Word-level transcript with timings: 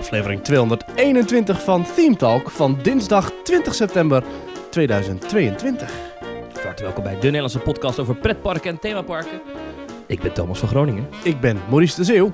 aflevering 0.00 0.42
221 0.42 1.62
van 1.62 1.84
Theme 1.94 2.16
Talk 2.16 2.50
van 2.50 2.78
dinsdag 2.82 3.32
20 3.42 3.74
september 3.74 4.22
2022. 4.70 5.90
Hartelijk 6.52 6.78
welkom 6.78 7.02
bij 7.02 7.12
de 7.12 7.20
Nederlandse 7.20 7.58
podcast 7.58 7.98
over 7.98 8.16
pretparken 8.16 8.70
en 8.70 8.78
themaparken. 8.78 9.40
Ik 10.06 10.20
ben 10.20 10.32
Thomas 10.32 10.58
van 10.58 10.68
Groningen. 10.68 11.08
Ik 11.24 11.40
ben 11.40 11.58
Maurice 11.68 11.96
de 11.96 12.04
Zeeuw. 12.04 12.30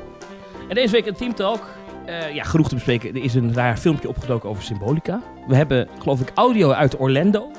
En 0.69 0.75
deze 0.75 0.93
week 0.93 1.07
een 1.07 1.15
Team 1.15 1.35
Talk. 1.35 1.67
Eh, 2.05 2.35
ja, 2.35 2.43
genoeg 2.43 2.69
te 2.69 2.75
bespreken. 2.75 3.15
Er 3.15 3.23
is 3.23 3.35
een 3.35 3.55
raar 3.55 3.77
filmpje 3.77 4.09
opgedoken 4.09 4.49
over 4.49 4.63
Symbolica. 4.63 5.23
We 5.47 5.57
hebben, 5.57 5.89
geloof 5.99 6.21
ik, 6.21 6.31
audio 6.35 6.71
uit 6.71 6.99
Orlando. 6.99 7.51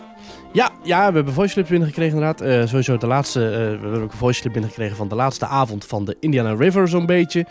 Ja, 0.52 0.72
ja, 0.84 1.08
we 1.08 1.16
hebben 1.16 1.34
voice 1.34 1.54
clips 1.54 1.70
binnengekregen 1.70 2.14
inderdaad. 2.18 2.42
Eh, 2.42 2.68
sowieso 2.68 2.98
de 2.98 3.08
laatste, 3.08 3.46
eh, 3.46 3.52
we 3.52 3.58
hebben 3.58 4.02
ook 4.02 4.12
een 4.12 4.18
voice 4.18 4.42
clip 4.42 4.54
binnengekregen 4.54 4.96
van 4.96 5.08
de 5.08 5.16
laatste 5.16 5.46
avond 5.46 5.86
van 5.86 6.05
de 6.05 6.18
Indiana 6.20 6.54
River 6.54 6.88
zo'n 6.88 7.05
beetje. 7.05 7.46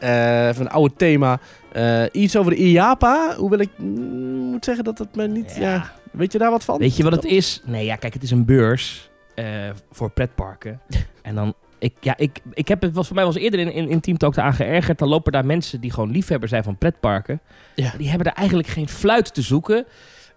Eh, 0.00 0.54
van 0.54 0.64
een 0.66 0.70
oude 0.70 0.94
thema. 0.96 1.40
Eh, 1.72 2.02
iets 2.12 2.36
over 2.36 2.50
de 2.50 2.56
IAPA. 2.56 3.34
Hoewel 3.36 3.58
ik 3.58 3.70
mm, 3.76 4.50
moet 4.50 4.64
zeggen 4.64 4.84
dat 4.84 4.98
het 4.98 5.16
me 5.16 5.28
niet... 5.28 5.56
Ja. 5.56 5.72
Ja. 5.72 5.92
weet 6.10 6.32
je 6.32 6.38
daar 6.38 6.50
wat 6.50 6.64
van? 6.64 6.78
Weet 6.78 6.96
je 6.96 7.02
wat 7.02 7.12
het 7.12 7.24
is? 7.24 7.62
Nee, 7.64 7.84
ja, 7.84 7.96
kijk, 7.96 8.14
het 8.14 8.22
is 8.22 8.30
een 8.30 8.44
beurs 8.44 9.10
eh, 9.34 9.44
voor 9.90 10.10
pretparken. 10.10 10.80
en 11.22 11.34
dan, 11.34 11.54
ik, 11.78 11.94
ja, 12.00 12.16
ik, 12.16 12.40
ik 12.52 12.68
heb 12.68 12.82
het, 12.82 12.94
was 12.94 13.06
voor 13.06 13.16
mij 13.16 13.24
was 13.24 13.36
eerder 13.36 13.60
in, 13.60 13.72
in, 13.72 13.88
in 13.88 14.00
Team 14.00 14.18
Talk 14.18 14.38
aan 14.38 14.54
geërgerd. 14.54 14.98
Dan 14.98 15.08
lopen 15.08 15.32
daar 15.32 15.46
mensen 15.46 15.80
die 15.80 15.92
gewoon 15.92 16.10
liefhebber 16.10 16.48
zijn 16.48 16.64
van 16.64 16.76
pretparken. 16.76 17.40
Ja. 17.74 17.92
Die 17.96 18.08
hebben 18.08 18.26
daar 18.26 18.36
eigenlijk 18.36 18.68
geen 18.68 18.88
fluit 18.88 19.34
te 19.34 19.42
zoeken. 19.42 19.86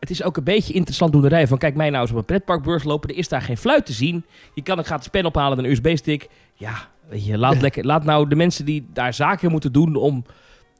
Het 0.01 0.09
is 0.09 0.23
ook 0.23 0.37
een 0.37 0.43
beetje 0.43 0.73
interessant 0.73 1.11
doenerij 1.11 1.47
van 1.47 1.57
kijk 1.57 1.75
mij 1.75 1.89
nou 1.89 2.01
eens 2.01 2.11
op 2.11 2.17
een 2.17 2.25
pretparkbeurs 2.25 2.83
lopen. 2.83 3.09
Er 3.09 3.17
is 3.17 3.27
daar 3.27 3.41
geen 3.41 3.57
fluit 3.57 3.85
te 3.85 3.93
zien. 3.93 4.25
Je 4.53 4.63
kan 4.63 4.77
een 4.77 4.83
gratis 4.83 5.07
pen 5.07 5.25
ophalen 5.25 5.57
en 5.57 5.63
een 5.63 5.71
USB-stick. 5.71 6.27
Ja, 6.53 6.73
weet 7.09 7.25
je, 7.25 7.37
laat, 7.37 7.61
lekker, 7.65 7.85
laat 7.85 8.03
nou 8.03 8.27
de 8.27 8.35
mensen 8.35 8.65
die 8.65 8.87
daar 8.93 9.13
zaken 9.13 9.51
moeten 9.51 9.71
doen 9.71 9.95
om 9.95 10.25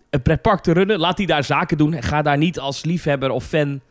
een 0.09 0.21
pretpark 0.21 0.61
te 0.61 0.71
runnen. 0.71 0.99
Laat 0.99 1.17
die 1.17 1.27
daar 1.27 1.43
zaken 1.43 1.77
doen. 1.77 1.93
En 1.93 2.03
ga 2.03 2.21
daar 2.21 2.37
niet 2.37 2.59
als 2.59 2.83
liefhebber 2.83 3.29
of 3.29 3.45
fan 3.45 3.81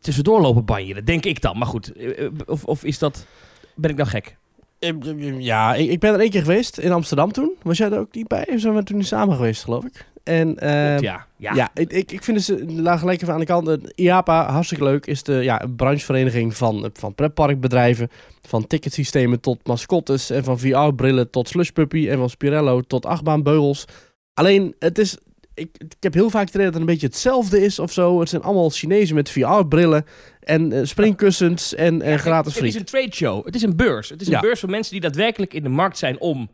tussendoor 0.00 0.40
lopen 0.40 0.64
banjeren. 0.64 1.04
Denk 1.04 1.24
ik 1.24 1.40
dan. 1.40 1.58
Maar 1.58 1.68
goed, 1.68 1.92
eh, 1.92 2.24
eh, 2.24 2.32
of, 2.46 2.64
of 2.64 2.84
is 2.84 2.98
dat... 2.98 3.26
Ben 3.74 3.90
ik 3.90 3.96
dan 3.96 4.06
gek? 4.06 4.36
Eh, 4.84 5.28
eh, 5.28 5.40
Ja, 5.40 5.74
ik, 5.74 5.90
ik 5.90 5.98
ben 6.00 6.14
er 6.14 6.20
één 6.20 6.30
keer 6.30 6.42
geweest 6.42 6.78
in 6.78 6.92
Amsterdam 6.92 7.32
toen. 7.32 7.52
Was 7.62 7.78
jij 7.78 7.90
er 7.90 7.98
ook 7.98 8.14
niet 8.14 8.28
bij? 8.28 8.46
Of 8.48 8.60
zijn 8.60 8.74
we 8.74 8.82
toen 8.82 8.96
niet 8.96 9.06
samen 9.06 9.36
geweest, 9.36 9.64
geloof 9.64 9.84
ik? 9.84 10.06
En 10.24 10.58
eh, 10.58 10.86
Klopt, 10.86 11.02
ja. 11.02 11.26
Ja. 11.36 11.54
Ja, 11.54 11.70
ik, 11.74 12.12
ik, 12.12 12.22
vind 12.22 12.36
dus, 12.36 12.48
eh, 12.48 12.68
laat 12.68 12.98
gelijk 12.98 13.22
even 13.22 13.34
aan 13.34 13.40
de 13.40 13.46
kant, 13.46 13.66
de 13.66 13.92
IAPA, 13.94 14.50
hartstikke 14.52 14.84
leuk, 14.84 15.06
is 15.06 15.22
de 15.22 15.32
ja, 15.32 15.62
een 15.62 15.76
branchevereniging 15.76 16.56
van, 16.56 16.90
van 16.92 17.14
pretparkbedrijven, 17.14 18.10
van 18.42 18.66
ticketsystemen 18.66 19.40
tot 19.40 19.66
mascottes 19.66 20.30
en 20.30 20.44
van 20.44 20.58
VR-brillen 20.58 21.30
tot 21.30 21.48
slushpuppy 21.48 22.08
en 22.08 22.18
van 22.18 22.30
Spirello 22.30 22.80
tot 22.80 23.06
achtbaanbeugels. 23.06 23.84
Alleen, 24.34 24.74
het 24.78 24.98
is, 24.98 25.18
ik, 25.54 25.68
ik 25.78 25.92
heb 26.00 26.14
heel 26.14 26.30
vaak 26.30 26.44
het 26.46 26.54
idee 26.54 26.64
dat 26.64 26.72
het 26.74 26.82
een 26.82 26.88
beetje 26.88 27.06
hetzelfde 27.06 27.60
is 27.64 27.78
of 27.78 27.92
zo. 27.92 28.20
Het 28.20 28.28
zijn 28.28 28.42
allemaal 28.42 28.70
Chinezen 28.70 29.14
met 29.14 29.30
VR-brillen 29.30 30.04
en 30.40 30.72
eh, 30.72 30.80
springkussens 30.84 31.74
en, 31.74 32.02
en 32.02 32.10
Ja, 32.10 32.16
gratis 32.16 32.54
Het 32.54 32.64
is 32.64 32.70
friet. 32.70 32.80
een 32.94 32.98
trade 33.00 33.14
show. 33.14 33.44
Het 33.46 33.54
is 33.54 33.62
een 33.62 33.76
beurs. 33.76 34.08
Het 34.08 34.20
is 34.20 34.26
Ja. 34.26 34.34
een 34.34 34.40
beurs 34.40 34.60
voor 34.60 34.70
mensen 34.70 34.92
die 34.92 35.00
daadwerkelijk 35.00 35.54
in 35.54 35.62
de 35.62 35.68
markt 35.68 35.98
zijn 35.98 36.20
om 36.20 36.50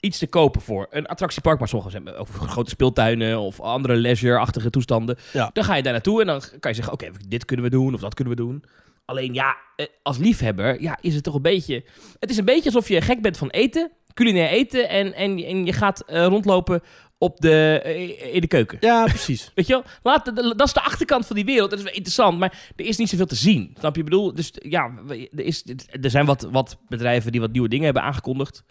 iets 0.00 0.18
te 0.18 0.26
kopen 0.26 0.60
voor 0.60 0.86
een 0.90 1.06
attractiepark. 1.06 1.58
Maar 1.58 1.68
sommige 1.68 1.90
zijn 1.90 2.14
ook 2.14 2.28
grote 2.28 2.70
speeltuinen 2.70 3.38
of 3.38 3.60
andere 3.60 3.94
leisure-achtige 3.96 4.70
toestanden. 4.70 5.16
Ja. 5.32 5.50
Dan 5.52 5.64
ga 5.64 5.74
je 5.74 5.82
daar 5.82 5.92
naartoe 5.92 6.20
en 6.20 6.26
dan 6.26 6.40
kan 6.60 6.70
je 6.70 6.76
zeggen, 6.76 6.92
oké, 6.92 7.10
dit 7.28 7.44
kunnen 7.44 7.64
we 7.64 7.70
doen 7.70 7.94
of 7.94 8.00
dat 8.00 8.14
kunnen 8.14 8.36
we 8.36 8.42
doen. 8.42 8.64
Alleen 9.04 9.34
ja, 9.34 9.56
eh, 9.76 9.86
als 10.02 10.18
liefhebber 10.18 10.80
ja, 10.82 10.98
is 11.00 11.14
het 11.14 11.24
toch 11.24 11.34
een 11.34 11.42
beetje... 11.42 11.84
Het 12.18 12.30
is 12.30 12.36
een 12.36 12.44
beetje 12.44 12.64
alsof 12.64 12.88
je 12.88 13.00
gek 13.00 13.22
bent 13.22 13.36
van 13.38 13.48
eten, 13.50 13.90
culinair 14.14 14.48
eten... 14.48 14.88
en, 14.88 15.14
en, 15.14 15.38
en 15.44 15.64
je 15.66 15.72
gaat 15.72 16.00
eh, 16.06 16.26
rondlopen 16.26 16.82
op 17.22 17.40
de, 17.40 17.80
eh, 17.84 18.34
in 18.34 18.40
de 18.40 18.46
keuken. 18.46 18.78
Ja, 18.80 19.04
precies. 19.04 19.50
Weet 19.54 19.66
je 19.66 19.72
wel? 19.72 19.84
Laat, 20.02 20.24
dat 20.36 20.66
is 20.66 20.72
de 20.72 20.82
achterkant 20.82 21.26
van 21.26 21.36
die 21.36 21.44
wereld. 21.44 21.70
Dat 21.70 21.78
is 21.78 21.84
wel 21.84 21.94
interessant, 21.94 22.38
maar 22.38 22.70
er 22.76 22.84
is 22.84 22.96
niet 22.96 23.08
zoveel 23.08 23.26
te 23.26 23.34
zien. 23.34 23.76
Snap 23.78 23.94
je? 23.94 23.98
Ik 24.00 24.04
bedoel, 24.04 24.34
dus 24.34 24.52
ja, 24.54 24.92
er, 25.08 25.40
is, 25.40 25.64
er 26.02 26.10
zijn 26.10 26.26
wat, 26.26 26.48
wat 26.50 26.78
bedrijven 26.88 27.32
die 27.32 27.40
wat 27.40 27.52
nieuwe 27.52 27.68
dingen 27.68 27.84
hebben 27.84 28.02
aangekondigd. 28.02 28.64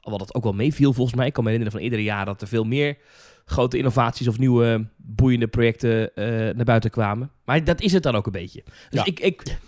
Al 0.00 0.10
wat 0.10 0.20
het 0.20 0.34
ook 0.34 0.42
wel 0.42 0.52
meeviel 0.52 0.92
volgens 0.92 1.16
mij. 1.16 1.26
Ik 1.26 1.32
kan 1.32 1.44
me 1.44 1.50
herinneren 1.50 1.78
van 1.80 1.88
eerdere 1.88 2.08
jaren 2.08 2.26
dat 2.26 2.42
er 2.42 2.48
veel 2.48 2.64
meer 2.64 2.96
grote 3.44 3.78
innovaties 3.78 4.28
of 4.28 4.38
nieuwe 4.38 4.88
boeiende 4.96 5.48
projecten 5.48 6.14
eh, 6.14 6.26
naar 6.26 6.64
buiten 6.64 6.90
kwamen. 6.90 7.30
Maar 7.44 7.64
dat 7.64 7.80
is 7.80 7.92
het 7.92 8.02
dan 8.02 8.14
ook 8.14 8.26
een 8.26 8.32
beetje. 8.32 8.62
Dus 8.90 9.00
Ja. 9.00 9.04
ik, 9.04 9.20
ik 9.20 9.58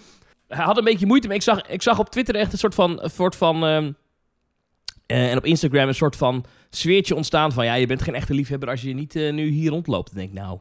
had 0.48 0.78
een 0.78 0.84
beetje 0.84 1.06
moeite, 1.06 1.26
maar 1.26 1.36
ik 1.36 1.42
zag, 1.42 1.60
ik 1.68 1.82
zag 1.82 1.98
op 1.98 2.10
Twitter 2.10 2.34
echt 2.34 2.52
een 2.52 2.58
soort 2.58 2.74
van... 2.74 3.02
Een 3.02 3.10
soort 3.10 3.36
van 3.36 3.64
ehm, 3.64 3.92
eh, 5.06 5.30
en 5.30 5.36
op 5.36 5.44
Instagram 5.44 5.88
een 5.88 5.94
soort 5.94 6.16
van 6.16 6.44
sfeertje 6.70 7.14
ontstaan 7.14 7.52
van... 7.52 7.64
ja, 7.64 7.74
je 7.74 7.86
bent 7.86 8.02
geen 8.02 8.14
echte 8.14 8.34
liefhebber 8.34 8.68
als 8.68 8.82
je 8.82 8.94
niet 8.94 9.16
eh, 9.16 9.32
nu 9.32 9.48
hier 9.48 9.70
rondloopt. 9.70 10.06
Dan 10.06 10.18
denk 10.18 10.28
ik, 10.28 10.38
nou... 10.38 10.58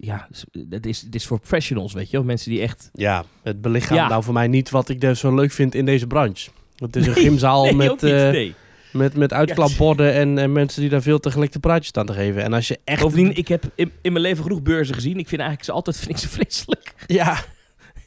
Ja, 0.00 0.28
het 0.70 0.86
is, 0.86 1.00
het 1.00 1.14
is 1.14 1.26
voor 1.26 1.38
professionals, 1.38 1.92
weet 1.92 2.10
je. 2.10 2.18
Of 2.18 2.24
mensen 2.24 2.50
die 2.50 2.60
echt... 2.60 2.90
Ja, 2.92 3.24
het 3.42 3.60
belichaamt 3.60 4.00
Ja. 4.00 4.08
nou 4.08 4.22
voor 4.22 4.34
mij 4.34 4.46
niet 4.48 4.70
wat 4.70 4.88
ik 4.88 5.00
dus 5.00 5.20
zo 5.20 5.34
leuk 5.34 5.52
vind 5.52 5.74
in 5.74 5.84
deze 5.84 6.06
branche. 6.06 6.50
Het 6.76 6.96
is 6.96 7.06
een 7.06 7.14
gymzaal 7.14 7.64
Nee, 7.64 7.74
met... 7.74 7.90
niet, 7.90 8.02
eh, 8.02 8.30
nee. 8.30 8.54
Met, 8.92 9.16
met 9.16 9.32
uitklapborden 9.32 10.12
en, 10.12 10.38
en 10.38 10.52
mensen 10.52 10.80
die 10.80 10.90
daar 10.90 11.02
veel 11.02 11.18
tegelijk 11.20 11.52
de 11.52 11.58
praatjes 11.58 11.88
staan 11.88 12.06
te 12.06 12.12
geven. 12.12 12.42
En 12.42 12.52
als 12.52 12.68
je 12.68 12.78
echt... 12.84 13.00
Bovendien, 13.00 13.36
ik 13.36 13.48
heb 13.48 13.64
in, 13.74 13.92
in 14.02 14.12
mijn 14.12 14.24
leven 14.24 14.42
genoeg 14.42 14.62
beurzen 14.62 14.94
gezien. 14.94 15.18
Ik 15.18 15.28
vind 15.28 15.40
eigenlijk 15.40 15.64
ze 15.70 15.72
altijd 15.72 15.96
vind 15.96 16.10
ik 16.10 16.16
ze 16.16 16.28
vreselijk. 16.28 16.94
Ja, 17.06 17.44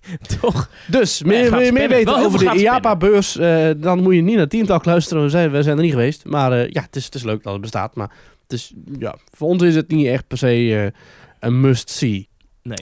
Toch? 0.41 0.69
dus 0.87 1.23
meer, 1.23 1.73
meer, 1.73 1.89
weten 1.89 2.15
over 2.15 2.39
de 2.39 2.59
IAPA-beurs, 2.59 3.37
eh, 3.37 3.69
dan 3.77 4.01
moet 4.01 4.15
je 4.15 4.21
niet 4.21 4.35
naar 4.35 4.47
Teamtalk 4.47 4.85
luisteren. 4.85 5.23
We 5.23 5.29
zijn, 5.29 5.51
we 5.51 5.63
zijn 5.63 5.77
er 5.77 5.83
niet 5.83 5.91
geweest. 5.91 6.25
Maar 6.25 6.51
eh, 6.51 6.69
ja, 6.69 6.81
het 6.81 6.95
is, 6.95 7.05
het 7.05 7.15
is 7.15 7.23
leuk 7.23 7.43
dat 7.43 7.51
het 7.51 7.61
bestaat. 7.61 7.95
Maar 7.95 8.11
het 8.43 8.53
is, 8.53 8.73
ja, 8.99 9.15
voor 9.33 9.47
ons 9.47 9.63
is 9.63 9.75
het 9.75 9.91
niet 9.91 10.07
echt 10.07 10.27
per 10.27 10.37
se 10.37 10.47
eh, 10.47 11.01
een 11.39 11.61
must-see. 11.61 12.27
Nee. 12.63 12.77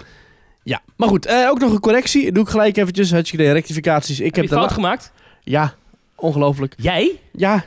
Ja, 0.64 0.82
maar 0.96 1.08
goed. 1.08 1.28
ook 1.28 1.60
nog 1.60 1.72
een 1.72 1.80
correctie. 1.80 2.32
Doe 2.32 2.44
ik 2.44 2.50
gelijk 2.50 2.78
eventjes. 2.78 3.12
Hartstikke 3.12 3.44
idee, 3.44 3.56
rectificaties. 3.56 4.20
Ik 4.20 4.26
heb 4.26 4.36
heb 4.36 4.44
je 4.44 4.50
de 4.50 4.56
fout 4.56 4.72
gemaakt? 4.72 5.12
Ja, 5.44 5.74
ongelooflijk. 6.16 6.74
Jij? 6.78 7.20
Ja, 7.32 7.64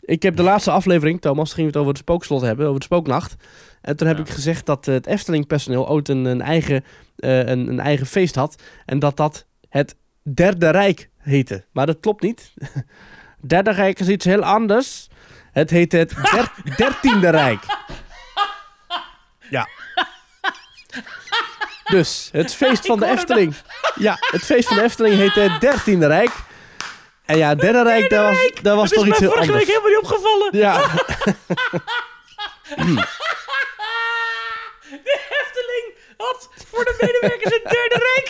ik 0.00 0.22
heb 0.22 0.36
de 0.36 0.42
laatste 0.42 0.70
aflevering, 0.70 1.20
Thomas, 1.20 1.54
we 1.54 1.62
het 1.62 1.76
over 1.76 1.88
het 1.88 1.98
spookslot 1.98 2.40
hebben, 2.40 2.66
over 2.66 2.78
de 2.78 2.86
spooknacht. 2.86 3.36
En 3.80 3.96
toen 3.96 4.06
heb 4.08 4.16
Ja. 4.16 4.22
ik 4.22 4.28
gezegd 4.30 4.66
dat 4.66 4.88
eh, 4.88 4.94
het 4.94 5.06
Efteling-personeel 5.06 5.88
ooit 5.88 6.08
een, 6.08 6.24
een, 6.24 6.40
eigen, 6.42 6.84
eh, 7.16 7.38
een, 7.38 7.68
een 7.68 7.80
eigen 7.80 8.06
feest 8.06 8.34
had. 8.34 8.62
En 8.86 8.98
dat 8.98 9.16
dat 9.16 9.46
het 9.68 9.96
Derde 10.34 10.70
Rijk 10.70 11.08
heette. 11.18 11.64
Maar 11.72 11.86
dat 11.86 12.00
klopt 12.00 12.22
niet. 12.22 12.52
Derde 13.46 13.70
Rijk 13.70 14.00
is 14.00 14.08
iets 14.08 14.24
heel 14.24 14.42
anders. 14.44 15.08
Het 15.52 15.70
heet 15.70 15.92
het 15.92 16.14
der- 16.30 16.52
Dertiende 16.76 17.30
Rijk. 17.30 17.62
Ja. 19.50 19.68
Dus, 21.84 22.28
het 22.32 22.54
feest 22.54 22.86
van 22.90 22.98
de 22.98 23.06
Efteling. 23.06 23.54
Ja, 23.94 24.16
het 24.20 24.42
feest 24.44 24.68
van 24.68 24.76
de 24.76 24.82
Efteling 24.82 25.14
heet 25.16 25.34
het 25.34 25.60
Dertiende 25.60 26.06
Rijk. 26.06 26.30
En 27.24 27.36
ja, 27.38 27.48
het 27.48 27.60
Derde 27.60 27.82
Rijk, 27.82 28.10
dat 28.10 28.24
was, 28.28 28.50
dat 28.62 28.76
was 28.76 28.88
dat 28.90 28.98
toch 28.98 29.06
is 29.06 29.10
iets 29.10 29.18
mij 29.20 29.28
heel 29.28 29.36
vorige 29.36 29.52
anders. 29.52 29.66
week 29.66 29.76
helemaal 29.76 29.88
niet 29.88 30.10
opgevallen. 30.10 30.58
Ja, 30.58 30.80
De 34.90 35.20
Efteling 35.42 35.94
had 36.16 36.48
voor 36.66 36.84
de 36.84 36.96
medewerkers 37.00 37.54
een 37.54 37.62
derde 37.62 37.98
rijk. 38.14 38.28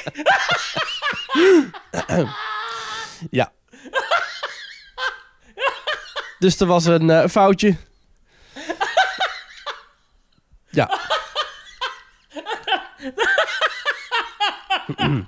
ja. 3.40 3.52
Dus 6.38 6.60
er 6.60 6.66
was 6.66 6.84
een 6.84 7.10
eh, 7.10 7.28
foutje. 7.28 7.76
Ja. 10.70 10.98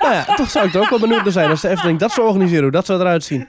nou 0.00 0.14
ja, 0.14 0.24
toch 0.24 0.50
zou 0.50 0.66
ik 0.66 0.74
er 0.74 0.80
ook 0.80 0.90
wel 0.90 0.98
benieuwd 0.98 1.22
naar 1.22 1.32
zijn 1.32 1.50
als 1.50 1.60
de 1.60 1.68
Efteling 1.68 1.98
dat 1.98 2.12
zou 2.12 2.26
organiseren, 2.26 2.62
hoe 2.62 2.72
dat 2.72 2.86
zou 2.86 3.00
eruit 3.00 3.24
zien. 3.24 3.48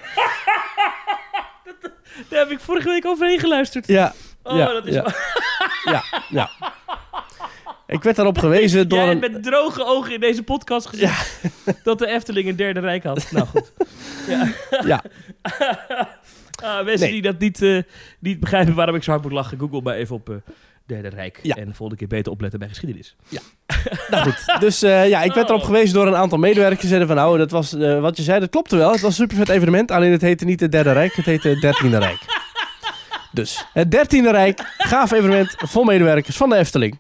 Daar 2.30 2.40
heb 2.40 2.50
ik 2.50 2.60
vorige 2.60 2.90
week 2.90 3.06
overheen 3.06 3.40
geluisterd. 3.40 3.88
Ja, 3.88 4.14
Oh, 4.48 4.58
ja, 4.58 4.74
dat 4.74 4.86
is 4.88 4.94
ja. 4.94 5.06
ja, 5.94 6.04
ja. 6.30 6.50
Ik 7.88 8.04
werd 8.04 8.16
daarop 8.16 8.38
gewezen 8.38 8.88
door 8.90 9.00
Jij 9.00 9.12
een... 9.12 9.22
hebt 9.22 9.34
met 9.34 9.44
droge 9.44 9.86
ogen 9.86 10.14
in 10.14 10.20
deze 10.20 10.44
podcast 10.44 10.88
gezien 10.88 11.10
dat 11.84 12.00
de 12.00 12.08
Efteling 12.08 12.48
een 12.50 12.56
derde 12.56 12.80
rijk 12.80 13.04
had. 13.04 13.32
Nou 13.32 13.48
goed. 13.48 13.72
Ja. 14.28 14.48
Ja, 14.86 15.04
Ah, 16.64 16.86
mensen 16.86 17.00
Nee. 17.00 17.12
die 17.12 17.22
dat 17.22 17.40
niet, 17.40 17.62
eh, 17.62 17.78
niet 18.20 18.40
begrijpen 18.40 18.74
waarom 18.76 18.96
ik 18.96 19.04
zo 19.04 19.12
hard 19.12 19.24
moet 19.24 19.32
lachen, 19.32 19.60
google 19.60 19.82
maar 19.82 19.96
even 19.96 20.16
op 20.16 20.30
eh, 20.30 20.36
Derde 20.86 21.08
Rijk. 21.10 21.40
Ja. 21.44 21.56
En 21.56 21.66
de 21.68 21.74
volgende 21.74 21.96
keer 22.00 22.08
beter 22.18 22.32
opletten 22.32 22.60
bij 22.60 22.68
geschiedenis. 22.68 23.16
nou 24.10 24.24
goed. 24.32 24.60
Dus 24.60 24.82
eh, 24.82 25.10
ja, 25.10 25.24
ik 25.24 25.34
werd 25.34 25.50
erop 25.50 25.62
gewezen 25.64 25.94
door 25.94 26.08
een 26.08 26.16
aantal 26.16 26.38
medewerkers. 26.38 26.88
Zeiden 26.88 27.08
van, 27.08 27.18
nou, 27.18 27.38
dat 27.38 27.52
was, 27.52 27.72
wat 28.00 28.18
je 28.18 28.24
zei, 28.24 28.40
dat 28.40 28.50
klopte 28.50 28.76
wel. 28.78 28.92
Het 28.92 29.02
was 29.02 29.10
een 29.10 29.16
super 29.28 29.38
vet 29.38 29.50
evenement. 29.50 29.92
Alleen 29.92 30.12
het 30.12 30.22
heette 30.22 30.46
niet 30.46 30.60
het 30.60 30.72
Derde 30.72 30.92
Rijk, 30.92 31.14
het 31.14 31.26
heette 31.26 31.48
het 31.50 31.62
Dertiende 31.62 31.98
Rijk. 31.98 32.20
Dus 33.38 33.66
het 33.74 33.92
Dertiende 33.92 34.32
Rijk, 34.32 34.74
gaaf 34.78 35.12
evenement, 35.12 35.56
vol 35.58 35.84
medewerkers 35.84 36.38
van 36.38 36.50
de 36.50 36.56
Efteling. 36.56 37.00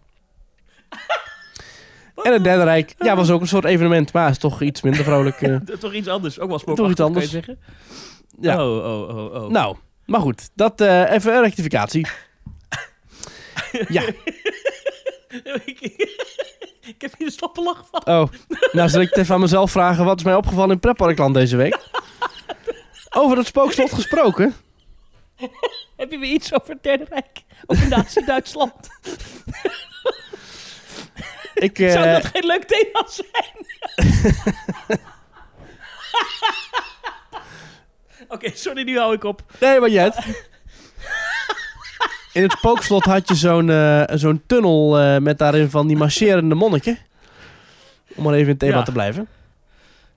En 2.23 2.33
het 2.33 2.43
Derde 2.43 2.63
Rijk, 2.63 2.95
ja, 2.97 3.15
was 3.15 3.29
ook 3.29 3.41
een 3.41 3.47
soort 3.47 3.65
evenement, 3.65 4.13
maar 4.13 4.29
is 4.29 4.37
toch 4.37 4.61
iets 4.61 4.81
minder 4.81 5.03
vrolijk. 5.03 5.41
eh, 5.41 5.55
Toch 5.79 5.93
iets 5.93 6.07
anders, 6.07 6.39
ook 6.39 6.49
wel 6.49 6.59
Toch 6.59 6.75
spookachtig, 6.75 6.91
iets 6.91 7.01
anders. 7.01 7.29
kan 7.29 7.39
je 7.39 7.45
zeggen. 7.45 7.59
ja. 8.39 8.65
Oh, 8.67 8.85
oh, 8.85 9.17
oh, 9.17 9.43
oh. 9.43 9.49
Nou, 9.49 9.75
maar 10.05 10.21
goed, 10.21 10.49
dat 10.55 10.81
eh, 10.81 11.11
even 11.11 11.33
een 11.35 11.41
rectificatie. 11.41 12.07
Ja. 13.87 14.01
ik, 15.65 15.79
ik 16.81 16.95
heb 17.01 17.13
hier 17.17 17.27
een 17.27 17.33
slappe 17.33 17.61
lach 17.61 17.85
van. 17.91 18.01
Oh, 18.21 18.27
nou 18.71 18.89
zal 18.89 19.01
ik 19.01 19.09
het 19.09 19.17
even 19.17 19.33
aan 19.35 19.41
mezelf 19.41 19.71
vragen. 19.71 20.05
Wat 20.05 20.17
is 20.17 20.23
mij 20.25 20.35
opgevallen 20.35 20.71
in 20.71 20.79
Pretparkland 20.79 21.33
deze 21.33 21.55
week? 21.55 21.77
Over 23.09 23.37
het 23.37 23.47
spookslot 23.47 23.93
gesproken. 23.93 24.55
Heb 25.97 26.11
je 26.11 26.17
weer 26.17 26.31
iets 26.31 26.53
over 26.53 26.69
het 26.69 26.83
Derde 26.83 27.05
Rijk? 27.09 27.43
Of 27.65 27.89
Nazi-Duitsland? 27.89 28.73
Ik, 31.53 31.79
eh, 31.79 31.91
Zou 31.91 32.05
dat 32.05 32.25
geen 32.25 32.45
leuk 32.45 32.63
thema 32.63 33.05
zijn? 33.07 33.65
Oké, 38.27 38.49
sorry, 38.53 38.83
nu 38.83 38.97
hou 38.97 39.13
ik 39.13 39.23
op. 39.23 39.41
Nee, 39.59 39.79
maar 39.79 39.89
Jet. 39.89 40.17
In 42.33 42.43
het 42.43 42.51
spookslot 42.51 43.03
had 43.03 43.27
je 43.27 43.35
zo'n 43.35 43.69
eh, 43.69 44.03
zo'n 44.13 44.43
tunnel 44.47 44.99
eh, 44.99 45.17
met 45.17 45.37
daarin 45.37 45.69
van 45.69 45.87
die 45.87 45.97
marcherende 45.97 46.55
monniken. 46.55 46.97
Om 48.15 48.23
maar 48.23 48.33
even 48.33 48.43
in 48.45 48.49
het 48.49 48.59
thema 48.59 48.77
Ja. 48.77 48.83
te 48.83 48.91
blijven. 48.91 49.27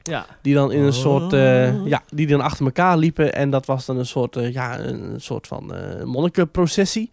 Ja. 0.03 0.27
Die 0.43 0.55
dan 0.55 0.73
in 0.73 0.81
een 0.81 0.87
Oh. 0.87 0.93
soort, 0.93 1.33
eh, 1.33 1.87
ja, 1.87 2.03
die 2.09 2.27
dan 2.27 2.41
achter 2.41 2.65
elkaar 2.65 2.97
liepen. 2.97 3.35
En 3.35 3.51
dat 3.51 3.67
was 3.67 3.87
dan 3.87 3.99
een 3.99 4.07
soort, 4.07 4.37
eh, 4.37 4.53
ja, 4.53 4.79
een 4.79 5.15
soort 5.21 5.47
van 5.47 5.75
eh 5.75 6.05
monnikenprocessie. 6.05 7.11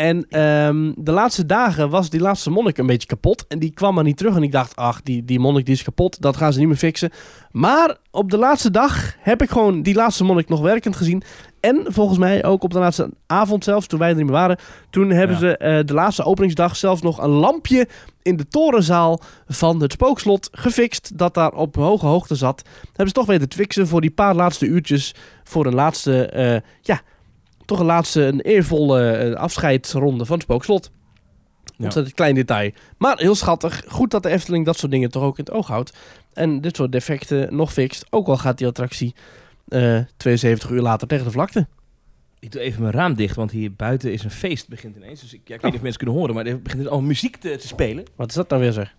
En 0.00 0.26
ehm, 0.28 0.92
de 0.96 1.12
laatste 1.12 1.46
dagen 1.46 1.90
was 1.90 2.10
die 2.10 2.20
laatste 2.20 2.50
monnik 2.50 2.78
een 2.78 2.86
beetje 2.86 3.06
kapot. 3.06 3.44
En 3.48 3.58
die 3.58 3.70
kwam 3.70 3.94
maar 3.94 4.04
niet 4.04 4.16
terug. 4.16 4.36
En 4.36 4.42
ik 4.42 4.52
dacht, 4.52 4.76
ach, 4.76 5.02
die, 5.02 5.24
die 5.24 5.40
monnik 5.40 5.64
die 5.66 5.74
is 5.74 5.82
kapot. 5.82 6.20
Dat 6.20 6.36
gaan 6.36 6.52
ze 6.52 6.58
niet 6.58 6.68
meer 6.68 6.76
fixen. 6.76 7.10
Maar 7.50 7.96
op 8.10 8.30
de 8.30 8.38
laatste 8.38 8.70
dag 8.70 9.14
heb 9.18 9.42
ik 9.42 9.50
gewoon 9.50 9.82
die 9.82 9.94
laatste 9.94 10.24
monnik 10.24 10.48
nog 10.48 10.60
werkend 10.60 10.96
gezien. 10.96 11.22
En 11.60 11.84
volgens 11.86 12.18
mij 12.18 12.44
ook 12.44 12.62
op 12.62 12.72
de 12.72 12.78
laatste 12.78 13.10
avond 13.26 13.64
zelfs, 13.64 13.86
toen 13.86 13.98
wij 13.98 14.08
er 14.08 14.14
niet 14.14 14.24
meer 14.24 14.32
waren. 14.32 14.58
Toen 14.90 15.10
hebben 15.10 15.36
Ja. 15.36 15.40
ze 15.42 15.56
eh, 15.56 15.84
de 15.84 15.94
laatste 15.94 16.24
openingsdag 16.24 16.76
zelfs 16.76 17.02
nog 17.02 17.22
een 17.22 17.30
lampje 17.30 17.88
in 18.22 18.36
de 18.36 18.48
torenzaal 18.48 19.20
van 19.48 19.82
het 19.82 19.92
spookslot 19.92 20.48
gefixt. 20.52 21.18
Dat 21.18 21.34
daar 21.34 21.52
op 21.52 21.76
hoge 21.76 22.06
hoogte 22.06 22.34
zat. 22.34 22.62
Hebben 22.86 23.08
ze 23.08 23.12
toch 23.12 23.26
weten 23.26 23.48
te 23.48 23.56
fixen 23.56 23.86
voor 23.88 24.00
die 24.00 24.10
paar 24.10 24.34
laatste 24.34 24.66
uurtjes. 24.66 25.14
Voor 25.44 25.66
een 25.66 25.74
laatste, 25.74 26.26
eh, 26.26 26.56
ja, 26.80 27.00
toch 27.70 27.80
een 27.80 27.86
laatste, 27.86 28.22
een 28.22 28.40
eervolle 28.40 29.10
eh, 29.10 29.34
afscheidsronde 29.34 30.24
van 30.26 30.40
spookslot. 30.40 30.90
Ja. 31.64 31.84
Ontzettend 31.84 32.14
klein 32.14 32.34
detail. 32.34 32.70
Maar 32.98 33.18
heel 33.18 33.34
schattig. 33.34 33.82
Goed 33.88 34.10
dat 34.10 34.22
de 34.22 34.28
Efteling 34.28 34.64
dat 34.64 34.78
soort 34.78 34.92
dingen 34.92 35.10
toch 35.10 35.22
ook 35.22 35.38
in 35.38 35.44
het 35.44 35.52
oog 35.52 35.66
houdt. 35.66 35.96
En 36.32 36.60
dit 36.60 36.76
soort 36.76 36.92
defecten 36.92 37.56
nog 37.56 37.72
fixt. 37.72 38.06
Ook 38.10 38.26
al 38.26 38.36
gaat 38.36 38.58
die 38.58 38.66
attractie 38.66 39.14
eh 39.68 39.98
72 40.16 40.70
uur 40.70 40.80
later 40.80 41.08
tegen 41.08 41.24
de 41.24 41.30
vlakte. 41.30 41.66
Ik 42.38 42.52
doe 42.52 42.60
even 42.60 42.82
mijn 42.82 42.94
raam 42.94 43.14
dicht, 43.14 43.36
want 43.36 43.50
hier 43.50 43.74
buiten 43.74 44.12
is 44.12 44.24
een 44.24 44.30
feest 44.30 44.68
begint 44.68 44.96
ineens. 44.96 45.20
Dus 45.20 45.32
ik, 45.34 45.40
ja, 45.44 45.54
ik 45.54 45.60
weet 45.60 45.70
niet 45.70 45.74
of 45.74 45.82
mensen 45.82 46.00
kunnen 46.00 46.18
horen, 46.18 46.34
maar 46.34 46.46
er 46.46 46.62
begint 46.62 46.88
al 46.88 47.00
muziek 47.00 47.36
te, 47.36 47.56
te 47.56 47.66
spelen. 47.66 48.04
Wat 48.16 48.28
is 48.28 48.34
dat 48.34 48.48
nou 48.48 48.62
weer 48.62 48.72
zeg? 48.72 48.94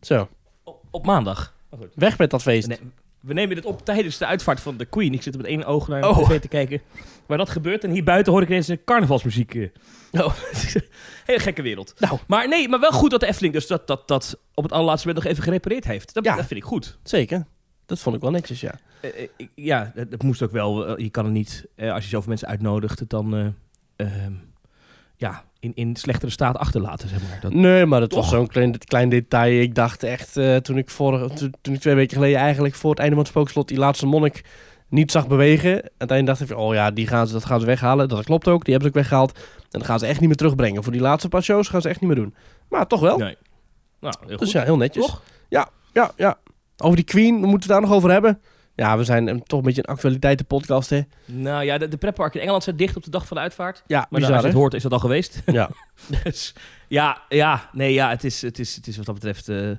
Zo, 0.00 0.28
Op, 0.64 0.82
op 0.90 1.06
maandag. 1.06 1.54
Oh, 1.70 1.78
goed. 1.78 1.88
weg 1.94 2.18
met 2.18 2.30
dat 2.30 2.42
feest. 2.42 2.68
Nee, 2.68 2.78
we 3.22 3.32
nemen 3.32 3.54
dit 3.56 3.64
op 3.64 3.84
tijdens 3.84 4.18
de 4.18 4.26
uitvaart 4.26 4.60
van 4.60 4.76
de 4.76 4.84
Queen. 4.84 5.12
Ik 5.12 5.22
zit 5.22 5.36
met 5.36 5.46
één 5.46 5.64
oog 5.64 5.88
naar 5.88 6.00
de 6.00 6.08
Oh. 6.08 6.28
tv 6.28 6.40
te 6.40 6.48
kijken 6.48 6.80
waar 7.26 7.38
dat 7.38 7.50
gebeurt. 7.50 7.84
En 7.84 7.90
hier 7.90 8.04
buiten 8.04 8.32
hoor 8.32 8.42
ik 8.42 8.48
ineens 8.48 8.68
een 8.68 8.84
carnavalsmuziek. 8.84 9.54
eh. 9.54 9.68
Oh. 10.12 10.34
Hele 11.24 11.38
gekke 11.40 11.62
wereld. 11.62 11.94
Nou. 11.98 12.18
Maar 12.26 12.48
nee, 12.48 12.68
maar 12.68 12.80
wel 12.80 12.90
goed 12.90 13.10
dat 13.10 13.20
de 13.20 13.26
Efteling 13.26 13.54
dus 13.54 13.66
dat, 13.66 13.86
dat, 13.86 14.08
dat 14.08 14.38
op 14.54 14.62
het 14.62 14.72
allerlaatste 14.72 15.06
moment 15.06 15.24
nog 15.24 15.32
even 15.34 15.44
gerepareerd 15.44 15.84
heeft. 15.84 16.14
Dat, 16.14 16.24
Ja. 16.24 16.36
dat 16.36 16.46
vind 16.46 16.60
ik 16.60 16.66
goed. 16.66 16.98
Zeker. 17.02 17.46
Dat 17.86 17.98
vond 18.00 18.16
ik 18.16 18.22
wel 18.22 18.30
netjes, 18.30 18.60
ja. 18.60 18.74
Eh, 19.00 19.10
eh, 19.36 19.46
ja, 19.54 19.92
dat, 19.94 20.10
dat 20.10 20.22
moest 20.22 20.42
ook 20.42 20.50
wel. 20.50 21.00
Je 21.00 21.10
kan 21.10 21.24
het 21.24 21.32
niet, 21.34 21.66
als 21.76 22.02
je 22.04 22.08
zoveel 22.10 22.28
mensen 22.28 22.48
uitnodigt, 22.48 23.08
dan 23.08 23.36
eh, 23.36 24.06
ehm, 24.06 24.32
ja, 25.22 25.44
in, 25.58 25.72
in 25.74 25.96
slechtere 25.96 26.30
staat 26.30 26.56
achterlaten, 26.56 27.08
zeg 27.08 27.18
maar. 27.28 27.38
Dat, 27.40 27.52
Nee, 27.52 27.86
maar 27.86 28.00
dat 28.00 28.12
was 28.12 28.28
zo'n 28.28 28.46
klein, 28.46 28.78
klein 28.78 29.08
detail. 29.08 29.60
Ik 29.62 29.74
dacht 29.74 30.02
echt, 30.02 30.36
eh, 30.36 30.56
toen, 30.56 30.78
ik 30.78 30.90
vorige, 30.90 31.34
toen, 31.34 31.54
toen 31.60 31.74
ik 31.74 31.80
twee 31.80 31.94
weken 31.94 32.16
geleden 32.16 32.38
eigenlijk 32.38 32.74
voor 32.74 32.90
het 32.90 32.98
einde 32.98 33.14
van 33.14 33.24
het 33.24 33.32
spookslot 33.32 33.68
die 33.68 33.78
laatste 33.78 34.06
monnik 34.06 34.44
niet 34.88 35.10
zag 35.10 35.26
bewegen. 35.28 35.90
Einde 35.98 36.24
dacht 36.24 36.50
ik, 36.50 36.58
oh 36.58 36.74
ja, 36.74 36.90
die 36.90 37.06
gaan 37.06 37.26
ze, 37.26 37.32
dat 37.32 37.44
gaan 37.44 37.60
ze 37.60 37.66
weghalen. 37.66 38.08
Dat 38.08 38.24
klopt 38.24 38.48
ook, 38.48 38.64
die 38.64 38.74
hebben 38.74 38.92
ze 38.92 38.98
ook 38.98 39.02
weggehaald. 39.02 39.38
En 39.70 39.78
dat 39.78 39.84
gaan 39.84 39.98
ze 39.98 40.06
echt 40.06 40.18
niet 40.20 40.28
meer 40.28 40.38
terugbrengen. 40.38 40.82
Voor 40.82 40.92
die 40.92 41.00
laatste 41.00 41.28
paar 41.28 41.42
shows 41.42 41.68
gaan 41.68 41.82
ze 41.82 41.88
echt 41.88 42.00
niet 42.00 42.10
meer 42.10 42.18
doen. 42.18 42.34
Maar 42.68 42.86
toch 42.86 43.00
wel. 43.00 43.18
nee. 43.18 43.36
Nou, 44.00 44.14
heel 44.20 44.28
goed. 44.28 44.38
dus 44.38 44.52
ja, 44.52 44.62
heel 44.62 44.76
netjes. 44.76 45.06
Toch? 45.06 45.22
Ja, 45.92 46.12
ja. 46.16 46.38
Over 46.76 46.96
die 46.96 47.04
Queen, 47.04 47.34
moeten 47.34 47.50
we 47.50 47.56
het 47.56 47.66
daar 47.66 47.80
nog 47.80 47.92
over 47.92 48.10
hebben? 48.10 48.40
Ja, 48.74 48.96
we 48.96 49.04
zijn 49.04 49.28
eh, 49.28 49.34
toch 49.46 49.58
een 49.58 49.64
beetje 49.64 49.82
een 49.86 49.94
actualiteitenpodcast, 49.94 50.90
hè? 50.90 51.00
Nou 51.24 51.64
ja, 51.64 51.78
de, 51.78 51.88
de 51.88 51.96
pretparken 51.96 52.34
in 52.34 52.40
Engeland 52.42 52.64
zijn 52.64 52.76
dicht 52.76 52.96
op 52.96 53.04
de 53.04 53.10
dag 53.10 53.26
van 53.26 53.36
de 53.36 53.42
uitvaart. 53.42 53.82
Ja, 53.86 53.98
Maar 54.10 54.20
bizar, 54.20 54.32
als 54.32 54.40
je 54.42 54.48
het 54.48 54.56
hoort, 54.56 54.74
is 54.74 54.82
dat 54.82 54.92
al 54.92 54.98
geweest. 54.98 55.42
Ja. 55.52 55.70
dus 56.24 56.54
ja, 56.88 57.22
ja, 57.28 57.68
nee, 57.72 57.92
ja, 57.92 58.08
het 58.10 58.24
is, 58.24 58.42
het 58.42 58.58
is, 58.58 58.76
het 58.76 58.86
is 58.86 58.96
wat 58.96 59.06
dat 59.06 59.14
betreft 59.14 59.48
eh, 59.48 59.70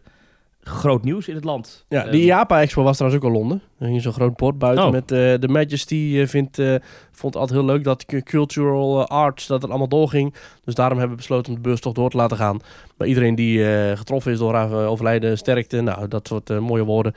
groot 0.61 1.03
nieuws 1.03 1.27
in 1.27 1.35
het 1.35 1.43
land. 1.43 1.85
Ja, 1.89 2.01
Ehm, 2.03 2.11
die 2.11 2.23
IAPA 2.23 2.61
Expo 2.61 2.83
was 2.83 2.97
trouwens 2.97 3.23
ook 3.23 3.29
al 3.31 3.37
Londen. 3.37 3.61
Er 3.79 3.87
ging 3.87 4.01
zo'n 4.01 4.13
groot 4.13 4.35
bord 4.35 4.57
buiten 4.57 4.85
Oh. 4.85 4.91
met 4.91 5.11
eh, 5.11 5.17
de 5.39 5.47
Majesty. 5.47 6.13
eh, 6.21 6.27
vindt, 6.27 6.59
eh, 6.59 6.75
vond 7.11 7.33
het 7.33 7.41
altijd 7.41 7.59
heel 7.59 7.67
leuk 7.67 7.83
dat 7.83 8.05
cu- 8.05 8.21
cultural 8.21 8.99
eh, 9.01 9.05
arts, 9.05 9.47
dat 9.47 9.61
het 9.61 9.69
allemaal 9.69 9.87
doorging. 9.87 10.33
Dus 10.63 10.75
daarom 10.75 10.97
hebben 10.97 11.15
we 11.15 11.21
besloten 11.21 11.49
om 11.51 11.55
de 11.61 11.67
beurs 11.67 11.79
toch 11.81 11.93
door 11.93 12.09
te 12.09 12.17
laten 12.17 12.37
gaan. 12.37 12.59
Maar 12.97 13.07
iedereen 13.07 13.35
die 13.35 13.75
eh, 13.75 13.97
getroffen 13.97 14.31
is 14.31 14.37
door 14.37 14.53
haar 14.53 14.71
eh, 14.71 14.89
overlijden, 14.89 15.37
sterkte. 15.37 15.81
Nou, 15.81 16.07
dat 16.07 16.27
soort 16.27 16.49
eh, 16.49 16.57
mooie 16.59 16.83
woorden. 16.83 17.13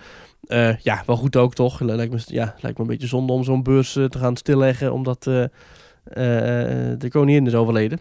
Eh, 0.47 0.77
ja, 0.77 1.03
wel 1.07 1.17
goed 1.17 1.37
ook 1.37 1.55
toch. 1.55 1.81
Lijkt 1.81 2.13
me, 2.13 2.21
ja, 2.27 2.55
lijkt 2.61 2.79
me 2.79 2.85
een 2.85 2.91
beetje 2.91 3.07
zonde 3.07 3.33
om 3.33 3.45
zo'n 3.45 3.63
beurs 3.63 3.97
eh, 3.97 4.05
te 4.05 4.19
gaan 4.19 4.37
stilleggen. 4.37 4.93
Omdat 4.93 5.27
eh, 5.27 5.45
de 6.99 7.07
koningin 7.11 7.47
is 7.47 7.55
overleden. 7.55 8.01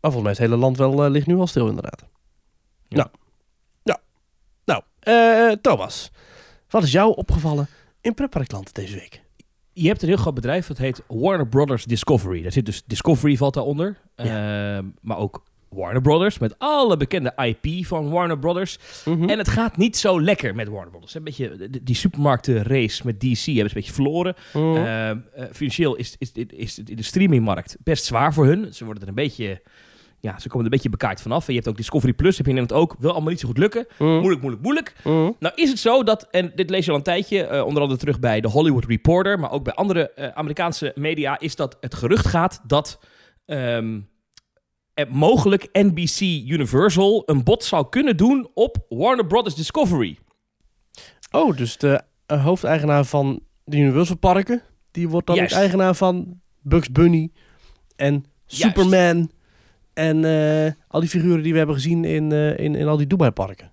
Maar 0.00 0.12
volgens 0.12 0.22
mij 0.22 0.32
het 0.32 0.40
hele 0.40 0.56
land 0.56 0.76
wel, 0.76 1.10
ligt 1.10 1.26
nu 1.26 1.36
al 1.36 1.46
stil 1.46 1.68
inderdaad. 1.68 2.04
Ja. 2.88 2.96
Nou. 2.96 3.08
Ja. 3.82 4.00
Nou, 4.64 5.56
Thomas. 5.60 6.10
Wat 6.68 6.82
is 6.82 6.92
jou 6.92 7.14
opgevallen 7.14 7.68
in 8.00 8.14
Pretparkland 8.14 8.74
deze 8.74 8.94
week? 8.94 9.22
Je 9.72 9.88
hebt 9.88 10.02
een 10.02 10.08
heel 10.08 10.16
groot 10.16 10.34
bedrijf, 10.34 10.66
dat 10.66 10.78
heet 10.78 11.02
Warner 11.06 11.48
Brothers 11.48 11.84
Discovery. 11.84 12.42
Daar 12.42 12.52
zit 12.52 12.66
dus 12.66 12.82
Discovery 12.86 13.36
valt 13.36 13.54
daaronder. 13.54 14.00
Ehm, 14.14 14.84
maar 15.00 15.18
ook 15.18 15.42
Warner 15.74 16.00
Brothers, 16.00 16.38
met 16.38 16.54
alle 16.58 16.96
bekende 16.96 17.32
IP 17.36 17.86
van 17.86 18.10
Warner 18.10 18.38
Brothers. 18.38 18.78
Mhm. 19.04 19.28
En 19.28 19.38
het 19.38 19.48
gaat 19.48 19.76
niet 19.76 19.96
zo 19.96 20.20
lekker 20.20 20.54
met 20.54 20.68
Warner 20.68 20.90
Brothers. 20.90 21.14
Een 21.14 21.24
beetje, 21.24 21.68
die 21.82 21.94
supermarktenrace 21.94 23.02
met 23.04 23.20
DC 23.20 23.44
hebben 23.44 23.44
ze 23.44 23.60
een 23.60 23.68
beetje 23.72 23.92
verloren. 23.92 24.34
Eh, 24.52 25.10
financieel 25.52 25.96
is, 25.96 26.16
is, 26.18 26.32
is, 26.48 26.78
in 26.78 26.96
de 26.96 27.02
streamingmarkt 27.02 27.76
best 27.84 28.04
zwaar 28.04 28.34
voor 28.34 28.46
hun. 28.46 28.74
Ze 28.74 28.84
worden 28.84 29.02
er 29.02 29.08
een 29.08 29.14
beetje... 29.14 29.62
Ja, 30.20 30.38
ze 30.38 30.48
komen 30.48 30.58
er 30.58 30.64
een 30.64 30.70
beetje 30.70 30.88
bekaard 30.88 31.20
vanaf. 31.20 31.46
En 31.46 31.52
je 31.52 31.58
hebt 31.58 31.70
ook 31.70 31.76
Discovery 31.76 32.12
Plus, 32.12 32.36
heb 32.36 32.46
je 32.46 32.52
in 32.52 32.58
Nederland 32.58 32.90
ook. 32.90 32.96
Wil 32.98 33.10
allemaal 33.10 33.30
niet 33.30 33.40
zo 33.40 33.48
goed 33.48 33.58
lukken. 33.58 33.86
Mhm. 33.98 34.10
Moeilijk, 34.10 34.40
moeilijk, 34.40 34.62
moeilijk. 34.62 34.94
Mhm. 35.04 35.30
Nou 35.38 35.54
is 35.54 35.70
het 35.70 35.78
zo 35.78 36.02
dat, 36.02 36.28
en 36.30 36.52
dit 36.54 36.70
lees 36.70 36.84
je 36.84 36.90
al 36.90 36.96
een 36.96 37.02
tijdje, 37.02 37.42
eh, 37.42 37.64
onder 37.64 37.82
andere 37.82 38.00
terug 38.00 38.20
bij 38.20 38.40
de 38.40 38.48
Hollywood 38.48 38.84
Reporter, 38.84 39.38
maar 39.38 39.50
ook 39.50 39.64
bij 39.64 39.74
andere 39.74 40.32
Amerikaanse 40.34 40.92
media, 40.94 41.40
is 41.40 41.56
dat 41.56 41.76
het 41.80 41.94
gerucht 41.94 42.26
gaat 42.26 42.60
dat 42.66 43.00
ehm, 43.46 43.98
mogelijk 45.08 45.68
NBC 45.72 46.20
Universal 46.50 47.22
een 47.26 47.44
bod 47.44 47.64
zou 47.64 47.88
kunnen 47.88 48.16
doen 48.16 48.48
op 48.54 48.76
Warner 48.88 49.26
Brothers 49.26 49.54
Discovery. 49.54 50.18
Oh, 51.30 51.56
dus 51.56 51.76
de 51.76 52.02
eh, 52.26 52.44
hoofdeigenaar 52.44 53.04
van 53.04 53.40
de 53.64 53.76
Universal 53.76 54.16
Parken, 54.16 54.62
die 54.90 55.08
wordt 55.08 55.26
dan 55.26 55.36
Juist. 55.36 55.54
eigenaar 55.54 55.94
van 55.94 56.40
Bugs 56.60 56.90
Bunny 56.90 57.30
en 57.96 58.24
Superman 58.46 59.30
en 59.92 60.24
eh, 60.24 60.72
al 60.88 61.00
die 61.00 61.08
figuren 61.08 61.42
die 61.42 61.52
we 61.52 61.58
hebben 61.58 61.76
gezien 61.76 62.04
in, 62.04 62.32
eh, 62.32 62.58
in, 62.58 62.74
in 62.74 62.86
al 62.86 62.96
die 62.96 63.06
Dubai 63.06 63.30
parken. 63.30 63.72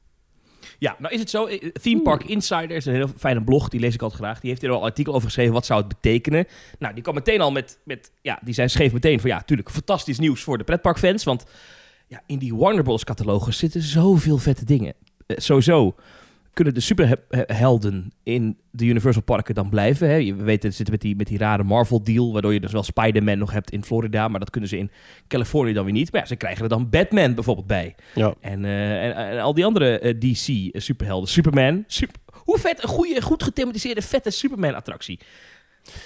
Ja, 0.81 0.95
nou 0.99 1.13
is 1.13 1.19
het 1.19 1.29
zo. 1.29 1.45
eh, 1.45 1.69
Theme 1.69 2.01
Park 2.01 2.23
Insider 2.23 2.71
is 2.71 2.85
een 2.85 2.93
heel 2.93 3.09
fijne 3.17 3.43
blog, 3.43 3.69
die 3.69 3.79
lees 3.79 3.93
ik 3.93 4.01
altijd 4.01 4.21
graag. 4.21 4.39
Die 4.39 4.49
heeft 4.49 4.61
hier 4.61 4.71
al 4.71 4.77
een 4.77 4.83
artikel 4.83 5.13
over 5.13 5.25
geschreven, 5.27 5.53
wat 5.53 5.65
zou 5.65 5.79
het 5.79 5.87
betekenen? 5.87 6.47
Nou, 6.79 6.93
die 6.93 7.03
kwam 7.03 7.15
meteen 7.15 7.41
al 7.41 7.51
met, 7.51 7.79
met 7.83 8.11
ja, 8.21 8.39
die 8.43 8.53
zei, 8.53 8.67
schreef 8.69 8.93
meteen 8.93 9.19
van, 9.19 9.29
ja, 9.29 9.35
natuurlijk 9.35 9.69
fantastisch 9.69 10.19
nieuws 10.19 10.43
voor 10.43 10.57
de 10.57 10.63
pretparkfans, 10.63 11.23
want 11.23 11.45
ja, 12.07 12.21
in 12.25 12.37
die 12.37 12.55
Warner 12.55 12.83
Bros. 12.83 13.03
catalogus 13.03 13.57
zitten 13.57 13.81
zoveel 13.81 14.37
vette 14.37 14.65
dingen. 14.65 14.93
Eh, 15.27 15.37
sowieso 15.39 15.95
kunnen 16.53 16.73
de 16.73 16.79
superhelden 16.79 18.11
in 18.23 18.57
de 18.71 18.85
Universal 18.85 19.21
parken 19.23 19.55
dan 19.55 19.69
blijven. 19.69 20.07
Hè? 20.09 20.15
Je- 20.15 20.35
We 20.35 20.43
weten, 20.43 20.69
ze 20.69 20.75
zitten 20.75 20.93
met 20.93 21.03
die, 21.03 21.15
met 21.15 21.27
die 21.27 21.37
rare 21.37 21.63
Marvel 21.63 22.03
deal, 22.03 22.33
waardoor 22.33 22.53
je 22.53 22.59
dus 22.59 22.71
wel 22.71 22.83
Spider-Man 22.83 23.37
nog 23.37 23.51
hebt 23.51 23.71
in 23.71 23.83
Florida, 23.83 24.27
maar 24.27 24.39
dat 24.39 24.49
kunnen 24.49 24.69
ze 24.69 24.77
in 24.77 24.91
Californië 25.27 25.73
dan 25.73 25.83
weer 25.83 25.93
niet. 25.93 26.11
Maar 26.11 26.21
ja, 26.21 26.27
ze 26.27 26.35
krijgen 26.35 26.63
er 26.63 26.69
dan 26.69 26.89
Batman 26.89 27.33
bijvoorbeeld 27.33 27.67
bij. 27.67 27.95
Ja. 28.15 28.33
En, 28.39 28.65
eh, 28.65 29.05
en, 29.05 29.15
en 29.15 29.39
al 29.39 29.53
die 29.53 29.65
andere 29.65 29.99
eh, 29.99 30.19
DC-superhelden. 30.19 31.29
Superman. 31.29 31.83
Super, 31.87 32.15
hoe 32.33 32.57
vet 32.59 32.83
een 32.83 32.89
goede, 32.89 33.21
goed 33.21 33.43
gethematiseerde, 33.43 34.01
vette 34.01 34.29
Superman-attractie. 34.29 35.19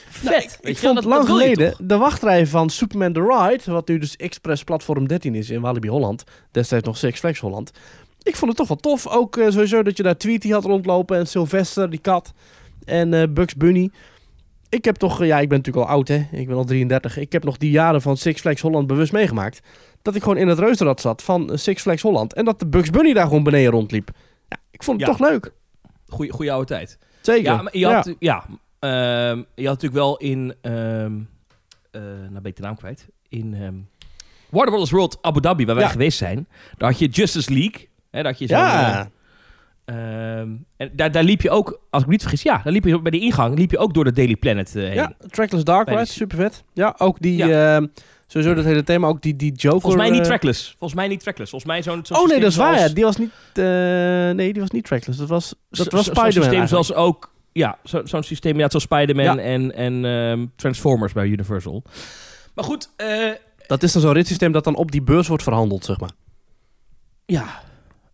Vet. 0.10 0.24
Nou, 0.32 0.36
ik 0.44 0.50
weet 0.62 0.72
ik 0.72 0.78
vond 0.78 0.96
dat- 0.96 1.04
lang 1.06 1.26
dat 1.26 1.30
geleden 1.32 1.74
de 1.84 1.98
wachtrij 1.98 2.48
van 2.48 2.70
Superman 2.70 3.14
The 3.14 3.22
Ride, 3.22 3.72
wat 3.72 3.88
nu 3.88 3.98
dus 3.98 4.16
Express 4.16 4.64
Platform 4.64 5.08
13 5.08 5.36
is 5.36 5.50
in 5.50 5.62
Walibi 5.62 5.88
Holland, 5.90 6.24
destijds 6.52 6.86
nog 6.86 6.98
Six 6.98 7.20
Flags 7.20 7.40
Holland. 7.40 7.72
Ik 8.26 8.36
vond 8.36 8.48
het 8.52 8.58
toch 8.60 8.68
wel 8.68 8.78
tof. 8.78 9.08
Ook 9.08 9.38
eh, 9.38 9.50
sowieso 9.50 9.84
dat 9.84 9.98
je 9.98 10.04
daar 10.04 10.18
Tweety 10.18 10.50
had 10.52 10.64
rondlopen 10.66 11.18
en 11.18 11.28
Sylvester, 11.28 11.90
die 11.90 12.00
kat, 12.00 12.34
en 12.86 13.14
eh, 13.14 13.28
Bugs 13.30 13.56
Bunny. 13.56 13.90
ik 14.70 14.86
heb 14.86 14.96
toch, 14.96 15.22
eh, 15.22 15.28
ja, 15.28 15.40
ik 15.40 15.50
ben 15.50 15.58
natuurlijk 15.58 15.86
al 15.88 15.92
oud, 15.94 16.08
hè. 16.08 16.28
Ik 16.32 16.48
ben 16.48 16.56
al 16.56 16.66
33. 16.66 17.18
Ik 17.18 17.32
heb 17.32 17.44
nog 17.44 17.58
die 17.58 17.72
jaren 17.72 18.02
van 18.02 18.18
Six 18.18 18.42
Flags 18.42 18.62
Holland 18.62 18.88
bewust 18.88 19.12
meegemaakt. 19.12 19.60
Dat 20.02 20.16
ik 20.16 20.22
gewoon 20.22 20.38
in 20.38 20.48
het 20.48 20.60
reuzenrad 20.60 21.02
zat 21.02 21.24
van 21.24 21.52
Six 21.54 21.82
Flags 21.82 22.02
Holland. 22.02 22.34
En 22.34 22.46
dat 22.46 22.60
de 22.60 22.68
Bugs 22.68 22.90
Bunny 22.90 23.14
daar 23.14 23.28
gewoon 23.28 23.44
beneden 23.44 23.72
rondliep. 23.72 24.10
Ja, 24.50 24.58
ik 24.72 24.84
vond 24.84 25.00
het 25.02 25.10
Ja. 25.10 25.16
toch 25.16 25.30
leuk. 25.30 25.52
Goeie, 26.08 26.32
goeie 26.32 26.52
oude 26.52 26.68
tijd. 26.68 26.98
Zeker. 27.22 27.44
Ja, 27.52 27.62
maar 27.62 27.78
je 27.78 27.86
had, 27.88 28.16
ja. 28.20 28.46
ehm, 28.80 29.38
je 29.56 29.68
had 29.68 29.82
natuurlijk 29.82 29.94
wel 29.94 30.18
in... 30.18 30.54
ehm 30.62 31.14
eh 31.92 32.02
nou 32.02 32.34
ben 32.42 32.46
ik 32.46 32.56
de 32.56 32.62
naam 32.62 32.76
kwijt. 32.78 33.08
In 33.30 33.54
ehm 33.54 33.76
Warner 34.50 34.88
World 34.90 35.18
Abu 35.22 35.40
Dhabi, 35.40 35.66
waar 35.66 35.76
wij 35.76 35.84
Ja. 35.84 35.90
geweest 35.90 36.18
zijn. 36.18 36.48
Daar 36.78 36.90
had 36.90 37.00
je 37.00 37.08
Justice 37.08 37.54
League. 37.54 37.88
Hè, 38.16 38.24
had 38.24 38.40
je 38.40 38.48
zo'n, 38.48 38.58
ja. 38.58 39.10
eh, 39.86 40.40
ehm, 40.40 40.50
en 40.78 40.90
daar, 40.94 41.12
daar 41.12 41.24
liep 41.24 41.42
je 41.42 41.50
ook, 41.50 41.82
als 41.90 42.02
ik 42.02 42.08
me 42.08 42.14
niet 42.14 42.22
vergis, 42.22 42.42
ja, 42.42 42.62
daar 42.64 42.74
liep 42.74 42.86
je 42.86 43.02
bij 43.02 43.12
de 43.12 43.20
ingang 43.20 43.58
liep 43.58 43.72
je 43.72 43.78
ook 43.78 43.94
door 43.94 44.04
de 44.04 44.12
Daily 44.12 44.36
Planet 44.36 44.76
eh, 44.76 44.84
heen. 44.84 44.94
ja, 44.94 45.14
Trackless 45.30 45.64
Dark 45.64 45.88
Ride, 45.90 46.06
super 46.06 46.38
vet. 46.38 46.64
Ja, 46.74 46.96
ook 46.98 47.18
die, 47.22 47.54
ehm, 47.54 47.86
sowieso 48.28 48.54
dat 48.54 48.66
hele 48.66 48.84
thema, 48.84 49.08
ook 49.08 49.22
die, 49.22 49.36
die 49.36 49.52
Joker. 49.54 49.82
Volgens 49.82 50.02
mij 50.02 50.12
niet 50.12 50.22
eh, 50.22 50.26
trackless. 50.26 50.76
Volgens 50.78 50.94
mij 51.00 51.08
niet 51.08 51.20
trackless. 51.20 51.50
Volgens 51.50 51.72
mij 51.72 51.84
zo'n 51.84 52.18
Oh 52.18 52.28
nee, 52.28 52.40
dat 52.40 52.50
is 52.52 52.56
waar. 52.58 52.76
zoals-. 52.78 52.94
Die 52.94 53.04
was 53.04 53.18
niet, 53.18 53.32
nee, 54.36 54.52
die 54.54 54.62
was 54.62 54.72
niet 54.72 54.86
trackless. 54.86 55.18
Dat 55.20 55.30
was, 55.30 55.56
dat 55.70 55.86
zo- 55.86 55.96
was 55.98 56.06
zo- 56.06 56.12
Spider-Man 56.12 56.32
systeem 56.32 56.60
eigenlijk. 56.60 56.86
zoals 56.86 56.94
ook, 56.94 57.34
ja, 57.52 57.78
zo- 57.84 58.06
zo'n 58.06 58.24
systeem, 58.24 58.58
ja, 58.60 58.70
zoals 58.70 58.84
Spider-Man 58.84 59.24
Ja. 59.26 59.38
en, 59.38 59.76
en 59.76 60.06
ehm, 60.06 60.46
Transformers 60.56 61.14
bij 61.14 61.28
Universal. 61.28 61.84
Maar 62.56 62.66
goed, 62.66 62.90
Dat 63.68 63.84
is 63.84 63.92
dan 63.94 64.02
zo'n 64.02 64.14
ritssysteem 64.14 64.52
dat 64.52 64.64
dan 64.64 64.76
op 64.76 64.92
die 64.92 65.02
beurs 65.02 65.28
wordt 65.28 65.44
verhandeld, 65.44 65.86
zeg 65.86 66.00
maar. 66.00 66.10
Ja. 67.26 67.46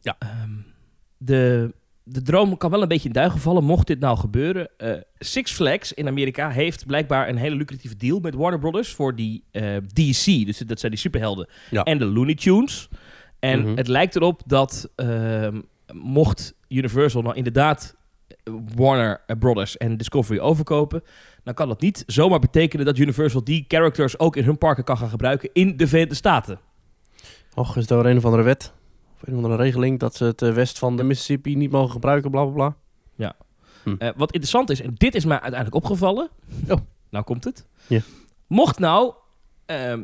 Ja. 0.02 0.16
Ehm, 0.20 0.50
de, 1.18 1.74
de 2.04 2.22
droom 2.22 2.58
kan 2.58 2.72
wel 2.72 2.82
een 2.82 2.88
beetje 2.88 3.08
in 3.08 3.14
duigen 3.14 3.40
vallen, 3.40 3.64
mocht 3.64 3.88
dit 3.88 4.00
nou 4.00 4.18
gebeuren. 4.18 4.70
Eh, 4.78 4.94
Six 5.20 5.52
Flags 5.52 5.94
in 5.94 6.08
Amerika 6.08 6.50
heeft 6.50 6.86
blijkbaar 6.86 7.30
een 7.30 7.38
hele 7.38 7.56
lucratieve 7.56 7.96
deal 7.96 8.20
met 8.20 8.36
Warner 8.36 8.60
Brothers 8.60 8.94
voor 8.94 9.16
die 9.16 9.44
eh, 9.52 9.78
DC, 9.94 10.26
dus 10.46 10.58
dat 10.58 10.80
zijn 10.80 10.92
die 10.92 11.02
superhelden, 11.02 11.48
Ja. 11.70 11.84
en 11.84 11.98
de 11.98 12.06
Looney 12.06 12.36
Tunes. 12.36 12.90
En 13.40 13.60
Mhm. 13.62 13.76
het 13.78 13.88
lijkt 13.88 14.16
erop 14.16 14.42
dat 14.46 14.90
ehm, 14.96 15.62
mocht 15.94 16.54
Universal 16.68 17.22
nou 17.22 17.36
inderdaad 17.36 17.96
Warner 18.76 19.22
Brothers 19.40 19.78
en 19.78 19.98
Discovery 19.98 20.40
overkopen, 20.40 21.04
dan 21.44 21.54
kan 21.54 21.68
dat 21.68 21.82
niet 21.82 22.04
zomaar 22.08 22.40
betekenen 22.40 22.86
dat 22.86 22.98
Universal 22.98 23.44
die 23.44 23.66
characters 23.68 24.20
ook 24.20 24.36
in 24.36 24.44
hun 24.44 24.58
parken 24.58 24.84
kan 24.84 24.98
gaan 24.98 25.10
gebruiken 25.10 25.50
in 25.54 25.78
de 25.78 25.88
Verenigde 25.88 26.16
Staten. 26.16 26.60
Och, 27.54 27.78
is 27.78 27.90
er 27.90 28.06
een 28.06 28.18
of 28.18 28.26
andere 28.26 28.44
wet? 28.44 28.74
Een 29.24 29.38
of 29.38 29.44
andere 29.44 29.64
regeling 29.64 30.00
dat 30.00 30.16
ze 30.16 30.24
het 30.24 30.42
eh, 30.42 30.54
west 30.54 30.80
van 30.80 30.98
de 30.98 31.04
Mississippi 31.04 31.56
niet 31.56 31.72
mogen 31.72 31.92
gebruiken, 31.92 32.32
bla 32.32 32.44
bla 32.44 32.54
bla. 32.54 32.76
Eh, 33.98 34.10
wat 34.16 34.32
interessant 34.32 34.70
is, 34.70 34.82
en 34.82 34.94
dit 34.94 35.16
is 35.16 35.26
mij 35.26 35.40
uiteindelijk 35.40 35.84
opgevallen. 35.84 36.30
Oh. 36.70 36.78
Nou 37.10 37.24
komt 37.24 37.44
het. 37.44 37.66
Ja. 37.88 38.00
Mocht 38.48 38.80
nou 38.80 39.14
ehm, 39.66 40.04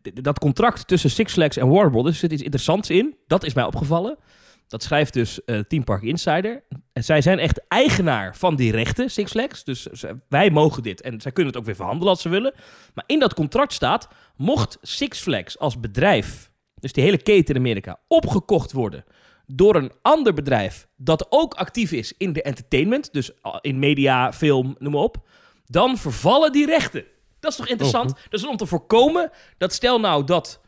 dat 0.00 0.38
contract 0.38 0.86
tussen 0.86 1.10
Six 1.10 1.32
Flags 1.32 1.56
en 1.56 1.68
Warner 1.68 1.90
Brothers, 1.90 2.14
er 2.14 2.20
zit 2.20 2.32
iets 2.32 2.42
interessants 2.42 2.90
in. 2.90 3.16
Dat 3.26 3.44
is 3.44 3.54
mij 3.54 3.64
opgevallen. 3.64 4.18
Dat 4.66 4.82
schrijft 4.82 5.12
dus 5.12 5.44
eh 5.44 5.58
Team 5.58 5.84
Park 5.84 6.02
Insider. 6.02 6.62
En 6.92 7.04
zij 7.04 7.20
zijn 7.20 7.38
echt 7.38 7.60
eigenaar 7.68 8.36
van 8.36 8.56
die 8.56 8.70
rechten, 8.70 9.10
Six 9.10 9.30
Flags. 9.30 9.64
Dus 9.64 9.86
wij 10.28 10.50
mogen 10.50 10.82
dit. 10.82 11.00
En 11.00 11.20
zij 11.20 11.32
kunnen 11.32 11.52
het 11.52 11.60
ook 11.60 11.66
weer 11.66 11.76
verhandelen 11.76 12.08
als 12.08 12.22
ze 12.22 12.28
willen. 12.28 12.54
Maar 12.94 13.04
in 13.06 13.18
dat 13.18 13.34
contract 13.34 13.72
staat, 13.72 14.08
mocht 14.36 14.78
Six 14.82 15.20
Flags 15.20 15.58
als 15.58 15.80
bedrijf, 15.80 16.47
dus 16.80 16.92
die 16.92 17.04
hele 17.04 17.22
keten 17.22 17.54
in 17.54 17.60
Amerika, 17.60 17.98
opgekocht 18.08 18.72
worden 18.72 19.04
door 19.46 19.74
een 19.74 19.92
ander 20.02 20.34
bedrijf 20.34 20.86
dat 20.96 21.26
ook 21.28 21.54
actief 21.54 21.92
is 21.92 22.14
in 22.16 22.32
de 22.32 22.42
entertainment, 22.42 23.12
dus 23.12 23.30
in 23.60 23.78
media, 23.78 24.32
film, 24.32 24.76
noem 24.78 24.92
maar 24.92 25.02
op, 25.02 25.16
dan 25.66 25.96
vervallen 25.96 26.52
die 26.52 26.66
rechten. 26.66 27.04
Dat 27.40 27.50
is 27.50 27.56
toch 27.56 27.68
interessant? 27.68 28.08
Dat 28.08 28.40
is 28.40 28.46
om 28.46 28.56
te 28.56 28.66
voorkomen 28.66 29.30
dat 29.58 29.72
stel 29.72 30.00
nou 30.00 30.24
dat 30.24 30.60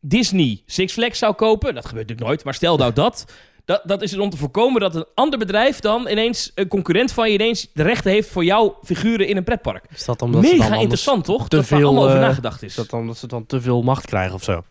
Disney 0.00 0.62
Six 0.66 0.92
Flags 0.92 1.18
zou 1.18 1.34
kopen, 1.34 1.74
dat 1.74 1.86
gebeurt 1.86 2.06
natuurlijk 2.06 2.28
nooit, 2.28 2.44
maar 2.44 2.54
stel 2.54 2.76
nou 2.76 2.92
dat, 2.92 3.24
dat, 3.64 3.82
dat 3.84 4.02
is 4.02 4.10
het 4.10 4.20
om 4.20 4.30
te 4.30 4.36
voorkomen 4.36 4.80
dat 4.80 4.94
een 4.94 5.06
ander 5.14 5.38
bedrijf 5.38 5.80
dan 5.80 6.08
ineens, 6.08 6.52
een 6.54 6.68
concurrent 6.68 7.12
van 7.12 7.28
je 7.28 7.34
ineens 7.34 7.68
de 7.74 7.82
rechten 7.82 8.10
heeft 8.10 8.28
voor 8.28 8.44
jouw 8.44 8.78
figuren 8.84 9.28
in 9.28 9.36
een 9.36 9.44
pretpark. 9.44 9.84
Is 9.94 10.04
dat 10.04 10.22
omdat 10.22 10.44
ze 10.44 10.50
dan 10.50 10.58
Mega 10.58 10.74
interessant 10.74 11.24
toch? 11.24 11.48
te 11.48 11.56
dat 11.56 11.66
veel, 11.66 11.86
allemaal 11.86 12.04
over 12.04 12.16
eh, 12.16 12.22
nagedacht 12.22 12.62
is. 12.62 12.68
Is 12.68 12.74
dat 12.74 12.90
dan 12.90 13.06
dat 13.06 13.16
ze 13.16 13.26
dan 13.26 13.46
te 13.46 13.60
veel 13.60 13.82
macht 13.82 14.06
krijgen 14.06 14.34
of 14.34 14.42
zo? 14.42 14.62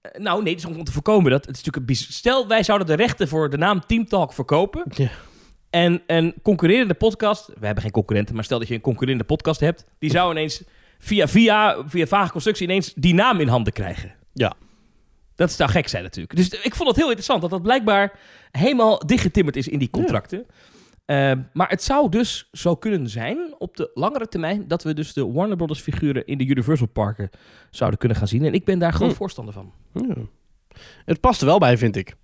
Eh, 0.00 0.20
Nou, 0.20 0.42
nee, 0.42 0.54
het 0.54 0.62
is 0.62 0.68
om 0.68 0.84
te 0.84 0.92
voorkomen 0.92 1.30
dat. 1.30 1.46
Het 1.46 1.56
is 1.56 1.62
natuurlijk 1.64 1.90
een 1.90 1.96
Stel, 1.96 2.48
wij 2.48 2.62
zouden 2.62 2.86
de 2.86 2.94
rechten 2.94 3.28
voor 3.28 3.50
de 3.50 3.56
naam 3.56 3.86
Team 3.86 4.06
Talk 4.06 4.32
verkopen. 4.32 4.84
Ja. 4.94 5.08
En 5.70 6.02
een 6.06 6.34
concurrerende 6.42 6.94
podcast. 6.94 7.46
We 7.46 7.66
hebben 7.66 7.82
geen 7.82 7.92
concurrenten, 7.92 8.34
maar 8.34 8.44
stel 8.44 8.58
dat 8.58 8.68
je 8.68 8.74
een 8.74 8.80
concurrerende 8.80 9.24
podcast 9.24 9.60
hebt. 9.60 9.84
Die 9.98 10.10
zou 10.10 10.30
ineens 10.30 10.62
via, 10.98 11.28
via, 11.28 11.82
via 11.86 12.06
vage 12.06 12.32
constructie 12.32 12.66
ineens 12.66 12.92
die 12.94 13.14
naam 13.14 13.40
in 13.40 13.48
handen 13.48 13.72
krijgen. 13.72 14.14
Ja. 14.32 14.54
Dat 15.34 15.52
zou 15.52 15.70
gek 15.70 15.88
zijn 15.88 16.02
natuurlijk. 16.02 16.36
Dus 16.36 16.48
ik 16.48 16.74
vond 16.74 16.88
het 16.88 16.96
heel 16.96 17.06
interessant 17.06 17.40
dat 17.40 17.50
dat 17.50 17.62
blijkbaar 17.62 18.18
helemaal 18.50 19.06
dichtgetimmerd 19.06 19.56
is 19.56 19.68
in 19.68 19.78
die 19.78 19.90
contracten. 19.90 20.46
Eh, 21.08 21.32
maar 21.52 21.68
het 21.68 21.82
zou 21.82 22.08
dus 22.08 22.48
zo 22.52 22.76
kunnen 22.76 23.08
zijn 23.08 23.54
op 23.58 23.76
de 23.76 23.90
langere 23.94 24.28
termijn 24.28 24.68
dat 24.68 24.82
we 24.82 24.94
dus 24.94 25.12
de 25.12 25.26
Warner 25.32 25.56
Brothers 25.56 25.80
figuren 25.80 26.26
in 26.26 26.38
de 26.38 26.46
Universal 26.46 26.86
parken 26.86 27.30
zouden 27.70 27.98
kunnen 27.98 28.18
gaan 28.18 28.28
zien. 28.28 28.44
En 28.44 28.52
ik 28.52 28.64
ben 28.64 28.78
daar 28.78 28.92
groot 28.92 29.10
Hm. 29.10 29.16
voorstander 29.16 29.54
van. 29.54 29.72
Ja. 29.92 30.14
Het 31.04 31.20
past 31.20 31.40
er 31.40 31.46
wel 31.46 31.58
bij, 31.58 31.78
vind 31.78 31.96
ik. 31.96 32.14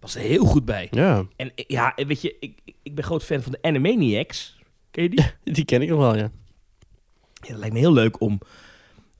Was 0.00 0.14
er 0.14 0.20
heel 0.20 0.44
goed 0.44 0.64
bij. 0.64 0.88
Ja, 0.90 1.24
En 1.36 1.54
eh, 1.54 1.64
ja, 1.66 1.92
weet 1.96 2.20
je, 2.22 2.36
ik, 2.40 2.60
ik 2.82 2.94
ben 2.94 3.04
groot 3.04 3.24
fan 3.24 3.42
van 3.42 3.52
de 3.52 3.58
Animaniacs. 3.62 4.58
Ken 4.90 5.02
je 5.02 5.08
die? 5.10 5.24
die 5.54 5.64
ken 5.64 5.82
ik 5.82 5.88
nog 5.88 5.98
wel, 5.98 6.16
ja. 6.16 6.30
Ja, 7.32 7.48
dat 7.48 7.58
lijkt 7.58 7.74
me 7.74 7.80
heel 7.80 7.92
leuk 7.92 8.20
om... 8.20 8.40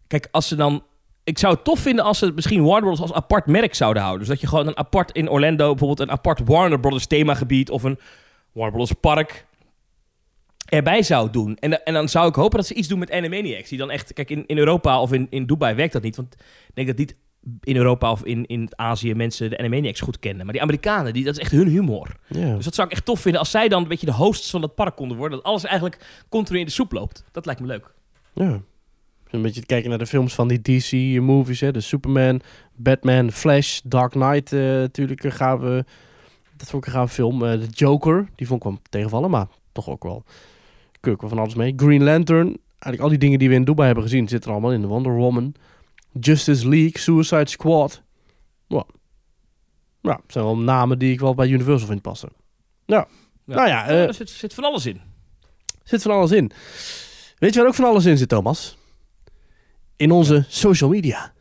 Kijk, 0.07 0.29
als 0.31 0.49
ze 0.49 0.57
dan... 0.57 0.83
Ik 1.25 1.39
zou 1.39 1.55
het 1.55 1.65
tof 1.65 1.81
vinden 1.81 2.05
als 2.05 2.19
ze 2.19 2.33
misschien 2.35 2.63
Warner 2.63 2.81
Brothers 2.81 3.01
als 3.01 3.13
apart 3.13 3.47
merk 3.47 3.75
zouden 3.75 4.03
houden. 4.03 4.21
Dus 4.27 4.35
dat 4.35 4.41
je 4.41 4.47
gewoon 4.47 4.67
een 4.67 4.77
apart 4.77 5.13
in 5.13 5.29
Orlando... 5.31 5.69
bijvoorbeeld 5.69 6.01
een 6.01 6.11
apart 6.15 6.41
Warner 6.45 6.81
Brothers 6.81 7.07
themagebied... 7.07 7.71
of 7.71 7.83
een 7.83 7.99
Warner 8.53 8.75
Brothers 8.75 9.01
park 9.01 9.47
erbij 10.65 11.03
zou 11.03 11.31
doen. 11.31 11.57
En, 11.57 11.85
en 11.85 11.95
dan 11.95 12.09
zou 12.09 12.29
ik 12.29 12.35
hopen 12.35 12.59
dat 12.59 12.67
ze 12.67 12.75
iets 12.75 12.89
doen 12.89 12.99
met 12.99 13.13
Animaniacs. 13.13 13.69
Die 13.69 13.79
dan 13.79 13.91
echt... 13.91 14.13
Kijk, 14.13 14.31
in, 14.31 14.47
in 14.47 14.59
Europa 14.59 15.01
of 15.01 15.13
in, 15.13 15.27
in 15.31 15.47
Dubai 15.47 15.75
werkt 15.75 15.93
dat 15.93 16.03
niet. 16.03 16.17
Want 16.17 16.35
ik 16.69 16.75
denk 16.75 16.87
dat 16.87 16.97
niet 16.97 17.17
in 17.63 17.77
Europa 17.77 18.11
of 18.11 18.25
in, 18.25 18.47
in 18.47 18.69
Azië 18.77 19.15
mensen 19.15 19.51
de 19.51 19.59
Animaniacs 19.59 20.01
goed 20.01 20.19
kennen. 20.19 20.45
Maar 20.45 20.55
die 20.55 20.63
Amerikanen, 20.63 21.13
die, 21.13 21.25
dat 21.25 21.35
is 21.35 21.41
echt 21.41 21.51
hun 21.51 21.69
humor. 21.69 22.17
Dus 22.29 22.65
dat 22.65 22.75
zou 22.75 22.87
ik 22.87 22.93
echt 22.93 23.05
tof 23.05 23.21
vinden 23.21 23.41
als 23.41 23.51
zij 23.51 23.69
dan 23.69 23.83
een 23.83 23.89
beetje 23.89 24.07
de 24.07 24.13
hosts 24.13 24.51
van 24.51 24.61
dat 24.61 24.75
park 24.75 24.97
konden 24.97 25.17
worden. 25.17 25.39
Dat 25.39 25.47
alles 25.47 25.65
eigenlijk 25.65 26.25
continu 26.29 26.59
in 26.59 26.65
de 26.65 26.71
soep 26.71 26.93
loopt. 26.93 27.25
Dat 27.33 27.47
lijkt 27.47 27.61
me 27.61 27.67
leuk. 27.67 27.93
ja. 28.33 28.61
Een 29.31 29.43
beetje 29.43 29.61
te 29.61 29.67
kijken 29.67 29.89
naar 29.89 29.99
de 29.99 30.07
films 30.07 30.35
van 30.35 30.49
die 30.49 30.61
DC-movies, 30.63 31.61
hè. 31.61 31.73
De 31.73 31.81
Superman, 31.81 32.41
Batman, 32.75 33.33
Flash, 33.33 33.81
Dark 33.85 34.11
Knight 34.11 34.53
eh, 34.53 34.61
natuurlijk 34.61 35.25
eh, 35.25 35.33
gaan 35.33 35.61
we... 35.61 35.85
Dat 36.59 36.69
vond 36.69 36.87
ik 36.87 36.93
een 36.93 36.99
gaaf 36.99 37.13
film. 37.13 37.45
Eh, 37.45 37.61
de 37.61 37.67
Joker, 37.67 38.29
die 38.35 38.47
vond 38.47 38.65
ik 38.65 38.71
wel 38.71 38.79
tegenvallen, 38.91 39.31
maar 39.31 39.47
toch 39.73 39.89
ook 39.89 40.03
wel... 40.03 40.25
Kun 41.01 41.13
ik 41.13 41.21
wel 41.21 41.31
van 41.31 41.39
alles 41.39 41.55
mee. 41.55 41.73
Green 41.77 42.05
Lantern, 42.05 42.47
eigenlijk 42.69 43.03
al 43.03 43.09
die 43.09 43.19
dingen 43.19 43.39
die 43.39 43.49
we 43.49 43.55
in 43.55 43.65
Dubai 43.65 43.87
hebben 43.87 44.05
gezien... 44.05 44.29
zitten 44.29 44.49
er 44.49 44.57
allemaal 44.57 44.75
in. 44.75 44.81
De 44.81 44.87
Wonder 44.87 45.13
Woman, 45.13 45.55
Justice 46.21 46.69
League, 46.69 46.99
Suicide 46.99 47.49
Squad. 47.49 48.03
Ja. 48.67 48.85
Ja, 50.01 50.21
het 50.23 50.33
zijn 50.33 50.45
wel 50.45 50.59
namen 50.59 50.99
die 50.99 51.13
ik 51.13 51.21
wel 51.21 51.35
bij 51.35 51.49
Universal 51.49 51.89
vind 51.89 52.03
passen. 52.03 52.29
Ja. 52.87 53.07
Nou 53.45 53.69
ja, 53.69 53.87
eh, 53.87 54.07
er 54.07 54.15
zit, 54.15 54.31
zit 54.31 54.55
van 54.55 54.65
alles 54.65 54.87
in. 54.87 55.01
Zit 55.83 56.03
van 56.03 56.11
alles 56.13 56.31
in. 56.31 56.51
Weet 57.39 57.55
je 57.55 57.59
waar 57.59 57.69
ook 57.69 57.75
van 57.75 57.85
alles 57.85 58.05
in 58.05 58.19
zit, 58.19 58.29
Thomas? 58.29 58.79
In 59.97 60.11
onze 60.11 60.45
social 60.49 60.91
media. 60.91 61.33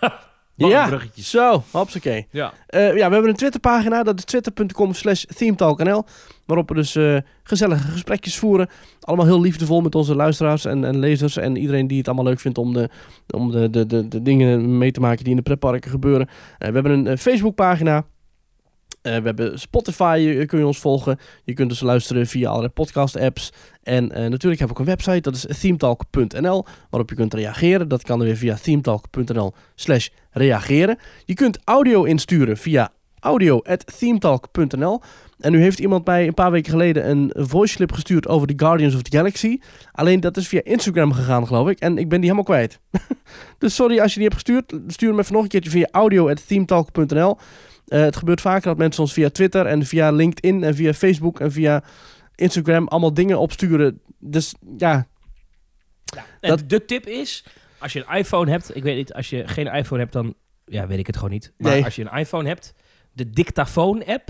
Ja, 0.56 1.00
zo, 1.14 1.62
hopsakee. 1.70 2.26
Ja. 2.30 2.52
Eh, 2.66 2.96
ja, 2.96 3.06
we 3.06 3.12
hebben 3.12 3.28
een 3.28 3.36
Twitterpagina, 3.36 4.02
dat 4.02 4.18
is 4.18 4.24
twitter.com 4.24 4.92
slash 4.92 5.24
themetalknl. 5.24 6.04
Waarop 6.46 6.68
we 6.68 6.74
dus 6.74 6.96
eh, 6.96 7.16
gezellige 7.42 7.88
gesprekjes 7.88 8.38
voeren. 8.38 8.68
Allemaal 9.00 9.26
heel 9.26 9.40
liefdevol 9.40 9.80
met 9.80 9.94
onze 9.94 10.14
luisteraars 10.14 10.64
en, 10.64 10.84
en 10.84 10.98
lezers. 10.98 11.36
En 11.36 11.56
iedereen 11.56 11.86
die 11.86 11.98
het 11.98 12.06
allemaal 12.06 12.24
leuk 12.24 12.40
vindt 12.40 12.58
om, 12.58 12.72
de, 12.72 12.88
om 13.30 13.50
de, 13.50 13.70
de, 13.70 13.86
de, 13.86 14.08
de 14.08 14.22
dingen 14.22 14.78
mee 14.78 14.90
te 14.90 15.00
maken 15.00 15.22
die 15.22 15.30
in 15.30 15.36
de 15.36 15.42
pretparken 15.42 15.90
gebeuren. 15.90 16.28
Eh, 16.58 16.68
we 16.68 16.74
hebben 16.74 17.06
een 17.06 17.18
Facebookpagina. 17.18 18.04
Eh, 19.04 19.16
we 19.16 19.22
hebben 19.22 19.58
Spotify, 19.60 20.36
eh, 20.38 20.46
kun 20.46 20.58
je 20.58 20.66
ons 20.66 20.78
volgen. 20.78 21.18
Je 21.44 21.52
kunt 21.52 21.68
dus 21.68 21.80
luisteren 21.80 22.26
via 22.26 22.48
allerlei 22.48 22.72
podcast-apps. 22.72 23.52
En 23.82 24.12
eh, 24.12 24.26
natuurlijk 24.26 24.60
heb 24.60 24.70
ik 24.70 24.74
ook 24.74 24.86
een 24.86 24.94
website, 24.94 25.20
dat 25.20 25.34
is 25.34 25.60
themetalk.nl, 25.60 26.64
waarop 26.90 27.10
je 27.10 27.16
kunt 27.16 27.34
reageren. 27.34 27.88
Dat 27.88 28.02
kan 28.02 28.20
er 28.20 28.26
weer 28.26 28.36
via 28.36 28.56
themetalk.nl 28.62 29.54
slash 29.74 30.08
reageren. 30.30 30.98
Je 31.24 31.34
kunt 31.34 31.58
audio 31.64 32.04
insturen 32.04 32.56
via 32.56 32.92
audio.themetalk.nl. 33.20 35.00
En 35.38 35.52
nu 35.52 35.60
heeft 35.60 35.78
iemand 35.78 36.06
mij 36.06 36.26
een 36.26 36.34
paar 36.34 36.50
weken 36.50 36.70
geleden 36.70 37.10
een 37.10 37.32
voice 37.34 37.76
clip 37.76 37.92
gestuurd 37.92 38.28
over 38.28 38.46
de 38.46 38.54
Guardians 38.56 38.94
of 38.94 39.02
the 39.02 39.16
Galaxy. 39.16 39.58
Alleen 39.92 40.20
dat 40.20 40.36
is 40.36 40.48
via 40.48 40.60
Instagram 40.62 41.12
gegaan, 41.12 41.46
geloof 41.46 41.68
ik. 41.68 41.78
En 41.78 41.98
ik 41.98 42.08
ben 42.08 42.20
die 42.20 42.30
helemaal 42.30 42.42
kwijt. 42.42 42.80
dus 43.58 43.74
sorry 43.74 44.00
als 44.00 44.14
je 44.14 44.20
die 44.20 44.28
hebt 44.28 44.42
gestuurd. 44.42 44.74
Stuur 44.86 45.08
hem 45.08 45.18
even 45.18 45.32
nog 45.32 45.42
een 45.42 45.48
keertje 45.48 45.70
via 45.70 45.88
audio.themetalk.nl. 45.90 47.38
Eh, 47.86 48.00
het 48.00 48.16
gebeurt 48.16 48.40
vaker 48.40 48.66
dat 48.68 48.78
mensen 48.78 49.02
ons 49.02 49.12
via 49.12 49.30
Twitter 49.30 49.66
en 49.66 49.86
via 49.86 50.10
LinkedIn 50.10 50.62
en 50.64 50.74
via 50.74 50.92
Facebook 50.94 51.40
en 51.40 51.52
via 51.52 51.82
Instagram, 52.34 52.88
allemaal 52.88 53.14
dingen 53.14 53.38
opsturen. 53.38 54.00
Dus 54.18 54.54
ja, 54.76 55.06
En 56.40 56.50
Dat- 56.50 56.68
de 56.68 56.84
tip 56.84 57.06
is, 57.06 57.44
als 57.78 57.92
je 57.92 58.04
een 58.06 58.16
iPhone 58.18 58.50
hebt, 58.50 58.76
ik 58.76 58.82
weet 58.82 58.96
niet, 58.96 59.12
als 59.14 59.30
je 59.30 59.48
geen 59.48 59.66
iPhone 59.66 60.00
hebt, 60.00 60.12
dan 60.12 60.34
ja, 60.64 60.86
weet 60.86 60.98
ik 60.98 61.06
het 61.06 61.16
gewoon 61.16 61.30
niet. 61.30 61.52
Maar 61.58 61.72
Nee. 61.72 61.84
als 61.84 61.96
je 61.96 62.02
een 62.10 62.18
iPhone 62.18 62.48
hebt, 62.48 62.74
de 63.12 63.30
dictafoon-app, 63.30 64.28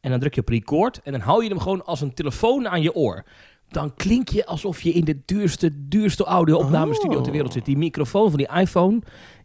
en 0.00 0.10
dan 0.10 0.20
druk 0.20 0.34
je 0.34 0.40
op 0.40 0.48
record, 0.48 1.00
en 1.02 1.12
dan 1.12 1.20
hou 1.20 1.42
je 1.42 1.48
hem 1.48 1.58
gewoon 1.58 1.84
als 1.84 2.00
een 2.00 2.14
telefoon 2.14 2.68
aan 2.68 2.82
je 2.82 2.94
oor. 2.94 3.24
Dan 3.68 3.94
klink 3.94 4.28
je 4.28 4.46
alsof 4.46 4.80
je 4.80 4.92
in 4.92 5.04
de 5.04 5.22
duurste, 5.24 5.88
duurste 5.88 6.24
audio-opnamestudio 6.24 7.16
Oh. 7.18 7.22
ter 7.22 7.32
wereld 7.32 7.52
zit. 7.52 7.64
Die 7.64 7.76
microfoon 7.76 8.28
van 8.30 8.38
die 8.38 8.48
iPhone 8.54 8.98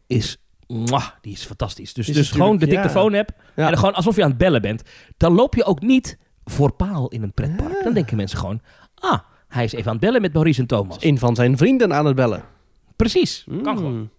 is, 0.08 0.38
mwah, 0.68 1.06
die 1.22 1.34
is 1.34 1.46
fantastisch. 1.46 1.94
Dus, 1.94 2.10
Is 2.10 2.16
dus 2.16 2.32
gewoon 2.32 2.58
de 2.58 2.66
ja. 2.66 2.72
dictafoon-app, 2.72 3.30
Ja. 3.56 3.68
en 3.72 3.78
gewoon 3.78 3.94
alsof 3.94 4.16
je 4.16 4.24
aan 4.24 4.30
het 4.30 4.38
bellen 4.38 4.62
bent. 4.62 4.82
Dan 5.18 5.34
loop 5.34 5.56
je 5.56 5.64
ook 5.64 5.82
niet 5.82 6.18
voor 6.46 6.72
paal 6.72 7.08
in 7.08 7.24
een 7.24 7.34
pretpark. 7.34 7.74
Ja. 7.78 7.84
Dan 7.84 7.94
denken 7.94 8.18
mensen 8.18 8.38
gewoon, 8.40 8.62
ah, 8.96 9.20
hij 9.48 9.64
is 9.64 9.74
even 9.74 9.86
aan 9.86 9.92
het 9.92 10.02
bellen 10.02 10.22
met 10.22 10.34
Maurice 10.34 10.62
en 10.62 10.68
Thomas. 10.68 10.98
een 11.04 11.18
van 11.20 11.36
zijn 11.36 11.58
vrienden 11.58 11.94
aan 11.94 12.06
het 12.06 12.16
bellen. 12.16 12.44
Precies, 12.96 13.44
kan 13.48 13.74
Mm. 13.74 13.78
gewoon. 13.78 14.10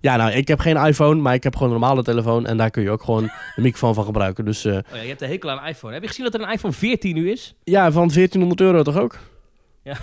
Ja, 0.00 0.16
nou, 0.16 0.30
ik 0.32 0.48
heb 0.48 0.58
geen 0.60 0.76
iPhone, 0.76 1.20
maar 1.20 1.34
ik 1.34 1.42
heb 1.42 1.56
gewoon 1.56 1.72
een 1.72 1.78
normale 1.80 2.02
telefoon. 2.02 2.46
En 2.46 2.56
daar 2.56 2.70
kun 2.70 2.82
je 2.82 2.90
ook 2.90 3.02
gewoon 3.02 3.22
de 3.54 3.62
microfoon 3.62 3.94
van 3.94 4.04
gebruiken. 4.04 4.44
Dus 4.44 4.64
eh, 4.64 4.72
Oh 4.74 4.80
ja, 4.92 5.00
je 5.00 5.08
hebt 5.08 5.22
een 5.22 5.28
hekel 5.28 5.50
aan 5.50 5.58
een 5.58 5.68
iPhone. 5.68 5.92
Heb 5.92 6.02
je 6.02 6.08
gezien 6.08 6.24
dat 6.24 6.34
er 6.34 6.40
een 6.40 6.52
iPhone 6.52 6.72
14 6.74 7.14
nu 7.14 7.30
is? 7.30 7.54
ja, 7.64 7.82
van 7.92 8.08
1400 8.08 8.60
euro 8.60 8.82
toch 8.82 8.96
ook? 8.96 9.18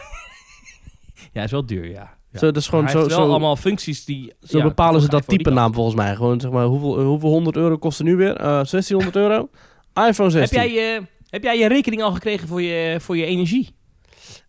Ja, 1.32 1.44
is 1.44 1.52
wel 1.52 1.66
duur, 1.66 1.90
ja. 1.90 2.18
Ja. 2.34 2.40
Zo, 2.40 2.46
dat 2.46 2.58
is 2.58 2.68
gewoon 2.68 2.84
Hij 2.84 2.94
zo, 2.94 3.00
heeft 3.00 3.16
wel 3.16 3.26
zo, 3.26 3.30
allemaal 3.30 3.56
functies 3.56 4.06
die... 4.06 4.34
zo 4.42 4.58
ja, 4.58 4.64
bepalen 4.64 5.02
ze 5.02 5.10
dat 5.10 5.28
type 5.28 5.50
naam 5.50 5.74
volgens 5.74 5.96
mij. 5.96 6.16
Gewoon 6.16 6.40
zeg 6.40 6.52
maar, 6.52 6.66
hoeveel, 6.66 7.00
eh, 7.00 7.06
hoeveel 7.06 7.30
100 7.30 7.56
euro 7.56 7.78
kost 7.78 8.00
er 8.00 8.06
nu 8.06 8.16
weer? 8.16 8.36
Eh 8.36 8.44
1600 8.46 9.16
euro? 9.16 9.50
iPhone 9.94 10.14
kan. 10.14 10.32
16. 10.32 10.60
Heb 10.60 10.70
jij, 10.70 10.74
je, 10.74 11.02
heb 11.30 11.44
jij 11.44 11.58
je 11.58 11.68
rekening 11.68 12.02
al 12.02 12.12
gekregen 12.12 12.48
voor 12.48 12.62
je, 12.62 12.98
voor 13.00 13.18
je 13.18 13.26
energie? 13.26 13.76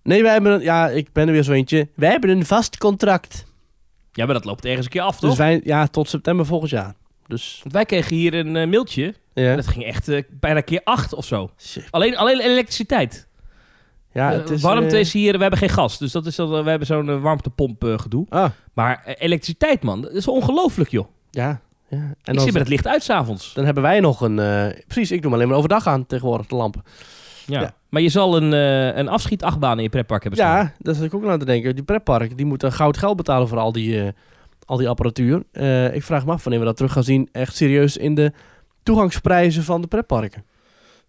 Nee, 0.03 0.23
wij 0.23 0.33
hebben 0.33 0.53
een, 0.53 0.61
ja, 0.61 0.89
ik 0.89 1.13
ben 1.13 1.27
er 1.27 1.33
weer 1.33 1.43
zo 1.43 1.53
eentje. 1.53 1.89
Wij 1.95 2.11
hebben 2.11 2.31
een 2.31 2.47
vast 2.47 2.79
contract. 2.79 3.45
Ja, 4.13 4.25
maar 4.25 4.35
dat 4.35 4.45
loopt 4.45 4.65
ergens 4.65 4.85
een 4.85 4.93
keer 4.93 5.03
af, 5.03 5.19
toch? 5.19 5.31
Dus 5.31 5.39
wij, 5.39 5.61
ja, 5.65 5.87
tot 5.87 6.09
september 6.09 6.47
volgend 6.47 6.71
jaar. 6.71 6.95
Dus, 7.27 7.59
Want 7.63 7.75
wij 7.75 7.85
kregen 7.85 8.17
hier 8.17 8.35
een 8.35 8.57
eh, 8.57 8.67
mailtje. 8.69 9.15
ja. 9.35 9.57
Dat 9.57 9.67
ging 9.67 9.85
echt 9.85 10.09
eh, 10.09 10.23
bijna 10.31 10.61
keer 10.61 10.81
acht 10.85 11.15
of 11.15 11.25
zo. 11.25 11.51
Shit. 11.59 11.87
Alleen, 11.91 12.17
alleen 12.17 12.41
elektriciteit. 12.41 13.29
Ja, 14.15 14.33
Eh, 14.33 14.39
het 14.39 14.51
is... 14.51 14.63
warmte 14.63 14.95
eh, 14.95 15.01
is 15.01 15.13
hier... 15.13 15.33
We 15.33 15.39
hebben 15.41 15.59
geen 15.59 15.69
gas. 15.69 15.99
Dus 15.99 16.13
dat 16.13 16.27
is, 16.27 16.37
dan- 16.37 16.63
we 16.65 16.71
hebben 16.71 16.87
zo'n 16.87 17.09
eh, 17.11 17.21
warmtepomp 17.21 17.85
eh, 17.85 17.99
gedoe. 17.99 18.27
Ah, 18.29 18.51
Maar 18.73 19.03
eh, 19.05 19.15
elektriciteit, 19.19 19.83
man. 19.83 20.01
Dat 20.01 20.13
is 20.13 20.29
ongelooflijk, 20.29 20.91
joh. 20.91 21.07
ja. 21.31 21.61
ja. 21.89 21.97
En 21.97 22.17
ik 22.25 22.35
dan, 22.35 22.41
zit 22.41 22.53
met 22.53 22.63
het 22.63 22.69
licht 22.71 22.87
uit 22.87 23.03
s'avonds. 23.03 23.53
dan 23.55 23.65
hebben 23.65 23.83
wij 23.83 24.01
nog 24.01 24.21
een... 24.21 24.39
eh, 24.39 24.67
precies, 24.87 25.11
ik 25.11 25.17
doe 25.17 25.25
hem 25.25 25.33
alleen 25.35 25.49
maar 25.49 25.57
overdag 25.57 25.87
aan 25.87 26.07
tegenwoordig, 26.07 26.47
de 26.47 26.55
lampen. 26.57 26.83
Ja. 27.47 27.61
Ja. 27.61 27.75
Maar 27.89 28.03
je 28.03 28.09
zal 28.09 28.37
een, 28.37 28.53
eh 28.53 28.97
een 28.97 29.09
afschietachtbaan 29.09 29.77
in 29.77 29.83
je 29.83 29.89
pretpark 29.89 30.23
hebben 30.23 30.41
staan. 30.41 30.57
Ja, 30.57 30.73
daar 30.79 30.95
zit 30.95 31.05
ik 31.05 31.15
ook 31.15 31.27
aan 31.27 31.39
te 31.39 31.45
denken. 31.45 31.75
Die 31.75 31.85
pretpark, 31.85 32.37
die 32.37 32.47
moeten 32.47 32.73
goud 32.73 32.97
geld 32.99 33.17
betalen 33.17 33.49
voor 33.49 33.59
al 33.59 33.73
die, 33.73 34.01
eh, 34.03 34.09
al 34.65 34.77
die 34.77 34.89
apparatuur. 34.89 35.43
Eh, 35.53 35.95
ik 35.95 36.03
vraag 36.03 36.27
me 36.27 36.33
af 36.33 36.43
wanneer 36.45 36.61
we 36.61 36.67
dat 36.67 36.77
terug 36.77 36.93
gaan 36.93 37.05
zien. 37.05 37.29
Echt 37.33 37.57
serieus 37.57 37.97
in 37.97 38.15
de 38.15 38.33
toegangsprijzen 38.83 39.63
van 39.65 39.81
de 39.81 39.87
pretparken. 39.87 40.45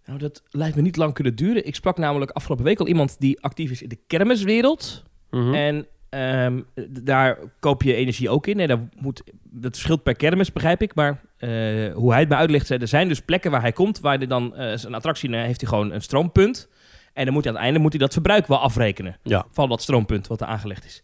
Nou, 0.05 0.19
dat 0.19 0.43
lijkt 0.51 0.75
me 0.75 0.81
niet 0.81 0.95
lang 0.97 1.13
kunnen 1.13 1.35
duren. 1.35 1.65
Ik 1.67 1.75
sprak 1.75 1.97
namelijk 1.97 2.31
afgelopen 2.31 2.65
week 2.65 2.79
al 2.79 2.87
iemand 2.87 3.15
die 3.19 3.41
actief 3.41 3.71
is 3.71 3.81
in 3.81 3.89
de 3.89 3.99
kermiswereld. 4.07 5.03
Mhm. 5.31 5.53
En 5.53 5.87
ehm, 6.09 6.59
d- 6.75 7.05
daar 7.05 7.37
koop 7.59 7.83
je 7.83 7.93
energie 7.95 8.29
ook 8.29 8.47
in. 8.47 8.59
En 8.59 8.67
dat, 8.67 8.79
moet, 8.99 9.23
dat 9.43 9.71
verschilt 9.73 10.03
per 10.03 10.15
kermis, 10.15 10.51
begrijp 10.51 10.81
ik. 10.81 10.95
Maar 10.95 11.21
eh, 11.37 11.49
hoe 11.93 12.11
hij 12.11 12.19
het 12.19 12.29
mij 12.29 12.37
uitlegt, 12.37 12.69
er 12.69 12.87
zijn 12.87 13.07
dus 13.07 13.19
plekken 13.19 13.51
waar 13.51 13.61
hij 13.61 13.71
komt... 13.71 13.99
waar 13.99 14.17
hij 14.17 14.27
dan 14.27 14.55
eh, 14.55 14.77
zijn 14.77 14.93
attractie 14.93 15.29
eh, 15.35 15.41
heeft 15.43 15.61
hij 15.61 15.69
gewoon 15.69 15.91
een 15.91 16.01
stroompunt. 16.01 16.69
En 17.13 17.25
dan 17.25 17.33
moet 17.33 17.43
hij 17.43 17.51
aan 17.51 17.57
het 17.57 17.67
einde 17.67 17.79
moet 17.81 17.91
hij 17.91 18.01
dat 18.01 18.13
verbruik 18.13 18.47
wel 18.47 18.59
afrekenen. 18.59 19.17
Ja. 19.23 19.45
Van 19.51 19.69
dat 19.69 19.81
stroompunt 19.81 20.27
wat 20.27 20.41
er 20.41 20.47
aangelegd 20.47 20.85
is. 20.85 21.03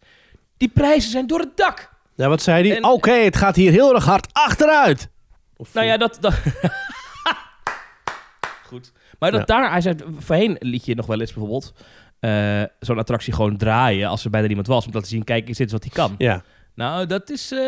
Die 0.58 0.70
prijzen 0.70 1.12
zijn 1.12 1.28
door 1.28 1.40
het 1.40 1.58
dak. 1.58 1.90
Ja, 2.16 2.28
wat 2.30 2.42
zei 2.42 2.70
hij? 2.70 2.82
Oké, 2.84 3.12
het 3.12 3.36
gaat 3.36 3.56
hier 3.56 3.72
heel 3.72 3.94
erg 3.96 4.06
hard 4.06 4.28
achteruit. 4.32 5.10
Of, 5.58 5.74
Nou 5.74 5.86
ja, 5.86 5.98
dat... 5.98 6.18
dat 6.22 6.34
Goed. 8.72 8.92
Maar 9.20 9.32
dat 9.32 9.40
Ja. 9.40 9.46
daar, 9.46 9.72
hij 9.72 9.82
zei, 9.82 9.96
voorheen 10.18 10.56
liet 10.60 10.86
je 10.86 10.96
nog 10.96 11.06
wel 11.06 11.20
eens 11.20 11.34
bijvoorbeeld 11.34 11.74
eh, 12.20 12.64
zo'n 12.80 12.98
attractie 12.98 13.34
gewoon 13.34 13.58
draaien 13.58 14.10
als 14.10 14.24
er 14.24 14.30
bijna 14.30 14.48
niemand 14.48 14.68
was. 14.68 14.86
Om 14.86 14.92
te 14.92 14.98
laten 14.98 15.12
zien, 15.12 15.24
kijk, 15.24 15.48
eens 15.48 15.58
dit 15.58 15.68
is 15.68 15.74
wat 15.74 15.84
hij 15.84 15.92
kan. 15.92 16.16
Ja, 16.18 16.44
Nou, 16.76 17.06
dat 17.06 17.30
is, 17.30 17.52
eh 17.52 17.60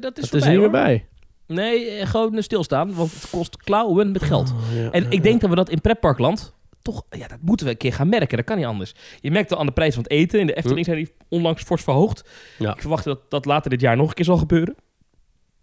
dat 0.00 0.18
is 0.18 0.30
dat 0.30 0.40
is 0.40 0.46
er 0.46 0.50
niet 0.50 0.60
meer 0.60 0.70
bij. 0.70 1.06
Nee, 1.46 1.90
eh, 1.90 2.06
gewoon 2.06 2.42
stilstaan, 2.42 2.94
want 2.94 3.14
het 3.14 3.30
kost 3.30 3.56
klauwen 3.56 4.12
met 4.12 4.22
geld. 4.22 4.50
Oh, 4.50 4.76
ja, 4.82 4.90
En 4.90 5.10
ik 5.10 5.22
denk 5.22 5.40
dat 5.40 5.50
we 5.50 5.56
dat 5.56 5.68
in 5.70 5.80
pretparkland 5.80 6.54
toch, 6.82 7.02
ja, 7.10 7.28
dat 7.28 7.38
moeten 7.40 7.66
we 7.66 7.72
een 7.72 7.78
keer 7.78 7.92
gaan 7.92 8.08
merken. 8.08 8.36
Dat 8.36 8.46
kan 8.46 8.56
niet 8.56 8.66
anders. 8.66 8.94
Je 9.20 9.30
merkt 9.30 9.52
al 9.52 9.58
aan 9.58 9.66
de 9.66 9.72
prijs 9.72 9.94
van 9.94 10.02
het 10.02 10.12
eten. 10.12 10.40
In 10.40 10.46
de 10.46 10.54
Efteling 10.54 10.84
zijn 10.84 10.96
die 10.96 11.12
onlangs 11.28 11.62
fors 11.62 11.82
verhoogd. 11.82 12.28
Ja. 12.58 12.72
Ik 12.74 12.80
verwacht 12.80 13.04
dat 13.04 13.30
dat 13.30 13.44
later 13.44 13.70
dit 13.70 13.80
jaar 13.80 13.96
nog 13.96 14.08
een 14.08 14.14
keer 14.14 14.24
zal 14.24 14.36
gebeuren. 14.36 14.74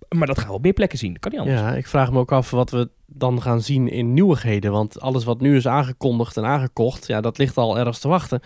Maar 0.09 0.27
dat 0.27 0.39
gaan 0.39 0.47
we 0.47 0.53
op 0.53 0.61
meer 0.63 0.73
plekken 0.73 0.97
zien. 0.97 1.11
Dat 1.13 1.21
kan 1.21 1.31
niet 1.31 1.39
anders. 1.39 1.59
Ja, 1.59 1.73
ik 1.75 1.87
vraag 1.87 2.11
me 2.11 2.19
ook 2.19 2.31
af 2.31 2.51
wat 2.51 2.69
we 2.69 2.89
dan 3.21 3.41
gaan 3.41 3.61
zien 3.61 3.87
in 3.87 4.13
nieuwigheden. 4.13 4.71
Want 4.71 4.99
alles 5.01 5.23
wat 5.23 5.41
nu 5.41 5.55
is 5.55 5.67
aangekondigd 5.67 6.37
en 6.37 6.45
aangekocht, 6.45 7.07
ja, 7.07 7.21
dat 7.21 7.37
ligt 7.37 7.57
al 7.57 7.77
ergens 7.77 7.99
te 7.99 8.07
wachten. 8.07 8.39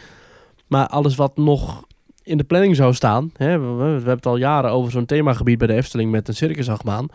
Maar 0.68 0.88
alles 0.88 1.16
wat 1.16 1.38
nog 1.38 1.84
in 2.24 2.38
de 2.38 2.44
planning 2.44 2.76
zou 2.76 2.94
staan, 2.94 3.32
hè, 3.38 3.60
we, 3.60 3.66
we- 3.68 3.76
we 3.84 3.92
hebben 3.92 4.10
het 4.16 4.26
al 4.26 4.38
jaren 4.38 4.72
over 4.72 4.92
zo'n 4.92 5.06
themagebied 5.06 5.58
bij 5.58 5.68
de 5.68 5.74
Efteling 5.74 6.12
met 6.12 6.28
een 6.28 6.36
circusachtbaan. 6.36 7.08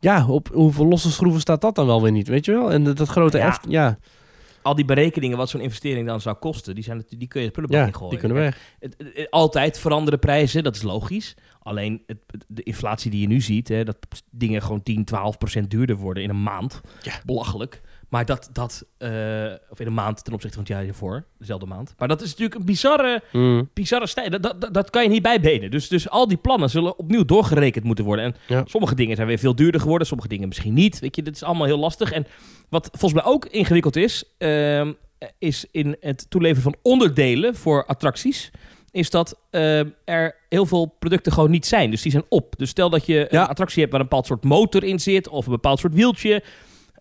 Ja, 0.00 0.26
op 0.28 0.48
hoeveel 0.52 0.86
losse 0.86 1.10
schroeven 1.12 1.40
staat 1.40 1.60
dat 1.60 1.74
dan 1.74 1.86
wel 1.86 2.02
weer 2.02 2.12
niet, 2.12 2.28
weet 2.28 2.44
je 2.44 2.52
wel? 2.52 2.72
En 2.72 2.84
dat, 2.84 2.96
dat 2.96 3.08
grote 3.08 3.38
Ja. 3.38 3.46
Eft- 3.48 3.66
ja, 3.68 3.98
Al 4.64 4.74
die 4.74 4.84
berekeningen 4.84 5.36
wat 5.36 5.48
zo'n 5.48 5.60
investering 5.60 6.06
dan 6.06 6.20
zou 6.20 6.36
kosten, 6.36 6.74
die, 6.74 6.84
zijn, 6.84 6.96
natuurlijk- 6.96 7.20
die 7.22 7.30
kun 7.30 7.40
je 7.40 7.46
de 7.46 7.52
prullenbak 7.52 7.80
ja, 7.80 7.86
in 7.86 7.94
gooien. 7.94 8.10
die 8.10 8.18
kunnen 8.18 8.38
weg. 8.38 8.58
Het- 8.78 8.94
het- 8.98 9.10
het- 9.16 9.30
altijd 9.30 9.78
veranderen 9.78 10.18
prijzen, 10.18 10.62
dat 10.62 10.74
is 10.76 10.82
logisch. 10.82 11.34
Alleen 11.62 12.02
het, 12.06 12.18
het- 12.26 12.44
de 12.48 12.62
inflatie 12.62 13.10
die 13.10 13.20
je 13.20 13.26
nu 13.26 13.40
ziet, 13.40 13.68
hè, 13.68 13.84
dat 13.84 13.96
dingen 14.30 14.62
gewoon 14.62 14.82
10, 14.82 15.04
12 15.04 15.38
procent 15.38 15.70
duurder 15.70 15.96
worden 15.96 16.22
in 16.22 16.30
een 16.30 16.42
maand. 16.42 16.80
Ja. 17.02 17.12
Belachelijk. 17.24 17.80
Maar 18.14 18.24
dat, 18.24 18.48
dat 18.52 18.84
eh, 18.98 19.10
of 19.70 19.80
in 19.80 19.86
een 19.86 19.94
maand 19.94 20.24
ten 20.24 20.32
opzichte 20.32 20.56
van 20.56 20.64
het 20.64 20.72
jaar 20.74 20.82
hiervoor, 20.82 21.24
dezelfde 21.38 21.66
maand. 21.66 21.94
Maar 21.98 22.08
dat 22.08 22.20
is 22.22 22.28
natuurlijk 22.30 22.54
een 22.60 22.64
bizarre, 22.66 23.22
Mm, 23.32 23.70
bizarre 23.72 24.06
stijl. 24.06 24.30
Dat, 24.30 24.42
dat, 24.42 24.74
dat- 24.74 24.90
kan 24.90 25.02
je 25.02 25.08
niet 25.08 25.22
bijbenen. 25.22 25.70
Dus, 25.70 25.88
dus 25.88 26.08
al 26.10 26.28
die 26.28 26.36
plannen 26.36 26.70
zullen 26.70 26.98
opnieuw 26.98 27.24
doorgerekend 27.24 27.84
moeten 27.84 28.04
worden. 28.04 28.24
En 28.24 28.34
Ja. 28.46 28.62
sommige 28.66 28.94
dingen 28.94 29.16
zijn 29.16 29.28
weer 29.28 29.38
veel 29.38 29.54
duurder 29.54 29.80
geworden, 29.80 30.06
sommige 30.06 30.28
dingen 30.28 30.48
misschien 30.48 30.74
niet. 30.74 30.98
Weet 30.98 31.16
je, 31.16 31.22
dit 31.22 31.34
is 31.34 31.42
allemaal 31.42 31.66
heel 31.66 31.78
lastig. 31.78 32.12
En 32.12 32.26
wat 32.68 32.88
volgens 32.92 33.22
mij 33.22 33.32
ook 33.32 33.46
ingewikkeld 33.46 33.96
is, 33.96 34.24
ehm, 34.38 34.92
is 35.38 35.66
in 35.70 35.96
het 36.00 36.26
toeleveren 36.30 36.62
van 36.62 36.76
onderdelen 36.82 37.54
voor 37.56 37.86
attracties, 37.86 38.50
is 38.90 39.10
dat 39.10 39.38
ehm, 39.50 39.88
er 40.04 40.36
heel 40.48 40.66
veel 40.66 40.86
producten 40.98 41.32
gewoon 41.32 41.50
niet 41.50 41.66
zijn. 41.66 41.90
Dus 41.90 42.02
die 42.02 42.10
zijn 42.12 42.24
op. 42.28 42.54
Dus 42.58 42.70
stel 42.70 42.90
dat 42.90 43.06
je 43.06 43.26
Ja. 43.30 43.42
een 43.42 43.48
attractie 43.48 43.80
hebt 43.80 43.92
waar 43.92 44.00
een 44.00 44.08
bepaald 44.08 44.26
soort 44.26 44.44
motor 44.44 44.84
in 44.84 44.98
zit, 45.00 45.28
of 45.28 45.46
een 45.46 45.52
bepaald 45.52 45.78
soort 45.78 45.94
wieltje. 45.94 46.42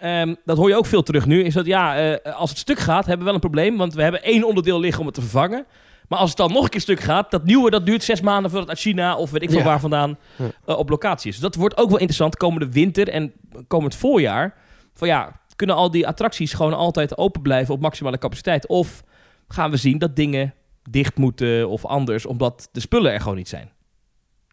Ehm, 0.04 0.36
dat 0.46 0.58
hoor 0.58 0.70
je 0.70 0.76
ook 0.76 0.86
veel 0.86 1.04
terug 1.04 1.26
nu. 1.26 1.44
Is 1.44 1.54
dat 1.54 1.66
ja, 1.66 1.98
eh, 1.98 2.34
als 2.36 2.50
het 2.50 2.60
stuk 2.60 2.80
gaat, 2.80 3.06
hebben 3.06 3.18
we 3.18 3.24
wel 3.26 3.34
een 3.34 3.40
probleem. 3.40 3.78
Want 3.78 3.94
we 3.94 4.02
hebben 4.02 4.24
één 4.24 4.44
onderdeel 4.44 4.80
liggen 4.80 5.00
om 5.00 5.06
het 5.06 5.16
te 5.16 5.22
vervangen. 5.22 5.66
Maar 6.08 6.20
als 6.20 6.30
het 6.30 6.38
dan 6.38 6.52
nog 6.54 6.64
een 6.64 6.70
keer 6.70 6.82
stuk 6.82 7.00
gaat, 7.00 7.32
dat 7.32 7.44
nieuwe 7.44 7.70
dat 7.70 7.86
duurt 7.86 8.04
zes 8.04 8.22
maanden 8.22 8.52
voordat 8.52 8.70
het 8.70 8.78
uit 8.78 8.88
China 8.88 9.16
of 9.16 9.32
weet 9.32 9.42
ik 9.42 9.50
veel 9.50 9.60
Ja. 9.60 9.66
waar 9.66 9.80
vandaan 9.80 10.18
eh, 10.66 10.78
op 10.78 10.90
locatie 10.90 11.30
is. 11.30 11.34
Dus 11.36 11.44
dat 11.44 11.56
wordt 11.56 11.78
ook 11.78 11.88
wel 11.90 11.98
interessant 11.98 12.38
komende 12.38 12.72
winter 12.72 13.10
en 13.10 13.34
komend 13.68 13.96
voorjaar. 13.96 14.56
Van 14.94 15.08
ja, 15.08 15.42
kunnen 15.56 15.76
al 15.76 15.92
die 15.92 16.08
attracties 16.08 16.54
gewoon 16.54 16.74
altijd 16.74 17.18
open 17.18 17.42
blijven 17.42 17.74
op 17.74 17.82
maximale 17.82 18.18
capaciteit? 18.18 18.68
Of 18.68 19.04
gaan 19.48 19.72
we 19.72 19.78
zien 19.78 19.98
dat 19.98 20.16
dingen 20.16 20.54
dicht 20.90 21.18
moeten 21.18 21.70
of 21.70 21.86
anders, 21.86 22.26
omdat 22.26 22.70
de 22.72 22.80
spullen 22.80 23.12
er 23.14 23.22
gewoon 23.22 23.38
niet 23.38 23.50
zijn? 23.50 23.72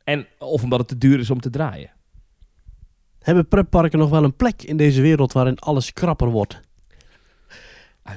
En, 0.04 0.26
of 0.38 0.62
omdat 0.62 0.78
het 0.78 0.88
te 0.88 0.98
duur 0.98 1.18
is 1.18 1.30
om 1.30 1.40
te 1.40 1.50
draaien. 1.50 1.90
Hebben 3.20 3.48
pretparken 3.48 3.98
nog 3.98 4.10
wel 4.10 4.24
een 4.24 4.36
plek 4.36 4.62
in 4.62 4.76
deze 4.76 5.00
wereld 5.00 5.32
waarin 5.32 5.58
alles 5.58 5.92
krapper 5.92 6.28
wordt? 6.28 6.60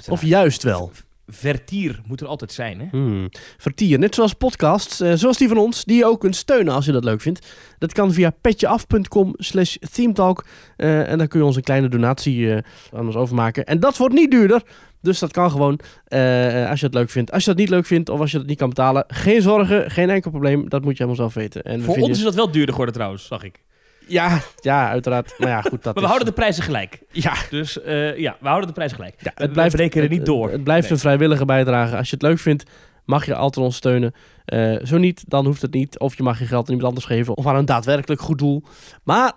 Of 0.10 0.24
juist 0.24 0.64
wel? 0.64 0.92
Vertier 1.28 2.02
moet 2.06 2.22
er 2.22 2.28
altijd 2.28 2.52
zijn, 2.52 2.80
hè? 2.80 2.86
Hmm. 2.92 3.30
Vertier, 3.58 4.00
net 4.00 4.16
zoals 4.16 4.34
podcasts, 4.34 5.00
eh, 5.00 5.14
zoals 5.14 5.38
die 5.38 5.48
van 5.48 5.58
ons, 5.58 5.84
die 5.84 5.98
je 5.98 6.06
ook 6.06 6.20
kunt 6.20 6.36
steunen 6.36 6.74
als 6.74 6.86
je 6.86 6.92
dat 6.92 7.04
leuk 7.04 7.22
vindt. 7.22 7.48
Dat 7.78 7.94
kan 7.94 8.14
via 8.14 8.34
petjeaf.com 8.42 9.34
slash 9.38 9.76
themetalk. 9.92 10.46
Eh, 10.76 11.10
en 11.10 11.18
dan 11.18 11.28
kun 11.28 11.40
je 11.40 11.46
ons 11.46 11.56
een 11.56 11.64
kleine 11.64 11.88
donatie 11.88 12.54
eh, 12.54 12.64
aan 12.94 13.06
ons 13.06 13.16
overmaken. 13.16 13.66
En 13.66 13.80
dat 13.80 13.98
wordt 13.98 14.14
niet 14.14 14.32
duurder, 14.32 14.64
dus 15.02 15.20
dat 15.20 15.32
kan 15.32 15.52
gewoon 15.52 15.80
eh, 16.06 16.70
als 16.70 16.80
je 16.80 16.86
het 16.86 16.96
leuk 16.96 17.10
vindt. 17.10 17.32
Als 17.32 17.44
je 17.44 17.50
dat 17.50 17.60
niet 17.60 17.70
leuk 17.70 17.86
vindt 17.86 18.10
of 18.10 18.20
als 18.20 18.32
je 18.32 18.38
dat 18.38 18.48
niet 18.48 18.58
kan 18.58 18.70
betalen, 18.70 19.04
geen 19.08 19.42
zorgen, 19.42 19.92
geen 19.92 20.10
enkel 20.10 20.32
probleem. 20.32 20.70
Dat 20.70 20.82
moet 20.82 20.98
je 20.98 21.04
helemaal 21.04 21.30
zelf 21.30 21.34
weten. 21.34 21.64
En 21.64 21.82
Voor 21.82 21.98
ons 21.98 22.18
is 22.18 22.24
dat 22.24 22.36
wel 22.36 22.52
duurder 22.52 22.72
geworden 22.72 22.94
trouwens, 22.94 23.26
zag 23.26 23.44
ik. 23.44 23.64
Ja, 24.08 24.40
ja, 24.62 24.90
uiteraard. 24.90 25.34
Maar 25.38 25.50
ja, 25.50 25.62
goed, 25.62 25.72
dat 25.72 25.84
Maar 25.84 25.94
we 25.94 26.00
is- 26.00 26.06
houden 26.06 26.28
de 26.28 26.34
prijzen 26.34 26.64
gelijk. 26.64 27.00
Ja, 27.12 27.34
Dus 27.50 27.82
eh, 27.82 28.18
ja, 28.18 28.36
we 28.40 28.48
houden 28.48 28.68
de 28.68 28.74
prijzen 28.74 28.96
gelijk. 28.98 29.16
Ja, 29.20 29.32
het 29.36 29.52
blijft 29.54 29.76
rekenen 29.76 30.10
niet 30.10 30.26
door. 30.26 30.44
Het, 30.44 30.52
het 30.54 30.64
blijft 30.64 30.84
Nee. 30.84 30.92
een 30.92 31.00
vrijwillige 31.00 31.46
bijdrage. 31.46 31.98
Als 31.98 32.10
je 32.10 32.14
het 32.14 32.24
leuk 32.24 32.40
vindt, 32.40 32.64
mag 33.06 33.26
je 33.26 33.36
altijd 33.36 33.66
ons 33.66 33.76
steunen. 33.76 34.14
Eh, 34.46 34.76
zo 34.84 34.98
niet, 34.98 35.24
dan 35.28 35.46
hoeft 35.46 35.62
het 35.62 35.74
niet. 35.74 36.00
Of 36.00 36.18
je 36.18 36.24
mag 36.24 36.40
je 36.40 36.46
geld 36.46 36.66
aan 36.68 36.74
iemand 36.76 36.88
anders 36.88 37.06
geven. 37.06 37.38
Of 37.38 37.48
aan 37.48 37.56
een 37.56 37.66
daadwerkelijk 37.66 38.22
goed 38.22 38.38
doel. 38.38 38.64
Maar 39.04 39.32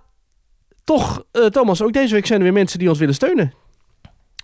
toch, 0.85 1.25
eh, 1.33 1.45
Thomas, 1.45 1.83
ook 1.83 1.93
deze 1.93 2.15
week 2.15 2.27
zijn 2.27 2.39
er 2.39 2.45
weer 2.45 2.55
mensen 2.55 2.79
die 2.79 2.89
ons 2.89 2.99
willen 2.99 3.15
steunen. 3.15 3.53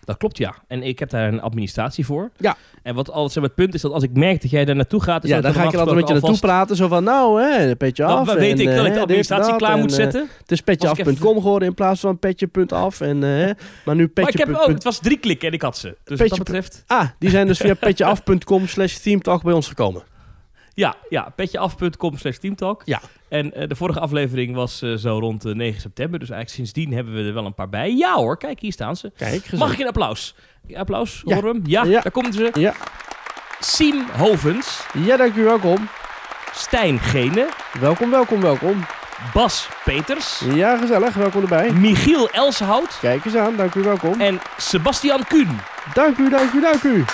Dat 0.05 0.17
klopt, 0.17 0.39
ja. 0.39 0.55
En 0.67 0.83
ik 0.83 0.99
heb 0.99 1.11
daar 1.11 1.29
een 1.29 1.41
administratie 1.41 2.07
voor. 2.07 2.31
Ja. 2.37 2.57
En 2.83 2.95
wat 2.95 3.11
altijd 3.11 3.33
zeg 3.33 3.43
maar, 3.43 3.53
het 3.53 3.55
punt 3.55 3.75
is 3.75 3.81
dat 3.81 3.93
als 3.93 4.03
ik 4.03 4.13
merk 4.13 4.43
dat 4.43 4.51
jij 4.51 4.65
daar 4.65 4.77
naartoe 4.77 5.03
gaat... 5.03 5.25
is 5.25 5.31
Ja, 5.31 5.41
dan 5.41 5.53
ga 5.53 5.63
ik 5.63 5.73
er 5.73 5.79
altijd 5.79 5.97
met 5.97 6.09
je 6.09 6.15
naartoe 6.15 6.39
praten. 6.39 6.77
Zo 6.77 6.89
van, 6.89 7.05
nou, 7.05 7.43
hè, 7.43 7.69
een 7.69 7.77
petje 7.77 8.05
af. 8.05 8.27
dan 8.27 8.37
weet 8.37 8.53
en, 8.53 8.61
ik 8.61 8.77
dat 8.77 8.85
ik 8.85 8.91
eh, 8.91 8.95
de 8.95 9.01
administratie 9.01 9.51
dat, 9.51 9.57
klaar 9.57 9.73
en, 9.73 9.81
moet 9.81 9.91
eh, 9.91 9.97
zetten. 9.97 10.29
Het 10.41 10.53
is 10.53 10.61
petjeaf.com 10.61 11.37
geworden 11.37 11.69
in 11.69 11.75
plaats 11.75 12.01
van 12.01 12.19
petje.af. 12.19 13.01
En, 13.01 13.25
eh, 13.25 13.51
maar 13.85 13.95
nu 13.95 14.11
Maar 14.15 14.29
ik 14.29 14.39
heb, 14.39 14.49
petje. 14.49 14.63
oh, 14.63 14.67
het 14.67 14.85
was 14.85 14.99
drie 14.99 15.19
klikken 15.19 15.49
en 15.49 15.55
ik 15.55 15.63
had 15.63 15.79
ze. 15.79 15.89
Dus 15.89 15.97
wat 16.05 16.17
Petje- 16.19 16.29
dat 16.29 16.39
betreft... 16.39 16.85
Ah, 16.87 17.09
die 17.19 17.31
zijn 17.31 17.47
dus 17.47 17.59
via 17.59 17.75
petjeaf.com 17.75 18.67
slash 18.67 18.97
themetalk 18.97 19.43
bij 19.43 19.53
ons 19.53 19.69
gekomen. 19.69 20.03
Ja, 20.75 20.95
ja 21.09 21.33
petjeaf.com 21.37 22.17
slash 22.17 22.37
teamtalk. 22.37 22.83
Ja. 22.85 23.01
En 23.29 23.55
eh, 23.55 23.69
de 23.69 23.77
vorige 23.77 24.01
aflevering 24.01 24.55
was 24.55 24.83
eh, 24.83 24.95
zo 24.95 25.19
rond 25.19 25.45
eh, 25.45 25.55
9 25.55 25.81
september. 25.81 26.19
Dus 26.19 26.31
eigenlijk 26.31 26.59
sindsdien 26.71 26.95
hebben 26.97 27.15
we 27.15 27.23
er 27.29 27.35
wel 27.35 27.47
een 27.47 27.55
paar 27.55 27.69
bij. 27.69 27.95
Ja 27.97 28.15
hoor, 28.15 28.37
kijk, 28.39 28.61
hier 28.61 28.73
staan 28.73 28.97
ze. 28.97 29.13
Kijk. 29.17 29.53
Mag 29.53 29.73
ik 29.73 29.79
een 29.79 29.87
applaus? 29.87 30.35
Applaus, 30.75 31.23
Ja. 31.25 31.35
hoor 31.35 31.45
hem? 31.45 31.63
Ja, 31.67 31.85
Ja. 31.85 32.01
daar 32.01 32.13
komen 32.13 32.33
ze. 32.33 32.51
Ja. 32.55 32.75
Siem 33.61 34.05
Hovens, 34.17 34.87
Ja, 34.99 35.17
dank 35.17 35.35
u, 35.35 35.45
welkom. 35.45 35.89
Stijn 36.55 36.99
Gene, 37.01 37.49
Welkom, 37.81 38.11
welkom, 38.11 38.41
welkom. 38.41 38.85
Bas 39.35 39.69
Peters, 39.85 40.43
Ja, 40.55 40.77
gezellig, 40.77 41.15
welkom 41.15 41.43
erbij. 41.43 41.73
Michiel 41.73 42.29
Elsenhout 42.31 42.99
Kijk 43.01 43.25
eens 43.25 43.37
aan, 43.37 43.57
dank 43.57 43.75
u, 43.75 43.83
welkom. 43.83 44.21
en 44.21 44.41
Sebastian 44.57 45.25
Kuhn. 45.29 45.59
Dank 45.95 46.17
u, 46.19 46.29
dank 46.31 46.53
u, 46.53 46.61
dank 46.61 46.83
u. 46.83 47.05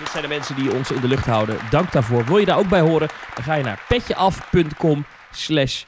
Dit 0.00 0.08
zijn 0.08 0.22
de 0.22 0.28
mensen 0.28 0.56
die 0.56 0.74
ons 0.74 0.90
in 0.90 1.00
de 1.00 1.08
lucht 1.08 1.26
houden. 1.26 1.56
Dank 1.70 1.92
daarvoor. 1.92 2.24
Wil 2.24 2.38
je 2.38 2.46
daar 2.46 2.58
ook 2.58 2.68
bij 2.68 2.80
horen? 2.80 3.08
Dan 3.34 3.44
ga 3.44 3.54
je 3.54 3.62
naar 3.64 3.84
petjeaf.com 3.88 5.04
slash 5.30 5.84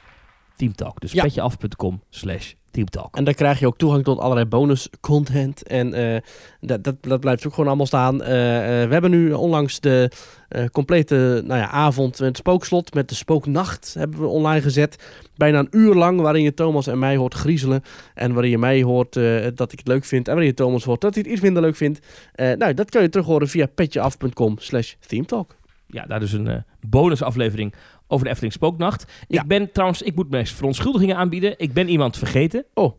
teamtalk. 0.55 0.99
Dus 1.01 1.11
Ja. 1.11 1.23
petjeaf.com 1.23 2.03
slash 2.09 2.53
teamtalk. 2.73 3.15
En 3.15 3.23
dan 3.23 3.33
krijg 3.33 3.59
je 3.59 3.67
ook 3.67 3.77
toegang 3.77 4.03
tot 4.03 4.19
allerlei 4.19 4.45
bonus 4.45 4.89
content. 5.01 5.63
En 5.63 5.93
eh, 5.93 6.21
dat, 6.59 6.83
dat, 6.83 6.95
dat 7.01 7.19
blijft 7.19 7.45
ook 7.45 7.51
gewoon 7.53 7.67
allemaal 7.67 7.85
staan. 7.85 8.23
Eh, 8.23 8.81
eh, 8.81 8.87
we 8.87 8.93
hebben 8.93 9.11
nu 9.11 9.33
onlangs 9.33 9.79
de 9.79 10.11
complete 10.71 11.43
nou 11.45 11.59
ja, 11.59 11.69
avond 11.69 12.19
met 12.19 12.27
het 12.27 12.37
spookslot, 12.37 12.93
met 12.93 13.09
de 13.09 13.15
spooknacht, 13.15 13.93
hebben 13.97 14.19
we 14.19 14.27
online 14.27 14.61
gezet. 14.61 15.03
Bijna 15.35 15.59
een 15.59 15.67
uur 15.71 15.93
lang, 15.95 16.21
waarin 16.21 16.43
je 16.43 16.53
Thomas 16.53 16.87
en 16.87 16.99
mij 16.99 17.15
hoort 17.15 17.33
griezelen. 17.33 17.81
En 18.13 18.33
waarin 18.33 18.51
je 18.51 18.57
mij 18.57 18.81
hoort 18.81 19.13
dat 19.55 19.71
ik 19.71 19.79
het 19.79 19.87
leuk 19.87 20.05
vind. 20.05 20.27
En 20.27 20.33
waarin 20.33 20.51
je 20.51 20.57
Thomas 20.57 20.83
hoort 20.83 21.01
dat 21.01 21.13
hij 21.13 21.23
het 21.23 21.31
iets 21.31 21.41
minder 21.41 21.61
leuk 21.61 21.75
vindt. 21.75 21.99
Nou, 22.35 22.73
dat 22.73 22.89
kun 22.89 23.01
je 23.01 23.09
terug 23.09 23.25
horen 23.25 23.47
via 23.47 23.65
petjeaf.com 23.65 24.55
slash 24.57 24.93
themetalk. 25.07 25.55
Ja, 25.87 26.05
daar 26.05 26.19
dus 26.19 26.31
een 26.31 26.63
bonusaflevering 26.87 27.73
over 28.13 28.25
de 28.25 28.29
Efteling 28.31 28.53
Spooknacht. 28.53 29.11
Ja. 29.27 29.41
Ik 29.41 29.47
ben 29.47 29.71
trouwens, 29.71 30.01
ik 30.01 30.15
moet 30.15 30.29
me 30.29 30.45
verontschuldigingen 30.45 31.15
aanbieden. 31.15 31.53
Ik 31.57 31.73
ben 31.73 31.89
iemand 31.89 32.17
vergeten. 32.17 32.65
Oh. 32.73 32.93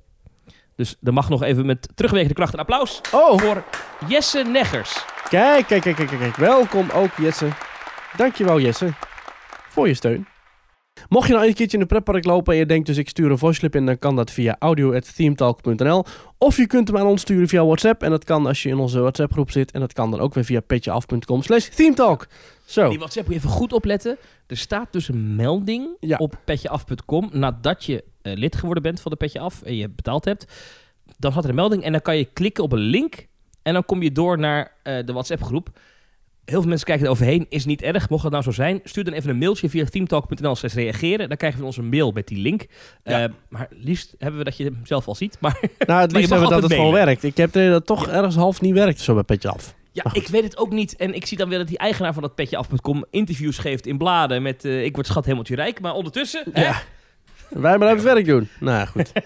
Dus 0.77 0.97
er 1.03 1.13
mag 1.13 1.29
nog 1.29 1.43
even 1.43 1.67
met 1.67 1.89
terugwerkende 1.95 2.35
kracht 2.35 2.53
een 2.53 2.59
applaus 2.61 3.01
Oh, 3.13 3.39
voor 3.39 3.65
Jesse 4.09 4.43
Neggers. 4.43 5.05
kijk, 5.29 5.67
kijk, 5.67 5.83
kijk, 5.83 5.97
kijk, 5.97 6.09
kijk. 6.19 6.37
Welkom 6.37 6.91
ook 6.91 7.11
Jesse. 7.17 7.49
Dankjewel 8.17 8.61
Jesse. 8.61 8.93
Voor 9.69 9.89
je 9.89 9.95
steun. 9.95 10.27
Mocht 11.09 11.27
je 11.27 11.33
nou 11.35 11.47
een 11.47 11.55
keertje 11.55 11.77
in 11.77 11.83
de 11.83 11.89
pretpark 11.89 12.25
lopen 12.25 12.53
en 12.53 12.59
je 12.59 12.67
denkt 12.67 12.87
dus 12.87 12.97
ik 12.97 13.09
stuur 13.09 13.31
een 13.31 13.39
voice 13.39 13.59
clip 13.59 13.75
in, 13.75 13.87
dan 13.87 13.99
kan 13.99 14.17
dat 14.17 14.31
via 14.31 14.57
audio.themetalk.nl. 14.59 16.05
Of 16.39 16.57
je 16.57 16.67
kunt 16.67 16.89
hem 16.89 16.97
aan 16.97 17.07
ons 17.07 17.21
sturen 17.21 17.49
via 17.49 17.65
WhatsApp. 17.65 18.03
En 18.03 18.11
dat 18.11 18.25
kan 18.25 18.47
als 18.47 18.63
je 18.63 18.69
in 18.69 18.79
onze 18.79 19.01
WhatsApp 19.01 19.33
groep 19.33 19.51
zit. 19.51 19.71
En 19.71 19.81
dat 19.81 19.93
kan 19.93 20.11
dan 20.11 20.21
ook 20.21 20.35
weer 20.35 20.45
via 20.45 20.61
petjeaf.com 20.61 21.43
slash 21.43 21.69
themetalk. 21.69 22.27
Zo. 22.65 22.89
Die 22.89 22.99
WhatsApp 22.99 23.27
moet 23.27 23.35
je 23.35 23.41
even 23.41 23.55
goed 23.57 23.73
opletten. 23.73 24.17
Er 24.47 24.57
staat 24.57 24.93
dus 24.93 25.09
een 25.09 25.37
melding 25.37 25.89
Ja. 26.01 26.17
op 26.17 26.37
petjeaf.com 26.45 27.29
nadat 27.33 27.85
je 27.85 28.05
eh, 28.23 28.33
lid 28.37 28.57
geworden 28.57 28.83
bent 28.83 29.01
van 29.01 29.11
de 29.11 29.17
Petje 29.17 29.41
Af 29.41 29.63
en 29.63 29.77
je 29.77 29.89
betaald 29.89 30.25
hebt. 30.25 30.47
Dan 31.19 31.33
had 31.33 31.43
er 31.45 31.49
een 31.51 31.57
melding 31.57 31.83
en 31.83 31.93
dan 31.93 32.03
kan 32.03 32.17
je 32.17 32.25
klikken 32.25 32.65
op 32.65 32.73
een 32.73 32.79
link 32.79 33.27
en 33.63 33.73
dan 33.73 33.85
kom 33.85 34.03
je 34.03 34.13
door 34.13 34.39
naar 34.39 34.73
eh, 34.83 34.97
de 35.05 35.13
WhatsApp 35.13 35.43
groep. 35.43 35.69
Heel 36.45 36.61
veel 36.61 36.69
mensen 36.69 36.87
kijken 36.87 37.05
er 37.05 37.11
overheen. 37.11 37.47
Is 37.49 37.65
niet 37.65 37.83
erg. 37.83 38.09
Mocht 38.09 38.23
dat 38.23 38.33
nou 38.33 38.45
zo 38.45 38.51
zijn, 38.51 38.81
stuur 38.85 39.05
dan 39.05 39.13
even 39.15 39.31
een 39.31 39.39
mailtje 39.39 39.69
via 39.69 39.85
teamtalk.nl 39.85 40.57
slash 40.57 40.75
reageren. 40.75 41.29
Dan 41.29 41.37
krijgen 41.37 41.61
we 41.61 41.67
ons 41.67 41.77
een 41.77 41.89
mail 41.89 42.11
met 42.13 42.27
die 42.29 42.39
link. 42.39 42.67
Ja. 43.05 43.23
Eh, 43.23 43.29
maar 43.49 43.69
liefst 43.71 44.15
hebben 44.19 44.39
we 44.39 44.45
dat 44.45 44.57
je 44.57 44.65
hem 44.65 44.81
zelf 44.85 45.09
al 45.09 45.15
ziet. 45.15 45.37
Maar 45.41 45.61
Nou, 45.87 46.01
het 46.01 46.13
liefst 46.17 46.31
hebben 46.31 46.49
we 46.49 46.55
dat 46.55 46.63
het 46.63 46.73
gewoon 46.73 46.93
werkt. 46.93 47.23
Ik 47.23 47.37
heb 47.37 47.53
dat 47.53 47.73
het 47.73 47.87
toch 47.87 48.09
ergens 48.09 48.35
half 48.35 48.61
niet 48.61 48.75
werkt 48.75 49.01
zo 49.01 49.15
bij 49.15 49.23
Petje 49.23 49.49
Af. 49.49 49.75
ja, 49.93 50.05
ik 50.13 50.29
weet 50.29 50.43
het 50.43 50.57
ook 50.57 50.73
niet. 50.73 50.97
En 50.97 51.15
ik 51.15 51.27
zie 51.27 51.37
dan 51.37 51.49
weer 51.49 51.59
dat 51.59 51.69
die 51.69 51.79
eigenaar 51.79 52.13
van 52.13 52.23
dat 52.23 52.35
petjeaf.com 52.35 53.05
interviews 53.11 53.59
geeft 53.59 53.87
in 53.87 53.99
bladen 53.99 54.43
met 54.43 54.65
eh, 54.65 54.85
ik 54.85 54.95
word 54.95 55.07
schat 55.07 55.25
hemeltje 55.25 55.55
rijk. 55.55 55.81
Maar 55.81 55.93
ondertussen... 55.95 56.45
hè, 56.53 56.63
Ja. 56.63 56.83
Wij 57.49 57.79
maar 57.79 57.89
even 57.89 58.05
het 58.05 58.13
werk 58.15 58.27
doen. 58.27 58.49
Nou, 58.61 58.87
goed. 58.87 59.13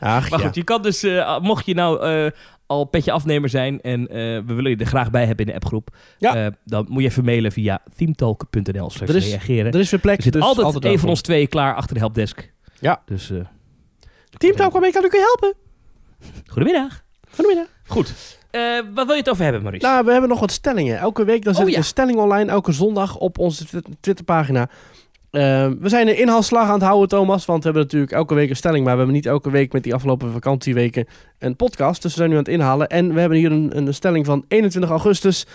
Ach, 0.00 0.30
Maar 0.30 0.38
ja. 0.40 0.46
goed, 0.46 0.54
je 0.54 0.64
kan 0.64 0.82
dus, 0.82 1.02
eh, 1.02 1.38
mocht 1.40 1.66
je 1.66 1.74
nou 1.74 2.30
al 2.68 2.84
petje 2.84 3.12
afnemer 3.12 3.48
zijn 3.48 3.80
en 3.80 4.08
eh, 4.08 4.16
we 4.16 4.54
willen 4.54 4.70
je 4.70 4.76
er 4.76 4.86
graag 4.86 5.10
bij 5.10 5.26
hebben 5.26 5.44
in 5.46 5.50
de 5.52 5.58
appgroep, 5.58 5.96
Ja. 6.18 6.34
eh, 6.46 6.52
dan 6.64 6.86
moet 6.88 7.02
je 7.02 7.08
even 7.08 7.24
mailen 7.24 7.52
via 7.52 7.82
themetalk.nl 7.96 8.90
slash 8.90 9.08
Er 9.08 9.16
is- 9.16 9.28
reageren. 9.28 9.72
Er 9.72 9.80
is 9.80 9.90
weer 9.90 10.00
plek. 10.00 10.16
Er 10.16 10.22
zit 10.22 10.32
dus 10.32 10.42
altijd, 10.42 10.84
een 10.84 10.98
van 10.98 11.08
ons 11.08 11.20
twee 11.20 11.46
klaar 11.46 11.74
achter 11.74 11.94
de 11.94 12.00
helpdesk. 12.00 12.52
Ja. 12.80 13.02
Dus, 13.06 13.30
eh, 13.30 13.36
Teamtalk, 14.36 14.72
waarmee 14.72 14.92
kan 14.92 15.04
ik 15.04 15.14
u 15.14 15.18
helpen? 15.18 15.54
goedemiddag. 16.46 17.04
Goedemiddag. 17.34 17.66
Goed. 17.86 18.14
Wat 18.94 19.06
wil 19.06 19.14
je 19.14 19.20
het 19.20 19.30
over 19.30 19.42
hebben, 19.44 19.62
Maurice? 19.62 19.86
Nou, 19.86 20.04
we 20.04 20.10
hebben 20.12 20.28
nog 20.30 20.40
wat 20.40 20.52
stellingen. 20.52 20.98
Elke 20.98 21.24
week 21.24 21.44
dan 21.44 21.52
zet 21.54 21.62
Oh, 21.62 21.68
ik 21.68 21.74
ja. 21.74 21.80
een 21.80 21.86
stelling 21.86 22.18
online, 22.18 22.50
elke 22.50 22.72
zondag 22.72 23.16
op 23.16 23.38
onze 23.38 23.64
Twi- 23.64 23.80
Twitterpagina. 24.00 24.68
Ehm, 25.30 25.74
we 25.78 25.88
zijn 25.88 26.08
een 26.08 26.18
inhaalslag 26.18 26.66
aan 26.66 26.72
het 26.72 26.82
houden, 26.82 27.08
Thomas. 27.08 27.44
Want 27.44 27.58
we 27.58 27.64
hebben 27.64 27.82
natuurlijk 27.82 28.12
elke 28.12 28.34
week 28.34 28.50
een 28.50 28.56
stelling. 28.56 28.84
Maar 28.84 28.92
we 28.92 28.98
hebben 28.98 29.16
niet 29.16 29.26
elke 29.26 29.50
week 29.50 29.72
met 29.72 29.82
die 29.82 29.94
afgelopen 29.94 30.32
vakantieweken 30.32 31.06
een 31.38 31.56
podcast. 31.56 32.02
Dus 32.02 32.10
we 32.10 32.16
zijn 32.16 32.30
nu 32.30 32.36
aan 32.36 32.42
het 32.42 32.52
inhalen. 32.52 32.88
En 32.88 33.14
we 33.14 33.20
hebben 33.20 33.38
hier 33.38 33.52
een, 33.52 33.76
een 33.76 33.94
stelling 33.94 34.26
van 34.26 34.44
21 34.48 34.90
augustus. 34.90 35.46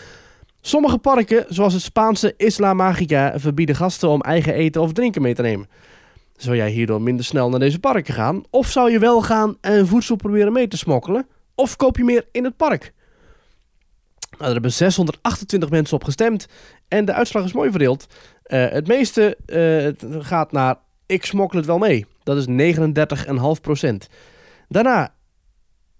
Sommige 0.62 0.98
parken, 0.98 1.46
zoals 1.50 1.74
het 1.74 1.82
Spaanse 1.82 2.34
Isla 2.38 2.74
Magica, 2.74 3.40
verbieden 3.40 3.76
gasten 3.76 4.10
om 4.10 4.22
eigen 4.22 4.54
eten 4.54 4.82
of 4.82 4.94
drinken 4.94 5.22
mee 5.22 5.34
te 5.34 5.42
nemen. 5.42 5.68
Zou 6.38 6.56
jij 6.56 6.70
hierdoor 6.70 7.02
minder 7.02 7.26
snel 7.26 7.50
naar 7.50 7.60
deze 7.60 7.80
parken 7.80 8.14
gaan? 8.14 8.44
Of 8.50 8.68
zou 8.68 8.92
je 8.92 9.00
wel 9.00 9.22
gaan 9.22 9.58
en 9.62 9.88
voedsel 9.88 10.16
proberen 10.16 10.54
mee 10.54 10.68
te 10.68 10.78
smokkelen? 10.78 11.28
Of 11.56 11.76
koop 11.76 11.98
je 11.98 12.04
meer 12.04 12.26
in 12.32 12.44
het 12.44 12.58
park? 12.58 12.94
Nou, 14.30 14.46
er 14.46 14.54
hebben 14.54 14.72
628 14.72 15.70
mensen 15.70 15.96
op 15.96 16.04
gestemd. 16.04 16.46
En 16.88 17.06
de 17.06 17.14
uitslag 17.14 17.44
is 17.44 17.54
mooi 17.54 17.70
verdeeld. 17.70 18.06
Eh, 18.54 18.70
het 18.70 18.88
meeste 18.88 19.38
eh, 19.46 20.22
gaat 20.22 20.52
naar 20.52 20.76
ik 21.06 21.26
smokkel 21.26 21.58
het 21.58 21.68
wel 21.68 21.78
mee. 21.78 22.06
Dat 22.24 22.38
is 22.38 22.46
39,5%. 22.48 24.10
Daarna 24.68 25.13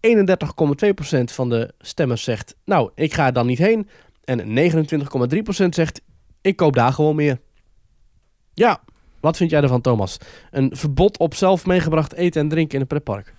31,2% 0.08 1.24
van 1.24 1.50
de 1.50 1.74
stemmers 1.80 2.24
zegt... 2.24 2.56
nou, 2.66 2.92
ik 2.96 3.14
ga 3.14 3.26
er 3.26 3.34
dan 3.34 3.46
niet 3.46 3.58
heen. 3.58 3.90
En 4.24 4.40
29,3% 5.60 5.70
zegt... 5.70 6.02
ik 6.42 6.56
koop 6.56 6.74
daar 6.74 6.94
gewoon 6.94 7.16
meer. 7.16 7.40
Ja, 8.54 8.84
wat 9.20 9.38
vind 9.38 9.50
jij 9.50 9.62
ervan, 9.62 9.82
Thomas? 9.82 10.18
Een 10.52 10.76
verbod 10.76 11.18
op 11.18 11.34
zelf 11.34 11.66
meegebracht 11.66 12.14
eten 12.14 12.42
en 12.42 12.50
drinken 12.50 12.76
in 12.76 12.82
een 12.82 12.88
pretpark. 12.88 13.34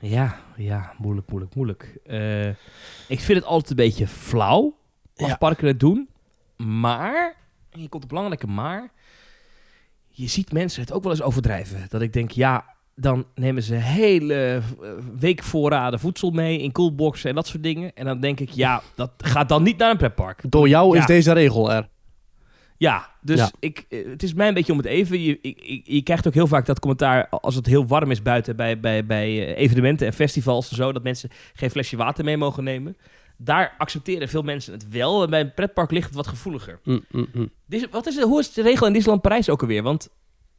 Ja, 0.00 0.40
ja, 0.56 0.92
moeilijk, 0.98 1.30
moeilijk, 1.30 1.54
moeilijk. 1.54 1.98
Eh, 2.04 2.48
ik 3.08 3.20
vind 3.20 3.38
het 3.38 3.44
altijd 3.44 3.70
een 3.70 3.76
beetje 3.76 4.06
flauw 4.06 4.76
als 5.16 5.28
Ja. 5.28 5.36
parken 5.36 5.66
het 5.66 5.80
doen. 5.80 6.08
Maar, 6.56 7.36
en 7.76 7.82
hier 7.82 7.88
komt 7.90 8.02
een 8.02 8.08
belangrijke 8.08 8.46
maar, 8.46 8.90
je 10.08 10.26
ziet 10.28 10.52
mensen 10.52 10.80
het 10.80 10.92
ook 10.92 11.02
wel 11.02 11.12
eens 11.12 11.22
overdrijven. 11.22 11.86
Dat 11.88 12.02
ik 12.02 12.12
denk, 12.12 12.30
ja, 12.30 12.64
dan 12.94 13.26
nemen 13.34 13.62
ze 13.62 13.74
hele 13.74 14.34
eh, 14.82 14.88
weekvoorraden 15.18 16.00
voedsel 16.00 16.30
mee 16.30 16.58
in 16.58 16.72
coolboxen 16.72 17.28
en 17.28 17.34
dat 17.34 17.46
soort 17.46 17.62
dingen. 17.62 17.92
En 17.94 18.04
dan 18.04 18.20
denk 18.20 18.40
ik, 18.40 18.50
ja, 18.50 18.82
dat 18.94 19.10
gaat 19.16 19.48
dan 19.48 19.62
niet 19.62 19.78
naar 19.78 19.90
een 19.90 19.96
pretpark. 19.96 20.42
Door 20.48 20.68
jou 20.68 20.96
is 20.98 21.06
deze 21.06 21.32
regel 21.32 21.72
er. 21.72 21.88
Ja, 22.78 23.10
dus 23.20 23.38
Ja. 23.38 23.50
Ik, 23.60 23.84
eh, 23.88 24.06
het 24.08 24.22
is 24.22 24.34
mij 24.34 24.48
een 24.48 24.54
beetje 24.54 24.72
om 24.72 24.78
het 24.78 24.86
even. 24.86 25.20
Je, 25.22 25.38
ik- 25.40 25.82
je 25.84 26.02
krijgt 26.02 26.26
ook 26.26 26.34
heel 26.34 26.46
vaak 26.46 26.66
dat 26.66 26.78
commentaar 26.80 27.28
als 27.28 27.54
het 27.54 27.66
heel 27.66 27.86
warm 27.86 28.10
is 28.10 28.22
buiten 28.22 28.56
bij, 28.56 28.80
bij, 28.80 29.06
bij 29.06 29.26
eh, 29.54 29.62
evenementen 29.62 30.06
en 30.06 30.12
festivals 30.12 30.70
en 30.70 30.76
zo, 30.76 30.92
dat 30.92 31.02
mensen 31.02 31.30
geen 31.54 31.70
flesje 31.70 31.96
water 31.96 32.24
mee 32.24 32.36
mogen 32.36 32.64
nemen. 32.64 32.96
Daar 33.38 33.74
accepteren 33.78 34.28
veel 34.28 34.42
mensen 34.42 34.72
het 34.72 34.88
wel. 34.88 35.22
En 35.22 35.30
bij 35.30 35.40
een 35.40 35.54
pretpark 35.54 35.90
ligt 35.90 36.06
het 36.06 36.14
wat 36.14 36.26
gevoeliger. 36.26 36.80
Mm, 36.84 37.04
mm, 37.10 37.26
mm. 37.32 37.50
Wat 37.90 38.06
is 38.06 38.14
de, 38.14 38.24
hoe 38.24 38.40
is 38.40 38.52
de 38.52 38.62
regel 38.62 38.86
in 38.86 38.92
Disneyland 38.92 39.22
Parijs 39.22 39.48
ook 39.50 39.60
alweer? 39.60 39.82
Want 39.82 40.08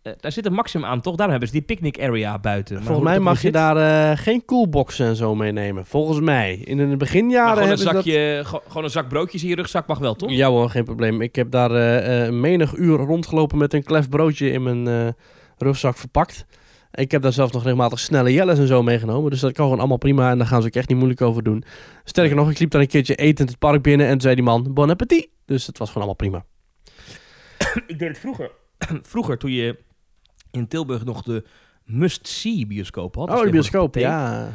eh, 0.02 0.13
daar 0.20 0.32
zit 0.32 0.46
een 0.46 0.54
maximum 0.54 0.86
aan, 0.86 1.02
toch? 1.02 1.16
Daarom 1.16 1.30
hebben 1.30 1.48
ze 1.50 1.54
die 1.58 1.66
picnic 1.76 2.00
area 2.02 2.40
buiten. 2.40 2.76
Maar 2.76 2.84
Volgens 2.84 3.08
mij 3.08 3.20
mag 3.20 3.34
je 3.34 3.40
zit- 3.40 3.54
daar 3.54 4.12
eh, 4.12 4.18
geen 4.18 4.46
coolboxen 4.46 5.06
en 5.08 5.16
zo 5.16 5.36
meenemen. 5.36 5.86
Volgens 5.86 6.20
mij. 6.20 6.56
In 6.56 6.90
de 6.90 6.98
beginjaren 6.98 7.54
gewoon, 7.54 7.70
een 7.70 7.78
dat... 7.86 7.94
zakje, 7.94 8.42
ge- 8.46 8.62
gewoon 8.68 8.84
een 8.84 8.90
zak 8.90 9.08
broodjes 9.10 9.44
in 9.44 9.50
je 9.50 9.56
rugzak 9.56 9.88
mag 9.88 9.98
wel, 10.00 10.16
toch? 10.16 10.32
Ja 10.32 10.50
hoor, 10.50 10.70
geen 10.70 10.84
probleem. 10.84 11.22
Ik 11.22 11.36
heb 11.36 11.52
daar 11.52 11.72
eh, 11.72 12.26
eh, 12.28 12.34
menig 12.34 12.76
uur 12.76 12.98
rondgelopen 12.98 13.58
met 13.58 13.74
een 13.74 13.84
klef 13.84 14.10
broodje 14.10 14.52
in 14.52 14.63
mijn 14.63 14.88
eh, 14.88 15.13
rugzak 15.58 15.98
verpakt. 15.98 16.46
Ik 16.98 17.12
heb 17.12 17.22
daar 17.22 17.34
zelfs 17.34 17.52
nog 17.52 17.64
regelmatig 17.64 18.00
snelle 18.00 18.34
jelles 18.34 18.60
en 18.60 18.68
zo 18.68 18.84
meegenomen. 18.84 19.32
Dus 19.32 19.40
dat 19.40 19.52
kan 19.52 19.64
gewoon 19.64 19.80
allemaal 19.80 19.98
prima 19.98 20.32
en 20.32 20.38
daar 20.38 20.48
gaan 20.48 20.62
ze 20.62 20.68
ook 20.68 20.74
echt 20.74 20.88
niet 20.88 20.98
moeilijk 20.98 21.22
over 21.22 21.44
doen. 21.44 21.64
Sterker 22.04 22.36
nog, 22.36 22.50
ik 22.52 22.60
liep 22.60 22.72
daar 22.72 22.82
een 22.82 22.88
keertje 22.88 23.16
etend 23.16 23.50
het 23.50 23.60
park 23.60 23.82
binnen 23.82 24.06
en 24.06 24.12
toen 24.12 24.22
zei 24.22 24.36
die 24.36 24.44
man, 24.44 24.74
bon 24.74 24.90
appetit. 24.90 25.30
Dus 25.46 25.68
het 25.68 25.78
was 25.78 25.92
gewoon 25.92 26.08
allemaal 26.08 26.30
prima. 26.30 26.46
Ik 27.88 28.00
deed 28.00 28.08
het 28.08 28.18
vroeger. 28.18 28.52
vroeger, 29.12 29.38
toen 29.38 29.52
je 29.52 29.78
in 30.52 30.68
Tilburg 30.68 31.06
nog 31.06 31.22
de 31.24 31.44
must-see 31.86 32.68
bioscoop 32.68 33.16
had. 33.16 33.30
Oh, 33.30 33.30
Dus 33.30 33.40
de 33.44 33.50
tegenwoordig 33.52 33.72
bioscoop, 33.72 33.96
ja. 33.96 34.54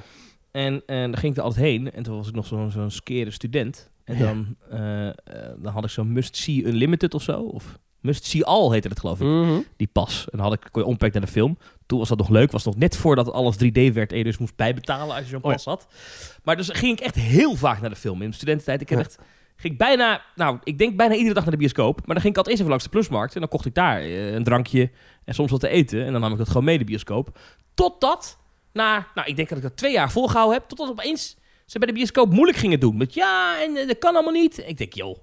En, 0.50 0.82
en 0.86 1.10
dan 1.10 1.16
ging 1.20 1.32
ik 1.32 1.38
er 1.38 1.44
altijd 1.44 1.64
heen. 1.64 1.92
En 1.92 2.02
toen 2.02 2.16
was 2.16 2.28
ik 2.28 2.34
nog 2.34 2.46
zo'n 2.46 2.70
zo'n 2.70 2.90
skere 2.90 3.30
student. 3.30 3.90
En 4.04 4.18
Ja. 4.18 4.24
dan, 4.24 4.56
eh, 4.70 5.08
eh, 5.08 5.14
dan 5.58 5.72
had 5.72 5.84
ik 5.84 5.90
zo'n 5.90 6.12
Must 6.12 6.36
See 6.36 6.64
Unlimited 6.66 7.14
of 7.14 7.22
zo. 7.22 7.40
Of 7.40 7.78
Must 8.00 8.24
See 8.24 8.44
All 8.44 8.70
heette 8.72 8.88
het 8.88 9.00
geloof 9.00 9.20
ik. 9.20 9.26
Mhm. 9.26 9.60
Die 9.76 9.88
pas. 9.92 10.24
En 10.30 10.38
dan 10.38 10.46
had 10.46 10.52
ik, 10.52 10.68
kon 10.70 10.96
je 10.98 11.10
naar 11.12 11.20
de 11.20 11.26
film. 11.26 11.58
Toen 11.92 12.00
was 12.00 12.10
dat 12.10 12.18
nog 12.18 12.28
leuk. 12.28 12.50
Was 12.50 12.64
nog 12.64 12.76
net 12.76 12.96
voordat 12.96 13.32
alles 13.32 13.56
3D 13.56 13.92
werd. 13.92 14.12
En 14.12 14.18
je 14.18 14.24
dus 14.24 14.38
moest 14.38 14.56
bijbetalen 14.56 15.14
als 15.14 15.24
je 15.24 15.30
zo'n 15.30 15.42
Oh 15.42 15.52
pas 15.52 15.64
had. 15.64 15.86
Maar 16.44 16.56
dus 16.56 16.68
ging 16.68 16.98
ik 16.98 17.04
echt 17.04 17.14
heel 17.14 17.54
vaak 17.56 17.80
naar 17.80 17.90
de 17.90 17.96
film. 17.96 18.14
In 18.14 18.18
mijn 18.18 18.32
studententijd. 18.32 18.80
Ik 18.80 18.88
heb 18.88 18.98
echt... 18.98 19.18
Ging 19.56 19.78
bijna, 19.78 20.22
nou, 20.34 20.58
ik 20.64 20.78
denk 20.78 20.96
bijna 20.96 21.14
iedere 21.14 21.34
dag 21.34 21.42
naar 21.42 21.52
de 21.52 21.58
bioscoop. 21.58 21.96
Maar 21.96 22.14
dan 22.14 22.20
ging 22.20 22.32
ik 22.32 22.36
altijd 22.36 22.46
eerst 22.46 22.58
even 22.58 22.68
langs 22.68 22.84
de 22.84 22.90
plusmarkt. 22.90 23.34
En 23.34 23.40
dan 23.40 23.48
kocht 23.48 23.66
ik 23.66 23.74
daar 23.74 24.00
eh, 24.00 24.32
een 24.32 24.44
drankje 24.44 24.90
en 25.24 25.34
soms 25.34 25.50
wat 25.50 25.60
te 25.60 25.68
eten. 25.68 26.04
En 26.04 26.12
dan 26.12 26.20
nam 26.20 26.32
ik 26.32 26.38
dat 26.38 26.46
gewoon 26.46 26.64
mee, 26.64 26.78
de 26.78 26.84
bioscoop. 26.84 27.38
Totdat, 27.74 28.38
na, 28.72 29.06
nou, 29.14 29.28
ik 29.28 29.36
denk 29.36 29.48
dat 29.48 29.58
ik 29.58 29.64
dat 29.64 29.76
twee 29.76 29.92
jaar 29.92 30.10
volgehouden 30.10 30.58
heb. 30.58 30.68
Totdat 30.68 30.88
opeens 30.88 31.36
ze 31.66 31.78
bij 31.78 31.88
de 31.88 31.94
bioscoop 31.94 32.32
moeilijk 32.32 32.58
gingen 32.58 32.80
doen. 32.80 32.96
Met 32.96 33.14
ja, 33.14 33.62
en 33.62 33.76
eh, 33.76 33.86
dat 33.86 33.98
kan 33.98 34.14
allemaal 34.14 34.32
niet. 34.32 34.62
Ik 34.66 34.78
denk, 34.78 34.92
joh, 34.92 35.16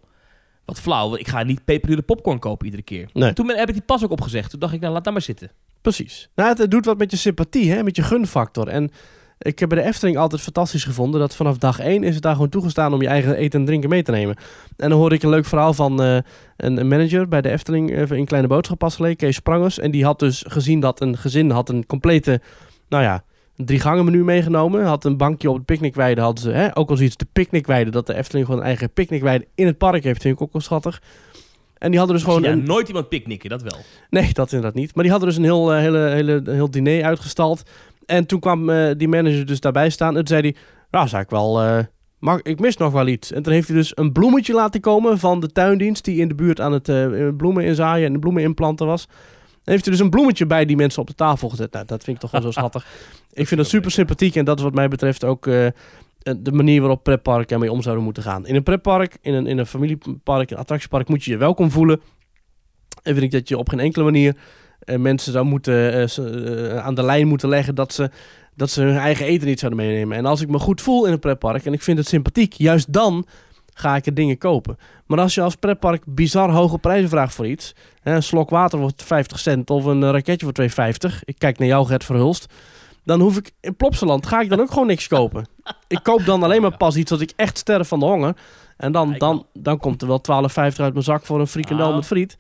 wat 0.65 0.79
flauw. 0.79 1.15
Ik 1.15 1.27
ga 1.27 1.43
niet 1.43 1.65
peperdure 1.65 2.01
popcorn 2.01 2.39
kopen 2.39 2.65
iedere 2.65 2.83
keer. 2.83 3.09
Nee. 3.13 3.33
Toen 3.33 3.49
heb 3.49 3.67
ik 3.67 3.73
die 3.73 3.83
pas 3.83 4.03
ook 4.03 4.11
opgezegd. 4.11 4.49
Toen 4.49 4.59
dacht 4.59 4.73
ik, 4.73 4.79
nou, 4.79 4.93
laat 4.93 5.03
dat 5.03 5.13
maar 5.13 5.21
zitten. 5.21 5.51
Precies. 5.81 6.29
Nou, 6.35 6.57
het, 6.57 6.71
doet 6.71 6.85
wat 6.85 6.97
met 6.97 7.11
je 7.11 7.17
sympathie, 7.17 7.71
hè? 7.71 7.83
met 7.83 7.95
je 7.95 8.03
gunfactor. 8.03 8.67
En 8.67 8.91
ik 9.39 9.59
heb 9.59 9.69
bij 9.69 9.81
de 9.81 9.87
Efteling 9.87 10.17
altijd 10.17 10.41
fantastisch 10.41 10.83
gevonden 10.83 11.19
dat 11.19 11.35
vanaf 11.35 11.57
dag 11.57 11.79
één 11.79 12.03
is 12.03 12.13
het 12.13 12.23
daar 12.23 12.33
gewoon 12.33 12.49
toegestaan 12.49 12.93
om 12.93 13.01
je 13.01 13.07
eigen 13.07 13.35
eten 13.35 13.59
en 13.59 13.65
drinken 13.65 13.89
mee 13.89 14.03
te 14.03 14.11
nemen. 14.11 14.35
En 14.77 14.89
dan 14.89 14.99
hoorde 14.99 15.15
ik 15.15 15.23
een 15.23 15.29
leuk 15.29 15.45
verhaal 15.45 15.73
van 15.73 16.01
eh, 16.01 16.17
een, 16.57 16.87
manager 16.87 17.27
bij 17.27 17.41
de 17.41 17.49
Efteling 17.49 17.91
eh, 17.91 18.11
in 18.11 18.25
Kleine 18.25 18.47
Boodschap 18.47 18.77
pas 18.77 18.95
geleden, 18.95 19.17
Kees 19.17 19.35
Sprangers. 19.35 19.79
En 19.79 19.91
die 19.91 20.03
had 20.03 20.19
dus 20.19 20.43
gezien 20.47 20.79
dat 20.79 21.01
een 21.01 21.17
gezin 21.17 21.49
had 21.49 21.69
een 21.69 21.85
complete, 21.85 22.41
nou 22.89 23.03
ja, 23.03 23.23
drie 23.55 23.79
gangen 23.79 24.05
menu 24.05 24.23
meegenomen. 24.23 24.85
Had 24.85 25.05
een 25.05 25.17
bankje 25.17 25.49
op 25.49 25.55
het 25.55 25.65
picknickweide, 25.65 26.21
hadden 26.21 26.43
ze, 26.43 26.51
hè, 26.51 26.77
ook 26.77 26.89
al 26.89 26.97
zoiets 26.97 27.17
de 27.17 27.27
picknickweide, 27.33 27.91
dat 27.91 28.07
de 28.07 28.13
Efteling 28.13 28.45
gewoon 28.45 28.61
een 28.61 28.67
eigen 28.67 28.93
picknickweide 28.93 29.47
in 29.55 29.65
het 29.65 29.77
park 29.77 30.03
heeft, 30.03 30.21
vind 30.21 30.35
ik 30.35 30.41
ook 30.41 30.53
wel 30.53 30.61
schattig. 30.61 31.01
En 31.79 31.89
die 31.89 31.99
hadden 31.99 32.17
dus 32.17 32.25
gewoon 32.25 32.41
ja, 32.41 32.51
een, 32.51 32.63
nooit 32.63 32.87
iemand 32.87 33.09
picknicken, 33.09 33.49
dat 33.49 33.61
wel. 33.61 33.79
Nee, 34.09 34.33
dat 34.33 34.51
inderdaad 34.51 34.79
niet. 34.79 34.95
Maar 34.95 35.03
die 35.03 35.11
hadden 35.11 35.29
dus 35.29 35.37
een 35.37 35.43
heel, 35.43 35.73
eh, 35.73 35.79
hele, 35.79 35.99
hele, 35.99 36.41
heel 36.45 36.71
diner 36.71 37.03
uitgestald. 37.03 37.63
En 38.05 38.25
toen 38.25 38.39
kwam 38.39 38.69
eh, 38.69 38.91
die 38.97 39.07
manager 39.07 39.45
dus 39.45 39.59
daarbij 39.59 39.89
staan. 39.89 40.09
En 40.09 40.25
toen 40.25 40.27
zei 40.27 40.41
hij, 40.41 40.55
nou, 40.91 41.07
zou 41.07 41.21
ik 41.21 41.29
wel... 41.29 41.83
mag, 42.19 42.41
ik 42.41 42.59
mis 42.59 42.77
nog 42.77 42.93
wel 42.93 43.07
iets. 43.07 43.31
En 43.31 43.43
toen 43.43 43.53
heeft 43.53 43.67
hij 43.67 43.77
dus 43.77 43.91
een 43.95 44.11
bloemetje 44.11 44.53
laten 44.53 44.81
komen 44.81 45.19
van 45.19 45.39
de 45.39 45.51
tuindienst... 45.51 46.05
die 46.05 46.19
in 46.19 46.27
de 46.27 46.35
buurt 46.35 46.61
aan 46.61 46.71
het 46.71 47.37
bloemen 47.37 47.63
inzaaien 47.63 48.05
en 48.05 48.13
de 48.13 48.19
bloemen 48.19 48.43
inplanten 48.43 48.85
was. 48.85 49.07
En 49.63 49.71
heeft 49.75 49.85
hij 49.85 49.93
dus 49.93 50.03
een 50.03 50.09
bloemetje 50.09 50.45
bij 50.45 50.65
die 50.65 50.75
mensen 50.75 51.01
op 51.01 51.07
de 51.07 51.15
tafel 51.15 51.49
gezet. 51.49 51.71
Nou, 51.71 51.85
dat 51.85 52.03
vind 52.03 52.15
ik 52.15 52.21
toch 52.21 52.31
wel 52.31 52.41
zo 52.41 52.51
schattig. 52.51 52.85
ik 53.33 53.47
vind 53.47 53.59
dat 53.59 53.69
super 53.69 53.91
sympathiek. 53.91 54.35
En 54.35 54.45
dat 54.45 54.57
is 54.57 54.63
wat 54.63 54.73
mij 54.73 54.87
betreft 54.87 55.23
ook 55.23 55.47
de 56.19 56.51
manier 56.51 56.79
waarop 56.79 57.03
pretparken 57.03 57.55
ermee 57.55 57.71
om 57.71 57.81
zouden 57.81 58.03
moeten 58.03 58.23
gaan. 58.23 58.47
In 58.47 58.55
een 58.55 58.63
pretpark, 58.63 59.17
in 59.21 59.33
een, 59.33 59.47
in 59.47 59.57
een 59.57 59.65
familiepark, 59.65 60.51
een 60.51 60.57
attractiepark... 60.57 61.07
moet 61.07 61.23
je 61.23 61.31
je 61.31 61.37
welkom 61.37 61.71
voelen. 61.71 62.01
En 63.03 63.13
vind 63.13 63.25
ik 63.25 63.31
dat 63.31 63.49
je 63.49 63.57
op 63.57 63.69
geen 63.69 63.79
enkele 63.79 64.05
manier 64.05 64.35
eh, 64.79 64.97
mensen 64.97 65.31
zou 65.31 65.45
moeten, 65.45 65.93
eh, 65.93 66.17
eh, 66.17 66.85
aan 66.85 66.95
de 66.95 67.03
lijn 67.03 67.27
moeten 67.27 67.49
leggen 67.49 67.75
dat 67.75 67.93
ze, 67.93 68.09
dat 68.55 68.69
ze 68.69 68.81
hun 68.81 68.97
eigen 68.97 69.25
eten 69.25 69.47
niet 69.47 69.59
zouden 69.59 69.79
meenemen. 69.79 70.17
En 70.17 70.25
als 70.25 70.41
ik 70.41 70.49
me 70.49 70.59
goed 70.59 70.81
voel 70.81 71.05
in 71.05 71.11
een 71.11 71.19
pretpark 71.19 71.65
en 71.65 71.73
ik 71.73 71.81
vind 71.81 71.97
het 71.97 72.07
sympathiek, 72.07 72.53
juist 72.53 72.93
dan 72.93 73.25
ga 73.73 73.95
ik 73.95 74.05
er 74.05 74.13
dingen 74.13 74.37
kopen. 74.37 74.77
Maar 75.05 75.19
als 75.19 75.35
je 75.35 75.41
als 75.41 75.55
pretpark 75.55 76.03
bizar 76.05 76.51
hoge 76.51 76.77
prijzen 76.77 77.09
vraagt 77.09 77.33
voor 77.33 77.47
iets, 77.47 77.75
een 78.03 78.23
slok 78.23 78.49
water 78.49 78.79
wordt 78.79 79.03
50 79.03 79.39
cent 79.39 79.69
of 79.69 79.85
een 79.85 80.11
raketje 80.11 80.45
voor 80.45 80.89
2,50, 81.11 81.19
ik 81.23 81.35
kijk 81.37 81.59
naar 81.59 81.67
jou 81.67 81.85
Gert 81.85 82.03
Verhulst, 82.03 82.53
dan 83.09 83.19
hoef 83.19 83.37
ik 83.37 83.51
in 83.61 83.75
Plopsaland 83.75 84.25
ga 84.25 84.41
ik 84.41 84.49
dan 84.49 84.59
ook 84.59 84.71
gewoon 84.71 84.87
niks 84.87 85.07
kopen. 85.07 85.47
Ik 85.87 85.99
koop 86.03 86.25
dan 86.25 86.43
alleen 86.43 86.61
maar 86.61 86.77
pas 86.77 86.95
iets 86.95 87.11
als 87.11 87.21
ik 87.21 87.33
echt 87.35 87.57
sterf 87.57 87.87
van 87.87 87.99
de 87.99 88.05
honger. 88.05 88.35
En 88.77 88.91
dan, 88.91 89.15
dan, 89.17 89.45
dan 89.53 89.77
komt 89.77 90.01
er 90.01 90.07
wel 90.07 90.21
12,50 90.49 90.55
uit 90.55 90.77
mijn 90.77 91.03
zak 91.03 91.25
voor 91.25 91.39
een 91.39 91.47
frikandel 91.47 91.85
Nou. 91.85 91.95
met 91.95 92.05
friet. 92.05 92.37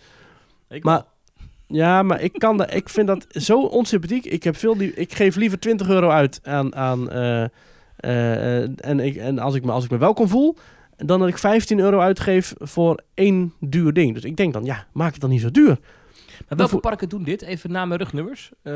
Maar-. 0.81 1.03
Ja, 1.67 2.03
maar 2.03 2.21
ik, 2.21 2.33
kan 2.33 2.57
dat, 2.57 2.73
ik 2.73 2.89
vind 2.89 3.07
dat 3.07 3.25
zo 3.29 3.61
onsympathiek. 3.61 4.25
Ik, 4.25 4.43
heb 4.43 4.55
veel 4.55 4.77
die, 4.77 4.93
ik 4.93 5.13
geef 5.13 5.35
liever 5.35 5.59
20 5.59 5.89
euro 5.89 6.09
uit 6.09 6.39
aan. 6.43 6.75
aan 6.75 7.09
eh, 7.09 7.43
eh, 7.43 7.49
eh, 8.63 8.69
en 8.77 8.99
ik, 8.99 9.15
en 9.15 9.39
als, 9.39 9.55
ik 9.55 9.65
me, 9.65 9.71
als 9.71 9.83
ik 9.83 9.91
me 9.91 9.97
welkom 9.97 10.27
voel, 10.27 10.57
dan 10.97 11.19
dat 11.19 11.27
ik 11.27 11.37
15 11.37 11.79
euro 11.79 11.99
uitgeef 11.99 12.53
voor 12.57 12.99
één 13.13 13.53
duur 13.59 13.93
ding. 13.93 14.13
Dus 14.13 14.23
ik 14.23 14.37
denk 14.37 14.53
dan, 14.53 14.65
ja, 14.65 14.85
maak 14.93 15.11
het 15.11 15.21
dan 15.21 15.29
niet 15.29 15.41
zo 15.41 15.51
duur. 15.51 15.79
Maar 16.49 16.57
welke 16.57 16.77
parken 16.77 17.09
doen 17.09 17.23
dit? 17.23 17.41
Even 17.41 17.71
na 17.71 17.85
mijn 17.85 17.99
rugnummers. 17.99 18.51
Eh, 18.61 18.73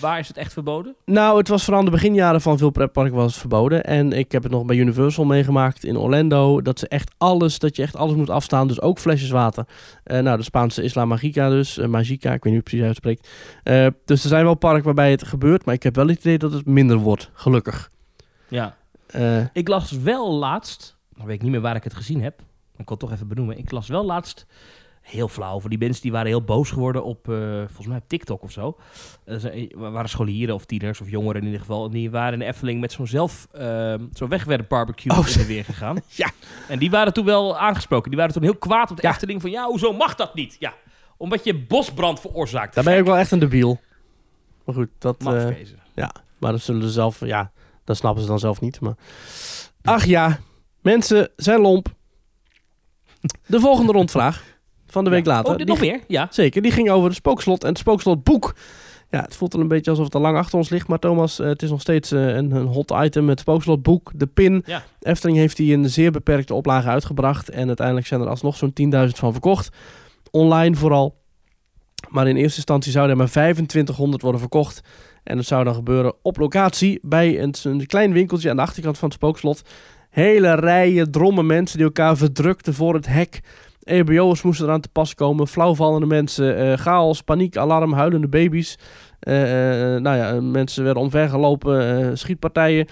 waar 0.00 0.18
is 0.18 0.28
het 0.28 0.36
echt 0.36 0.52
verboden? 0.52 0.94
Nou, 1.04 1.38
het 1.38 1.48
was 1.48 1.62
vooral 1.64 1.80
in 1.80 1.86
de 1.86 1.92
beginjaren 1.96 2.40
van 2.40 2.58
veel 2.58 2.70
pretparken 2.70 3.14
was 3.14 3.30
het 3.30 3.40
verboden. 3.40 3.84
En 3.84 4.12
ik 4.12 4.32
heb 4.32 4.42
het 4.42 4.52
nog 4.52 4.64
bij 4.64 4.76
Universal 4.76 5.24
meegemaakt 5.24 5.84
in 5.84 5.96
Orlando. 5.96 6.62
Dat 6.62 6.78
ze 6.78 6.88
echt 6.88 7.14
alles, 7.18 7.58
dat 7.58 7.76
je 7.76 7.82
echt 7.82 7.96
alles 7.96 8.14
moet 8.16 8.30
afstaan. 8.30 8.68
Dus 8.68 8.80
ook 8.80 8.98
flesjes 8.98 9.30
water. 9.30 9.64
Eh, 10.04 10.20
nou, 10.20 10.36
de 10.36 10.42
Spaanse 10.42 10.82
Isla 10.82 11.04
Magica 11.04 11.48
dus. 11.48 11.78
eh, 11.78 11.86
Magica, 11.88 12.32
ik 12.32 12.44
weet 12.44 12.52
niet 12.52 12.70
hoe 12.70 12.78
je 12.78 12.84
het 12.84 13.00
precies 13.00 13.16
uitspreekt. 13.16 13.28
Eh, 13.62 13.86
dus 14.04 14.22
er 14.22 14.28
zijn 14.28 14.44
wel 14.44 14.54
parken 14.54 14.84
waarbij 14.84 15.10
het 15.10 15.24
gebeurt. 15.24 15.64
Maar 15.64 15.74
ik 15.74 15.82
heb 15.82 15.94
wel 15.96 16.06
het 16.08 16.18
idee 16.18 16.38
dat 16.38 16.52
het 16.52 16.66
minder 16.66 16.96
wordt, 16.96 17.30
gelukkig. 17.32 17.90
Ja. 18.48 18.76
Ik 19.52 19.68
las 19.68 19.90
wel 19.90 20.32
laatst, 20.32 20.96
dan 21.16 21.26
weet 21.26 21.34
ik 21.36 21.42
niet 21.42 21.50
meer 21.50 21.60
waar 21.60 21.76
ik 21.76 21.84
het 21.84 21.94
gezien 21.94 22.22
heb. 22.22 22.40
Ik 22.76 22.84
kan 22.84 22.96
het 22.98 22.98
toch 22.98 23.12
even 23.12 23.28
benoemen. 23.28 23.58
Ik 23.58 23.70
las 23.70 23.88
wel 23.88 24.04
laatst, 24.04 24.46
heel 25.06 25.28
flauw, 25.28 25.60
voor 25.60 25.70
die 25.70 25.78
mensen 25.78 26.02
die 26.02 26.12
waren 26.12 26.26
heel 26.26 26.42
boos 26.42 26.70
geworden 26.70 27.04
op, 27.04 27.28
eh, 27.28 27.36
volgens 27.66 27.86
mij 27.86 27.96
op 27.96 28.08
TikTok 28.08 28.42
of 28.42 28.50
zo. 28.52 28.76
Er 29.24 29.40
zijn- 29.40 29.68
waren 29.74 30.08
scholieren 30.08 30.54
of 30.54 30.64
tieners 30.64 31.00
of 31.00 31.10
jongeren 31.10 31.40
in 31.40 31.44
ieder 31.46 31.60
geval. 31.60 31.84
En 31.84 31.90
die 31.90 32.10
waren 32.10 32.32
in 32.32 32.38
de 32.38 32.44
Efteling 32.44 32.80
met 32.80 32.92
zo'n 32.92 33.06
zelf, 33.06 33.46
eh, 33.52 33.94
zo'n 34.12 34.28
wegwerp 34.28 34.68
barbecue 34.68 35.12
Oh. 35.18 35.26
in 35.28 35.32
de 35.32 35.46
weer 35.46 35.64
gegaan. 35.64 35.96
Ja. 36.08 36.30
En 36.68 36.78
die 36.78 36.90
waren 36.90 37.12
toen 37.12 37.24
wel 37.24 37.58
aangesproken. 37.58 38.10
Die 38.10 38.18
waren 38.18 38.34
toen 38.34 38.42
heel 38.42 38.56
kwaad 38.56 38.90
op 38.90 38.96
de 38.96 39.02
Ja. 39.02 39.10
Efteling 39.10 39.40
van, 39.40 39.50
ja, 39.50 39.66
hoezo 39.66 39.92
mag 39.92 40.14
dat 40.14 40.34
niet? 40.34 40.56
Ja, 40.58 40.74
omdat 41.16 41.44
je 41.44 41.54
bosbrand 41.64 42.20
veroorzaakt. 42.20 42.74
daar 42.74 42.84
ben 42.84 42.94
je 42.94 43.00
ook 43.00 43.06
wel 43.06 43.16
echt 43.16 43.30
een 43.30 43.38
debiel. 43.38 43.80
Maar 44.64 44.74
goed, 44.74 44.88
dat... 44.98 45.16
eh, 45.18 45.24
Mafkezen. 45.26 45.78
Maar 46.38 46.52
dat 46.52 46.60
zullen 46.60 46.82
ze 46.82 46.90
zelf, 46.90 47.24
ja, 47.24 47.52
dat 47.84 47.96
snappen 47.96 48.22
ze 48.22 48.28
dan 48.28 48.38
zelf 48.38 48.60
niet. 48.60 48.80
Maar... 48.80 48.94
Ach 49.82 50.04
ja, 50.04 50.38
mensen 50.80 51.28
zijn 51.36 51.60
lomp. 51.60 51.88
De 53.46 53.60
volgende 53.60 53.92
rondvraag 53.92 54.44
van 54.96 55.04
de 55.04 55.10
week 55.10 55.26
later. 55.26 55.52
Oh, 55.52 55.58
dit 55.58 55.66
nog 55.66 55.80
meer? 55.80 56.00
Ja. 56.06 56.26
Zeker, 56.30 56.62
die 56.62 56.70
ging 56.70 56.90
over 56.90 57.08
het 57.08 57.16
spookslot 57.16 57.62
en 57.62 57.68
het 57.68 57.78
spookslotboek. 57.78 58.54
Ja, 59.10 59.20
het 59.20 59.36
voelt 59.36 59.54
een 59.54 59.68
beetje 59.68 59.90
alsof 59.90 60.04
het 60.04 60.14
al 60.14 60.20
lang 60.20 60.36
achter 60.36 60.58
ons 60.58 60.68
ligt. 60.68 60.88
Maar 60.88 60.98
Thomas, 60.98 61.38
eh, 61.38 61.46
het 61.46 61.62
is 61.62 61.70
nog 61.70 61.80
steeds 61.80 62.12
eh, 62.12 62.26
een, 62.26 62.50
een 62.50 62.66
hot 62.66 62.92
item. 63.02 63.28
Het 63.28 63.40
spookslotboek, 63.40 64.12
de 64.14 64.26
pin. 64.26 64.62
Ja. 64.66 64.84
Efteling 65.00 65.38
heeft 65.38 65.56
die 65.56 65.72
in 65.72 65.82
een 65.82 65.90
zeer 65.90 66.10
beperkte 66.10 66.54
oplage 66.54 66.88
uitgebracht. 66.88 67.50
En 67.50 67.66
uiteindelijk 67.66 68.06
zijn 68.06 68.20
er 68.20 68.28
alsnog 68.28 68.56
zo'n 68.56 68.72
10.000 68.92 69.06
van 69.14 69.32
verkocht. 69.32 69.76
Online 70.30 70.76
vooral. 70.76 71.14
Maar 72.08 72.28
in 72.28 72.36
eerste 72.36 72.56
instantie 72.56 72.92
zouden 72.92 73.12
er 73.12 73.22
maar 73.22 73.30
2500 73.30 74.22
worden 74.22 74.40
verkocht. 74.40 74.80
En 75.22 75.36
dat 75.36 75.46
zou 75.46 75.64
dan 75.64 75.74
gebeuren 75.74 76.14
op 76.22 76.36
locatie 76.36 76.98
bij 77.02 77.42
een, 77.42 77.54
een 77.62 77.86
klein 77.86 78.12
winkeltje 78.12 78.50
aan 78.50 78.56
de 78.56 78.62
achterkant 78.62 78.98
van 78.98 79.08
het 79.08 79.16
spookslot. 79.16 79.62
Hele 80.10 80.54
rijen, 80.54 81.10
drommen 81.10 81.46
mensen 81.46 81.76
die 81.76 81.86
elkaar 81.86 82.16
verdrukten 82.16 82.74
voor 82.74 82.94
het 82.94 83.06
hek. 83.06 83.40
EBO'ers 83.86 84.42
moesten 84.42 84.66
eraan 84.66 84.80
te 84.80 84.88
pas 84.88 85.14
komen. 85.14 85.46
Flauwvallende 85.46 86.06
mensen, 86.06 86.56
eh, 86.56 86.78
chaos, 86.78 87.22
paniek, 87.22 87.56
alarm, 87.56 87.92
huilende 87.92 88.28
baby's. 88.28 88.78
Eh, 89.20 89.94
eh, 89.94 90.00
nou 90.00 90.16
ja, 90.16 90.40
mensen 90.40 90.84
werden 90.84 91.02
omvergelopen, 91.02 92.18
schietpartijen. 92.18 92.86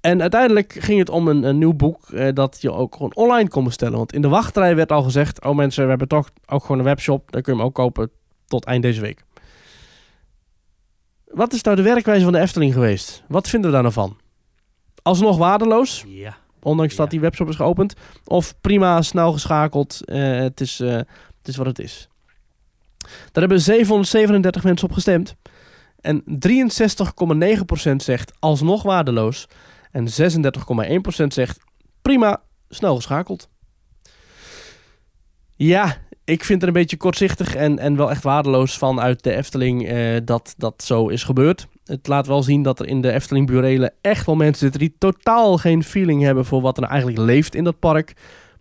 En 0.00 0.20
uiteindelijk 0.20 0.72
ging 0.78 0.98
het 0.98 1.10
om 1.10 1.28
een, 1.28 1.58
nieuw 1.58 1.74
boek 1.74 2.34
dat 2.34 2.58
je 2.60 2.72
ook 2.72 2.92
gewoon 2.92 3.14
online 3.14 3.48
kon 3.48 3.64
bestellen. 3.64 3.96
Want 3.96 4.12
in 4.12 4.22
de 4.22 4.28
wachtrij 4.28 4.76
werd 4.76 4.92
al 4.92 5.02
gezegd, 5.02 5.44
oh 5.44 5.56
mensen, 5.56 5.82
we 5.82 5.88
hebben 5.88 6.08
toch 6.08 6.30
ook 6.46 6.62
gewoon 6.62 6.78
een 6.78 6.84
webshop. 6.84 7.32
Daar 7.32 7.42
kun 7.42 7.52
je 7.52 7.58
hem 7.58 7.68
ook 7.68 7.74
kopen 7.74 8.10
tot 8.46 8.64
eind 8.64 8.82
deze 8.82 9.00
week. 9.00 9.24
Wat 11.24 11.52
is 11.52 11.62
nou 11.62 11.76
de 11.76 11.82
werkwijze 11.82 12.24
van 12.24 12.32
de 12.32 12.38
Efteling 12.38 12.72
geweest? 12.72 13.22
Wat 13.28 13.48
vinden 13.48 13.70
we 13.70 13.74
daar 13.74 13.84
nou 13.84 13.94
van? 13.94 14.16
Alsnog 15.02 15.36
waardeloos, 15.36 16.04
Ja. 16.08 16.36
Ondanks 16.66 16.96
dat 16.96 17.10
die 17.10 17.20
webshop 17.20 17.48
is 17.48 17.56
geopend. 17.56 17.94
Of 18.24 18.54
prima, 18.60 19.02
snel 19.02 19.32
geschakeld. 19.32 20.04
eh, 20.04 20.38
het, 20.38 20.60
is, 20.60 20.80
eh, 20.80 20.92
het 20.92 21.48
is 21.48 21.56
wat 21.56 21.66
het 21.66 21.78
is. 21.78 22.08
Daar 23.32 23.42
hebben 23.42 23.60
737 23.60 24.64
mensen 24.64 24.88
op 24.88 24.94
gestemd. 24.94 25.36
En 26.00 26.22
63,9% 26.24 28.02
zegt 28.02 28.32
alsnog 28.38 28.82
waardeloos. 28.82 29.46
En 29.90 30.08
36,1% 30.08 31.26
zegt 31.26 31.58
prima, 32.02 32.42
snel 32.68 32.96
geschakeld. 32.96 33.48
Ja, 35.54 35.96
ik 36.24 36.44
vind 36.44 36.60
het 36.60 36.68
een 36.68 36.80
beetje 36.80 36.96
kortzichtig 36.96 37.54
en, 37.54 37.78
en 37.78 37.96
wel 37.96 38.10
echt 38.10 38.22
waardeloos 38.22 38.78
vanuit 38.78 39.22
de 39.22 39.34
Efteling 39.34 39.88
eh, 39.88 40.16
dat 40.24 40.54
dat 40.56 40.82
zo 40.82 41.08
is 41.08 41.24
gebeurd. 41.24 41.66
Het 41.86 42.06
laat 42.08 42.26
wel 42.26 42.42
zien 42.42 42.62
dat 42.62 42.80
er 42.80 42.86
in 42.86 43.00
de 43.00 43.12
Efteling 43.12 43.46
burelen 43.46 43.92
echt 44.00 44.26
wel 44.26 44.36
mensen 44.36 44.58
zitten 44.58 44.80
die 44.80 44.94
totaal 44.98 45.56
geen 45.58 45.82
feeling 45.82 46.22
hebben 46.22 46.44
voor 46.44 46.60
wat 46.60 46.76
er 46.76 46.82
nou 46.82 46.92
eigenlijk 46.94 47.24
leeft 47.24 47.54
in 47.54 47.64
dat 47.64 47.78
park. 47.78 48.06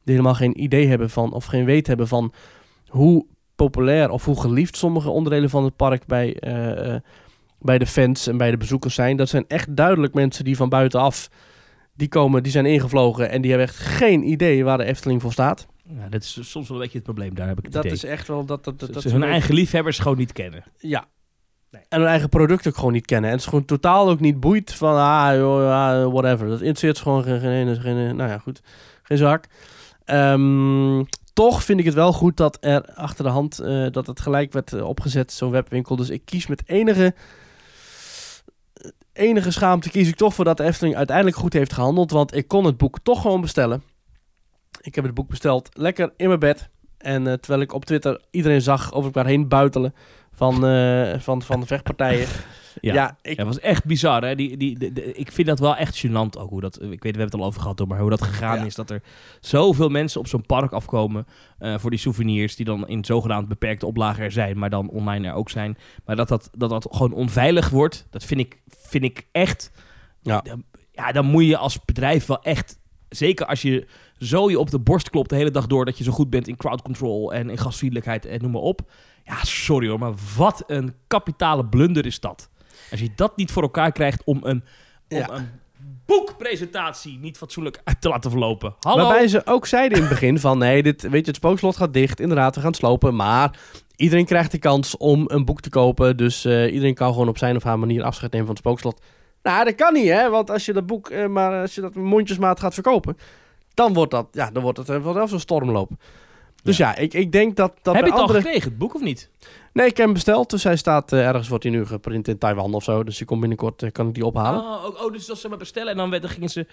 Die 0.03 0.13
helemaal 0.15 0.33
geen 0.35 0.61
idee 0.63 0.87
hebben 0.87 1.09
van 1.09 1.33
of 1.33 1.45
geen 1.45 1.65
weet 1.65 1.87
hebben 1.87 2.07
van 2.07 2.33
hoe 2.87 3.25
populair 3.55 4.09
of 4.09 4.25
hoe 4.25 4.39
geliefd 4.41 4.77
sommige 4.77 5.09
onderdelen 5.09 5.49
van 5.49 5.63
het 5.63 5.75
park 5.75 6.05
bij, 6.05 6.35
eh, 6.39 6.93
eh, 6.95 7.01
bij 7.59 7.77
de 7.77 7.85
fans 7.85 8.27
en 8.27 8.37
bij 8.37 8.51
de 8.51 8.57
bezoekers 8.57 8.95
zijn. 8.95 9.17
Dat 9.17 9.29
zijn 9.29 9.45
echt 9.47 9.75
duidelijk 9.75 10.13
mensen 10.13 10.43
die 10.43 10.55
van 10.55 10.69
buitenaf, 10.69 11.29
die 11.93 12.07
komen, 12.07 12.43
die 12.43 12.51
zijn 12.51 12.65
ingevlogen 12.65 13.29
en 13.29 13.41
die 13.41 13.51
hebben 13.51 13.67
echt 13.69 13.77
geen 13.77 14.29
idee 14.29 14.63
waar 14.63 14.77
de 14.77 14.83
Efteling 14.83 15.21
voor 15.21 15.31
staat. 15.31 15.67
Ja, 15.97 16.09
dat 16.09 16.21
is 16.21 16.39
soms 16.41 16.67
wel 16.67 16.77
een 16.77 16.83
beetje 16.83 16.97
het 16.97 17.07
probleem, 17.07 17.35
daar 17.35 17.47
heb 17.47 17.57
ik 17.57 17.63
het 17.63 17.73
Dat 17.73 17.83
idee. 17.83 17.95
is 17.97 18.03
echt 18.03 18.27
wel, 18.27 18.45
dat, 18.45 18.63
dat, 18.63 18.79
dat, 18.79 18.93
dat 18.93 19.01
ze 19.01 19.09
hun 19.09 19.23
eigen 19.23 19.53
liefhebbers 19.53 19.99
gewoon 19.99 20.17
niet 20.17 20.31
kennen. 20.31 20.63
Ja. 20.77 21.05
En 21.89 21.99
hun 21.99 22.09
eigen 22.09 22.29
product 22.29 22.67
ook 22.67 22.75
gewoon 22.75 22.93
niet 22.93 23.05
kennen. 23.05 23.29
En 23.29 23.35
het 23.35 23.45
is 23.45 23.49
gewoon 23.49 23.65
totaal 23.65 24.09
ook 24.09 24.19
niet 24.19 24.39
boeit 24.39 24.73
van, 24.73 24.95
ah, 24.95 25.35
joh, 25.35 26.11
whatever. 26.13 26.47
Dat 26.47 26.59
interesseert 26.59 26.99
gewoon 26.99 27.23
geen, 27.23 27.39
geen, 27.39 27.81
geen, 27.81 28.15
nou 28.15 28.29
ja, 28.29 28.37
goed, 28.37 28.61
geen 29.03 29.17
zak. 29.17 29.45
Ehm, 30.05 31.03
toch 31.33 31.63
vind 31.63 31.79
ik 31.79 31.85
het 31.85 31.93
wel 31.93 32.13
goed 32.13 32.37
dat 32.37 32.57
er 32.61 32.93
achter 32.93 33.23
de 33.23 33.29
hand, 33.29 33.59
eh, 33.59 33.85
dat 33.91 34.07
het 34.07 34.19
gelijk 34.19 34.53
werd 34.53 34.73
eh, 34.73 34.87
opgezet, 34.87 35.31
zo'n 35.33 35.51
webwinkel. 35.51 35.95
Dus 35.95 36.09
ik 36.09 36.25
kies 36.25 36.47
met 36.47 36.63
enige, 36.65 37.13
enige 39.13 39.51
schaamte, 39.51 39.89
kies 39.89 40.07
ik 40.07 40.15
toch 40.15 40.33
voor 40.33 40.45
dat 40.45 40.57
de 40.57 40.63
Efteling 40.63 40.95
uiteindelijk 40.95 41.37
goed 41.37 41.53
heeft 41.53 41.73
gehandeld. 41.73 42.11
Want 42.11 42.35
ik 42.35 42.47
kon 42.47 42.65
het 42.65 42.77
boek 42.77 42.97
toch 43.03 43.21
gewoon 43.21 43.41
bestellen. 43.41 43.83
Ik 44.81 44.95
heb 44.95 45.03
het 45.03 45.13
boek 45.13 45.29
besteld, 45.29 45.69
lekker 45.73 46.13
in 46.17 46.27
mijn 46.27 46.39
bed. 46.39 46.69
En 46.97 47.27
eh, 47.27 47.33
terwijl 47.33 47.61
ik 47.61 47.73
op 47.73 47.85
Twitter 47.85 48.21
iedereen 48.31 48.61
zag 48.61 48.93
over 48.93 49.05
elkaar 49.05 49.25
heen 49.25 49.47
buitelen 49.47 49.93
van, 50.35 50.65
eh, 50.65 51.19
van, 51.19 51.41
van 51.41 51.59
de 51.59 51.65
vechtpartijen. 51.65 52.27
Ja. 52.81 52.93
Ja, 52.93 53.17
ik, 53.21 53.31
Ja, 53.37 53.45
het 53.45 53.45
was 53.55 53.59
echt 53.59 53.85
bizar. 53.85 54.23
Hè? 54.23 54.35
Die, 54.35 54.57
die, 54.57 54.79
de- 54.79 54.93
de- 54.93 55.13
ik 55.13 55.31
vind 55.31 55.47
dat 55.47 55.59
wel 55.59 55.75
echt 55.75 56.05
gênant 56.07 56.39
ook. 56.39 56.49
Hoe 56.49 56.61
dat, 56.61 56.75
ik 56.81 56.89
weet, 56.89 56.99
we 57.01 57.07
hebben 57.07 57.25
het 57.25 57.33
al 57.33 57.45
over 57.45 57.61
gehad, 57.61 57.79
hoor, 57.79 57.87
maar 57.87 57.99
hoe 57.99 58.09
dat 58.09 58.21
gegaan 58.21 58.59
Ja. 58.59 58.65
is. 58.65 58.75
Dat 58.75 58.89
er 58.89 59.01
zoveel 59.39 59.89
mensen 59.89 60.19
op 60.19 60.27
zo'n 60.27 60.45
park 60.45 60.71
afkomen 60.71 61.25
eh, 61.59 61.77
voor 61.77 61.89
die 61.89 61.99
souvenirs. 61.99 62.55
Die 62.55 62.65
dan 62.65 62.87
in 62.87 63.05
zogenaamd 63.05 63.47
beperkte 63.47 63.85
oplagen 63.85 64.23
er 64.23 64.31
zijn, 64.31 64.57
maar 64.57 64.69
dan 64.69 64.89
online 64.89 65.27
er 65.27 65.33
ook 65.33 65.49
zijn. 65.49 65.77
Maar 66.05 66.15
dat 66.15 66.27
dat, 66.27 66.49
dat, 66.57 66.69
dat 66.69 66.87
gewoon 66.91 67.13
onveilig 67.13 67.69
wordt, 67.69 68.07
dat 68.09 68.23
vind 68.23 68.39
ik, 68.39 68.61
vind 68.67 69.03
ik 69.03 69.27
echt... 69.31 69.71
Ja. 70.21 70.43
Ja, 70.91 71.11
dan 71.11 71.25
moet 71.25 71.45
je 71.45 71.57
als 71.57 71.85
bedrijf 71.85 72.25
wel 72.25 72.41
echt... 72.43 72.79
Zeker 73.09 73.45
als 73.45 73.61
je 73.61 73.87
zo 74.17 74.49
je 74.49 74.59
op 74.59 74.69
de 74.69 74.79
borst 74.79 75.09
klopt 75.09 75.29
de 75.29 75.35
hele 75.35 75.51
dag 75.51 75.67
door... 75.67 75.85
dat 75.85 75.97
je 75.97 76.03
zo 76.03 76.11
goed 76.11 76.29
bent 76.29 76.47
in 76.47 76.57
crowd 76.57 76.81
control 76.81 77.33
en 77.33 77.49
in 77.49 77.57
gastvriendelijkheid 77.57 78.25
en 78.25 78.41
noem 78.41 78.51
maar 78.51 78.61
op. 78.61 78.81
Ja, 79.23 79.43
sorry 79.43 79.87
hoor, 79.87 79.99
maar 79.99 80.13
wat 80.37 80.63
een 80.67 80.93
kapitale 81.07 81.65
blunder 81.65 82.05
is 82.05 82.19
dat. 82.19 82.49
Als 82.91 82.99
je 82.99 83.09
dat 83.15 83.37
niet 83.37 83.51
voor 83.51 83.63
elkaar 83.63 83.91
krijgt 83.91 84.23
om 84.23 84.39
een, 84.43 84.63
om 85.09 85.17
Ja. 85.17 85.29
een 85.29 85.49
boekpresentatie 86.05 87.17
niet 87.19 87.37
fatsoenlijk 87.37 87.81
uit 87.83 88.01
te 88.01 88.09
laten 88.09 88.31
verlopen. 88.31 88.75
Hallo? 88.79 89.03
Waarbij 89.03 89.27
ze 89.27 89.41
ook 89.45 89.65
zeiden 89.65 89.97
in 89.97 90.03
het 90.03 90.13
begin 90.13 90.39
van... 90.39 90.57
nee, 90.57 90.83
dit, 90.83 91.01
weet 91.01 91.21
je, 91.21 91.27
het 91.27 91.35
spookslot 91.35 91.77
gaat 91.77 91.93
dicht. 91.93 92.19
Inderdaad, 92.19 92.55
we 92.55 92.61
gaan 92.61 92.73
slopen. 92.73 93.15
Maar 93.15 93.59
iedereen 93.95 94.25
krijgt 94.25 94.51
de 94.51 94.57
kans 94.57 94.97
om 94.97 95.23
een 95.27 95.45
boek 95.45 95.61
te 95.61 95.69
kopen. 95.69 96.17
Dus 96.17 96.45
eh, 96.45 96.73
iedereen 96.73 96.93
kan 96.93 97.11
gewoon 97.11 97.27
op 97.27 97.37
zijn 97.37 97.55
of 97.55 97.63
haar 97.63 97.79
manier 97.79 98.03
afscheid 98.03 98.31
nemen 98.31 98.47
van 98.47 98.55
het 98.55 98.65
spookslot. 98.65 99.01
Nou, 99.43 99.65
dat 99.65 99.75
kan 99.75 99.93
niet, 99.93 100.07
hè. 100.09 100.29
Want 100.29 100.49
als 100.49 100.65
je 100.65 100.73
dat 100.73 100.85
boek 100.85 101.09
eh, 101.09 101.27
maar 101.27 101.61
als 101.61 101.75
je 101.75 101.81
dat 101.81 101.95
mondjesmaat 101.95 102.59
gaat 102.59 102.73
verkopen... 102.73 103.17
dan 103.75 103.93
wordt, 103.93 104.11
dat, 104.11 104.27
ja, 104.31 104.51
dan 104.51 104.63
wordt 104.63 104.77
het 104.77 104.89
eh, 104.89 105.01
wel 105.13 105.27
zo'n 105.27 105.39
stormloop. 105.39 105.91
Dus 106.63 106.77
ja, 106.77 106.95
ik, 106.95 107.13
ik 107.13 107.31
denk 107.31 107.55
dat... 107.55 107.73
dat 107.81 107.95
Heb 107.95 108.05
je 108.05 108.11
het 108.11 108.19
al 108.19 108.27
gekregen, 108.27 108.69
het 108.69 108.77
boek, 108.77 108.95
of 108.95 109.01
niet? 109.01 109.29
Nee, 109.73 109.87
ik 109.87 109.97
heb 109.97 110.05
hem 110.05 110.13
besteld. 110.13 110.49
Dus 110.49 110.63
hij 110.63 110.75
staat 110.75 111.11
eh, 111.11 111.27
ergens, 111.27 111.47
wordt 111.47 111.63
hij 111.63 111.73
nu 111.73 111.85
geprint 111.85 112.27
in 112.27 112.37
Taiwan 112.37 112.73
of 112.73 112.83
zo. 112.83 113.03
Dus 113.03 113.17
die 113.17 113.25
komt 113.25 113.39
binnenkort, 113.39 113.83
eh, 113.83 113.91
kan 113.91 114.07
ik 114.07 114.13
die 114.13 114.25
ophalen. 114.25 114.59
Oh, 114.61 114.85
oh, 114.85 115.03
oh, 115.03 115.11
dus 115.11 115.25
dat 115.25 115.37
ze 115.37 115.49
maar 115.49 115.57
bestellen 115.57 115.91
en 115.91 115.97
dan, 115.97 116.09
werd- 116.09 116.21
dan 116.21 116.31
gingen 116.31 116.49
ze 116.49 116.67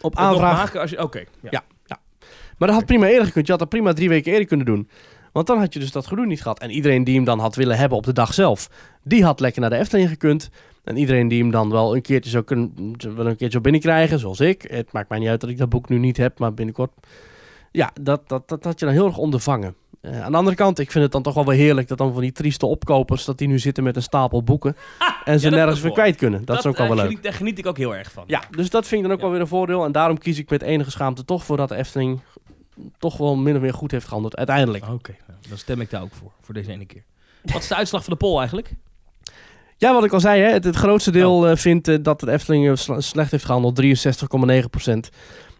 Op 0.00 0.16
het 0.16 0.20
nog 0.20 0.42
aanvraag. 0.42 0.98
Oké, 0.98 1.24
ja. 1.40 1.48
Ja. 1.86 1.98
Maar 2.58 2.68
dat 2.68 2.76
had 2.76 2.86
prima 2.86 3.06
eerder 3.06 3.26
gekund. 3.26 3.44
Je 3.46 3.50
had 3.52 3.60
dat 3.60 3.68
prima 3.70 3.92
drie 3.92 4.08
weken 4.08 4.32
eerder 4.32 4.46
kunnen 4.46 4.66
doen. 4.66 4.88
Want 5.32 5.46
dan 5.46 5.58
had 5.58 5.72
je 5.72 5.80
dus 5.80 5.92
dat 5.92 6.06
gedoe 6.06 6.26
niet 6.26 6.42
gehad. 6.42 6.60
En 6.60 6.70
iedereen 6.70 7.04
die 7.04 7.14
hem 7.14 7.24
dan 7.24 7.38
had 7.38 7.54
willen 7.54 7.76
hebben 7.76 7.98
op 7.98 8.04
de 8.04 8.12
dag 8.12 8.34
zelf, 8.34 8.70
die 9.02 9.24
had 9.24 9.40
lekker 9.40 9.60
naar 9.60 9.70
de 9.70 9.76
Efteling 9.76 10.08
gekund. 10.08 10.50
En 10.84 10.96
iedereen 10.96 11.28
die 11.28 11.40
hem 11.42 11.50
dan 11.50 11.70
wel 11.70 11.94
een 11.96 12.02
keertje 12.02 12.30
zou 12.30 12.44
kunnen, 12.44 12.72
wel 13.00 13.18
een 13.18 13.24
keertje 13.24 13.50
zou 13.50 13.62
binnenkrijgen, 13.62 14.18
zoals 14.18 14.40
ik. 14.40 14.62
Het 14.62 14.92
maakt 14.92 15.08
mij 15.08 15.18
niet 15.18 15.28
uit 15.28 15.40
dat 15.40 15.50
ik 15.50 15.58
dat 15.58 15.68
boek 15.68 15.88
nu 15.88 15.98
niet 15.98 16.16
heb, 16.16 16.38
maar 16.38 16.54
binnenkort. 16.54 16.90
Ja, 17.72 17.90
dat, 18.00 18.28
dat, 18.28 18.48
dat 18.48 18.64
had 18.64 18.78
je 18.80 18.84
dan 18.84 18.94
heel 18.94 19.06
erg 19.06 19.16
ondervangen. 19.16 19.74
Eh, 20.00 20.22
aan 20.22 20.30
de 20.32 20.38
andere 20.38 20.56
kant, 20.56 20.78
ik 20.78 20.90
vind 20.90 21.04
het 21.04 21.12
dan 21.12 21.22
toch 21.22 21.34
wel 21.34 21.44
weer 21.44 21.56
heerlijk 21.56 21.88
dat 21.88 21.98
dan 21.98 22.12
van 22.12 22.20
die 22.22 22.32
trieste 22.32 22.66
opkopers, 22.66 23.24
dat 23.24 23.38
die 23.38 23.48
nu 23.48 23.58
zitten 23.58 23.84
met 23.84 23.96
een 23.96 24.02
stapel 24.02 24.42
boeken 24.42 24.76
en 25.24 25.40
ze 25.40 25.50
nergens 25.50 25.80
weer 25.80 25.92
kwijt 25.92 26.16
kunnen. 26.16 26.44
Dat, 26.44 26.58
is 26.58 26.66
ook 26.66 26.76
wel 26.76 26.86
eh, 26.86 26.92
wel 26.92 26.96
leuk. 27.00 27.06
geniet- 27.08 27.22
Daar 27.24 27.32
geniet 27.32 27.58
ik 27.58 27.66
ook 27.66 27.76
heel 27.76 27.96
erg 27.96 28.12
van. 28.12 28.24
Ja, 28.26 28.42
dus 28.50 28.70
dat 28.70 28.86
vind 28.86 29.02
ik 29.02 29.06
dan 29.08 29.10
ook 29.12 29.18
Ja. 29.18 29.22
wel 29.24 29.32
weer 29.32 29.40
een 29.42 29.46
voordeel. 29.48 29.84
En 29.84 29.92
daarom 29.92 30.18
kies 30.18 30.38
ik 30.38 30.50
met 30.50 30.62
enige 30.62 30.90
schaamte 30.90 31.24
toch 31.24 31.44
voor 31.44 31.56
dat 31.56 31.68
de 31.68 31.74
Efteling 31.76 32.20
toch 32.98 33.16
wel 33.16 33.36
min 33.36 33.54
of 33.54 33.60
meer 33.60 33.74
goed 33.74 33.90
heeft 33.90 34.06
gehandeld. 34.06 34.36
Uiteindelijk. 34.36 34.84
Oké, 34.92 35.16
nou, 35.26 35.38
dan 35.48 35.58
stem 35.58 35.80
ik 35.80 35.90
daar 35.90 36.02
ook 36.02 36.12
voor, 36.14 36.30
voor 36.40 36.54
deze 36.54 36.70
ene 36.72 36.84
keer. 36.86 37.02
Wat 37.42 37.62
is 37.62 37.68
de 37.68 37.74
uitslag 37.76 38.04
van 38.04 38.12
de 38.12 38.18
poll 38.18 38.38
eigenlijk? 38.38 38.72
Ja, 39.80 39.92
wat 39.92 40.04
ik 40.04 40.12
al 40.12 40.20
zei, 40.20 40.42
hè, 40.42 40.52
het, 40.52 40.64
het 40.64 40.76
grootste 40.76 41.10
deel 41.10 41.48
eh, 41.48 41.56
vindt 41.56 41.88
eh, 41.88 41.96
dat 42.02 42.20
de 42.20 42.30
Efteling 42.30 42.68
eh, 42.68 42.76
sle- 42.76 43.00
slecht 43.00 43.30
heeft 43.30 43.44
gehandeld. 43.44 43.82
63,9%. 43.82 43.86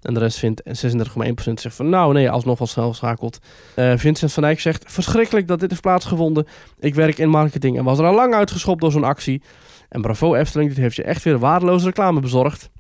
En 0.03 0.15
de 0.15 0.21
rest 0.21 0.39
vindt, 0.39 0.63
en 0.63 0.75
36,1% 0.75 1.53
zegt 1.55 1.75
van 1.77 1.89
nou 1.89 2.13
nee, 2.13 2.31
alsnog 2.31 2.59
wel 2.59 2.67
snel 2.67 2.89
geschakeld. 2.89 3.39
Eh, 3.75 3.93
Vincent 3.97 4.33
van 4.33 4.43
Dijk 4.43 4.61
zegt, 4.61 4.93
verschrikkelijk 4.93 5.49
dat 5.49 5.61
dit 5.61 5.71
heeft 5.71 5.83
plaatsgevonden. 5.83 6.47
Ik 6.79 6.95
werk 6.95 7.19
in 7.19 7.29
marketing 7.29 7.79
en 7.79 7.85
was 7.85 7.99
er 7.99 8.05
al 8.05 8.15
lang 8.15 8.35
uitgeschopt 8.35 8.81
door 8.81 8.93
zo'n 8.93 9.05
actie. 9.05 9.43
En 9.89 10.01
bravo 10.03 10.35
Efteling, 10.35 10.69
dit 10.69 10.79
heeft 10.79 10.97
je 10.97 11.03
echt 11.03 11.23
weer 11.23 11.39
waardeloze 11.39 11.87
reclame 11.87 12.21
bezorgd. 12.21 12.71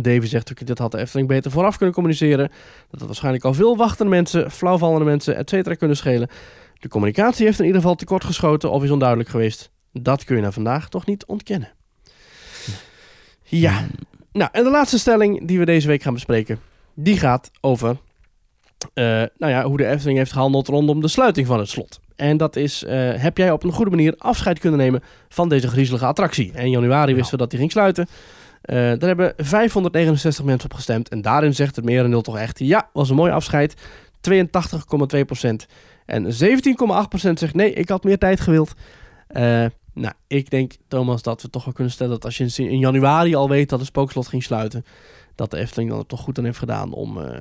Davy 0.00 0.26
zegt 0.26 0.50
ook, 0.50 0.66
dit 0.66 0.78
had 0.78 0.90
de 0.90 0.98
Efteling 0.98 1.28
beter 1.28 1.50
vooraf 1.50 1.76
kunnen 1.76 1.94
communiceren. 1.94 2.50
Dat 2.90 2.98
had 2.98 3.08
waarschijnlijk 3.08 3.44
al 3.44 3.54
veel 3.54 3.76
wachtende 3.76 4.10
mensen, 4.10 4.50
flauwvallende 4.50 5.04
mensen, 5.04 5.36
et 5.36 5.48
cetera 5.48 5.74
kunnen 5.74 5.96
schelen. 5.96 6.28
De 6.78 6.88
communicatie 6.88 7.46
heeft 7.46 7.58
in 7.58 7.64
ieder 7.66 7.80
geval 7.80 7.96
tekort 7.96 8.24
geschoten 8.24 8.70
of 8.70 8.82
is 8.82 8.90
onduidelijk 8.90 9.28
geweest. 9.28 9.70
Dat 9.92 10.24
kun 10.24 10.36
je 10.36 10.42
na 10.42 10.52
vandaag 10.52 10.88
toch 10.88 11.06
niet 11.06 11.24
ontkennen. 11.26 11.72
Ja. 13.42 13.86
Nou, 14.32 14.50
en 14.52 14.64
de 14.64 14.70
laatste 14.70 14.98
stelling 14.98 15.46
die 15.46 15.58
we 15.58 15.64
deze 15.64 15.86
week 15.86 16.02
gaan 16.02 16.14
bespreken, 16.14 16.60
die 16.94 17.18
gaat 17.18 17.50
over 17.60 17.96
eh, 18.94 19.04
nou 19.36 19.52
ja, 19.52 19.64
hoe 19.64 19.76
de 19.76 19.86
Efteling 19.86 20.18
heeft 20.18 20.32
gehandeld 20.32 20.68
rondom 20.68 21.00
de 21.00 21.08
sluiting 21.08 21.46
van 21.46 21.58
het 21.58 21.68
slot. 21.68 22.00
En 22.16 22.36
dat 22.36 22.56
is, 22.56 22.84
eh, 22.84 23.14
heb 23.14 23.36
jij 23.36 23.50
op 23.50 23.64
een 23.64 23.72
goede 23.72 23.90
manier 23.90 24.14
afscheid 24.18 24.58
kunnen 24.58 24.78
nemen 24.78 25.02
van 25.28 25.48
deze 25.48 25.68
griezelige 25.68 26.04
attractie? 26.04 26.52
En 26.54 26.64
in 26.64 26.70
januari 26.70 27.14
wisten 27.14 27.32
we 27.32 27.36
dat 27.36 27.50
die 27.50 27.58
ging 27.58 27.70
sluiten. 27.70 28.06
Eh, 28.62 28.76
daar 28.76 29.08
hebben 29.08 29.34
569 29.36 30.44
mensen 30.44 30.70
op 30.70 30.76
gestemd. 30.76 31.08
En 31.08 31.22
daarin 31.22 31.54
zegt 31.54 31.76
het 31.76 31.84
merendeel 31.84 32.22
toch 32.22 32.38
echt, 32.38 32.58
ja, 32.58 32.88
was 32.92 33.10
een 33.10 33.16
mooi 33.16 33.32
afscheid. 33.32 33.74
82,2%. 34.20 35.66
En 36.06 36.32
17,8% 36.32 37.38
zegt, 37.38 37.54
nee, 37.54 37.72
ik 37.72 37.88
had 37.88 38.04
meer 38.04 38.18
tijd 38.18 38.40
gewild. 38.40 38.72
Nou, 39.94 40.14
ik 40.26 40.50
denk, 40.50 40.72
Thomas, 40.88 41.22
dat 41.22 41.42
we 41.42 41.50
toch 41.50 41.64
wel 41.64 41.74
kunnen 41.74 41.92
stellen 41.92 42.12
dat 42.12 42.24
als 42.24 42.36
je 42.36 42.68
in 42.68 42.78
januari 42.78 43.34
al 43.34 43.48
weet 43.48 43.68
dat 43.68 43.78
het 43.78 43.88
spookslot 43.88 44.28
ging 44.28 44.42
sluiten, 44.42 44.84
dat 45.34 45.50
de 45.50 45.56
Efteling 45.58 45.90
dan 45.90 45.98
er 45.98 46.06
toch 46.06 46.20
goed 46.20 46.38
aan 46.38 46.44
heeft 46.44 46.58
gedaan 46.58 46.92
om 46.92 47.18
eh, 47.18 47.40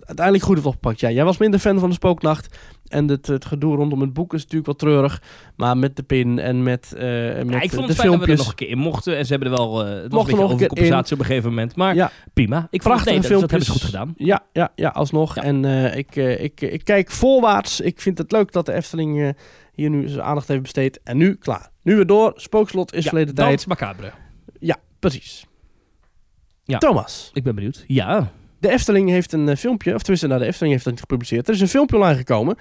uiteindelijk 0.00 0.44
goed 0.46 0.54
heeft 0.54 0.66
opgepakt. 0.66 1.00
Ja, 1.00 1.10
jij 1.10 1.24
was 1.24 1.38
minder 1.38 1.60
fan 1.60 1.78
van 1.78 1.88
de 1.88 1.94
spooknacht 1.94 2.58
en 2.88 3.08
het, 3.08 3.26
het 3.26 3.44
gedoe 3.44 3.76
rondom 3.76 4.00
het 4.00 4.12
boek 4.12 4.34
is 4.34 4.40
natuurlijk 4.40 4.66
wel 4.66 4.74
treurig, 4.76 5.22
maar 5.56 5.76
met 5.78 5.96
de 5.96 6.02
pin 6.02 6.38
en 6.38 6.62
met, 6.62 6.92
eh 6.94 7.02
met 7.02 7.50
Ja, 7.50 7.60
ik 7.60 7.70
de 7.70 7.76
vond 7.76 7.88
het 7.88 7.96
fijn 7.96 8.10
dat 8.10 8.20
we 8.20 8.26
er 8.26 8.36
filmpjes. 8.36 8.38
nog 8.38 8.48
een 8.48 8.54
keer 8.54 8.68
in 8.68 8.78
mochten. 8.78 9.16
En 9.16 9.24
ze 9.26 9.30
hebben 9.32 9.50
er 9.52 9.56
wel... 9.58 9.86
eh 9.86 9.88
het 9.88 9.94
was 9.94 10.02
een 10.04 10.10
nog 10.16 10.28
een 10.28 10.34
keer 10.34 10.44
overcompensatie 10.44 11.14
op 11.14 11.20
een 11.20 11.26
gegeven 11.26 11.48
moment. 11.48 11.76
Maar 11.76 11.94
Ja. 11.94 12.10
prima. 12.32 12.66
Ik 12.70 12.82
vond 12.82 12.94
het, 12.94 13.04
nee, 13.04 13.18
Prachtige 13.18 13.32
dat, 13.32 13.40
dat 13.40 13.50
hebben 13.50 13.66
ze 13.66 13.72
filmpjes. 13.72 13.82
goed 13.82 14.00
gedaan. 14.00 14.14
Ja, 14.16 14.44
ja, 14.52 14.72
ja 14.74 14.88
alsnog. 14.88 15.34
Ja. 15.34 15.42
En 15.42 15.64
ik, 15.96 16.16
eh, 16.16 16.42
ik, 16.44 16.60
ik 16.60 16.84
kijk 16.84 17.10
voorwaarts. 17.10 17.80
Ik 17.80 18.00
vind 18.00 18.18
het 18.18 18.32
leuk 18.32 18.52
dat 18.52 18.66
de 18.66 18.72
Efteling 18.72 19.34
hier 19.74 19.90
nu 19.90 20.08
zijn 20.08 20.22
aandacht 20.22 20.48
heeft 20.48 20.62
besteed. 20.62 21.00
En 21.02 21.16
nu, 21.16 21.34
klaar. 21.34 21.70
Nu 21.82 21.94
weer 21.94 22.06
door. 22.06 22.32
Spookslot 22.36 22.92
is 22.94 23.02
Ja, 23.04 23.08
verleden 23.10 23.34
Dans 23.34 23.48
tijd. 23.48 23.66
macabre. 23.66 24.12
Ja, 24.58 24.76
precies. 24.98 25.46
Ja. 26.64 26.78
Thomas, 26.78 27.30
Ik 27.32 27.42
ben 27.42 27.54
benieuwd. 27.54 27.84
Ja. 27.86 28.32
de 28.58 28.70
Efteling 28.70 29.08
heeft 29.10 29.32
een 29.32 29.48
eh, 29.48 29.56
filmpje, 29.56 29.94
of 29.94 30.00
tenminste, 30.00 30.26
nou, 30.26 30.40
de 30.40 30.46
Efteling 30.46 30.72
heeft 30.72 30.84
dat 30.84 30.92
niet 30.92 31.02
gepubliceerd. 31.02 31.48
Er 31.48 31.54
is 31.54 31.60
een 31.60 31.68
filmpje 31.68 31.96
online 31.96 32.16
gekomen 32.16 32.56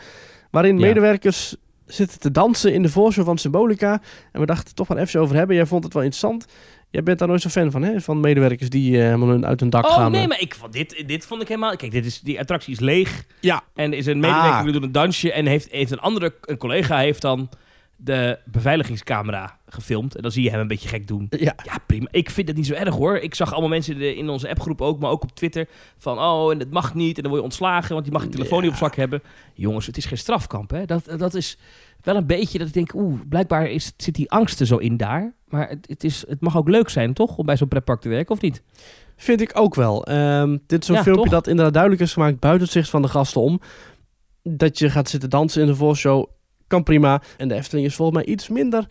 waarin 0.51 0.79
Ja. 0.79 0.85
medewerkers 0.85 1.55
zitten 1.85 2.19
te 2.19 2.31
dansen 2.31 2.73
in 2.73 2.81
de 2.81 2.89
voorshow 2.89 3.25
van 3.25 3.37
Symbolica. 3.37 4.01
En 4.31 4.39
we 4.39 4.45
dachten 4.45 4.75
toch 4.75 4.87
maar 4.87 4.97
even 4.97 5.19
over 5.21 5.35
hebben. 5.35 5.55
Jij 5.55 5.65
vond 5.65 5.83
het 5.83 5.93
wel 5.93 6.03
interessant. 6.03 6.45
Jij 6.93 7.03
bent 7.03 7.19
daar 7.19 7.27
nooit 7.27 7.41
zo 7.41 7.49
fan 7.49 7.71
van, 7.71 7.83
hè? 7.83 8.01
Van 8.01 8.19
medewerkers 8.19 8.69
die 8.69 8.97
eh, 8.97 9.03
helemaal 9.03 9.43
uit 9.43 9.59
hun 9.59 9.69
dak 9.69 9.85
Oh 9.85 9.93
gaan. 9.93 10.11
nee, 10.11 10.21
eh. 10.21 10.27
maar 10.27 10.39
ik 10.41 10.55
vond 10.55 10.73
dit, 10.73 11.03
dit 11.07 11.25
vond 11.25 11.41
ik 11.41 11.47
helemaal... 11.47 11.75
Kijk, 11.75 11.91
dit 11.91 12.05
is, 12.05 12.19
die 12.19 12.39
attractie 12.39 12.73
is 12.73 12.79
leeg. 12.79 13.23
Ja. 13.39 13.63
En 13.75 13.93
is 13.93 14.05
een 14.05 14.19
medewerker 14.19 14.51
Ah. 14.51 14.63
die 14.63 14.71
doet 14.71 14.83
een 14.83 14.91
dansje. 14.91 15.31
En 15.31 15.45
heeft, 15.45 15.71
heeft 15.71 15.91
een 15.91 15.99
andere 15.99 16.33
een 16.41 16.57
collega 16.57 16.97
heeft 16.97 17.21
dan 17.21 17.49
de 18.03 18.39
beveiligingscamera 18.45 19.59
gefilmd. 19.65 20.15
En 20.15 20.21
dan 20.21 20.31
zie 20.31 20.43
je 20.43 20.49
hem 20.49 20.59
een 20.59 20.67
beetje 20.67 20.89
gek 20.89 21.07
doen. 21.07 21.27
Ja. 21.29 21.55
Ja, 21.63 21.77
prima. 21.87 22.07
Ik 22.11 22.29
vind 22.29 22.47
het 22.47 22.57
niet 22.57 22.65
zo 22.65 22.73
erg 22.73 22.95
hoor. 22.95 23.17
Ik 23.17 23.35
zag 23.35 23.51
allemaal 23.51 23.69
mensen 23.69 24.15
in 24.15 24.29
onze 24.29 24.49
appgroep 24.49 24.81
ook, 24.81 24.99
maar 24.99 25.09
ook 25.09 25.23
op 25.23 25.35
Twitter. 25.35 25.67
Van, 25.97 26.19
oh, 26.19 26.51
en 26.51 26.59
het 26.59 26.71
mag 26.71 26.93
niet. 26.93 27.15
En 27.15 27.21
dan 27.21 27.31
word 27.31 27.43
je 27.43 27.49
ontslagen, 27.49 27.93
want 27.93 28.05
je 28.05 28.11
mag 28.11 28.23
je 28.23 28.29
telefoon 28.29 28.61
niet 28.61 28.71
op 28.71 28.77
zak 28.77 28.95
hebben. 28.95 29.21
Jongens, 29.53 29.85
het 29.85 29.97
is 29.97 30.05
geen 30.05 30.17
strafkamp, 30.17 30.69
hè. 30.69 30.85
Dat, 30.85 31.13
dat 31.17 31.33
is 31.33 31.57
wel 32.01 32.15
een 32.15 32.27
beetje 32.27 32.57
dat 32.57 32.67
ik 32.67 32.73
denk, 32.73 32.93
oeh, 32.93 33.19
blijkbaar 33.29 33.69
is, 33.69 33.93
zit 33.97 34.15
die 34.15 34.31
angst 34.31 34.59
er 34.59 34.65
zo 34.65 34.77
in 34.77 34.97
daar. 34.97 35.33
Maar 35.47 35.69
het, 35.69 35.87
het, 35.87 36.03
is, 36.03 36.23
het 36.27 36.41
mag 36.41 36.57
ook 36.57 36.69
leuk 36.69 36.89
zijn, 36.89 37.13
toch? 37.13 37.37
Om 37.37 37.45
bij 37.45 37.57
zo'n 37.57 37.67
pretpark 37.67 38.01
te 38.01 38.09
werken, 38.09 38.35
of 38.35 38.41
niet? 38.41 38.61
Vind 39.15 39.41
ik 39.41 39.51
ook 39.53 39.75
wel. 39.75 40.05
Ehm, 40.05 40.57
dit 40.67 40.79
is 40.81 40.85
zo'n 40.85 40.95
Ja, 40.95 41.03
filmpje 41.03 41.23
toch? 41.23 41.33
dat 41.33 41.47
inderdaad 41.47 41.73
duidelijk 41.73 42.01
is 42.01 42.13
gemaakt 42.13 42.39
buiten 42.39 42.63
het 42.63 42.73
zicht 42.73 42.89
van 42.89 43.01
de 43.01 43.07
gasten 43.07 43.41
om. 43.41 43.59
Dat 44.43 44.79
je 44.79 44.89
gaat 44.89 45.09
zitten 45.09 45.29
dansen 45.29 45.61
in 45.61 45.67
de 45.67 45.75
voorshow, 45.75 46.29
kan 46.67 46.83
prima. 46.83 47.21
En 47.37 47.47
de 47.47 47.53
Efteling 47.55 47.87
is 47.87 47.95
volgens 47.95 48.17
mij 48.17 48.33
iets 48.33 48.49
minder 48.49 48.87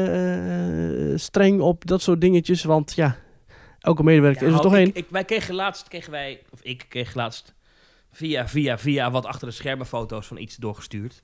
eh, 0.00 1.16
streng 1.18 1.60
op 1.60 1.86
dat 1.86 2.02
soort 2.02 2.20
dingetjes. 2.20 2.64
Want 2.64 2.92
ja, 2.94 3.16
elke 3.78 4.02
medewerker 4.02 4.46
is 4.46 4.52
er 4.54 4.60
toch 4.60 4.74
één. 4.74 4.90
ik- 4.94 5.06
Wij 5.10 5.24
kregen 5.24 5.54
laatst, 5.54 5.88
kregen 5.88 6.10
wij, 6.10 6.42
of 6.50 6.62
ik 6.62 6.86
kreeg 6.88 7.14
laatst 7.14 7.54
via, 8.10 8.48
via, 8.48 8.78
via 8.78 9.10
wat 9.10 9.26
achter 9.26 9.48
de 9.48 9.54
schermen 9.54 9.86
foto's 9.86 10.26
van 10.26 10.36
iets 10.38 10.56
doorgestuurd. 10.56 11.22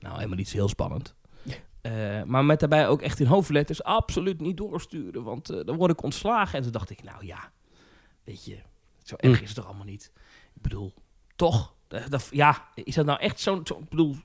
Nou, 0.00 0.14
helemaal 0.14 0.36
niet 0.36 0.48
zo 0.48 0.56
heel 0.56 0.68
spannend. 0.68 1.14
Eh, 1.80 2.22
maar 2.22 2.44
met 2.44 2.60
daarbij 2.60 2.88
ook 2.88 3.02
echt 3.02 3.20
in 3.20 3.26
hoofdletters 3.26 3.82
absoluut 3.82 4.40
niet 4.40 4.56
doorsturen, 4.56 5.22
want 5.22 5.50
eh, 5.50 5.64
dan 5.64 5.76
word 5.76 5.90
ik 5.90 6.02
ontslagen. 6.02 6.56
En 6.56 6.62
toen 6.62 6.72
dacht 6.72 6.90
ik, 6.90 7.02
nou 7.02 7.26
ja, 7.26 7.50
weet 8.24 8.44
je, 8.44 8.58
zo 9.02 9.14
erg 9.16 9.36
Hm. 9.36 9.42
is 9.42 9.48
het 9.48 9.56
toch 9.58 9.66
allemaal 9.66 9.84
niet. 9.86 10.10
Ik 10.54 10.62
bedoel, 10.62 10.94
toch? 11.36 11.74
Dat- 12.08 12.28
ja, 12.30 12.68
is 12.74 12.94
dat 12.94 13.06
nou 13.06 13.20
echt 13.20 13.40
zo'n, 13.40 13.60
zo, 13.66 13.78
ik 13.78 13.88
bedoel, 13.88 14.16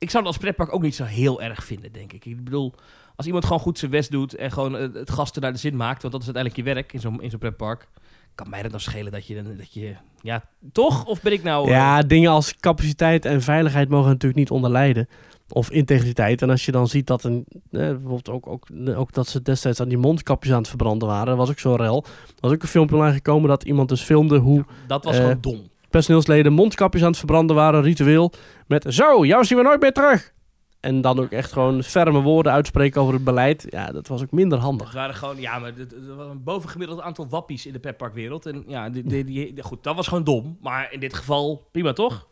ik 0.00 0.10
zou 0.10 0.24
dat 0.24 0.32
als 0.32 0.42
pretpark 0.42 0.74
ook 0.74 0.82
niet 0.82 0.94
zo 0.94 1.04
heel 1.04 1.42
erg 1.42 1.64
vinden, 1.64 1.92
denk 1.92 2.12
ik. 2.12 2.24
Ik 2.24 2.44
bedoel, 2.44 2.74
als 3.16 3.26
iemand 3.26 3.44
gewoon 3.44 3.60
goed 3.60 3.78
zijn 3.78 3.90
best 3.90 4.10
doet 4.10 4.34
en 4.34 4.50
gewoon 4.52 4.76
eh, 4.76 4.88
het 4.92 5.10
gasten 5.10 5.42
naar 5.42 5.52
de 5.52 5.58
zin 5.58 5.76
maakt, 5.76 6.02
want 6.02 6.12
dat 6.12 6.22
is 6.22 6.34
uiteindelijk 6.34 6.66
je 6.68 6.74
werk 6.74 6.92
in 6.92 7.00
zo'n 7.00 7.22
in 7.22 7.30
zo'n 7.30 7.38
pretpark, 7.38 7.88
kan 8.34 8.48
mij 8.50 8.62
dat 8.62 8.70
dan 8.70 8.80
schelen 8.80 9.12
dat 9.12 9.26
je, 9.26 9.42
dat 9.56 9.72
je, 9.72 9.94
ja, 10.22 10.44
toch? 10.72 11.04
Of 11.04 11.22
ben 11.22 11.32
ik 11.32 11.42
nou... 11.42 11.66
eh, 11.66 11.70
Ja, 11.72 12.02
dingen 12.02 12.30
als 12.30 12.56
capaciteit 12.56 13.24
en 13.24 13.42
veiligheid 13.42 13.88
mogen 13.88 14.08
natuurlijk 14.08 14.40
niet 14.40 14.50
onder 14.50 14.70
lijden. 14.70 15.08
Of 15.52 15.70
integriteit. 15.70 16.42
En 16.42 16.50
als 16.50 16.64
je 16.64 16.72
dan 16.72 16.88
ziet 16.88 17.06
dat 17.06 17.24
een, 17.24 17.44
eh, 17.52 17.60
bijvoorbeeld 17.70 18.28
ook, 18.28 18.46
ook, 18.46 18.66
ook 18.96 19.12
dat 19.12 19.28
ze 19.28 19.42
destijds 19.42 19.80
aan 19.80 19.88
die 19.88 19.98
mondkapjes 19.98 20.52
aan 20.52 20.58
het 20.58 20.68
verbranden 20.68 21.08
waren, 21.08 21.36
was 21.36 21.50
ook 21.50 21.58
zo 21.58 21.74
rel. 21.74 22.04
Er 22.04 22.34
was 22.40 22.52
ook 22.52 22.62
een 22.62 22.68
filmpje 22.68 22.96
online 22.96 23.14
gekomen 23.14 23.48
dat 23.48 23.64
iemand 23.64 23.88
dus 23.88 24.02
filmde 24.02 24.38
hoe 24.38 24.64
dat 24.86 25.04
was 25.04 25.14
eh, 25.14 25.20
gewoon 25.20 25.38
dom. 25.40 25.68
Personeelsleden 25.90 26.52
mondkapjes 26.52 27.02
aan 27.02 27.08
het 27.08 27.16
verbranden 27.18 27.56
waren, 27.56 27.82
ritueel. 27.82 28.32
Met 28.66 28.84
zo, 28.88 29.24
jou 29.24 29.44
zien 29.44 29.58
we 29.58 29.64
nooit 29.64 29.80
meer 29.80 29.92
terug. 29.92 30.32
En 30.80 31.00
dan 31.00 31.18
ook 31.20 31.30
echt 31.30 31.52
gewoon 31.52 31.82
ferme 31.82 32.20
woorden 32.20 32.52
uitspreken 32.52 33.00
over 33.00 33.14
het 33.14 33.24
beleid. 33.24 33.66
Ja, 33.68 33.86
dat 33.92 34.08
was 34.08 34.22
ook 34.22 34.30
minder 34.30 34.58
handig. 34.58 34.86
Het 34.86 34.96
waren 34.96 35.14
gewoon, 35.14 35.40
ja, 35.40 35.58
maar 35.58 35.68
het 35.76 35.90
het 35.90 36.06
was 36.16 36.28
een 36.28 36.42
bovengemiddeld 36.42 37.00
aantal 37.00 37.26
wappies 37.28 37.66
in 37.66 37.72
de 37.72 37.78
petparkwereld. 37.78 38.46
En 38.46 38.64
ja, 38.66 38.90
die, 38.90 39.02
die, 39.02 39.24
die- 39.24 39.62
goed, 39.62 39.82
dat 39.82 39.96
was 39.96 40.08
gewoon 40.08 40.24
dom. 40.24 40.58
Maar 40.62 40.92
in 40.92 41.00
dit 41.00 41.14
geval, 41.14 41.68
prima 41.72 41.92
toch? 41.92 42.28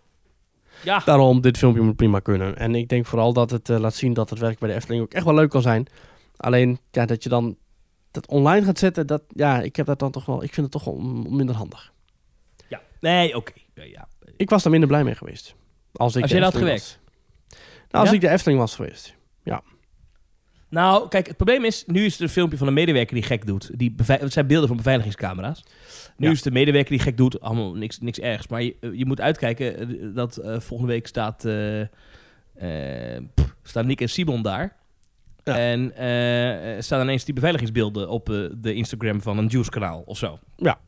Ja, 0.85 1.03
Daarom, 1.05 1.41
dit 1.41 1.59
filmpje 1.59 1.83
moet 1.83 1.97
prima 1.97 2.19
kunnen. 2.19 2.57
En 2.57 2.75
ik 2.75 2.89
denk 2.89 3.07
vooral 3.07 3.33
dat 3.33 3.51
het 3.51 3.69
eh, 3.69 3.79
laat 3.79 3.95
zien 3.95 4.13
dat 4.13 4.31
het 4.31 4.39
werk 4.39 4.59
bij 4.59 4.69
de 4.69 4.75
Efteling 4.75 5.03
ook 5.03 5.13
echt 5.13 5.25
wel 5.25 5.35
leuk 5.35 5.51
kan 5.51 5.63
zijn. 5.63 5.87
Alleen, 6.37 6.79
ja, 6.91 7.07
dat 7.07 7.23
je 7.23 7.29
dan 7.29 7.57
dat 8.11 8.27
online 8.29 8.65
gaat 8.67 8.79
zetten, 8.79 9.07
dat, 9.07 9.23
ja, 9.29 9.61
ik 9.61 9.77
heb 9.77 9.87
dat 9.87 9.99
dan 9.99 10.11
toch 10.11 10.25
wel, 10.27 10.43
ik 10.43 10.55
vind 10.55 10.73
het 10.75 10.83
toch 10.83 10.85
wel 10.85 10.99
minder 11.31 11.55
handig. 11.55 11.93
Ja. 13.01 13.09
Nee, 13.11 13.37
oké. 13.37 13.53
Nee, 13.75 13.91
ja. 13.91 14.09
Ik 14.37 14.51
was 14.51 14.63
daar 14.63 14.71
minder 14.71 14.89
blij 14.89 15.05
mee 15.05 15.15
geweest. 15.15 15.55
Als 15.93 16.17
ik 16.17 16.23
Als 16.23 16.31
de 16.31 16.37
jij 16.39 16.45
dat 16.47 16.55
Efteling 16.55 16.81
gewerkt? 16.81 17.01
was. 17.49 17.59
Nou, 17.91 18.05
als 18.05 18.09
Ja? 18.09 18.15
ik 18.15 18.21
de 18.21 18.29
Efteling 18.29 18.61
was 18.61 18.75
geweest. 18.75 19.17
Nou, 20.71 21.09
kijk, 21.09 21.27
het 21.27 21.37
probleem 21.37 21.65
is, 21.65 21.85
nu 21.87 22.05
is 22.05 22.13
het 22.13 22.21
een 22.21 22.29
filmpje 22.29 22.59
van 22.59 22.67
een 22.67 22.73
medewerker 22.75 23.15
die 23.15 23.23
gek 23.25 23.47
doet. 23.47 23.71
Die 23.79 23.95
het 24.07 24.33
zijn 24.33 24.47
beelden 24.47 24.69
van 24.69 24.77
beveiligingscamera's. 24.77 25.65
Nu 26.17 26.27
Ja. 26.27 26.33
is 26.33 26.45
een 26.45 26.53
medewerker 26.53 26.91
die 26.91 27.01
gek 27.01 27.17
doet, 27.17 27.41
allemaal 27.41 27.75
niks, 27.75 27.99
niks 28.01 28.19
ergs. 28.19 28.49
Maar 28.49 28.63
je, 28.63 28.77
je 28.93 29.07
moet 29.07 29.21
uitkijken 29.21 29.79
eh, 29.79 30.15
dat 30.15 30.37
eh, 30.37 30.61
volgende 30.61 30.93
week 30.93 31.07
staat, 31.07 31.45
eh, 31.45 31.81
eh, 31.81 33.23
pff, 33.35 33.55
staan 33.63 33.87
Nick 33.87 34.01
en 34.01 34.09
Simon 34.09 34.43
daar. 34.43 34.77
Ja. 35.45 35.59
En 35.59 35.97
eh, 35.97 36.81
staan 36.83 37.01
ineens 37.03 37.25
die 37.25 37.35
beveiligingsbeelden 37.35 38.09
op 38.09 38.31
eh, 38.31 38.37
de 38.57 38.75
Instagram 38.75 39.23
van 39.23 39.39
een 39.39 39.47
Juice-kanaal 39.47 40.03
of 40.07 40.19
zo. 40.19 40.39
Ja. 40.57 40.79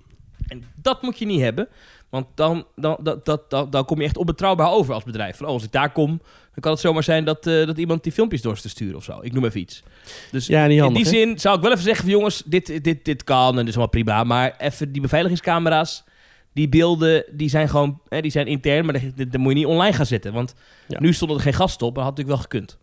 En 0.49 0.65
dat 0.75 1.03
moet 1.03 1.19
je 1.19 1.27
niet 1.27 1.41
hebben. 1.41 1.69
Want 2.11 2.27
dan, 2.35 2.65
dan, 2.77 2.97
dat, 3.03 3.25
dat, 3.25 3.51
dan, 3.51 3.71
dan 3.71 3.85
kom 3.85 3.99
je 3.99 4.05
echt 4.05 4.17
onbetrouwbaar 4.17 4.71
over 4.71 4.95
als 4.95 5.05
bedrijf. 5.05 5.37
Van, 5.37 5.47
oh, 5.47 5.53
als 5.53 5.65
ik 5.65 5.73
daar 5.73 5.93
kom, 5.93 6.09
dan 6.53 6.61
kan 6.61 6.73
het 6.73 6.81
zomaar 6.81 7.03
zijn 7.03 7.25
dat, 7.25 7.47
eh, 7.47 7.67
dat 7.67 7.79
iemand 7.79 8.03
die 8.03 8.13
filmpjes 8.13 8.43
door 8.43 8.61
te 8.61 8.69
sturen 8.69 8.97
of 8.97 9.05
zo. 9.05 9.19
Ik 9.23 9.33
noem 9.33 9.45
even 9.45 9.61
iets. 9.61 9.83
Dus 10.31 10.47
Ja, 10.47 10.67
niet 10.67 10.81
handig, 10.81 10.99
in 10.99 11.11
die 11.11 11.21
hè? 11.21 11.27
zin 11.27 11.39
zou 11.41 11.57
ik 11.57 11.63
wel 11.63 11.71
even 11.73 11.85
zeggen 11.85 12.05
van 12.05 12.13
jongens, 12.13 12.43
dit, 12.47 12.85
dit, 12.85 13.05
dit 13.05 13.25
kan 13.25 13.49
en 13.49 13.55
dat 13.57 13.65
is 13.67 13.71
allemaal 13.71 13.89
prima. 13.89 14.25
Maar 14.25 14.55
even 14.59 14.93
die 14.93 15.03
beveiligingscamera's, 15.03 16.05
die 16.53 16.69
beelden, 16.69 17.25
die 17.33 17.49
zijn 17.49 17.69
gewoon 17.69 18.01
hè, 18.09 18.21
die 18.21 18.31
zijn 18.31 18.47
intern. 18.47 18.85
Maar 18.85 19.01
dat, 19.17 19.37
moet 19.41 19.53
je 19.53 19.59
niet 19.59 19.67
online 19.67 19.97
gaan 19.97 20.07
zetten. 20.07 20.33
Want 20.33 20.55
Ja. 20.89 21.01
nu 21.01 21.13
stonden 21.13 21.37
er 21.37 21.43
geen 21.43 21.53
gasten 21.53 21.87
op, 21.87 21.95
maar 21.95 22.05
had 22.05 22.17
natuurlijk 22.17 22.37
wel 22.43 22.51
gekund. 22.51 22.79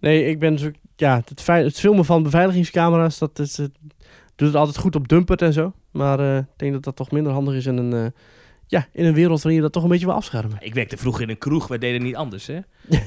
Nee, 0.00 0.24
ik 0.24 0.38
ben 0.38 0.56
dus 0.56 0.64
ook, 0.66 0.74
ja, 0.96 1.22
het, 1.24 1.46
het 1.46 1.78
filmen 1.80 2.04
van 2.04 2.22
beveiligingscamera's, 2.22 3.18
dat 3.18 3.38
is, 3.38 3.56
het 3.56 3.72
doet 4.38 4.48
het 4.48 4.56
altijd 4.56 4.78
goed 4.78 4.96
op 4.96 5.08
Dumpert 5.08 5.42
en 5.42 5.52
zo. 5.52 5.72
Maar 5.90 6.20
eh, 6.20 6.36
ik 6.36 6.44
denk 6.56 6.72
dat 6.72 6.84
dat 6.84 6.96
toch 6.96 7.10
minder 7.10 7.32
handig 7.32 7.54
is 7.54 7.66
in 7.66 7.76
een, 7.76 7.92
eh, 7.92 8.10
ja, 8.66 8.86
in 8.92 9.04
een 9.04 9.14
wereld 9.14 9.42
waarin 9.42 9.54
je 9.54 9.62
dat 9.62 9.72
toch 9.72 9.82
een 9.82 9.88
beetje 9.88 10.06
wil 10.06 10.14
afschermen. 10.14 10.56
Ik 10.60 10.74
werkte 10.74 10.96
vroeger 10.96 11.22
in 11.22 11.28
een 11.28 11.38
kroeg, 11.38 11.66
wij 11.66 11.78
deden 11.78 12.02
niet 12.02 12.16
anders 12.16 12.46
hè. 12.46 12.60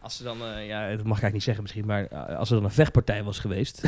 Als 0.00 0.18
er 0.18 0.24
dan, 0.24 0.42
eh, 0.42 0.66
ja, 0.66 0.80
dat 0.80 1.04
mag 1.04 1.18
ik 1.18 1.22
eigenlijk 1.22 1.32
niet 1.32 1.42
zeggen 1.42 1.62
misschien, 1.62 1.86
maar 1.86 2.08
als 2.36 2.48
er 2.48 2.54
dan 2.54 2.64
een 2.64 2.70
vechtpartij 2.70 3.24
was 3.24 3.38
geweest. 3.38 3.82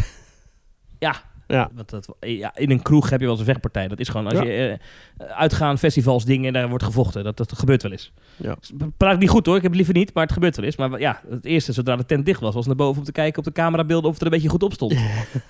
ja, 0.98 1.22
Ja, 1.46 1.70
Want 1.74 1.90
dat, 1.90 2.14
ja, 2.20 2.56
in 2.56 2.70
een 2.70 2.82
kroeg 2.82 3.10
heb 3.10 3.18
je 3.20 3.24
wel 3.26 3.30
eens 3.34 3.40
een 3.46 3.46
vechtpartij. 3.52 3.88
Dat 3.88 4.00
is 4.00 4.08
gewoon 4.08 4.26
als 4.26 4.38
Ja. 4.38 4.44
je 4.44 4.78
eh, 5.18 5.26
uitgaan, 5.26 5.78
festivals, 5.78 6.24
dingen, 6.24 6.52
daar 6.52 6.68
wordt 6.68 6.84
gevochten. 6.84 7.24
Dat, 7.24 7.36
dat 7.36 7.58
gebeurt 7.58 7.82
wel 7.82 7.92
eens. 7.92 8.12
Ja. 8.36 8.56
Praat 8.96 9.12
ik 9.14 9.18
niet 9.20 9.28
goed 9.30 9.46
hoor, 9.46 9.56
ik 9.56 9.62
heb 9.62 9.70
het 9.70 9.80
liever 9.80 9.98
niet, 9.98 10.14
maar 10.14 10.22
het 10.24 10.32
gebeurt 10.32 10.56
wel 10.56 10.64
eens. 10.64 10.76
Maar 10.76 11.00
ja, 11.00 11.20
het 11.28 11.44
eerste, 11.44 11.72
zodra 11.72 11.96
de 11.96 12.06
tent 12.06 12.26
dicht 12.26 12.40
was, 12.40 12.54
was 12.54 12.66
naar 12.66 12.76
boven 12.76 12.98
om 12.98 13.04
te 13.04 13.12
kijken 13.12 13.38
op 13.38 13.44
de 13.44 13.52
camerabeelden 13.52 14.06
of 14.06 14.12
het 14.12 14.20
er 14.20 14.26
een 14.26 14.32
beetje 14.32 14.48
goed 14.48 14.62
op 14.62 14.72
stond. 14.72 14.94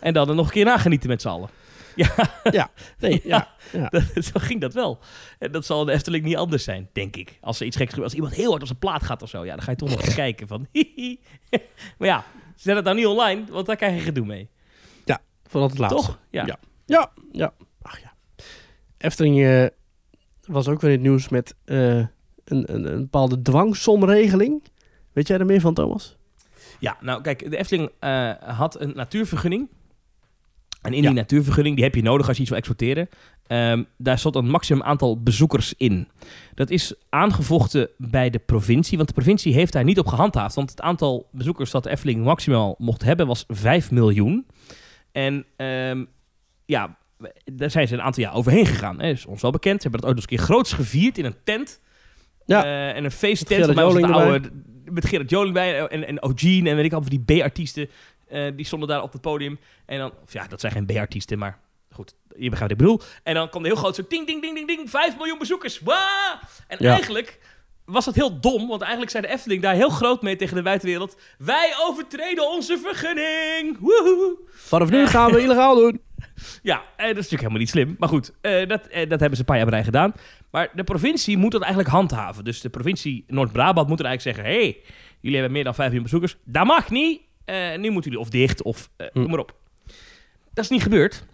en 0.00 0.12
dan 0.12 0.28
er 0.28 0.34
nog 0.34 0.46
een 0.46 0.52
keer 0.52 0.64
nagenieten 0.64 1.08
met 1.08 1.20
z'n 1.22 1.28
allen. 1.28 1.48
nee, 2.98 3.20
ja. 3.24 3.48
ja. 3.72 3.88
Dat- 3.90 4.02
Zo 4.14 4.30
ging 4.34 4.60
dat 4.60 4.74
wel. 4.74 4.98
En 5.38 5.52
dat 5.52 5.64
zal 5.66 5.80
in 5.80 5.86
de 5.86 5.92
Efteling 5.92 6.24
niet 6.24 6.36
anders 6.36 6.64
zijn, 6.64 6.88
denk 6.92 7.16
ik. 7.16 7.38
Als 7.40 7.60
er 7.60 7.66
iets 7.66 7.76
geks 7.76 7.88
gebeurt, 7.90 8.08
als 8.08 8.14
iemand 8.18 8.34
heel 8.34 8.48
hard 8.50 8.60
op 8.60 8.66
zijn 8.66 8.78
plaat 8.78 9.02
gaat 9.02 9.22
of 9.22 9.28
zo, 9.28 9.44
ja, 9.44 9.54
dan 9.54 9.62
ga 9.62 9.70
je 9.70 9.76
toch 9.76 9.88
nog 9.90 10.02
eens 10.02 10.14
kijken 10.24 10.46
van. 10.46 10.66
maar 11.98 12.08
ja, 12.08 12.24
zet 12.56 12.76
het 12.76 12.84
nou 12.84 12.96
niet 12.96 13.06
online, 13.06 13.42
want 13.50 13.66
daar 13.66 13.76
krijg 13.76 13.94
je 13.94 14.00
gedoe 14.00 14.26
mee. 14.26 14.48
Laatste. 15.60 15.86
Toch? 15.88 16.18
Ja. 16.30 16.46
Ja. 16.46 16.58
Ja, 16.86 17.10
ja. 17.32 17.52
Ach 17.82 18.00
ja. 18.00 18.12
Efteling 18.98 19.44
eh, 19.44 19.66
was 20.46 20.68
ook 20.68 20.80
weer 20.80 20.90
in 20.90 20.96
het 20.98 21.06
nieuws 21.06 21.28
met 21.28 21.54
eh, 21.64 21.96
een, 21.96 22.08
een, 22.44 22.92
een 22.92 23.00
bepaalde 23.00 23.42
dwangsomregeling. 23.42 24.62
Weet 25.12 25.26
jij 25.28 25.38
er 25.38 25.46
meer 25.46 25.60
van, 25.60 25.74
Thomas? 25.74 26.16
Ja, 26.80 26.96
nou 27.00 27.20
kijk, 27.22 27.50
de 27.50 27.56
Efteling 27.56 27.90
eh, 27.98 28.30
had 28.40 28.80
een 28.80 28.92
natuurvergunning. 28.94 29.68
En 30.82 30.92
in 30.92 31.02
Ja. 31.02 31.08
die 31.08 31.16
natuurvergunning, 31.18 31.76
die 31.76 31.84
heb 31.84 31.94
je 31.94 32.02
nodig 32.02 32.26
als 32.26 32.36
je 32.36 32.40
iets 32.42 32.50
wil 32.50 32.58
exporteren. 32.58 33.08
Ehm, 33.46 33.82
daar 33.96 34.18
zat 34.18 34.36
een 34.36 34.48
maximum 34.48 34.82
aantal 34.82 35.22
bezoekers 35.22 35.74
in. 35.76 36.08
Dat 36.54 36.70
is 36.70 36.94
aangevochten 37.08 37.88
bij 37.98 38.30
de 38.30 38.38
provincie, 38.38 38.96
want 38.96 39.08
de 39.08 39.14
provincie 39.14 39.54
heeft 39.54 39.72
daar 39.72 39.84
niet 39.84 39.98
op 39.98 40.06
gehandhaafd. 40.06 40.54
Want 40.54 40.70
het 40.70 40.80
aantal 40.80 41.28
bezoekers 41.32 41.70
dat 41.70 41.82
de 41.82 41.90
Efteling 41.90 42.24
maximaal 42.24 42.74
mocht 42.78 43.02
hebben 43.02 43.26
was 43.26 43.44
5 43.48 43.90
miljoen. 43.90 44.46
En 45.14 45.44
ehm, 45.56 46.04
ja, 46.64 46.96
daar 47.44 47.70
zijn 47.70 47.88
ze 47.88 47.94
een 47.94 48.02
aantal 48.02 48.22
jaar 48.22 48.34
overheen 48.34 48.66
gegaan. 48.66 49.00
Hè. 49.00 49.10
is 49.10 49.26
ons 49.26 49.42
wel 49.42 49.50
bekend. 49.50 49.76
Ze 49.76 49.88
hebben 49.88 50.00
dat 50.00 50.08
ooit 50.10 50.18
eens 50.18 50.30
een 50.30 50.36
keer 50.36 50.46
groots 50.46 50.72
gevierd 50.72 51.18
in 51.18 51.24
een 51.24 51.36
tent. 51.44 51.80
Ja. 52.46 52.64
Eh, 52.64 52.96
en 52.96 53.04
een 53.04 53.10
feesttent. 53.10 53.60
Gerard 53.60 53.76
de 53.78 53.82
Joling 53.84 54.12
oude, 54.14 54.50
met 54.84 55.06
Gerard 55.06 55.30
Joling 55.30 55.54
bij 55.54 55.86
en, 55.86 56.06
en 56.06 56.22
O'Gene 56.22 56.70
en 56.70 56.76
weet 56.76 56.84
ik 56.84 56.92
al, 56.92 57.00
die 57.04 57.24
B-artiesten. 57.24 57.90
eh, 58.28 58.50
die 58.56 58.66
stonden 58.66 58.88
daar 58.88 59.02
op 59.02 59.12
het 59.12 59.20
podium. 59.20 59.58
En 59.86 59.98
dan, 59.98 60.12
of 60.22 60.32
ja, 60.32 60.46
dat 60.46 60.60
zijn 60.60 60.72
geen 60.72 60.86
B-artiesten, 60.86 61.38
maar 61.38 61.58
goed, 61.90 62.14
je 62.36 62.50
begrijpt 62.50 62.60
wat 62.60 62.70
ik 62.70 62.76
bedoel. 62.76 63.00
En 63.22 63.34
dan 63.34 63.48
kwam 63.48 63.62
er 63.62 63.68
heel 63.68 63.76
groot 63.78 63.94
zo 63.94 64.02
ding, 64.08 64.26
ding, 64.26 64.42
ding, 64.42 64.54
ding, 64.54 64.66
ding, 64.66 64.90
5 64.90 65.16
miljoen 65.16 65.38
bezoekers. 65.38 65.80
Wah! 65.80 65.96
En 66.68 66.76
Ja. 66.80 66.90
eigenlijk 66.92 67.38
was 67.84 68.04
dat 68.04 68.14
heel 68.14 68.40
dom, 68.40 68.68
want 68.68 68.80
eigenlijk 68.80 69.10
zei 69.10 69.26
de 69.26 69.32
Efteling 69.32 69.62
daar 69.62 69.74
heel 69.74 69.88
groot 69.90 70.22
mee 70.22 70.36
tegen 70.36 70.56
de 70.56 70.62
buitenwereld. 70.62 71.16
Wij 71.38 71.74
overtreden 71.88 72.50
onze 72.50 72.78
vergunning! 72.78 73.78
Woehoe! 73.78 74.38
Vanaf 74.54 74.90
nu 74.90 75.06
gaan 75.06 75.32
we 75.32 75.42
illegaal 75.42 75.74
doen. 75.74 76.00
Ja, 76.62 76.76
eh, 76.76 76.82
dat 76.96 77.08
is 77.08 77.30
natuurlijk 77.30 77.30
helemaal 77.30 77.58
niet 77.58 77.68
slim. 77.68 77.96
Maar 77.98 78.08
goed, 78.08 78.32
eh, 78.40 78.68
dat, 78.68 78.86
eh, 78.86 79.08
dat 79.08 79.20
hebben 79.20 79.32
ze 79.32 79.38
een 79.38 79.44
paar 79.44 79.56
jaar 79.56 79.66
bij 79.66 79.84
gedaan. 79.84 80.12
Maar 80.50 80.70
de 80.74 80.84
provincie 80.84 81.36
moet 81.36 81.52
dat 81.52 81.60
eigenlijk 81.60 81.92
handhaven. 81.92 82.44
Dus 82.44 82.60
de 82.60 82.68
provincie 82.68 83.24
Noord-Brabant 83.26 83.88
moet 83.88 84.00
er 84.00 84.06
eigenlijk 84.06 84.36
zeggen... 84.36 84.54
hé, 84.54 84.62
hey, 84.64 84.80
jullie 85.20 85.36
hebben 85.36 85.52
meer 85.52 85.64
dan 85.64 85.74
5 85.74 85.86
miljoen 85.86 86.02
bezoekers. 86.04 86.36
Dat 86.44 86.64
mag 86.66 86.90
niet. 86.90 87.20
Eh, 87.44 87.56
nu 87.78 87.90
moeten 87.90 88.10
jullie 88.10 88.18
of 88.26 88.30
dicht 88.30 88.62
of 88.62 88.90
eh, 88.96 89.06
Hm. 89.12 89.18
noem 89.20 89.30
maar 89.30 89.38
op. 89.38 89.54
Dat 90.52 90.64
is 90.64 90.70
niet 90.70 90.82
gebeurd. 90.82 91.26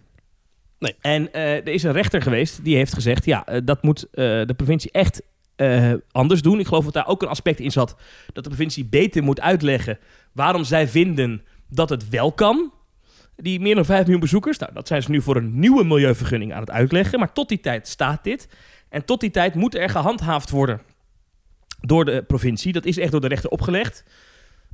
Nee. 0.78 0.94
En 1.00 1.32
eh, 1.32 1.54
er 1.56 1.68
is 1.68 1.82
een 1.82 1.92
rechter 1.92 2.22
geweest 2.22 2.64
die 2.64 2.76
heeft 2.76 2.94
gezegd... 2.94 3.24
ja, 3.24 3.46
eh, 3.46 3.60
dat 3.64 3.82
moet 3.82 4.02
eh, 4.02 4.24
de 4.24 4.54
provincie 4.56 4.90
echt 4.90 5.22
eh, 5.60 5.92
anders 6.10 6.42
doen. 6.42 6.60
Ik 6.60 6.66
geloof 6.66 6.84
dat 6.84 6.92
daar 6.92 7.06
ook 7.06 7.22
een 7.22 7.28
aspect 7.28 7.60
in 7.60 7.70
zat... 7.70 7.96
dat 8.32 8.44
de 8.44 8.50
provincie 8.50 8.84
beter 8.84 9.22
moet 9.22 9.40
uitleggen... 9.40 9.98
waarom 10.32 10.64
zij 10.64 10.88
vinden 10.88 11.42
dat 11.68 11.90
het 11.90 12.08
wel 12.08 12.32
kan 12.32 12.72
die 13.36 13.60
meer 13.60 13.74
dan 13.74 13.84
5 13.84 14.00
miljoen 14.00 14.20
bezoekers. 14.20 14.58
Nou, 14.58 14.72
dat 14.72 14.86
zijn 14.86 15.02
ze 15.02 15.10
nu 15.10 15.22
voor 15.22 15.36
een 15.36 15.58
nieuwe 15.58 15.84
milieuvergunning 15.84 16.52
aan 16.52 16.60
het 16.60 16.70
uitleggen. 16.70 17.18
Maar 17.18 17.32
tot 17.32 17.48
die 17.48 17.60
tijd 17.60 17.88
staat 17.88 18.24
dit. 18.24 18.48
En 18.88 19.04
tot 19.04 19.20
die 19.20 19.30
tijd 19.30 19.54
moet 19.54 19.74
er 19.74 19.88
gehandhaafd 19.88 20.50
worden 20.50 20.80
door 21.80 22.04
de 22.04 22.24
provincie. 22.26 22.72
Dat 22.72 22.84
is 22.84 22.98
echt 22.98 23.12
door 23.12 23.20
de 23.20 23.28
rechter 23.28 23.50
opgelegd. 23.50 24.04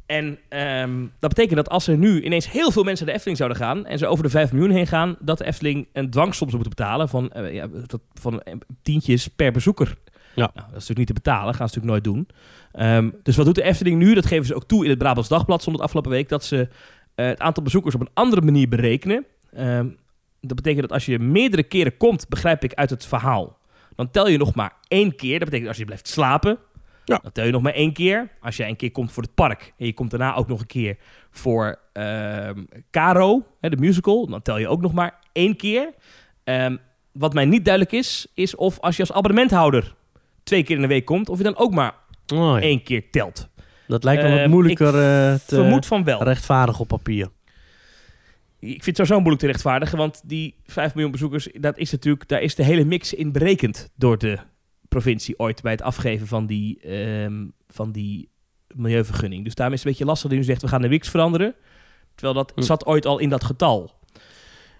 En 0.06 0.38
ehm, 0.48 1.06
dat 1.18 1.34
betekent 1.34 1.56
dat 1.56 1.68
als 1.68 1.86
er 1.86 1.96
nu 1.96 2.22
ineens 2.22 2.50
heel 2.50 2.70
veel 2.70 2.82
mensen 2.82 3.04
naar 3.06 3.14
de 3.14 3.20
Efteling 3.20 3.38
zouden 3.38 3.58
gaan... 3.58 3.86
en 3.86 3.98
ze 3.98 4.06
over 4.06 4.24
de 4.24 4.30
5 4.30 4.52
miljoen 4.52 4.70
heen 4.70 4.86
gaan... 4.86 5.16
dat 5.20 5.38
de 5.38 5.44
Efteling 5.44 5.88
een 5.92 6.10
dwangsom 6.10 6.50
zou 6.50 6.62
moeten 6.62 6.84
betalen 6.84 7.08
van, 7.08 7.30
eh, 7.30 7.54
ja, 7.54 7.68
van 8.14 8.40
eh, 8.40 8.54
tientjes 8.82 9.28
per 9.28 9.52
bezoeker. 9.52 9.96
Ja. 10.36 10.50
Nou, 10.54 10.66
dat 10.70 10.82
is 10.82 10.88
natuurlijk 10.88 10.98
niet 10.98 11.06
te 11.06 11.12
betalen, 11.12 11.54
gaan 11.54 11.68
ze 11.68 11.78
natuurlijk 11.78 12.04
nooit 12.04 12.04
doen. 12.04 12.28
Ehm, 12.72 13.10
dus 13.22 13.36
wat 13.36 13.46
doet 13.46 13.54
de 13.54 13.62
Efteling 13.62 13.98
nu? 13.98 14.14
Dat 14.14 14.26
geven 14.26 14.46
ze 14.46 14.54
ook 14.54 14.64
toe 14.66 14.84
in 14.84 14.90
het 14.90 14.98
Brabants 14.98 15.28
Dagblad, 15.28 15.60
stond 15.60 15.76
het 15.76 15.84
afgelopen 15.84 16.10
week, 16.10 16.28
dat 16.28 16.44
ze 16.44 16.68
eh, 17.14 17.26
het 17.26 17.40
aantal 17.40 17.62
bezoekers 17.62 17.94
op 17.94 18.00
een 18.00 18.10
andere 18.14 18.40
manier 18.42 18.68
berekenen. 18.68 19.26
Ehm, 19.52 19.88
dat 20.40 20.56
betekent 20.56 20.82
dat 20.82 20.92
als 20.92 21.06
je 21.06 21.18
meerdere 21.18 21.62
keren 21.62 21.96
komt, 21.96 22.28
begrijp 22.28 22.64
ik 22.64 22.74
uit 22.74 22.90
het 22.90 23.06
verhaal, 23.06 23.58
dan 23.96 24.10
tel 24.10 24.28
je 24.28 24.38
nog 24.38 24.54
maar 24.54 24.72
één 24.88 25.16
keer. 25.16 25.38
Dat 25.38 25.44
betekent 25.44 25.68
als 25.68 25.78
je 25.78 25.84
blijft 25.84 26.08
slapen, 26.08 26.58
Ja. 27.04 27.18
dan 27.22 27.32
tel 27.32 27.44
je 27.44 27.52
nog 27.52 27.62
maar 27.62 27.72
één 27.72 27.92
keer. 27.92 28.28
Als 28.40 28.56
jij 28.56 28.68
een 28.68 28.76
keer 28.76 28.90
komt 28.90 29.12
voor 29.12 29.22
het 29.22 29.34
park 29.34 29.72
en 29.78 29.86
je 29.86 29.94
komt 29.94 30.10
daarna 30.10 30.34
ook 30.34 30.48
nog 30.48 30.60
een 30.60 30.66
keer 30.66 30.96
voor 31.30 31.78
ehm 31.92 32.64
Caro, 32.90 33.46
hè, 33.60 33.68
de 33.68 33.76
musical, 33.76 34.26
dan 34.26 34.42
tel 34.42 34.58
je 34.58 34.68
ook 34.68 34.80
nog 34.80 34.92
maar 34.92 35.18
één 35.32 35.56
keer. 35.56 35.90
Wat 37.12 37.34
mij 37.34 37.44
niet 37.44 37.64
duidelijk 37.64 37.94
is, 37.94 38.26
is 38.34 38.54
of 38.54 38.80
als 38.80 38.96
je 38.96 39.02
als 39.02 39.12
abonnementhouder 39.12 39.94
twee 40.46 40.62
keer 40.62 40.76
in 40.76 40.82
de 40.82 40.88
week 40.88 41.04
komt, 41.04 41.28
of 41.28 41.38
je 41.38 41.44
dan 41.44 41.56
ook 41.56 41.74
maar 41.74 41.94
Oh, 42.34 42.38
ja. 42.38 42.60
één 42.60 42.82
keer 42.82 43.10
telt. 43.10 43.48
Dat 43.86 44.04
lijkt 44.04 44.22
me 44.22 44.28
wat 44.30 44.38
Ehm, 44.38 44.50
moeilijker 44.50 44.86
eh, 44.86 45.34
te 45.34 45.40
Vermoed 45.54 45.86
van 45.86 46.04
wel. 46.04 46.22
rechtvaardig 46.22 46.80
op 46.80 46.88
papier. 46.88 47.28
Ik 48.60 48.68
vind 48.82 48.84
het 48.86 48.96
sowieso 48.96 49.14
moeilijk 49.16 49.40
te 49.40 49.46
rechtvaardigen, 49.46 49.98
want 49.98 50.20
die 50.24 50.54
5 50.66 50.94
miljoen 50.94 51.12
bezoekers, 51.12 51.48
dat 51.52 51.78
is 51.78 51.90
natuurlijk, 51.90 52.28
daar 52.28 52.40
is 52.42 52.54
de 52.54 52.62
hele 52.64 52.84
mix 52.84 53.14
in 53.14 53.32
berekend 53.32 53.88
door 53.96 54.18
de 54.18 54.38
provincie 54.88 55.38
ooit 55.38 55.62
bij 55.62 55.72
het 55.72 55.82
afgeven 55.82 56.26
van 56.26 56.46
die, 56.46 56.80
ehm, 56.80 57.44
van 57.68 57.92
die 57.92 58.28
milieuvergunning. 58.74 59.44
Dus 59.44 59.54
daarom 59.54 59.74
is 59.74 59.80
het 59.80 59.88
een 59.88 59.94
beetje 59.94 60.10
lastig 60.10 60.30
dat 60.30 60.38
u 60.38 60.44
zegt, 60.44 60.62
we 60.62 60.68
gaan 60.68 60.82
de 60.82 60.88
mix 60.88 61.08
veranderen. 61.08 61.54
Terwijl 62.14 62.34
dat 62.44 62.52
Hm. 62.54 62.62
zat 62.62 62.86
ooit 62.86 63.06
al 63.06 63.18
in 63.18 63.28
dat 63.28 63.44
getal. 63.44 63.94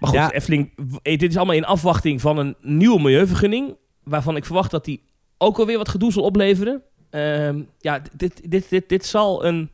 Maar 0.00 0.10
goed, 0.10 0.18
Ja. 0.18 0.32
Efteling, 0.32 0.72
eh, 1.02 1.18
dit 1.18 1.30
is 1.30 1.36
allemaal 1.36 1.54
in 1.54 1.64
afwachting 1.64 2.20
van 2.20 2.38
een 2.38 2.56
nieuwe 2.60 3.00
milieuvergunning, 3.02 3.76
waarvan 4.04 4.36
ik 4.36 4.44
verwacht 4.44 4.70
dat 4.70 4.84
die 4.84 5.02
ook 5.38 5.58
alweer 5.58 5.78
wat 5.78 5.88
gedoe 5.88 6.12
zal 6.12 6.22
opleveren. 6.22 6.82
Ehm, 7.10 7.62
ja, 7.78 8.02
dit, 8.16 8.50
dit, 8.50 8.70
dit, 8.70 8.88
dit 8.88 9.06
zal 9.06 9.44
een 9.44 9.70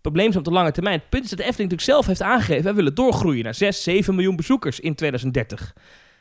probleem 0.00 0.26
zijn 0.26 0.38
op 0.38 0.44
de 0.44 0.58
lange 0.58 0.72
termijn. 0.72 0.98
Het 0.98 1.08
punt 1.08 1.24
is 1.24 1.30
dat 1.30 1.38
de 1.38 1.44
Efteling 1.44 1.70
natuurlijk 1.70 1.98
zelf 1.98 2.06
heeft 2.06 2.32
aangegeven... 2.32 2.64
wij 2.64 2.74
willen 2.74 2.94
doorgroeien 2.94 3.44
naar 3.44 3.54
6, 3.54 3.82
7 3.82 4.14
miljoen 4.14 4.36
bezoekers 4.36 4.80
in 4.80 4.94
2030. 4.94 5.74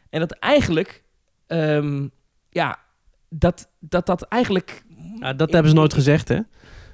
En 0.09 0.19
dat 0.19 0.31
eigenlijk... 0.31 1.03
ehm, 1.47 2.07
ja, 2.49 2.79
dat, 3.29 3.69
dat 3.79 4.05
dat 4.05 4.21
eigenlijk... 4.21 4.83
Ja, 5.19 5.33
dat 5.33 5.51
hebben 5.51 5.71
ze 5.71 5.77
nooit 5.77 5.93
gezegd, 5.93 6.27
hè? 6.27 6.39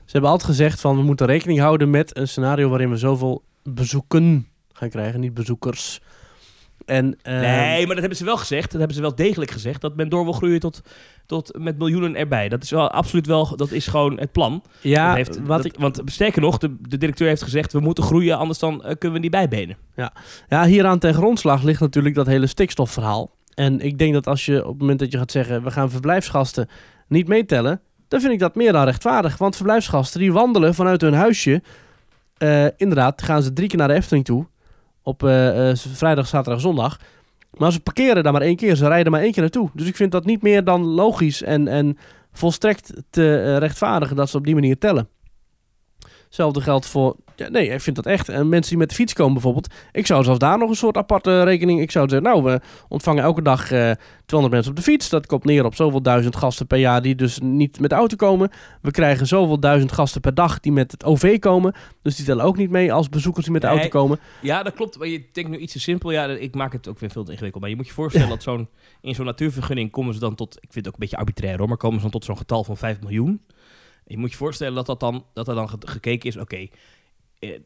Ze 0.06 0.12
hebben 0.12 0.30
altijd 0.30 0.50
gezegd 0.50 0.82
van 0.82 0.96
we 0.96 1.04
moeten 1.04 1.26
rekening 1.26 1.60
houden 1.60 1.90
met 1.90 2.18
een 2.18 2.28
scenario 2.28 2.70
waarin 2.70 2.90
we 2.90 2.98
zoveel 2.98 3.44
bezoeken 3.64 4.48
gaan 4.74 4.90
krijgen, 4.90 5.20
niet 5.20 5.34
bezoekers. 5.34 6.02
En, 6.86 7.18
ehm, 7.22 7.40
Nee, 7.40 7.78
maar 7.80 7.88
dat 7.88 8.00
hebben 8.00 8.18
ze 8.18 8.26
wel 8.26 8.38
gezegd. 8.38 8.70
Dat 8.70 8.78
hebben 8.80 8.96
ze 8.96 9.02
wel 9.02 9.16
degelijk 9.16 9.52
gezegd. 9.52 9.82
Dat 9.82 9.96
men 9.96 10.10
door 10.10 10.24
wil 10.24 10.34
groeien 10.34 10.60
tot, 10.60 10.82
tot 11.26 11.58
met 11.60 11.78
miljoenen 11.78 12.16
erbij. 12.16 12.50
Dat 12.50 12.64
is 12.64 12.70
wel 12.70 12.92
absoluut 12.92 13.28
wel... 13.28 13.56
Dat 13.56 13.72
is 13.72 13.88
gewoon 13.88 14.20
het 14.20 14.32
plan. 14.32 14.64
Ja, 14.82 15.08
Dat 15.08 15.16
heeft, 15.16 15.40
wat 15.40 15.58
dat- 15.58 15.66
ik, 15.66 15.76
Want 15.80 16.02
sterker 16.06 16.42
nog, 16.42 16.58
de, 16.58 16.76
de 16.82 16.98
directeur 16.98 17.28
heeft 17.28 17.44
gezegd... 17.44 17.74
we 17.74 17.80
moeten 17.80 18.04
groeien, 18.04 18.38
anders 18.38 18.60
dan 18.60 18.84
eh, 18.84 18.96
kunnen 18.98 19.18
we 19.18 19.20
niet 19.24 19.32
bijbenen. 19.32 19.78
ja, 20.50 20.66
hieraan 20.66 21.00
ten 21.00 21.14
grondslag 21.14 21.64
ligt 21.64 21.80
natuurlijk 21.80 22.16
dat 22.16 22.28
hele 22.28 22.48
stikstofverhaal. 22.48 23.32
En 23.54 23.80
ik 23.80 23.98
denk 23.98 24.14
dat 24.14 24.28
als 24.28 24.46
je 24.46 24.62
op 24.64 24.72
het 24.72 24.80
moment 24.80 25.00
dat 25.00 25.12
je 25.12 25.18
gaat 25.18 25.32
zeggen 25.32 25.64
we 25.64 25.72
gaan 25.72 25.90
verblijfsgasten 25.92 26.70
niet 27.08 27.28
meetellen, 27.28 27.82
dan 28.08 28.20
vind 28.20 28.34
ik 28.34 28.40
dat 28.40 28.56
meer 28.56 28.72
dan 28.72 28.84
rechtvaardig. 28.86 29.38
Want 29.38 29.56
verblijfsgasten 29.56 30.20
die 30.20 30.34
wandelen 30.34 30.74
vanuit 30.76 31.02
hun 31.02 31.14
huisje, 31.14 31.62
eh, 32.38 32.66
inderdaad, 32.78 33.22
gaan 33.22 33.42
ze 33.44 33.54
drie 33.54 33.68
keer 33.68 33.78
naar 33.78 33.88
de 33.88 33.94
Efteling 33.94 34.26
toe. 34.26 34.46
Op 35.06 35.24
eh, 35.24 35.70
eh, 35.70 35.78
vrijdag, 35.78 36.28
zaterdag, 36.28 36.62
zondag. 36.62 37.00
Maar 37.58 37.72
ze 37.72 37.80
parkeren 37.80 38.24
daar 38.24 38.34
maar 38.34 38.42
één 38.42 38.56
keer. 38.56 38.76
Ze 38.76 38.88
rijden 38.88 39.12
maar 39.12 39.22
één 39.22 39.32
keer 39.32 39.42
naartoe. 39.42 39.70
Dus 39.74 39.88
ik 39.88 39.96
vind 39.96 40.12
dat 40.12 40.26
niet 40.26 40.42
meer 40.42 40.64
dan 40.64 40.84
logisch 40.84 41.44
en, 41.44 41.68
en 41.68 41.98
volstrekt 42.32 42.94
te 43.10 43.38
eh, 43.38 43.58
rechtvaardigen 43.58 44.16
dat 44.16 44.30
ze 44.30 44.38
op 44.38 44.46
die 44.46 44.54
manier 44.54 44.78
tellen. 44.78 45.08
Hetzelfde 46.36 46.62
geldt 46.62 46.86
voor... 46.88 47.16
Ja, 47.36 47.50
nee, 47.50 47.70
ik 47.70 47.82
vind 47.82 47.96
dat 47.96 48.06
echt. 48.06 48.30
En 48.30 48.50
mensen 48.50 48.70
die 48.70 48.78
met 48.80 48.90
de 48.90 48.96
fiets 48.96 49.14
komen 49.14 49.34
bijvoorbeeld. 49.34 49.74
Ik 49.92 50.06
zou 50.06 50.24
zelfs 50.24 50.40
daar 50.40 50.58
nog 50.58 50.70
een 50.70 50.76
soort 50.76 50.98
aparte 50.98 51.44
rekening... 51.44 51.82
Ik 51.82 51.92
zou 51.92 52.10
zeggen, 52.10 52.28
nou, 52.30 52.44
we 52.44 52.60
ontvangen 52.88 53.24
elke 53.24 53.42
dag 53.42 53.72
eh 53.72 53.92
200 54.26 54.52
mensen 54.54 54.72
op 54.72 54.76
de 54.76 54.92
fiets. 54.92 55.10
Dat 55.10 55.26
komt 55.26 55.44
neer 55.44 55.66
op 55.66 55.76
zoveel 55.76 56.02
duizend 56.02 56.36
gasten 56.36 56.68
per 56.68 56.78
jaar 56.78 57.02
die 57.02 57.16
dus 57.16 57.40
niet 57.40 57.80
met 57.80 57.90
de 57.90 57.96
auto 57.96 58.16
komen. 58.16 58.50
We 58.82 58.92
krijgen 58.92 59.28
zoveel 59.28 59.60
duizend 59.60 59.92
gasten 59.92 60.22
per 60.22 60.34
dag 60.34 60.60
die 60.60 60.72
met 60.72 60.92
het 60.92 61.04
OV 61.04 61.40
komen. 61.40 61.74
Dus 62.02 62.16
die 62.16 62.26
tellen 62.26 62.46
ook 62.46 62.58
niet 62.58 62.70
mee 62.70 62.94
als 62.94 63.10
bezoekers 63.10 63.44
die 63.46 63.54
met 63.54 63.62
de 63.62 63.68
Nee. 63.68 63.78
auto 63.80 64.00
komen. 64.00 64.20
Ja, 64.42 64.64
dat 64.64 64.74
klopt. 64.74 64.98
Maar 64.98 65.08
je 65.08 65.24
denkt 65.32 65.50
nu 65.50 65.58
iets 65.58 65.74
te 65.74 65.80
simpel. 65.80 66.12
Ja, 66.12 66.26
ik 66.26 66.56
maak 66.56 66.74
het 66.74 66.88
ook 66.88 67.00
weer 67.00 67.10
veel 67.10 67.24
te 67.24 67.30
ingewikkeld. 67.32 67.62
Maar 67.62 67.72
je 67.72 67.78
moet 67.78 67.88
je 67.88 67.94
voorstellen 67.94 68.30
dat 68.36 68.44
zo'n, 68.44 68.68
in 69.02 69.16
zo'n 69.16 69.26
natuurvergunning 69.26 69.92
komen 69.92 70.14
ze 70.14 70.20
dan 70.20 70.36
tot... 70.36 70.56
Ik 70.56 70.60
vind 70.74 70.76
het 70.76 70.88
ook 70.88 70.94
een 70.94 71.00
beetje 71.00 71.18
arbitrair 71.18 71.58
hoor, 71.58 71.68
maar 71.68 71.78
komen 71.78 71.96
ze 71.96 72.02
dan 72.02 72.12
tot 72.12 72.26
zo'n 72.26 72.38
getal 72.38 72.64
van 72.64 72.78
5 72.78 73.02
miljoen. 73.02 73.42
Je 74.06 74.18
moet 74.18 74.32
je 74.32 74.38
voorstellen 74.38 74.76
dat, 74.76 74.86
dat, 74.86 75.00
dan, 75.00 75.26
dat 75.34 75.48
er 75.48 75.56
dan 75.56 75.70
ge- 75.70 75.78
gekeken 75.80 76.30
is... 76.30 76.38
Oké, 76.38 76.68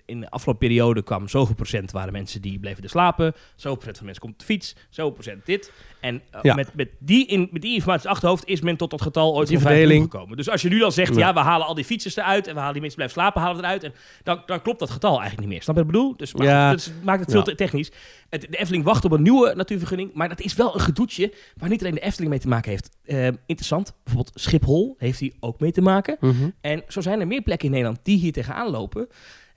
in 0.05 0.19
de 0.19 0.29
afgelopen 0.29 0.67
periode 0.67 1.03
kwam 1.03 1.27
zoveel 1.27 1.55
procent 1.55 1.91
waren 1.91 2.13
mensen 2.13 2.41
die 2.41 2.59
bleven 2.59 2.83
er 2.83 2.89
slapen. 2.89 3.33
Zoveel 3.55 3.75
procent 3.75 3.95
van 3.97 4.05
mensen 4.05 4.23
komt 4.23 4.33
op 4.33 4.39
de 4.39 4.45
fiets. 4.45 4.75
Zoveel 4.89 5.11
procent 5.13 5.45
dit. 5.45 5.71
En 5.99 6.21
eh, 6.31 6.39
Ja. 6.43 6.55
met, 6.55 6.73
met, 6.75 6.89
die 6.99 7.27
in, 7.27 7.47
met 7.51 7.61
die 7.61 7.73
informatie 7.73 8.05
in 8.05 8.11
achterhoofd 8.11 8.45
is 8.45 8.61
men 8.61 8.77
tot 8.77 8.89
dat 8.91 9.01
getal 9.01 9.35
ooit 9.35 9.47
Die 9.47 9.57
van 9.59 9.67
5 9.67 9.73
miljoen 9.79 9.89
verdeling. 9.89 10.11
gekomen. 10.11 10.37
Dus 10.37 10.49
als 10.49 10.61
je 10.61 10.69
nu 10.69 10.79
dan 10.79 10.91
zegt, 10.91 11.15
Ja. 11.15 11.27
ja, 11.27 11.33
we 11.33 11.39
halen 11.39 11.67
al 11.67 11.73
die 11.75 11.85
fietsers 11.85 12.15
eruit... 12.15 12.47
en 12.47 12.53
we 12.53 12.59
halen 12.59 12.73
die 12.73 12.81
mensen 12.81 12.99
die 12.99 13.09
blijven 13.09 13.21
slapen, 13.21 13.41
halen 13.41 13.57
we 13.57 13.63
eruit... 13.63 13.83
En 13.83 13.93
dan, 14.23 14.41
dan 14.45 14.61
klopt 14.61 14.79
dat 14.79 14.89
getal 14.89 15.11
eigenlijk 15.19 15.39
niet 15.39 15.49
meer. 15.49 15.61
Snap 15.61 15.75
je 15.75 15.81
wat 15.83 15.91
ik 15.91 15.97
bedoel? 15.97 16.17
Dus, 16.17 16.33
Ja. 16.37 16.75
maakt 17.03 17.19
het 17.19 17.31
veel 17.31 17.43
te 17.43 17.55
technisch. 17.55 17.91
Het, 18.29 18.41
de 18.41 18.57
Efteling 18.57 18.83
wacht 18.83 19.05
op 19.05 19.11
een 19.11 19.21
nieuwe 19.21 19.53
natuurvergunning, 19.55 20.13
maar 20.13 20.29
dat 20.29 20.39
is 20.41 20.53
wel 20.53 20.73
een 20.73 20.79
gedoetje 20.81 21.33
waar 21.57 21.69
niet 21.69 21.81
alleen 21.81 21.93
de 21.95 21.99
Efteling 22.01 22.29
mee 22.31 22.39
te 22.39 22.47
maken 22.47 22.69
heeft. 22.71 22.89
Eh, 23.05 23.27
interessant, 23.45 23.93
bijvoorbeeld 24.03 24.39
Schiphol 24.39 24.95
heeft 24.97 25.19
hier 25.19 25.33
ook 25.39 25.59
mee 25.59 25.71
te 25.71 25.81
maken. 25.81 26.17
Mhm. 26.19 26.49
En 26.61 26.83
zo 26.87 27.01
zijn 27.01 27.19
er 27.19 27.27
meer 27.27 27.41
plekken 27.41 27.65
in 27.67 27.73
Nederland 27.73 27.99
die 28.03 28.17
hier 28.17 28.31
tegenaan 28.31 28.69
lopen. 28.69 29.07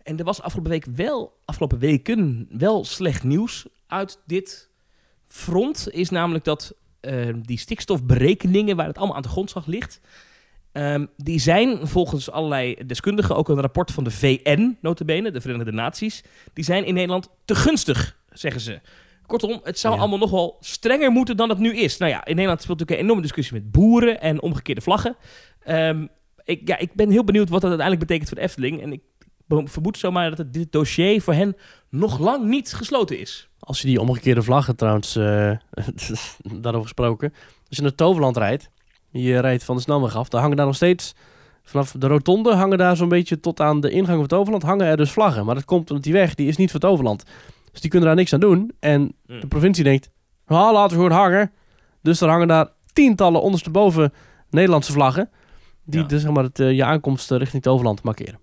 En 0.02 0.18
er 0.18 0.24
was 0.24 0.42
afgelopen 0.42 0.70
week 0.72 0.84
wel, 0.94 1.38
afgelopen 1.44 1.78
weken 1.78 2.46
wel 2.50 2.84
slecht 2.84 3.24
nieuws 3.24 3.66
uit 3.86 4.20
dit 4.26 4.68
front. 5.26 5.88
Is 5.90 6.10
namelijk 6.10 6.44
dat 6.44 6.74
eh, 7.00 7.28
die 7.42 7.58
stikstofberekeningen, 7.58 8.76
waar 8.76 8.86
het 8.86 8.96
allemaal 8.98 9.16
aan 9.16 9.22
de 9.22 9.28
grondslag 9.28 9.66
ligt, 9.66 10.00
ehm, 10.72 11.06
die 11.16 11.38
zijn 11.38 11.88
volgens 11.88 12.30
allerlei 12.30 12.76
deskundigen, 12.86 13.36
ook 13.36 13.48
een 13.48 13.60
rapport 13.60 13.90
van 13.90 14.04
de 14.04 14.10
VN, 14.10 14.76
notabene, 14.80 15.30
de 15.30 15.40
Verenigde 15.40 15.72
Naties, 15.72 16.22
die 16.52 16.64
zijn 16.64 16.84
in 16.84 16.94
Nederland 16.94 17.28
te 17.44 17.54
gunstig, 17.54 18.18
zeggen 18.30 18.60
ze. 18.60 18.80
Kortom, 19.26 19.60
het 19.64 19.78
zou 19.78 19.94
Ja. 19.94 20.00
allemaal 20.00 20.18
nog 20.18 20.30
wel 20.30 20.56
strenger 20.60 21.10
moeten 21.10 21.36
dan 21.36 21.48
het 21.48 21.58
nu 21.58 21.76
is. 21.76 21.96
Nou 21.98 22.10
ja, 22.10 22.24
in 22.24 22.34
Nederland 22.34 22.62
speelt 22.62 22.78
natuurlijk 22.78 22.98
een 23.00 23.04
enorme 23.06 23.26
discussie 23.26 23.54
met 23.54 23.70
boeren 23.72 24.20
en 24.20 24.42
omgekeerde 24.42 24.80
vlaggen. 24.80 25.16
Ehm, 25.62 26.06
ik, 26.44 26.68
ja, 26.68 26.78
ik 26.78 26.94
ben 26.94 27.10
heel 27.10 27.24
benieuwd 27.24 27.48
wat 27.48 27.60
dat 27.60 27.70
uiteindelijk 27.70 28.08
betekent 28.08 28.28
voor 28.28 28.38
de 28.38 28.44
Efteling. 28.44 28.82
En 28.82 28.92
ik 28.92 29.00
be- 29.56 29.62
vermoed 29.70 29.98
zomaar 29.98 30.28
dat 30.28 30.38
het, 30.38 30.52
dit 30.52 30.72
dossier 30.72 31.22
voor 31.22 31.34
hen 31.34 31.56
nog 31.88 32.18
lang 32.18 32.44
niet 32.44 32.72
gesloten 32.74 33.18
is. 33.18 33.48
Als 33.58 33.80
je 33.80 33.86
die 33.86 34.00
omgekeerde 34.00 34.42
vlaggen 34.42 34.76
trouwens, 34.76 35.16
eh, 35.16 35.50
daarover 36.62 36.82
gesproken. 36.82 37.32
Als 37.68 37.76
je 37.76 37.82
naar 37.82 37.94
Toverland 37.94 38.36
rijdt, 38.36 38.70
je 39.10 39.38
rijdt 39.38 39.64
van 39.64 39.76
de 39.76 39.82
snelweg 39.82 40.16
af, 40.16 40.28
dan 40.28 40.40
hangen 40.40 40.56
daar 40.56 40.66
nog 40.66 40.74
steeds, 40.74 41.14
vanaf 41.62 41.92
de 41.98 42.06
rotonde 42.06 42.54
hangen 42.54 42.78
daar 42.78 42.96
zo'n 42.96 43.08
beetje 43.08 43.40
tot 43.40 43.60
aan 43.60 43.80
de 43.80 43.90
ingang 43.90 44.18
van 44.18 44.26
Toverland, 44.26 44.62
hangen 44.62 44.86
er 44.86 44.96
dus 44.96 45.10
vlaggen. 45.10 45.44
Maar 45.44 45.54
dat 45.54 45.64
komt 45.64 45.88
omdat 45.90 46.04
die 46.04 46.12
weg, 46.12 46.34
die 46.34 46.48
is 46.48 46.56
niet 46.56 46.70
voor 46.70 46.80
Toverland. 46.80 47.24
Dus 47.72 47.80
die 47.80 47.90
kunnen 47.90 48.08
daar 48.08 48.16
niks 48.16 48.32
aan 48.32 48.40
doen. 48.40 48.72
En 48.80 49.12
Hmm. 49.26 49.40
de 49.40 49.46
provincie 49.46 49.84
denkt, 49.84 50.10
ah, 50.46 50.72
laten 50.72 50.96
we 50.96 51.02
gewoon 51.02 51.18
hangen. 51.18 51.52
Dus 52.02 52.20
er 52.20 52.28
hangen 52.28 52.48
daar 52.48 52.68
tientallen 52.92 53.42
ondersteboven 53.42 54.12
Nederlandse 54.50 54.92
vlaggen. 54.92 55.30
Die 55.84 56.00
Ja. 56.00 56.06
dus 56.06 56.22
zeg 56.22 56.30
maar 56.30 56.44
het, 56.44 56.60
eh, 56.60 56.72
je 56.72 56.84
aankomst 56.84 57.30
eh, 57.30 57.38
richting 57.38 57.62
Toverland 57.62 58.02
markeren. 58.02 58.38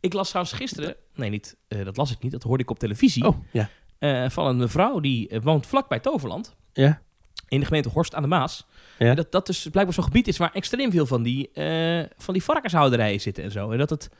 Ik 0.00 0.12
las 0.12 0.28
trouwens 0.28 0.56
gisteren, 0.56 0.94
nee 1.14 1.30
niet, 1.30 1.56
eh, 1.68 1.84
dat 1.84 1.96
las 1.96 2.10
ik 2.10 2.22
niet, 2.22 2.32
dat 2.32 2.42
hoorde 2.42 2.62
ik 2.62 2.70
op 2.70 2.78
televisie, 2.78 3.26
Oh, 3.26 3.36
ja. 3.52 3.68
eh, 3.98 4.30
van 4.30 4.46
een 4.46 4.56
mevrouw 4.56 5.00
die 5.00 5.28
eh, 5.28 5.40
woont 5.42 5.66
vlakbij 5.66 5.98
Toverland. 6.00 6.56
Ja. 6.72 7.00
In 7.48 7.60
de 7.60 7.66
gemeente 7.66 7.88
Horst 7.88 8.14
aan 8.14 8.22
de 8.22 8.28
Maas. 8.28 8.66
Ja. 8.98 9.06
En 9.10 9.16
Dat 9.16 9.32
dat 9.32 9.46
dus 9.46 9.62
blijkbaar 9.70 9.94
zo'n 9.94 10.04
gebied 10.04 10.28
is 10.28 10.36
waar 10.36 10.52
extreem 10.52 10.90
veel 10.90 11.06
van 11.06 11.22
die, 11.22 11.50
eh, 11.52 12.04
van 12.16 12.34
die 12.34 12.42
varkenshouderijen 12.42 13.20
zitten 13.20 13.44
en 13.44 13.50
zo. 13.50 13.70
En 13.70 13.78
dat, 13.78 13.90
het, 13.90 14.10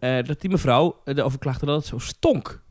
eh, 0.00 0.18
dat 0.24 0.40
die 0.40 0.50
mevrouw 0.50 1.00
erover 1.04 1.38
klaagde 1.38 1.66
dat 1.66 1.76
het 1.76 1.86
zo 1.86 1.98
stonk. 1.98 2.62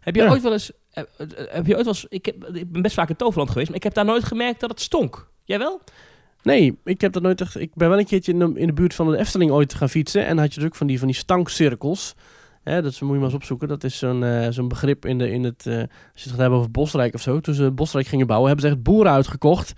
Heb 0.00 0.14
je 0.14 0.22
Ja. 0.22 0.30
ooit 0.30 0.42
wel 0.42 0.52
eens, 0.52 0.72
heb 0.92 1.66
je 1.66 1.74
ooit 1.76 1.84
wel 1.84 1.94
eens, 1.94 2.06
ik, 2.08 2.26
heb, 2.26 2.44
ik 2.44 2.72
ben 2.72 2.82
best 2.82 2.94
vaak 2.94 3.08
in 3.08 3.16
Toverland 3.16 3.50
geweest, 3.50 3.68
maar 3.68 3.76
ik 3.78 3.82
heb 3.84 3.94
daar 3.94 4.04
nooit 4.04 4.24
gemerkt 4.24 4.60
dat 4.60 4.70
het 4.70 4.80
stonk. 4.80 5.30
Jij 5.44 5.58
wel? 5.58 5.80
Nee, 6.44 6.78
ik 6.84 7.00
heb 7.00 7.12
dat 7.12 7.22
nooit 7.22 7.40
echt. 7.40 7.60
Ik 7.60 7.74
ben 7.74 7.88
wel 7.88 7.98
een 7.98 8.04
keertje 8.06 8.32
in 8.32 8.38
de, 8.38 8.52
in 8.54 8.66
de 8.66 8.72
buurt 8.72 8.94
van 8.94 9.10
de 9.10 9.18
Efteling 9.18 9.50
ooit 9.50 9.74
gaan 9.74 9.88
fietsen. 9.88 10.26
En 10.26 10.38
had 10.38 10.54
je 10.54 10.60
dus 10.60 10.68
ook 10.68 10.74
van 10.74 10.86
die, 10.86 10.98
van 10.98 11.06
die 11.08 11.16
stankcirkels. 11.16 12.14
Hè, 12.62 12.82
dat 12.82 13.00
moet 13.00 13.10
je 13.10 13.16
maar 13.16 13.24
eens 13.24 13.34
opzoeken. 13.34 13.68
Dat 13.68 13.84
is 13.84 13.98
zo'n 13.98 14.24
eh, 14.24 14.46
zo'n 14.50 14.68
begrip 14.68 15.06
in, 15.06 15.18
de, 15.18 15.30
in 15.30 15.44
het. 15.44 15.66
eh, 15.66 15.76
als 15.76 15.86
je 16.12 16.20
het 16.20 16.28
gaat 16.30 16.38
hebben 16.38 16.58
over 16.58 16.70
Bosrijk 16.70 17.14
of 17.14 17.20
zo. 17.20 17.40
Toen 17.40 17.54
ze 17.54 17.70
Bosrijk 17.70 18.06
gingen 18.06 18.26
bouwen, 18.26 18.48
hebben 18.50 18.68
ze 18.68 18.74
echt 18.74 18.82
boeren 18.84 19.12
uitgekocht. 19.12 19.72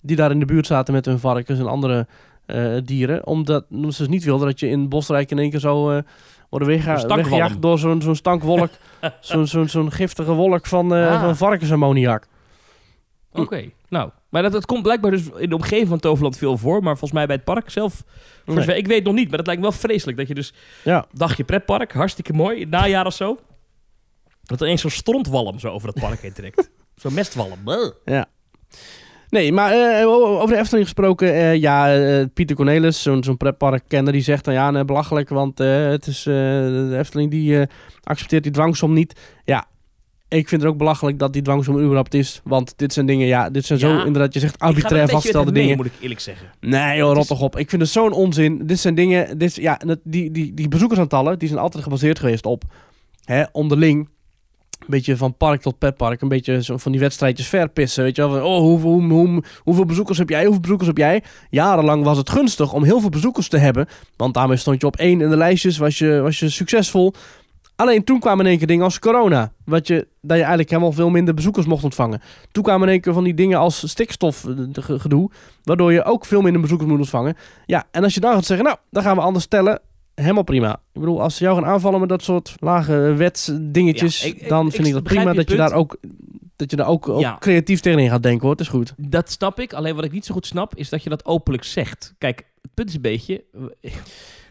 Die 0.00 0.16
daar 0.16 0.30
in 0.30 0.38
de 0.38 0.44
buurt 0.44 0.66
zaten 0.66 0.94
met 0.94 1.04
hun 1.04 1.18
varkens 1.18 1.58
en 1.58 1.66
andere 1.66 2.06
eh, 2.46 2.76
dieren. 2.84 3.26
Omdat, 3.26 3.64
omdat 3.70 3.94
ze 3.94 4.02
dus 4.02 4.12
niet 4.12 4.24
wilden 4.24 4.46
dat 4.46 4.60
je 4.60 4.68
in 4.68 4.88
Bosrijk 4.88 5.30
in 5.30 5.38
één 5.38 5.50
keer 5.50 5.60
zo. 5.60 5.90
eh 5.90 6.02
worden 6.50 6.80
stankwalm. 6.82 7.16
weggejaagd 7.16 7.62
door 7.62 7.78
zo'n 7.78 8.02
zo'n 8.02 8.14
stankwolk. 8.16 8.70
zo'n 9.20 9.46
zo'n 9.46 9.68
zo'n 9.68 9.92
giftige 9.92 10.32
wolk 10.32 10.66
van, 10.66 10.92
Ah. 10.92 11.20
van 11.20 11.36
varkensammoniak. 11.36 12.26
Oké, 13.32 13.64
nou, 13.88 14.10
Maar 14.30 14.42
dat, 14.42 14.52
dat 14.52 14.66
komt 14.66 14.82
blijkbaar 14.82 15.10
dus 15.10 15.22
in 15.36 15.48
de 15.48 15.54
omgeving 15.54 15.88
van 15.88 15.98
Toverland 15.98 16.38
veel 16.38 16.56
voor. 16.58 16.82
Maar 16.82 16.92
volgens 16.92 17.12
mij 17.12 17.26
bij 17.26 17.36
het 17.36 17.44
park 17.44 17.70
zelf... 17.70 18.02
Nee. 18.44 18.76
Ik 18.76 18.86
weet 18.86 18.96
het 18.96 19.04
nog 19.04 19.14
niet, 19.14 19.28
maar 19.28 19.36
dat 19.36 19.46
lijkt 19.46 19.62
me 19.62 19.68
wel 19.68 19.78
vreselijk. 19.78 20.18
Dat 20.18 20.28
je 20.28 20.34
dus 20.34 20.52
Ja. 20.84 21.06
dagje 21.12 21.44
pretpark, 21.44 21.92
hartstikke 21.92 22.32
mooi, 22.32 22.54
in 22.56 22.60
het 22.62 22.70
najaar 22.70 23.06
of 23.06 23.14
zo. 23.14 23.38
Dat 24.42 24.60
er 24.60 24.66
eens 24.68 24.80
zo'n 24.80 24.90
strontwalm 24.90 25.58
zo 25.58 25.68
over 25.68 25.92
dat 25.92 26.02
park 26.02 26.20
heen 26.20 26.32
trekt. 26.32 26.70
zo'n 27.02 27.14
mestwalm. 27.14 27.58
Ja. 28.04 28.26
Nee, 29.28 29.52
maar 29.52 29.72
eh, 30.00 30.06
over 30.08 30.54
de 30.54 30.60
Efteling 30.60 30.84
gesproken. 30.84 31.32
eh, 31.34 31.54
ja, 31.54 31.94
eh, 31.96 32.24
Pieter 32.34 32.56
Cornelis, 32.56 33.02
zo'n 33.02 33.24
zo'n 33.24 33.36
pretparkkenner, 33.36 34.12
die 34.12 34.22
zegt 34.22 34.44
dan 34.44 34.54
ja, 34.54 34.70
nee, 34.70 34.84
belachelijk, 34.84 35.28
want 35.28 35.58
het 35.58 36.06
is, 36.06 36.22
de 36.22 36.94
Efteling 36.98 37.30
die 37.30 37.66
accepteert 38.02 38.42
die 38.42 38.52
dwangsom 38.52 38.92
niet. 38.92 39.20
Ja, 39.44 39.66
ik 40.28 40.48
vind 40.48 40.62
het 40.62 40.70
ook 40.70 40.76
belachelijk 40.78 41.18
dat 41.18 41.32
die 41.32 41.42
dwangsom 41.42 41.74
er 41.74 41.80
überhaupt 41.82 42.14
is. 42.14 42.40
Want 42.44 42.72
dit 42.76 42.92
zijn 42.92 43.06
dingen, 43.06 43.26
ja, 43.26 43.50
dit 43.50 43.64
zijn 43.64 43.78
zo 43.78 43.98
inderdaad, 44.04 44.34
je 44.34 44.40
zegt 44.40 44.58
arbitrair 44.58 45.08
vastgestelde 45.08 45.52
mee, 45.52 45.60
dingen. 45.62 45.76
moet 45.76 45.86
ik 45.86 45.92
eerlijk 46.00 46.20
zeggen. 46.20 46.46
Nee 46.60 46.96
joh, 46.96 47.12
rot 47.14 47.26
toch 47.26 47.40
op. 47.40 47.56
Ik 47.58 47.70
vind 47.70 47.82
het 47.82 47.90
zo'n 47.90 48.12
onzin. 48.12 48.66
Dit 48.66 48.78
zijn 48.78 48.94
dingen, 48.94 49.38
dit, 49.38 49.54
ja, 49.54 49.80
die, 50.04 50.30
die, 50.30 50.54
die 50.54 50.68
bezoekersaantallen, 50.68 51.38
die 51.38 51.48
zijn 51.48 51.60
altijd 51.60 51.82
gebaseerd 51.82 52.18
geweest 52.18 52.46
op 52.46 52.64
hè, 53.24 53.42
onderling. 53.52 54.08
Een 54.78 54.86
beetje 54.86 55.16
van 55.16 55.36
park 55.36 55.60
tot 55.60 55.78
petpark. 55.78 56.20
Een 56.20 56.28
beetje 56.28 56.62
zo 56.62 56.76
van 56.76 56.92
die 56.92 57.00
wedstrijdjes 57.00 57.46
verpissen. 57.48 58.02
Weet 58.04 58.16
je 58.16 58.22
wel. 58.22 58.30
Van, 58.30 58.42
oh, 58.42 58.58
hoeveel, 58.60 58.90
hoe, 58.90 59.12
hoe- 59.12 59.42
hoeveel 59.58 59.84
bezoekers 59.84 60.18
heb 60.18 60.28
jij? 60.28 60.42
Hoeveel 60.44 60.60
bezoekers 60.60 60.88
heb 60.88 60.96
jij? 60.98 61.22
Jarenlang 61.50 62.04
was 62.04 62.16
het 62.18 62.30
gunstig 62.30 62.72
om 62.72 62.84
heel 62.84 63.00
veel 63.00 63.08
bezoekers 63.08 63.48
te 63.48 63.58
hebben. 63.58 63.86
Want 64.16 64.34
daarmee 64.34 64.56
stond 64.56 64.80
je 64.80 64.86
op 64.86 64.96
één 64.96 65.20
in 65.20 65.30
de 65.30 65.36
lijstjes. 65.36 65.78
Was 65.78 65.98
je, 65.98 66.20
was 66.20 66.38
je 66.38 66.48
succesvol. 66.48 67.12
Alleen 67.80 68.04
toen 68.04 68.20
kwamen 68.20 68.44
in 68.44 68.50
één 68.50 68.58
keer 68.58 68.66
dingen 68.66 68.84
als 68.84 68.98
corona. 68.98 69.52
Wat 69.64 69.86
je, 69.86 69.94
dat 70.20 70.32
je 70.36 70.42
eigenlijk 70.42 70.70
helemaal 70.70 70.92
veel 70.92 71.10
minder 71.10 71.34
bezoekers 71.34 71.66
mocht 71.66 71.84
ontvangen. 71.84 72.20
Toen 72.52 72.62
kwamen 72.62 72.86
in 72.86 72.92
één 72.92 73.00
keer 73.02 73.12
van 73.12 73.24
die 73.24 73.34
dingen 73.34 73.58
als 73.58 73.88
stikstofgedoe. 73.88 75.30
Waardoor 75.62 75.92
je 75.92 76.04
ook 76.04 76.24
veel 76.24 76.40
minder 76.40 76.60
bezoekers 76.60 76.88
moet 76.90 76.98
ontvangen. 76.98 77.36
Ja, 77.66 77.84
en 77.90 78.02
als 78.04 78.14
je 78.14 78.20
dan 78.20 78.32
gaat 78.34 78.44
zeggen, 78.44 78.66
nou, 78.66 78.78
dan 78.90 79.02
gaan 79.02 79.16
we 79.16 79.22
anders 79.22 79.46
tellen. 79.46 79.80
Helemaal 80.14 80.42
prima. 80.42 80.72
Ik 80.92 81.00
bedoel, 81.00 81.22
als 81.22 81.36
ze 81.36 81.44
jou 81.44 81.56
gaan 81.56 81.66
aanvallen 81.70 82.00
met 82.00 82.08
dat 82.08 82.22
soort 82.22 82.54
lage 82.58 83.14
wetsdingetjes, 83.16 84.22
Ja, 84.22 84.28
ik- 84.28 84.40
ik- 84.40 84.48
dan 84.48 84.66
ik 84.66 84.72
vind 84.72 84.86
ik 84.86 84.92
dat 84.92 85.02
begrijp 85.02 85.24
prima 85.24 85.40
dat 85.42 85.50
je 85.50 85.56
daar 85.56 85.72
ook, 85.72 85.96
dat 86.56 86.70
je 86.70 86.76
daar 86.76 86.86
ook, 86.88 87.08
ook 87.08 87.20
Ja. 87.20 87.36
creatief 87.38 87.80
tegenin 87.80 88.08
gaat 88.10 88.22
denken 88.22 88.40
hoor. 88.42 88.50
Het 88.50 88.60
is 88.60 88.68
goed. 88.68 88.94
Dat 88.96 89.30
snap 89.30 89.60
ik. 89.60 89.72
Alleen 89.72 89.94
wat 89.94 90.04
ik 90.04 90.12
niet 90.12 90.26
zo 90.26 90.34
goed 90.34 90.46
snap, 90.46 90.74
is 90.74 90.88
dat 90.88 91.02
je 91.02 91.08
dat 91.10 91.24
openlijk 91.24 91.64
zegt. 91.64 92.14
Kijk, 92.18 92.44
het 92.62 92.74
punt 92.74 92.88
is 92.88 92.94
een 92.94 93.00
beetje... 93.00 93.44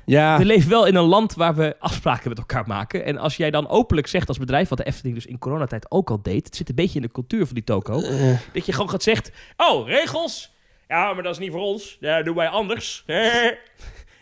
Ja, 0.09 0.37
We 0.37 0.45
leven 0.45 0.69
wel 0.69 0.85
in 0.85 0.95
een 0.95 1.03
land 1.03 1.33
waar 1.33 1.55
we 1.55 1.75
afspraken 1.79 2.29
met 2.29 2.37
elkaar 2.37 2.67
maken. 2.67 3.05
En 3.05 3.17
als 3.17 3.37
jij 3.37 3.51
dan 3.51 3.69
openlijk 3.69 4.07
zegt 4.07 4.27
als 4.27 4.37
bedrijf, 4.37 4.69
wat 4.69 4.77
de 4.77 4.83
Efteling 4.83 5.15
dus 5.15 5.25
in 5.25 5.39
coronatijd 5.39 5.91
ook 5.91 6.09
al 6.09 6.21
deed... 6.21 6.45
Het 6.45 6.55
zit 6.55 6.69
een 6.69 6.75
beetje 6.75 6.95
in 6.95 7.01
de 7.01 7.11
cultuur 7.11 7.45
van 7.45 7.55
die 7.55 7.63
toko. 7.63 8.01
eh, 8.01 8.39
Dat 8.53 8.65
je 8.65 8.71
gewoon 8.71 8.89
gaat 8.89 9.03
zeggen, 9.03 9.33
oh, 9.57 9.87
regels? 9.87 10.53
Ja, 10.87 11.13
maar 11.13 11.23
dat 11.23 11.33
is 11.33 11.39
niet 11.39 11.51
voor 11.51 11.61
ons. 11.61 11.97
Ja, 11.99 12.23
doen 12.23 12.35
wij 12.35 12.47
anders. 12.47 13.03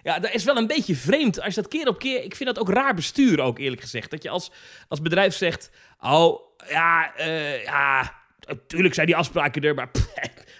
Ja, 0.04 0.20
dat 0.20 0.34
is 0.34 0.44
wel 0.44 0.58
een 0.58 0.68
beetje 0.68 0.96
vreemd. 0.96 1.42
Als 1.42 1.56
je 1.56 1.62
dat 1.62 1.70
keer 1.70 1.88
op 1.88 2.00
keer... 2.00 2.24
Ik 2.24 2.36
vind 2.36 2.56
dat 2.56 2.60
ook 2.60 2.70
raar 2.74 2.94
bestuur 2.94 3.42
ook, 3.42 3.60
eerlijk 3.60 3.82
gezegd. 3.82 4.12
Dat 4.12 4.24
je 4.24 4.30
als, 4.30 4.52
als 4.88 5.02
bedrijf 5.02 5.36
zegt... 5.36 5.72
Oh, 6.02 6.40
ja, 6.70 7.16
eh, 7.16 7.64
ja... 7.64 8.14
Natuurlijk 8.48 8.94
zijn 8.94 9.06
die 9.08 9.16
afspraken 9.16 9.62
er, 9.62 9.76
maar... 9.76 9.88
pff, 9.90 10.08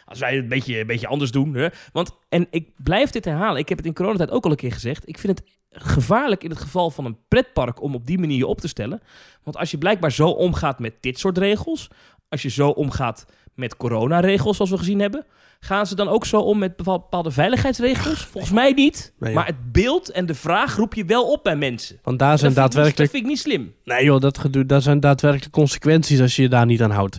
als 0.06 0.20
wij 0.20 0.34
het 0.34 0.44
een 0.44 0.50
beetje, 0.50 0.80
een 0.80 0.88
beetje 0.88 1.08
anders 1.08 1.32
doen. 1.32 1.54
Hè? 1.54 1.68
Want, 1.92 2.12
en 2.30 2.48
ik 2.50 2.70
blijf 2.84 3.10
dit 3.10 3.26
herhalen. 3.26 3.60
Ik 3.60 3.70
heb 3.70 3.78
het 3.78 3.88
in 3.88 3.94
coronatijd 3.94 4.32
ook 4.32 4.46
al 4.46 4.52
een 4.52 4.58
keer 4.58 4.72
gezegd. 4.72 5.08
Ik 5.08 5.18
vind 5.18 5.40
het 5.40 5.48
gevaarlijk 5.70 6.44
in 6.44 6.50
het 6.50 6.60
geval 6.60 6.90
van 6.90 7.06
een 7.06 7.18
pretpark 7.28 7.82
om 7.82 7.96
op 7.96 8.06
die 8.06 8.20
manier 8.20 8.38
je 8.38 8.48
op 8.48 8.62
te 8.62 8.68
stellen. 8.68 9.02
Want 9.44 9.58
als 9.58 9.72
je 9.72 9.78
blijkbaar 9.78 10.12
zo 10.12 10.28
omgaat 10.28 10.80
met 10.80 10.94
dit 11.00 11.20
soort 11.20 11.38
regels... 11.38 11.88
Als 12.30 12.42
je 12.42 12.50
zo 12.50 12.70
omgaat 12.70 13.26
met 13.54 13.78
coronaregels, 13.78 14.56
zoals 14.56 14.72
we 14.72 14.78
gezien 14.78 15.00
hebben... 15.00 15.26
Gaan 15.60 15.86
ze 15.86 15.96
dan 15.96 16.08
ook 16.08 16.26
zo 16.26 16.40
om 16.40 16.58
met 16.58 16.76
bepaal- 16.76 17.00
bepaalde 17.00 17.32
veiligheidsregels? 17.32 18.26
Volgens 18.26 18.54
mij 18.54 18.72
niet. 18.72 19.14
Nee, 19.20 19.34
maar 19.34 19.46
het 19.46 19.72
beeld 19.72 20.10
en 20.10 20.26
de 20.26 20.34
vraag 20.36 20.76
roep 20.76 20.94
je 20.94 21.06
wel 21.06 21.32
op 21.32 21.44
bij 21.44 21.56
mensen. 21.56 22.00
want 22.04 22.20
daar 22.20 22.38
zijn 22.38 22.54
dat, 22.54 22.74
vind 22.74 22.86
ik 22.86 22.94
niet, 22.94 22.96
dat 22.98 23.10
daadwerkelijk, 23.10 23.12
vind 23.12 23.24
ik 23.24 23.30
niet 23.30 23.40
slim. 23.40 23.96
nee 23.96 24.06
joh, 24.06 24.20
dat 24.20 24.38
gedoe, 24.38 24.66
daar 24.66 24.82
zijn 24.82 25.00
daadwerkelijk 25.00 25.52
consequenties 25.52 26.22
als 26.22 26.36
je 26.36 26.42
je 26.42 26.50
daar 26.50 26.66
niet 26.66 26.82
aan 26.82 26.92
houdt. 26.92 27.18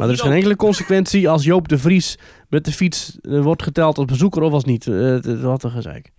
Maar 0.00 0.08
er 0.08 0.14
is 0.14 0.20
geen 0.20 0.32
enkele 0.32 0.56
consequentie 0.56 1.28
als 1.28 1.44
Joop 1.44 1.68
de 1.68 1.78
Vries 1.78 2.18
met 2.48 2.64
de 2.64 2.72
fiets 2.72 3.18
eh, 3.22 3.40
wordt 3.40 3.62
geteld 3.62 3.96
als 3.98 4.06
bezoeker 4.06 4.42
of 4.42 4.52
als 4.52 4.64
niet. 4.64 4.86
Eh, 4.86 4.94
het- 5.00 5.24
het- 5.24 5.40
wat 5.40 5.62
een 5.62 5.70
gezeik. 5.70 6.10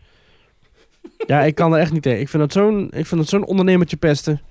Ja, 1.27 1.41
ik 1.41 1.55
kan 1.55 1.73
er 1.73 1.79
echt 1.79 1.91
niet 1.91 2.01
tegen. 2.01 2.19
Ik 2.19 2.29
vind 2.29 2.43
dat 2.43 2.51
zo'n, 2.53 2.83
ik 2.85 3.05
vind 3.05 3.21
dat 3.21 3.29
zo'n 3.29 3.45
ondernemertje 3.45 3.97
pesten. 3.97 4.41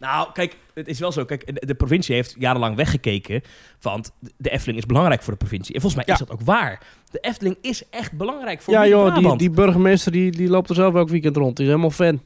Nou, 0.00 0.28
kijk, 0.32 0.56
het 0.74 0.88
is 0.88 0.98
wel 0.98 1.12
zo. 1.12 1.24
Kijk, 1.24 1.46
de, 1.60 1.66
de 1.66 1.74
provincie 1.74 2.14
heeft 2.14 2.34
jarenlang 2.38 2.76
weggekeken. 2.76 3.42
Want 3.80 4.10
de 4.36 4.50
Efteling 4.50 4.78
is 4.78 4.86
belangrijk 4.86 5.22
voor 5.22 5.32
de 5.32 5.38
provincie. 5.38 5.74
En 5.74 5.80
volgens 5.80 6.04
mij 6.06 6.14
Ja. 6.16 6.20
is 6.20 6.26
dat 6.28 6.38
ook 6.40 6.46
waar. 6.46 6.80
De 7.10 7.18
Efteling 7.18 7.56
is 7.60 7.82
echt 7.90 8.12
belangrijk 8.12 8.62
voor 8.62 8.74
Ja 8.74 8.86
joh, 8.86 9.16
die, 9.16 9.36
die 9.36 9.50
burgemeester 9.50 10.12
die, 10.12 10.30
die 10.30 10.48
loopt 10.48 10.68
er 10.68 10.74
zelf 10.74 10.94
elk 10.94 11.08
weekend 11.08 11.36
rond. 11.36 11.56
Die 11.56 11.64
is 11.64 11.70
helemaal 11.70 11.90
fan. 11.90 12.20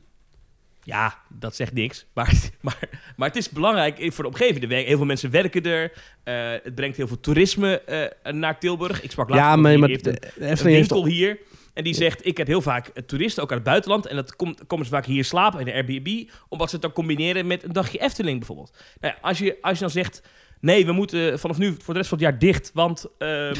Ja, 0.84 1.18
dat 1.28 1.56
zegt 1.56 1.72
niks. 1.72 2.06
Maar, 2.14 2.34
maar, 2.60 2.88
maar 3.16 3.28
het 3.28 3.36
is 3.36 3.50
belangrijk 3.50 4.12
voor 4.12 4.24
de 4.24 4.30
omgeving. 4.30 4.72
Er 4.72 4.84
Heel 4.84 4.96
veel 4.96 5.06
mensen 5.06 5.30
werken 5.30 5.62
er. 5.62 5.92
Eh, 6.22 6.50
het 6.62 6.74
brengt 6.74 6.96
heel 6.96 7.06
veel 7.06 7.20
toerisme 7.20 7.80
eh, 7.80 8.32
naar 8.32 8.58
Tilburg. 8.58 9.02
Ik 9.02 9.10
sprak 9.10 9.28
laatst 9.28 9.44
Ja, 9.44 9.54
iemand 9.54 9.78
maar, 9.78 9.88
die 9.88 10.02
maar 10.02 10.12
heeft 10.12 10.22
de, 10.34 10.44
een, 10.44 10.54
de 10.54 10.64
een 10.64 10.76
winkel 10.76 11.06
hier. 11.06 11.38
En 11.74 11.84
die 11.84 11.94
zegt, 11.94 12.26
ik 12.26 12.36
heb 12.36 12.46
heel 12.46 12.62
vaak 12.62 12.90
toeristen, 13.06 13.42
ook 13.42 13.50
uit 13.50 13.58
het 13.58 13.68
buitenland. 13.68 14.06
En 14.06 14.16
dat 14.16 14.36
komt, 14.36 14.66
komen 14.66 14.84
ze 14.84 14.90
vaak 14.90 15.06
hier 15.06 15.24
slapen 15.24 15.60
in 15.60 15.64
de 15.66 15.72
Airbnb. 15.72 16.28
Omdat 16.48 16.68
ze 16.68 16.74
het 16.74 16.84
dan 16.84 16.92
combineren 16.92 17.46
met 17.46 17.62
een 17.62 17.72
dagje 17.72 17.98
Efteling 17.98 18.38
bijvoorbeeld. 18.38 18.76
Nou 19.00 19.14
ja, 19.14 19.28
als, 19.28 19.38
je, 19.38 19.56
als 19.60 19.72
je 19.72 19.80
dan 19.80 19.90
zegt, 19.92 20.22
nee, 20.60 20.86
we 20.86 20.92
moeten 20.92 21.38
vanaf 21.38 21.58
nu 21.58 21.74
voor 21.78 21.94
de 21.94 22.00
rest 22.00 22.08
van 22.08 22.18
het 22.18 22.28
jaar 22.28 22.38
dicht. 22.38 22.70
Want, 22.74 23.06
eh, 23.18 23.52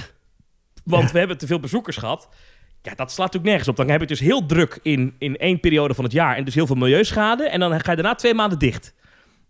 want 0.85 1.12
we 1.12 1.18
hebben 1.18 1.39
te 1.39 1.47
veel 1.47 1.61
bezoekers 1.61 1.97
gehad. 1.97 2.29
Ja, 2.85 2.95
dat 2.95 3.12
slaat 3.12 3.26
natuurlijk 3.32 3.45
nergens 3.45 3.68
op. 3.68 3.76
Dan 3.76 3.89
heb 3.89 3.95
je 4.01 4.07
het 4.07 4.18
dus 4.18 4.28
heel 4.28 4.47
druk 4.47 4.78
in, 4.82 5.14
in 5.18 5.37
één 5.37 5.61
periode 5.61 5.95
van 5.95 6.05
het 6.05 6.12
jaar. 6.12 6.37
En 6.37 6.45
dus 6.45 6.55
heel 6.55 6.66
veel 6.66 6.76
milieuschade. 6.76 7.49
En 7.49 7.61
dan 7.61 7.80
ga 7.80 7.91
je 7.91 7.97
daarna 7.97 8.14
twee 8.14 8.35
maanden 8.35 8.59
dicht. 8.59 8.95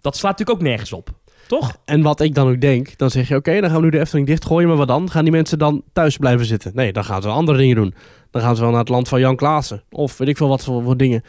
Dat 0.01 0.17
slaat 0.17 0.31
natuurlijk 0.39 0.59
ook 0.59 0.67
nergens 0.67 0.93
op. 0.93 1.11
Toch? 1.47 1.77
En 1.85 2.03
wat 2.03 2.21
ik 2.21 2.35
dan 2.35 2.49
ook 2.49 2.61
denk, 2.61 2.99
dan 2.99 3.11
zeg 3.11 3.29
je 3.29 3.37
oké, 3.37 3.61
dan 3.61 3.71
gaan 3.71 3.79
we 3.79 3.85
nu 3.85 3.91
de 3.91 3.99
Efteling 3.99 4.27
dichtgooien, 4.27 4.69
maar 4.69 4.77
wat 4.77 4.89
dan? 4.89 5.11
Gaan 5.11 5.23
die 5.23 5.33
mensen 5.33 5.59
dan 5.59 5.83
thuis 5.93 6.17
blijven 6.17 6.47
zitten? 6.47 6.73
Nee, 6.75 6.93
dan 6.93 7.05
gaan 7.05 7.23
ze 7.23 7.29
andere 7.29 7.59
dingen 7.59 7.77
doen. 7.77 7.95
Dan 8.31 8.43
gaan 8.43 8.55
ze 8.57 8.63
wel 8.63 8.71
naar 8.71 8.81
het 8.81 8.89
land 8.89 9.09
van 9.09 9.21
Jan 9.21 9.37
Klaassen. 9.37 9.83
Of 9.91 10.19
weet 10.19 10.29
ik 10.29 10.37
veel 10.37 10.49
wat 10.49 10.65
voor, 10.65 10.83
voor 10.83 10.97
dingen. 10.97 11.23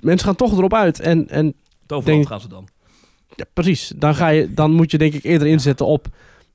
Mensen 0.00 0.26
gaan 0.26 0.36
toch 0.36 0.52
erop 0.58 0.74
uit. 0.74 1.00
En, 1.00 1.28
en 1.28 1.54
Toverland 1.86 2.06
Denk- 2.18 2.26
gaan 2.28 2.40
ze 2.40 2.48
dan. 2.48 2.68
ja, 3.34 3.44
precies, 3.52 3.92
dan, 3.96 4.14
ga 4.14 4.28
je, 4.28 4.54
dan 4.54 4.70
moet 4.72 4.90
je 4.90 4.98
denk 4.98 5.14
ik 5.14 5.24
eerder 5.24 5.48
inzetten 5.48 5.86
op, 5.86 6.06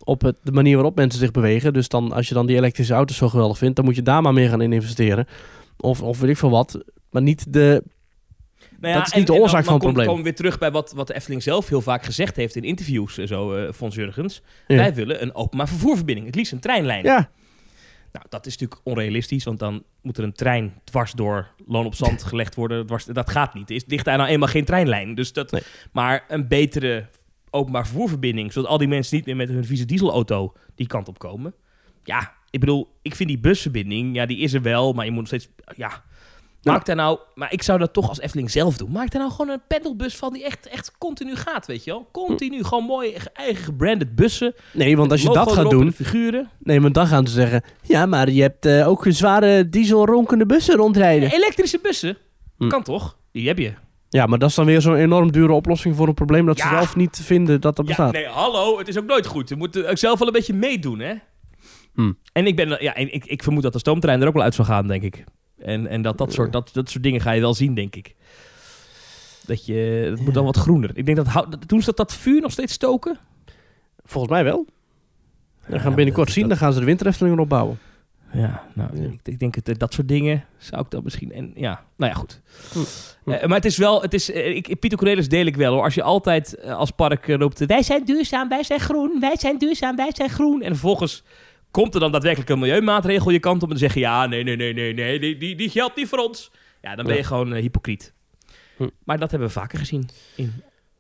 op 0.04 0.22
het, 0.22 0.36
de 0.44 0.52
manier 0.52 0.76
waarop 0.76 0.96
mensen 0.96 1.20
zich 1.20 1.32
bewegen. 1.32 1.74
Dus 1.74 1.88
dan, 1.88 2.12
als 2.12 2.28
je 2.28 2.34
dan 2.34 2.46
die 2.46 2.56
elektrische 2.56 2.94
auto's 2.94 3.18
zo 3.18 3.30
geweldig 3.30 3.58
vindt, 3.58 3.76
dan 3.76 3.86
moet 3.86 3.96
je 3.96 4.02
daar 4.02 4.22
maar 4.22 4.34
meer 4.34 4.50
gaan 4.50 4.62
in 4.62 4.74
investeren. 4.74 5.28
Of, 5.80 6.02
of 6.02 6.20
weet 6.20 6.30
ik 6.30 6.38
veel 6.38 6.50
wat. 6.50 6.80
Maar 7.12 7.22
niet 7.22 7.54
de... 7.54 7.84
Nou 8.80 8.94
Dat 8.94 9.08
is 9.08 9.14
niet 9.14 9.28
de 9.28 9.32
dan- 9.34 9.42
oorzaak 9.42 9.56
dan 9.58 9.64
van 9.66 9.74
het 9.74 9.84
probleem. 9.84 10.06
komen 10.06 10.24
we 10.24 10.28
weer 10.30 10.36
terug 10.38 10.58
bij 10.58 10.72
wat, 10.72 10.92
wat 10.92 11.08
de 11.08 11.16
Efteling 11.16 11.44
zelf 11.44 11.68
heel 11.70 11.82
vaak 11.82 12.04
gezegd 12.06 12.36
heeft 12.36 12.56
in 12.56 12.64
interviews 12.64 13.18
en 13.18 13.28
zo, 13.28 13.72
Fons 13.74 13.96
Jurgens. 13.96 14.42
Ja. 14.68 14.76
Wij 14.76 14.94
willen 14.94 15.22
een 15.22 15.36
openbaar 15.36 15.68
vervoerverbinding, 15.68 16.26
het 16.28 16.36
liefst 16.36 16.52
een 16.52 16.60
treinlijn. 16.60 17.04
Ja, 17.04 17.30
Nou, 18.12 18.26
dat 18.30 18.46
is 18.46 18.52
natuurlijk 18.58 18.82
onrealistisch, 18.84 19.44
want 19.44 19.60
dan 19.60 19.84
moet 20.02 20.18
er 20.18 20.24
een 20.24 20.34
trein 20.34 20.74
dwars 20.84 21.12
door 21.12 21.48
Loon 21.68 21.86
op 21.86 21.96
Zand 21.96 22.24
gelegd 22.24 22.56
worden. 22.56 22.86
Dwars, 22.86 23.06
dat 23.06 23.30
gaat 23.30 23.54
niet. 23.54 23.70
Er 23.70 23.76
is 23.76 23.84
ligt 23.88 24.06
daar 24.06 24.18
nou 24.18 24.30
eenmaal 24.30 24.48
geen 24.48 24.66
treinlijn. 24.66 25.16
Dus 25.16 25.34
dat, 25.34 25.52
Nee. 25.52 25.62
Maar 25.92 26.26
een 26.28 26.48
betere 26.48 27.06
openbaar 27.52 27.86
vervoerverbinding, 27.88 28.54
zodat 28.54 28.70
al 28.70 28.78
die 28.78 28.88
mensen 28.88 29.16
niet 29.16 29.26
meer 29.26 29.36
met 29.36 29.50
hun 29.50 29.66
vieze 29.66 29.86
dieselauto 29.86 30.54
die 30.76 30.88
kant 30.88 31.08
op 31.08 31.20
komen. 31.20 31.54
Ja, 32.04 32.34
ik 32.50 32.60
bedoel, 32.60 32.88
ik 33.02 33.16
vind 33.16 33.30
die 33.30 33.40
busverbinding, 33.40 34.16
ja, 34.16 34.26
die 34.26 34.38
is 34.38 34.54
er 34.54 34.62
wel, 34.62 34.94
maar 34.94 35.06
je 35.06 35.12
moet 35.12 35.20
nog 35.20 35.28
steeds, 35.28 35.48
ja... 35.76 36.04
Maak 36.64 36.86
daar 36.86 36.96
nou, 36.96 37.20
maar 37.36 37.54
ik 37.54 37.64
zou 37.64 37.80
dat 37.80 37.94
toch 37.94 38.10
als 38.10 38.20
Efteling 38.20 38.52
zelf 38.52 38.78
doen. 38.78 38.92
Maak 38.92 39.12
daar 39.12 39.22
nou 39.22 39.34
gewoon 39.34 39.50
een 39.50 39.62
pendelbus 39.68 40.16
van 40.16 40.34
die 40.34 40.44
echt, 40.46 40.68
echt 40.68 40.98
continu 40.98 41.36
gaat, 41.36 41.66
weet 41.68 41.84
je 41.84 41.92
wel. 41.92 42.08
Continu, 42.12 42.64
gewoon 42.64 42.84
mooie 42.84 43.18
eigen 43.34 43.64
gebranded 43.64 44.16
bussen. 44.16 44.54
nee, 44.74 44.98
want 44.98 45.12
als 45.12 45.22
je 45.22 45.30
dat 45.30 45.52
gaat 45.52 45.70
doen, 45.70 45.92
figuren. 45.92 46.50
nee, 46.60 46.82
want 46.82 46.94
dan 46.94 47.08
gaan 47.08 47.28
ze 47.28 47.34
zeggen, 47.34 47.64
ja, 47.84 48.06
maar 48.06 48.30
je 48.30 48.42
hebt 48.42 48.66
eh, 48.66 48.88
ook 48.88 49.06
zware 49.10 49.70
dieselronkende 49.70 50.46
bussen 50.46 50.76
rondrijden. 50.76 51.32
Elektrische 51.32 51.80
bussen, 51.82 52.18
Hm. 52.58 52.68
kan 52.68 52.84
toch? 52.84 53.18
Die 53.32 53.48
heb 53.48 53.58
je. 53.58 53.74
Ja, 54.10 54.26
maar 54.26 54.40
dat 54.40 54.50
is 54.50 54.56
dan 54.56 54.66
weer 54.66 54.82
zo'n 54.82 54.96
enorm 54.96 55.32
dure 55.32 55.54
oplossing 55.54 55.96
voor 55.96 56.08
een 56.08 56.14
probleem 56.14 56.46
dat 56.46 56.60
ze 56.60 56.68
zelf 56.68 56.96
niet 56.96 57.22
vinden 57.24 57.62
dat 57.62 57.76
dat 57.76 57.88
Ja, 57.88 57.96
bestaat. 57.96 58.14
nee, 58.14 58.28
hallo, 58.28 58.78
het 58.78 58.88
is 58.88 58.98
ook 58.98 59.06
nooit 59.06 59.26
goed. 59.26 59.50
Je 59.50 59.56
moet 59.56 59.86
ook 59.86 59.98
zelf 59.98 60.20
wel 60.20 60.28
een 60.28 60.34
beetje 60.34 60.54
meedoen, 60.54 61.00
hè? 61.00 61.14
Hm. 61.94 62.12
En 62.34 62.48
ik, 62.48 62.56
ben, 62.56 62.78
ja, 62.80 62.96
en 62.96 63.14
ik, 63.14 63.26
ik 63.26 63.44
vermoed 63.44 63.64
dat 63.64 63.74
de 63.74 63.80
stoomtrein 63.80 64.22
er 64.22 64.28
ook 64.28 64.34
wel 64.34 64.44
uit 64.44 64.54
zal 64.56 64.66
gaan, 64.66 64.88
denk 64.88 65.04
ik. 65.04 65.24
En, 65.58 65.88
en 65.88 66.02
dat, 66.02 66.18
dat, 66.18 66.34
soort, 66.34 66.52
dat, 66.52 66.70
dat 66.74 66.90
soort 66.90 67.04
dingen 67.04 67.22
ga 67.22 67.32
je 67.32 67.42
wel 67.42 67.54
zien, 67.54 67.74
denk 67.74 67.96
ik. 67.96 68.16
Dat 69.46 69.66
je, 69.66 69.74
het 70.10 70.20
moet 70.22 70.34
dan 70.34 70.46
wat 70.46 70.58
groener. 70.58 70.92
Ik 70.94 71.06
denk 71.06 71.18
dat, 71.18 71.48
doen 71.68 71.80
ze 71.80 71.86
dat, 71.86 71.98
dat 71.98 72.14
vuur 72.14 72.42
nog 72.42 72.52
steeds 72.52 72.74
stoken? 72.74 73.18
Volgens 74.04 74.34
mij 74.34 74.44
wel. 74.44 74.66
We 75.66 75.80
gaan 75.80 75.96
binnenkort 75.96 76.32
zien, 76.32 76.48
dan 76.48 76.58
gaan 76.58 76.74
ze 76.74 76.80
de 76.80 76.86
winterefteling 76.86 77.36
erop 77.36 77.50
bouwen. 77.50 77.80
Ja, 78.34 78.68
nou, 78.74 79.02
Ja. 79.02 79.08
Ik, 79.08 79.20
ik 79.24 79.40
denk 79.40 79.56
het, 79.56 79.80
dat 79.80 79.94
soort 79.94 80.08
dingen 80.08 80.46
zou 80.58 80.82
ik 80.82 80.92
dan 80.92 81.04
misschien... 81.04 81.32
En, 81.32 81.52
ja, 81.56 81.84
nou 81.98 82.12
ja, 82.12 82.18
goed. 82.18 82.42
Hm. 82.72 82.80
Hm. 83.24 83.32
Eh, 83.32 83.48
maar 83.48 83.58
het 83.58 83.66
is 83.66 83.78
wel... 83.78 84.02
Het 84.02 84.14
is, 84.14 84.32
eh, 84.32 84.56
ik, 84.56 84.80
Pieter 84.80 84.98
Cornelis 84.98 85.30
deel 85.30 85.46
ik 85.46 85.56
wel, 85.56 85.74
hoor. 85.74 85.84
Als 85.84 85.94
je 85.94 86.04
altijd 86.04 86.56
eh, 86.56 86.76
als 86.76 86.92
park 86.92 87.28
eh, 87.28 87.36
roept... 87.36 87.66
Wij 87.66 87.84
zijn 87.84 88.06
duurzaam, 88.06 88.50
wij 88.50 88.64
zijn 88.64 88.80
groen, 88.80 89.20
wij 89.20 89.38
zijn 89.38 89.58
duurzaam, 89.58 89.96
wij 89.96 90.12
zijn 90.14 90.30
groen. 90.30 90.62
En 90.62 90.70
vervolgens 90.70 91.24
Komt 91.72 91.94
er 91.94 92.00
dan 92.00 92.12
daadwerkelijk 92.12 92.50
een 92.50 92.60
milieumaatregel 92.60 93.32
je 93.32 93.40
kant 93.40 93.56
op 93.56 93.64
en 93.64 93.70
dan 93.70 93.78
zeg 93.78 93.94
je 93.94 94.00
ja, 94.00 94.26
nee, 94.26 94.44
nee, 94.44 94.56
nee, 94.56 94.74
nee, 94.74 94.94
nee, 94.94 95.20
die, 95.20 95.38
die, 95.38 95.56
die 95.56 95.70
geldt 95.70 95.96
niet 95.96 96.08
voor 96.08 96.20
ons. 96.20 96.52
Ja, 96.82 96.96
dan 96.96 97.06
ben 97.06 97.14
je 97.14 97.22
Ja. 97.22 97.28
gewoon 97.28 97.54
eh, 97.54 97.62
hypocriet. 97.62 98.14
Hm. 98.78 98.88
Maar 99.04 99.20
dat 99.20 99.30
hebben 99.30 99.48
we 99.48 99.54
vaker 99.54 99.80
gezien 99.80 100.10
in 100.36 100.54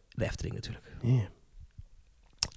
de 0.09 0.25
Efteling 0.25 0.55
natuurlijk. 0.55 0.85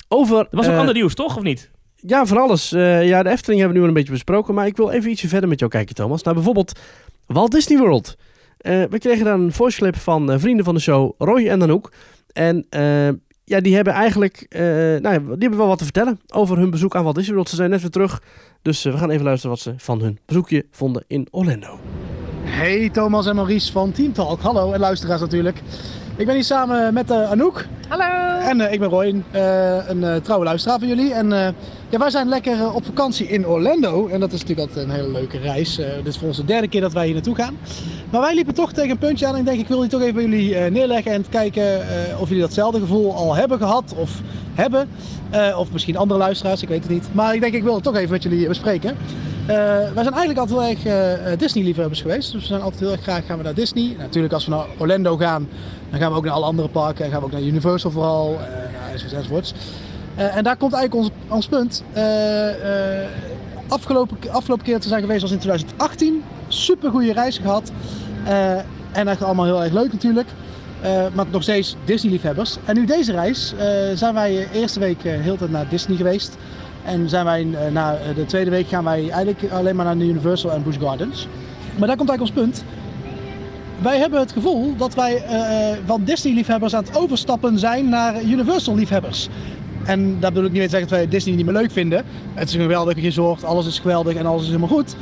Over... 0.09 0.39
Er 0.39 0.57
was 0.57 0.66
ook 0.66 0.73
eh, 0.73 0.79
ander 0.79 0.95
nieuws, 0.95 1.14
toch? 1.14 1.37
Of 1.37 1.43
niet? 1.43 1.70
Ja, 2.07 2.27
van 2.27 2.39
alles. 2.39 2.73
Eh, 2.73 3.09
ja, 3.09 3.23
de 3.23 3.31
Efteling 3.31 3.61
hebben 3.61 3.69
we 3.69 3.75
nu 3.75 3.81
al 3.81 3.89
een 3.89 3.95
beetje 3.95 4.13
besproken. 4.13 4.55
Maar 4.55 4.67
ik 4.67 4.77
wil 4.77 4.91
even 4.91 5.11
ietsje 5.11 5.29
verder 5.29 5.49
met 5.49 5.59
jou 5.59 5.71
kijken, 5.71 5.95
Thomas. 5.95 6.23
Nou, 6.23 6.35
bijvoorbeeld 6.37 6.79
Walt 7.27 7.51
Disney 7.51 7.79
World. 7.79 8.17
Eh, 8.57 8.83
we 8.91 8.99
kregen 8.99 9.25
daar 9.25 9.35
een 9.35 9.53
voice 9.53 9.93
van 9.93 10.33
eh, 10.33 10.39
vrienden 10.39 10.65
van 10.65 10.75
de 10.75 10.81
show, 10.81 11.13
Roy 11.19 11.49
en 11.49 11.59
Danouk. 11.59 11.93
En 12.33 12.67
ja, 13.45 13.61
die 13.61 13.75
hebben 13.75 13.93
eigenlijk 13.93 14.47
nou, 15.01 15.19
die 15.19 15.37
hebben 15.39 15.57
wel 15.57 15.67
wat 15.67 15.79
te 15.79 15.85
vertellen 15.85 16.21
over 16.29 16.59
hun 16.59 16.71
bezoek 16.71 16.97
aan 16.97 17.03
Walt 17.03 17.15
Disney 17.15 17.35
World. 17.35 17.49
Ze 17.49 17.57
zijn 17.57 17.71
net 17.71 17.81
weer 17.81 17.91
terug. 17.91 18.23
Dus 18.63 18.83
we 18.83 18.97
gaan 18.97 19.11
even 19.11 19.25
luisteren 19.25 19.51
wat 19.51 19.65
ze 19.65 19.75
van 19.77 20.01
hun 20.01 20.19
bezoekje 20.27 20.67
vonden 20.71 21.05
in 21.07 21.27
Orlando. 21.31 21.79
Hey 22.45 22.89
Thomas 22.89 23.27
en 23.27 23.35
Maurice 23.35 23.73
van 23.73 23.93
Team 23.93 24.13
Talk. 24.13 24.41
Hallo 24.41 24.73
en 24.73 24.81
luisteraars 24.81 25.21
natuurlijk. 25.21 25.63
Ik 26.17 26.27
ben 26.27 26.35
hier 26.35 26.45
samen 26.45 26.95
met 26.95 27.11
Anouk 27.11 27.67
Hallo! 27.93 28.22
en 28.53 28.61
eh, 28.61 28.72
ik 28.72 28.80
ben 28.80 28.88
Roy, 28.88 29.22
eh, 29.30 29.88
een 29.88 30.05
eh, 30.05 30.16
trouwe 30.16 30.45
luisteraar 30.45 30.78
van 30.78 30.88
jullie. 30.88 31.12
En 31.12 31.28
ja, 31.88 31.99
wij 31.99 32.11
zijn 32.11 32.28
lekker 32.28 32.72
op 32.72 32.84
vakantie 32.84 33.26
in 33.26 33.47
Orlando 33.47 34.09
en 34.09 34.20
dat 34.20 34.32
is 34.32 34.40
natuurlijk 34.40 34.68
altijd 34.68 34.86
een 34.86 34.95
hele 34.95 35.11
leuke 35.11 35.38
reis. 35.38 35.76
Dit 35.76 36.07
is 36.07 36.18
voor 36.18 36.28
ons 36.28 36.36
de 36.36 36.45
derde 36.45 36.68
keer 36.68 36.80
dat 36.80 36.93
wij 36.93 37.05
hier 37.05 37.14
naartoe 37.14 37.34
gaan. 37.34 37.57
Maar 38.11 38.20
wij 38.20 38.34
liepen 38.34 38.55
toch 38.55 38.72
tegen 38.72 38.90
een 38.90 38.99
puntje 38.99 39.26
aan 39.26 39.34
en 39.34 39.40
ik 39.40 39.47
denk 39.47 39.61
ik 39.61 39.68
wil 39.68 39.80
die 39.80 39.88
toch 39.88 40.01
even 40.01 40.14
bij 40.14 40.24
jullie 40.24 40.70
neerleggen 40.70 41.12
en 41.12 41.24
kijken 41.28 41.80
of 42.20 42.28
jullie 42.28 42.43
datzelfde 42.43 42.80
gevoel 42.80 43.14
al 43.14 43.34
hebben 43.34 43.59
gehad 43.59 43.95
of 43.97 44.20
hebben. 44.55 44.88
Of 45.57 45.72
misschien 45.72 45.97
andere 45.97 46.20
luisteraars, 46.20 46.62
ik 46.62 46.68
weet 46.68 46.82
het 46.82 46.93
niet. 46.93 47.09
Maar 47.12 47.34
ik 47.34 47.40
denk 47.40 47.55
ik 47.55 47.62
wil 47.62 47.74
het 47.74 47.84
toch 47.84 47.97
even 47.97 48.11
met 48.11 48.22
jullie 48.22 48.49
bespreken. 48.49 48.97
Eh, 49.43 49.57
wij 49.95 50.03
zijn 50.03 50.14
eigenlijk 50.14 50.38
altijd 50.38 50.59
heel 50.59 50.68
erg 50.68 50.84
eh, 50.84 51.38
Disney-liefhebbers 51.38 52.01
geweest. 52.01 52.32
Dus 52.32 52.40
we 52.40 52.47
zijn 52.47 52.61
altijd 52.61 52.80
heel 52.80 52.90
erg 52.90 53.03
graag 53.03 53.26
gaan 53.26 53.36
we 53.36 53.45
naar 53.45 53.55
Disney. 53.55 53.95
Natuurlijk, 53.99 54.34
als 54.34 54.45
we 54.45 54.51
naar 54.51 54.66
Orlando 54.78 55.16
gaan, 55.16 55.49
dan 55.90 56.01
gaan 56.01 56.11
we 56.11 56.16
ook 56.16 56.24
naar 56.24 56.34
alle 56.34 56.45
andere 56.45 56.68
parken. 56.68 57.05
En 57.05 57.11
gaan 57.11 57.20
we 57.20 57.26
ook 57.26 57.32
naar 57.32 57.43
Universal 57.43 57.82
vooral, 57.91 58.39
eh, 58.41 58.93
enzovoorts. 58.93 59.12
enzovoorts. 59.14 59.55
Eh, 60.14 60.37
en 60.37 60.45
daar 60.45 60.57
komt 60.57 60.72
eigenlijk 60.72 61.11
ons, 61.28 61.47
punt. 61.47 61.83
Eh, 61.93 63.03
eh, 63.03 63.09
afgelopen, 63.68 64.16
afgelopen 64.30 64.64
keer 64.64 64.78
we 64.78 64.89
zijn 64.89 65.01
geweest 65.01 65.22
was 65.22 65.30
in 65.30 65.39
2018. 65.39 66.22
Super 66.49 66.91
goede 66.91 67.12
reis 67.12 67.39
gehad. 67.39 67.72
Eh, 68.24 68.55
en 68.93 69.09
echt 69.09 69.22
allemaal 69.22 69.45
heel 69.45 69.62
erg 69.62 69.72
leuk 69.72 69.93
natuurlijk. 69.93 70.28
Eh, 70.80 71.05
maar 71.14 71.26
nog 71.30 71.43
steeds 71.43 71.76
Disney-liefhebbers. 71.85 72.57
En 72.64 72.74
nu 72.74 72.85
deze 72.85 73.12
reis 73.12 73.53
eh, 73.59 73.66
zijn 73.95 74.14
wij 74.14 74.30
de 74.53 74.59
eerste 74.59 74.80
week 74.80 75.05
eh, 75.05 75.20
heel 75.20 75.37
tijd 75.37 75.51
naar 75.51 75.68
Disney 75.68 75.97
geweest. 75.97 76.37
En 76.85 77.09
zijn 77.09 77.24
wij 77.24 77.47
eh, 77.53 77.72
na 77.72 77.95
eh, 77.97 78.14
de 78.14 78.24
tweede 78.24 78.51
week 78.51 78.68
gaan 78.68 78.85
wij 78.85 79.11
eigenlijk 79.11 79.53
alleen 79.53 79.76
maar 79.76 79.85
naar 79.85 79.97
Universal 79.97 80.53
en 80.53 80.62
Busch 80.62 80.80
Gardens. 80.80 81.26
Maar 81.78 81.89
daar 81.89 81.97
komt 81.97 82.09
eigenlijk 82.09 82.39
ons 82.39 82.47
punt. 82.47 82.64
Wij 83.83 83.99
hebben 83.99 84.20
het 84.20 84.33
gevoel 84.33 84.76
dat 84.76 84.95
wij 84.95 85.16
eh, 85.24 85.78
van 85.87 86.05
Disney-liefhebbers 86.05 86.74
aan 86.74 86.85
het 86.85 86.97
overstappen 86.97 87.59
zijn 87.59 87.89
naar 87.89 88.22
Universal-liefhebbers. 88.22 89.28
En 89.85 90.20
daar 90.20 90.30
bedoel 90.33 90.45
ik 90.47 90.51
niet 90.53 90.61
mee 90.61 90.68
zeggen 90.68 90.89
dat 90.89 90.99
wij 90.99 91.09
Disney 91.09 91.35
niet 91.35 91.45
meer 91.45 91.55
leuk 91.55 91.70
vinden. 91.70 92.05
Het 92.35 92.49
is 92.49 92.55
een 92.55 92.61
geweldige 92.61 93.01
resort, 93.01 93.45
alles 93.45 93.66
is 93.66 93.78
geweldig 93.78 94.14
en 94.14 94.26
alles 94.26 94.41
is 94.43 94.47
helemaal 94.47 94.68
goed. 94.68 94.97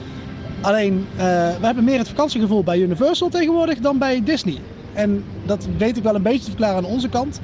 Alleen, 0.60 1.06
eh, 1.16 1.24
we 1.60 1.66
hebben 1.66 1.84
meer 1.84 1.98
het 1.98 2.08
vakantiegevoel 2.08 2.62
bij 2.64 2.78
Universal 2.80 3.28
tegenwoordig 3.28 3.78
dan 3.78 3.98
bij 3.98 4.22
Disney. 4.24 4.58
En 4.92 5.24
dat 5.46 5.68
weet 5.78 5.96
ik 5.96 6.02
wel 6.02 6.14
een 6.14 6.22
beetje 6.22 6.40
te 6.40 6.50
verklaren 6.50 6.76
aan 6.76 6.84
onze 6.90 7.08
kant. 7.08 7.40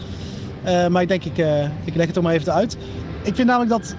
Eh, 0.63 0.87
maar 0.87 1.03
ik 1.03 1.09
denk, 1.09 1.25
ik, 1.25 1.39
eh, 1.39 1.63
ik 1.85 1.95
leg 1.95 2.07
het 2.07 2.17
er 2.17 2.23
maar 2.23 2.35
even 2.35 2.53
uit. 2.53 2.77
Ik 3.23 3.35
vind 3.35 3.49
namelijk 3.49 3.71
dat 3.71 3.95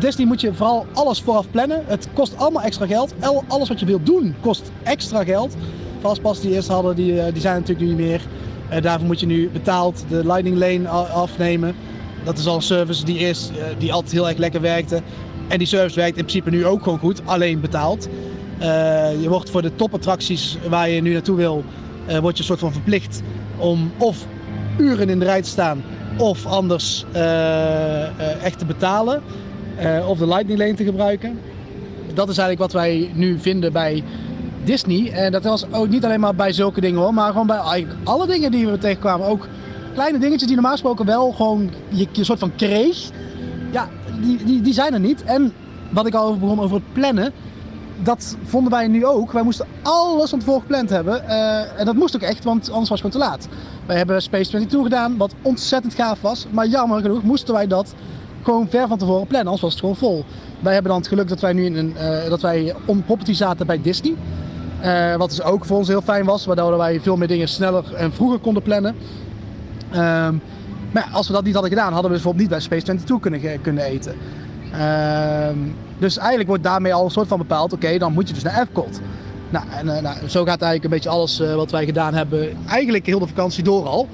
Disney 0.00 0.26
moet 0.26 0.40
je 0.40 0.54
vooral 0.54 0.86
alles 0.92 1.20
vooraf 1.20 1.50
plannen. 1.50 1.82
Het 1.86 2.08
kost 2.14 2.36
allemaal 2.36 2.62
extra 2.62 2.86
geld. 2.86 3.14
El- 3.20 3.44
Alles 3.48 3.68
wat 3.68 3.80
je 3.80 3.86
wilt 3.86 4.06
doen 4.06 4.34
kost 4.40 4.70
extra 4.82 5.24
geld. 5.24 5.54
Fastpass 6.00 6.40
die 6.40 6.54
eerst 6.54 6.68
hadden, 6.68 6.96
die, 6.96 7.20
eh, 7.20 7.32
die 7.32 7.40
zijn 7.40 7.54
natuurlijk 7.54 7.80
nu 7.80 7.94
niet 7.94 8.06
meer. 8.06 8.20
Eh, 8.68 8.82
daarvoor 8.82 9.06
moet 9.06 9.20
je 9.20 9.26
nu 9.26 9.50
betaald 9.52 10.04
de 10.08 10.26
Lightning 10.26 10.56
Lane 10.56 10.88
afnemen. 11.08 11.74
Dat 12.24 12.38
is 12.38 12.46
al 12.46 12.54
een 12.54 12.62
service 12.62 13.04
die, 13.04 13.18
eerst, 13.18 13.50
eh, 13.50 13.64
die 13.78 13.92
altijd 13.92 14.12
heel 14.12 14.28
erg 14.28 14.38
lekker 14.38 14.60
werkte. 14.60 15.00
En 15.48 15.58
die 15.58 15.66
service 15.66 15.96
werkt 15.96 16.16
in 16.16 16.24
principe 16.24 16.50
nu 16.50 16.66
ook 16.66 16.82
gewoon 16.82 16.98
goed, 16.98 17.22
alleen 17.24 17.60
betaald. 17.60 18.08
Je 19.20 19.26
wordt 19.28 19.50
voor 19.50 19.62
de 19.62 19.74
topattracties 19.74 20.58
waar 20.68 20.88
je 20.88 21.00
nu 21.00 21.12
naartoe 21.12 21.36
wil, 21.36 21.64
word 22.20 22.38
je 22.38 22.44
soort 22.44 22.58
van 22.58 22.72
verplicht 22.72 23.22
om 23.56 23.92
of 23.98 24.26
uren 24.78 25.08
in 25.08 25.18
de 25.18 25.24
rij 25.24 25.42
te 25.42 25.48
staan 25.48 25.82
of 26.16 26.46
anders 26.46 27.04
echt 28.42 28.58
te 28.58 28.64
betalen. 28.64 29.22
of 30.08 30.18
de 30.18 30.26
Lightning 30.26 30.58
Lane 30.58 30.74
te 30.74 30.84
gebruiken. 30.84 31.38
Dat 32.14 32.28
is 32.28 32.38
eigenlijk 32.38 32.72
wat 32.72 32.82
wij 32.82 33.10
nu 33.14 33.38
vinden 33.38 33.72
bij 33.72 34.02
Disney. 34.68 35.12
En 35.12 35.32
dat 35.32 35.44
was 35.44 35.72
ook 35.72 35.88
niet 35.88 36.04
alleen 36.04 36.20
maar 36.20 36.34
bij 36.34 36.52
zulke 36.52 36.80
dingen 36.80 37.00
hoor, 37.00 37.14
maar 37.14 37.30
gewoon 37.30 37.46
bij 37.46 37.86
alle 38.04 38.26
dingen 38.26 38.50
die 38.50 38.66
we 38.66 38.78
tegenkwamen. 38.78 39.26
Ook 39.26 39.48
kleine 39.94 40.18
dingetjes 40.18 40.46
die 40.46 40.54
normaal 40.54 40.72
gesproken 40.72 41.06
wel 41.06 41.32
gewoon 41.32 41.70
je, 41.88 42.06
je 42.12 42.24
soort 42.24 42.38
van 42.38 42.56
kreeg. 42.56 43.10
Ja, 43.70 43.88
die, 44.20 44.44
die, 44.44 44.60
die 44.60 44.72
zijn 44.72 44.94
er 44.94 45.00
niet. 45.00 45.22
En 45.22 45.52
wat 45.90 46.06
ik 46.06 46.14
al 46.14 46.26
over 46.26 46.38
begon 46.38 46.60
over 46.60 46.76
het 46.76 46.92
plannen. 46.92 47.32
Dat 48.02 48.36
vonden 48.44 48.72
wij 48.72 48.88
nu 48.88 49.06
ook. 49.06 49.32
Wij 49.32 49.42
moesten 49.42 49.66
alles 49.82 50.30
van 50.30 50.38
tevoren 50.38 50.60
gepland 50.60 50.90
hebben. 50.90 51.28
Eh, 51.28 51.80
en 51.80 51.84
dat 51.84 51.94
moest 51.94 52.16
ook 52.16 52.22
echt, 52.22 52.44
want 52.44 52.70
anders 52.70 52.88
was 52.88 53.02
het 53.02 53.12
gewoon 53.12 53.28
te 53.28 53.30
laat. 53.30 53.48
Wij 53.86 53.96
hebben 53.96 54.22
Space 54.22 54.48
22 54.48 54.82
gedaan, 54.82 55.16
wat 55.16 55.34
ontzettend 55.42 55.94
gaaf 55.94 56.20
was. 56.20 56.46
Maar 56.50 56.66
jammer 56.66 57.00
genoeg 57.00 57.22
moesten 57.22 57.54
wij 57.54 57.66
dat 57.66 57.94
gewoon 58.42 58.68
ver 58.68 58.88
van 58.88 58.98
tevoren 58.98 59.26
plannen, 59.26 59.52
anders 59.52 59.62
was 59.62 59.70
het 59.70 59.80
gewoon 59.80 59.96
vol. 59.96 60.24
Wij 60.60 60.72
hebben 60.72 60.90
dan 60.90 61.00
het 61.00 61.08
geluk 61.08 61.28
dat 61.28 61.40
wij 61.40 61.52
nu 61.52 61.64
in 61.64 61.76
een, 61.76 61.96
eh, 61.96 62.28
dat 62.28 62.40
wij 62.40 62.74
on 62.84 63.04
property 63.04 63.32
zaten 63.32 63.66
bij 63.66 63.80
Disney. 63.82 64.14
Eh, 64.80 65.16
wat 65.16 65.28
dus 65.28 65.42
ook 65.42 65.64
voor 65.64 65.76
ons 65.76 65.88
heel 65.88 66.02
fijn 66.02 66.24
was, 66.24 66.46
waardoor 66.46 66.76
wij 66.76 67.00
veel 67.00 67.16
meer 67.16 67.28
dingen 67.28 67.48
sneller 67.48 67.94
en 67.94 68.12
vroeger 68.12 68.38
konden 68.38 68.62
plannen. 68.62 68.94
Ehm, 69.90 70.34
maar 70.92 71.08
als 71.12 71.26
we 71.26 71.32
dat 71.32 71.44
niet 71.44 71.52
hadden 71.52 71.72
gedaan, 71.72 71.92
hadden 71.92 72.10
we 72.10 72.16
bijvoorbeeld 72.16 72.42
niet 72.42 72.50
bij 72.50 72.60
Space 72.60 72.82
22 72.82 73.20
kunnen, 73.20 73.60
kunnen 73.60 73.84
eten. 73.84 74.14
Ehm, 74.72 75.56
dus 75.98 76.16
eigenlijk 76.16 76.48
wordt 76.48 76.62
daarmee 76.62 76.94
al 76.94 77.04
een 77.04 77.10
soort 77.10 77.28
van 77.28 77.38
bepaald, 77.38 77.72
oké, 77.72 77.98
dan 77.98 78.12
moet 78.12 78.28
je 78.28 78.34
dus 78.34 78.42
naar 78.42 78.60
Epcot. 78.60 79.00
Nou, 79.50 79.64
en, 79.70 79.96
eh, 79.96 80.02
nou, 80.02 80.16
zo 80.28 80.44
gaat 80.44 80.62
eigenlijk 80.62 80.84
een 80.84 80.90
beetje 80.90 81.08
alles 81.08 81.40
eh, 81.40 81.54
wat 81.54 81.70
wij 81.70 81.84
gedaan 81.84 82.14
hebben, 82.14 82.56
eigenlijk 82.66 83.06
heel 83.06 83.18
de 83.18 83.26
vakantie 83.26 83.64
door 83.64 83.86
al. 83.86 84.08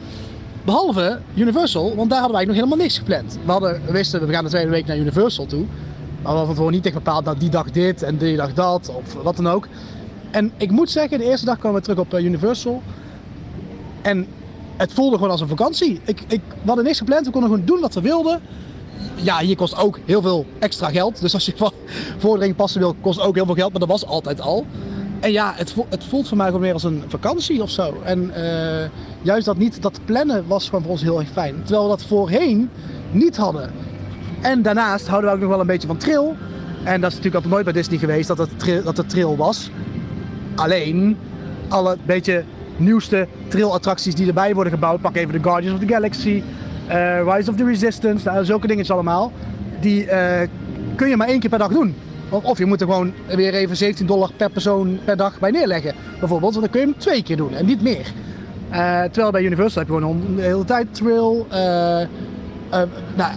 Behalve 0.64 1.18
Universal, 1.34 1.94
want 1.96 2.10
daar 2.10 2.18
hadden 2.18 2.36
wij 2.36 2.46
nog 2.46 2.54
helemaal 2.54 2.78
niks 2.78 2.98
gepland. 2.98 3.38
We, 3.44 3.50
hadden, 3.50 3.80
wisten, 3.86 4.26
we 4.26 4.32
gaan 4.32 4.44
de 4.44 4.50
tweede 4.50 4.70
week 4.70 4.86
naar 4.86 4.96
Universal 4.96 5.46
toe. 5.46 5.64
Maar 6.22 6.32
we 6.32 6.38
hadden 6.38 6.54
tevoren 6.54 6.72
niet 6.72 6.86
echt 6.86 6.94
bepaald, 6.94 7.24
nou 7.24 7.38
die 7.38 7.50
dag 7.50 7.70
dit 7.70 8.02
en 8.02 8.16
die 8.16 8.36
dag 8.36 8.52
dat, 8.52 8.92
of 8.94 9.22
wat 9.22 9.36
dan 9.36 9.48
ook. 9.48 9.68
En 10.34 10.52
ik 10.56 10.70
moet 10.70 10.90
zeggen, 10.90 11.18
de 11.18 11.24
eerste 11.24 11.46
dag 11.46 11.58
kwamen 11.58 11.78
we 11.78 11.84
terug 11.84 11.98
op 11.98 12.14
eh, 12.14 12.24
Universal. 12.24 12.82
En 14.02 14.26
het 14.76 14.92
voelde 14.92 15.16
gewoon 15.16 15.30
als 15.30 15.40
een 15.40 15.48
vakantie. 15.48 16.00
Ik, 16.04 16.20
ik, 16.28 16.40
we 16.48 16.66
hadden 16.66 16.84
niks 16.84 16.98
gepland, 16.98 17.26
we 17.26 17.32
konden 17.32 17.50
gewoon 17.50 17.66
doen 17.66 17.80
wat 17.80 17.94
we 17.94 18.00
wilden. 18.00 18.40
Ja, 19.14 19.38
hier 19.38 19.56
kost 19.56 19.76
ook 19.76 19.98
heel 20.04 20.22
veel 20.22 20.46
extra 20.58 20.88
geld. 20.90 21.20
Dus 21.20 21.34
als 21.34 21.44
je 21.46 21.52
voor- 21.56 21.72
vordering 22.18 22.56
passen 22.56 22.80
wil, 22.80 22.94
kost 23.00 23.20
ook 23.20 23.34
heel 23.34 23.44
veel 23.44 23.54
geld. 23.54 23.70
Maar 23.70 23.80
dat 23.80 23.88
was 23.88 24.06
altijd 24.06 24.40
al. 24.40 24.66
En 25.20 25.32
ja, 25.32 25.52
het, 25.56 25.72
vo- 25.72 25.86
het 25.90 26.04
voelt 26.04 26.28
voor 26.28 26.36
mij 26.36 26.46
gewoon 26.46 26.60
meer 26.62 26.72
als 26.72 26.82
een 26.84 27.02
vakantie 27.08 27.62
of 27.62 27.70
zo. 27.70 28.00
En 28.04 28.30
eh, 28.34 28.88
juist 29.22 29.44
dat 29.44 29.56
niet, 29.56 29.82
dat 29.82 30.00
plannen 30.04 30.46
was 30.46 30.64
gewoon 30.64 30.82
voor 30.82 30.90
ons 30.92 31.02
heel 31.02 31.18
erg 31.20 31.28
fijn. 31.30 31.54
Terwijl 31.62 31.82
we 31.82 31.88
dat 31.88 32.04
voorheen 32.04 32.70
niet 33.10 33.36
hadden. 33.36 33.72
En 34.40 34.62
daarnaast 34.62 35.06
houden 35.06 35.30
we 35.30 35.36
ook 35.36 35.42
nog 35.42 35.50
wel 35.50 35.60
een 35.60 35.66
beetje 35.66 35.86
van 35.86 35.96
trill. 35.96 36.34
En 36.84 37.00
dat 37.00 37.10
is 37.10 37.16
natuurlijk 37.16 37.34
altijd 37.34 37.52
nooit 37.52 37.64
bij 37.64 37.72
Disney 37.72 37.98
geweest 37.98 38.28
dat 38.28 38.38
het, 38.38 38.84
dat 38.84 38.96
het 38.96 39.08
trill 39.08 39.36
was. 39.36 39.70
Alleen, 40.54 41.16
alle 41.68 41.96
beetje 42.06 42.44
nieuwste 42.76 43.26
trill-attracties 43.48 44.14
die 44.14 44.26
erbij 44.26 44.54
worden 44.54 44.72
gebouwd. 44.72 45.00
Pak 45.00 45.16
even 45.16 45.32
de 45.32 45.42
Guardians 45.42 45.74
of 45.74 45.86
the 45.86 45.92
Galaxy, 45.92 46.42
eh, 46.86 47.34
Rise 47.34 47.50
of 47.50 47.56
the 47.56 47.64
Resistance, 47.64 48.28
nou, 48.28 48.44
zulke 48.44 48.66
dingetjes 48.66 48.90
allemaal. 48.90 49.32
Die 49.80 50.06
eh, 50.06 50.48
kun 50.96 51.08
je 51.08 51.16
maar 51.16 51.28
één 51.28 51.40
keer 51.40 51.50
per 51.50 51.58
dag 51.58 51.72
doen. 51.72 51.94
Of, 52.28 52.58
je 52.58 52.66
moet 52.66 52.80
er 52.80 52.86
gewoon 52.86 53.12
weer 53.26 53.54
even 53.54 53.76
17 53.76 54.06
dollar 54.06 54.30
per 54.36 54.50
persoon 54.50 54.98
per 55.04 55.16
dag 55.16 55.38
bij 55.38 55.50
neerleggen. 55.50 55.94
Bijvoorbeeld, 56.18 56.54
want 56.54 56.64
dan 56.64 56.70
kun 56.70 56.80
je 56.80 56.86
hem 56.86 56.98
twee 56.98 57.22
keer 57.22 57.36
doen 57.36 57.54
en 57.54 57.66
niet 57.66 57.82
meer. 57.82 58.12
Eh, 58.70 59.02
terwijl 59.02 59.30
bij 59.30 59.42
Universal 59.42 59.82
heb 59.82 59.90
je 59.90 59.96
gewoon 59.96 60.36
de 60.36 60.42
hele 60.42 60.64
tijd 60.64 61.00
eh, 62.74 62.82
nou, 63.16 63.32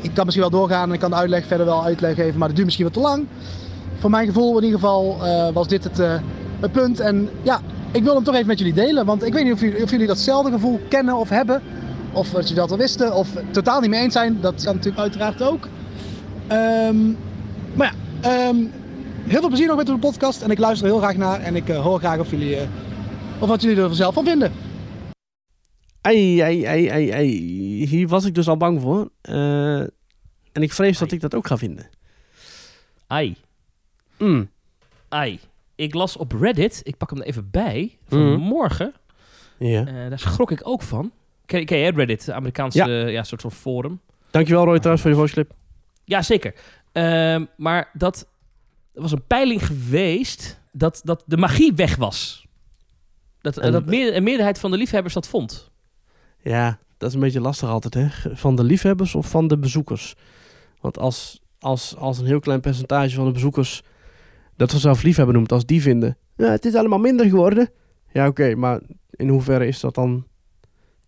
ik 0.00 0.10
kan 0.14 0.24
misschien 0.24 0.50
wel 0.50 0.60
doorgaan 0.60 0.88
en 0.88 0.94
ik 0.94 1.00
kan 1.00 1.10
de 1.10 1.16
uitleg 1.16 1.46
verder 1.46 1.66
wel 1.66 1.84
uitleg 1.84 2.14
geven, 2.14 2.38
maar 2.38 2.46
dat 2.46 2.56
duurt 2.56 2.64
misschien 2.64 2.86
wat 2.86 2.94
te 2.94 3.00
lang. 3.00 3.26
Voor 3.98 4.10
mijn 4.10 4.26
gevoel 4.26 4.58
in 4.58 4.64
ieder 4.64 4.78
geval 4.78 5.24
eh, 5.24 5.52
was 5.52 5.68
dit 5.68 5.84
het, 5.84 5.98
eh, 5.98 6.14
het 6.60 6.72
punt. 6.72 7.00
En 7.00 7.28
ja, 7.42 7.60
ik 7.92 8.02
wil 8.02 8.14
hem 8.14 8.24
toch 8.24 8.34
even 8.34 8.46
met 8.46 8.58
jullie 8.58 8.74
delen, 8.74 9.06
want 9.06 9.24
ik 9.24 9.32
weet 9.32 9.44
niet 9.44 9.52
of 9.52 9.60
jullie, 9.60 9.82
of 9.82 9.90
jullie 9.90 10.06
datzelfde 10.06 10.50
gevoel 10.50 10.80
kennen 10.88 11.16
of 11.16 11.28
hebben. 11.28 11.62
Of 12.12 12.30
dat 12.30 12.42
jullie 12.42 12.62
dat 12.62 12.70
al 12.70 12.76
wisten, 12.76 13.14
of 13.14 13.28
totaal 13.50 13.80
niet 13.80 13.90
mee 13.90 14.00
eens 14.00 14.12
zijn. 14.12 14.40
Dat 14.40 14.64
kan 14.64 14.74
natuurlijk 14.74 15.02
uiteraard 15.02 15.42
ook. 15.42 15.68
Ehm, 16.46 17.06
maar 17.74 17.94
ja, 18.20 18.28
ehm, 18.30 18.56
heel 19.26 19.40
veel 19.40 19.48
plezier 19.48 19.66
nog 19.66 19.76
met 19.76 19.86
de 19.86 19.98
podcast. 19.98 20.42
En 20.42 20.50
ik 20.50 20.58
luister 20.58 20.86
er 20.86 20.92
heel 20.92 21.02
graag 21.02 21.16
naar. 21.16 21.40
En 21.40 21.56
ik 21.56 21.68
eh, 21.68 21.82
hoor 21.82 21.98
graag 21.98 22.18
of 22.18 22.30
jullie, 22.30 22.56
eh, 22.56 22.68
of 23.38 23.48
wat 23.48 23.62
jullie 23.62 23.82
er 23.82 23.94
zelf 23.94 24.14
van 24.14 24.24
vinden. 24.24 24.52
Ei, 26.00 26.40
ei, 26.40 26.64
ei, 26.64 26.88
ei, 26.88 27.10
ei. 27.10 27.86
Hier 27.86 28.08
was 28.08 28.24
ik 28.24 28.34
dus 28.34 28.48
al 28.48 28.56
bang 28.56 28.80
voor. 28.80 29.10
Eh, 29.20 29.80
en 30.52 30.62
ik 30.62 30.72
vrees 30.72 30.98
dat 30.98 31.12
ik 31.12 31.20
dat 31.20 31.34
ook 31.34 31.46
ga 31.46 31.56
vinden. 31.56 31.88
Ai. 33.06 33.36
Mm. 34.18 34.50
Ai. 35.08 35.40
Ik 35.74 35.94
las 35.94 36.16
op 36.16 36.32
Reddit, 36.32 36.80
ik 36.82 36.96
pak 36.96 37.10
hem 37.10 37.20
er 37.20 37.26
even 37.26 37.50
bij, 37.50 37.98
vanmorgen. 38.08 38.94
Ja. 39.58 39.86
Eh, 39.86 40.08
daar 40.08 40.18
schrok 40.18 40.50
ik 40.50 40.60
ook 40.64 40.82
van. 40.82 41.12
Ken, 41.46 41.64
ken 41.64 41.78
je 41.78 41.90
Reddit, 41.90 42.24
de 42.24 42.32
Amerikaanse 42.34 42.84
Ja. 42.88 43.22
soort 43.22 43.40
van 43.40 43.52
forum? 43.52 44.00
Dankjewel 44.30 44.64
Roy 44.64 44.76
trouwens 44.76 45.02
voor 45.02 45.10
je 45.10 45.16
voice 45.16 45.32
clip. 45.34 45.52
Ja, 46.04 46.22
zeker. 46.22 46.54
Ehm, 46.92 47.44
maar 47.56 47.90
dat 47.92 48.28
er 48.94 49.02
was 49.02 49.12
een 49.12 49.26
peiling 49.26 49.66
geweest 49.66 50.60
dat, 50.72 51.00
dat 51.04 51.22
de 51.26 51.36
magie 51.36 51.72
weg 51.74 51.96
was. 51.96 52.46
Dat, 53.40 53.56
En- 53.58 53.72
dat 53.72 53.86
meer, 53.86 54.16
een 54.16 54.22
meerderheid 54.22 54.58
van 54.58 54.70
de 54.70 54.76
liefhebbers 54.76 55.14
dat 55.14 55.28
vond. 55.28 55.70
Ja, 56.42 56.78
dat 56.98 57.08
is 57.08 57.14
een 57.14 57.20
beetje 57.20 57.40
lastig 57.40 57.68
altijd, 57.68 57.94
hè? 57.94 58.36
Van 58.36 58.56
de 58.56 58.64
liefhebbers 58.64 59.14
of 59.14 59.30
van 59.30 59.48
de 59.48 59.58
bezoekers? 59.58 60.14
Want 60.80 60.98
als, 60.98 61.40
als, 61.58 61.96
als 61.96 62.18
een 62.18 62.26
heel 62.26 62.40
klein 62.40 62.60
percentage 62.60 63.14
van 63.14 63.24
de 63.26 63.32
bezoekers 63.32 63.82
dat 64.56 64.70
vanzelf 64.70 65.02
liefhebber 65.02 65.34
noemt, 65.34 65.52
als 65.52 65.66
die 65.66 65.82
vinden, 65.82 66.16
ja, 66.36 66.50
het 66.50 66.64
is 66.64 66.74
allemaal 66.74 66.98
minder 66.98 67.26
geworden. 67.28 67.70
Ja, 68.12 68.26
oké, 68.26 68.54
maar 68.54 68.80
in 69.10 69.28
hoeverre 69.28 69.66
is 69.66 69.80
dat 69.80 69.94
dan, 69.94 70.26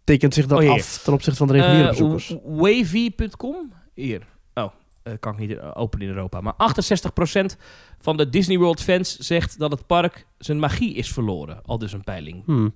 tekent 0.04 0.34
zich 0.34 0.46
dat 0.46 0.62
Oh, 0.62 0.70
af 0.70 1.02
ten 1.04 1.12
opzichte 1.12 1.38
van 1.38 1.46
de 1.46 1.52
reguliere 1.52 1.82
Eh, 1.82 1.88
bezoekers? 1.90 2.36
Wavy.com. 2.44 3.72
Hier. 3.94 4.26
Oh, 4.54 4.72
kan 5.20 5.32
ik 5.32 5.38
niet 5.38 5.60
openen 5.60 6.06
in 6.08 6.14
Europa. 6.14 6.40
Maar 6.40 6.54
68% 6.54 7.56
van 7.98 8.16
de 8.16 8.28
Disney 8.28 8.58
World 8.58 8.80
fans 8.82 9.16
zegt 9.18 9.58
dat 9.58 9.70
het 9.70 9.86
park 9.86 10.26
zijn 10.38 10.58
magie 10.58 10.94
is 10.94 11.12
verloren. 11.12 11.62
Al 11.64 11.78
dus 11.78 11.92
een 11.92 12.04
peiling. 12.04 12.44
Hmm. 12.44 12.74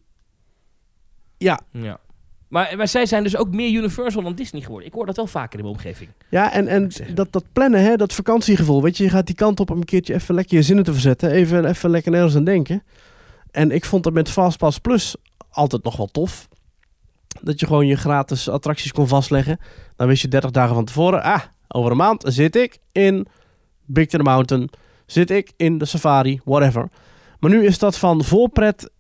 Ja, 1.37 1.61
Ja. 1.71 2.01
Maar, 2.51 2.77
maar 2.77 2.89
zij 2.89 3.07
zijn 3.07 3.23
dus 3.23 3.37
ook 3.37 3.51
meer 3.51 3.73
Universal 3.73 4.23
dan 4.23 4.35
Disney 4.35 4.63
geworden. 4.63 4.89
Ik 4.89 4.95
hoor 4.95 5.07
dat 5.07 5.17
wel 5.17 5.27
vaker 5.27 5.59
in 5.59 5.65
mijn 5.65 5.77
omgeving. 5.77 6.11
Ja, 6.29 6.53
en, 6.53 6.69
en 6.69 6.91
dat, 7.15 7.33
dat 7.33 7.45
plannen, 7.53 7.83
hè, 7.83 7.97
dat 7.97 8.13
vakantiegevoel. 8.13 8.83
Weet 8.83 8.97
je, 8.97 9.05
je 9.05 9.11
gaat 9.11 9.27
die 9.27 9.35
kant 9.35 9.61
op 9.61 9.71
om 9.71 9.77
een 9.77 9.85
keertje 9.85 10.15
even 10.15 10.35
lekker 10.35 10.57
je 10.57 10.63
zinnen 10.63 10.85
te 10.85 10.93
verzetten. 10.93 11.31
Even, 11.31 11.65
even 11.65 11.91
lekker 11.91 12.13
nergens 12.13 12.37
aan 12.37 12.45
denken. 12.45 12.83
En 13.51 13.71
ik 13.71 13.85
vond 13.85 14.05
dat 14.05 14.13
met 14.13 14.31
Fastpass 14.31 14.79
Plus 14.79 15.17
altijd 15.51 15.85
nog 15.85 15.97
wel 15.97 16.07
tof. 16.07 16.49
Dat 17.41 17.61
je 17.61 17.67
gewoon 17.67 17.87
je 17.87 17.97
gratis 17.97 18.49
attracties 18.49 18.93
kon 18.93 19.09
vastleggen. 19.09 19.59
Dan 19.97 20.07
wist 20.07 20.23
je 20.23 20.29
30 20.29 20.51
dagen 20.51 20.75
van 20.75 20.85
tevoren. 20.85 21.23
Ah, 21.23 21.43
over 21.69 21.91
een 21.91 21.97
maand 21.97 22.25
zit 22.27 22.57
ik 22.57 22.79
in 22.93 23.27
Big 23.85 24.07
Thunder 24.07 24.33
Mountain. 24.33 24.71
Zit 25.07 25.31
ik 25.31 25.53
in 25.57 25.79
de 25.79 25.85
safari, 25.85 26.41
whatever. 26.45 26.89
Maar 27.39 27.51
nu 27.51 27.67
is 27.67 27.79
dat 27.79 27.99
van 27.99 28.25
voorpret 28.25 28.91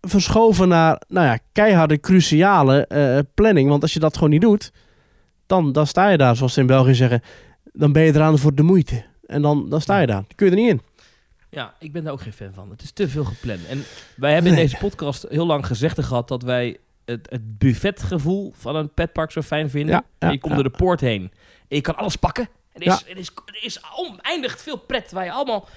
verschoven 0.00 0.68
naar 0.68 1.02
nou 1.08 1.26
ja, 1.26 1.38
keiharde, 1.52 2.00
cruciale 2.00 2.86
eh, 2.86 3.18
planning. 3.34 3.68
Want 3.68 3.82
als 3.82 3.92
je 3.92 3.98
dat 3.98 4.14
gewoon 4.14 4.30
niet 4.30 4.40
doet, 4.40 4.72
dan, 5.46 5.72
dan 5.72 5.86
sta 5.86 6.08
je 6.08 6.16
daar, 6.16 6.36
zoals 6.36 6.52
ze 6.52 6.60
in 6.60 6.66
België 6.66 6.94
zeggen. 6.94 7.22
Dan 7.72 7.92
ben 7.92 8.02
je 8.02 8.14
eraan 8.14 8.38
voor 8.38 8.54
de 8.54 8.62
moeite. 8.62 9.04
En 9.26 9.42
dan, 9.42 9.68
dan 9.68 9.80
sta 9.80 10.00
je 10.00 10.06
daar. 10.06 10.16
Dan 10.16 10.34
kun 10.34 10.46
je 10.46 10.52
er 10.52 10.58
niet 10.58 10.70
in. 10.70 10.80
Ja, 11.50 11.74
ik 11.78 11.92
ben 11.92 12.04
daar 12.04 12.12
ook 12.12 12.20
geen 12.20 12.32
fan 12.32 12.52
van. 12.54 12.70
Het 12.70 12.82
is 12.82 12.90
te 12.90 13.08
veel 13.08 13.24
gepland. 13.24 13.66
En 13.66 13.84
wij 14.16 14.32
hebben 14.32 14.50
in 14.50 14.56
deze 14.56 14.76
podcast 14.76 15.26
heel 15.28 15.46
lang 15.46 15.66
gezegd 15.66 16.04
gehad 16.04 16.28
dat 16.28 16.42
wij 16.42 16.76
het, 17.04 17.26
het 17.30 17.58
buffetgevoel 17.58 18.52
van 18.56 18.76
een 18.76 18.94
petpark 18.94 19.30
zo 19.30 19.42
fijn 19.42 19.70
vinden. 19.70 19.94
Ja, 19.94 20.02
ja, 20.18 20.30
je 20.30 20.38
komt 20.38 20.54
ja. 20.56 20.60
door 20.62 20.70
de 20.70 20.76
poort 20.78 21.00
heen 21.00 21.22
en 21.68 21.76
je 21.76 21.80
kan 21.80 21.96
alles 21.96 22.16
pakken. 22.16 22.48
Er 22.72 22.80
is, 22.80 22.86
Ja. 22.86 23.00
er 23.08 23.16
is, 23.16 23.30
er 23.46 23.64
is 23.64 23.80
oneindig 23.96 24.60
veel 24.60 24.78
pret 24.78 25.12
waar 25.12 25.24
je 25.24 25.32
allemaal... 25.32 25.68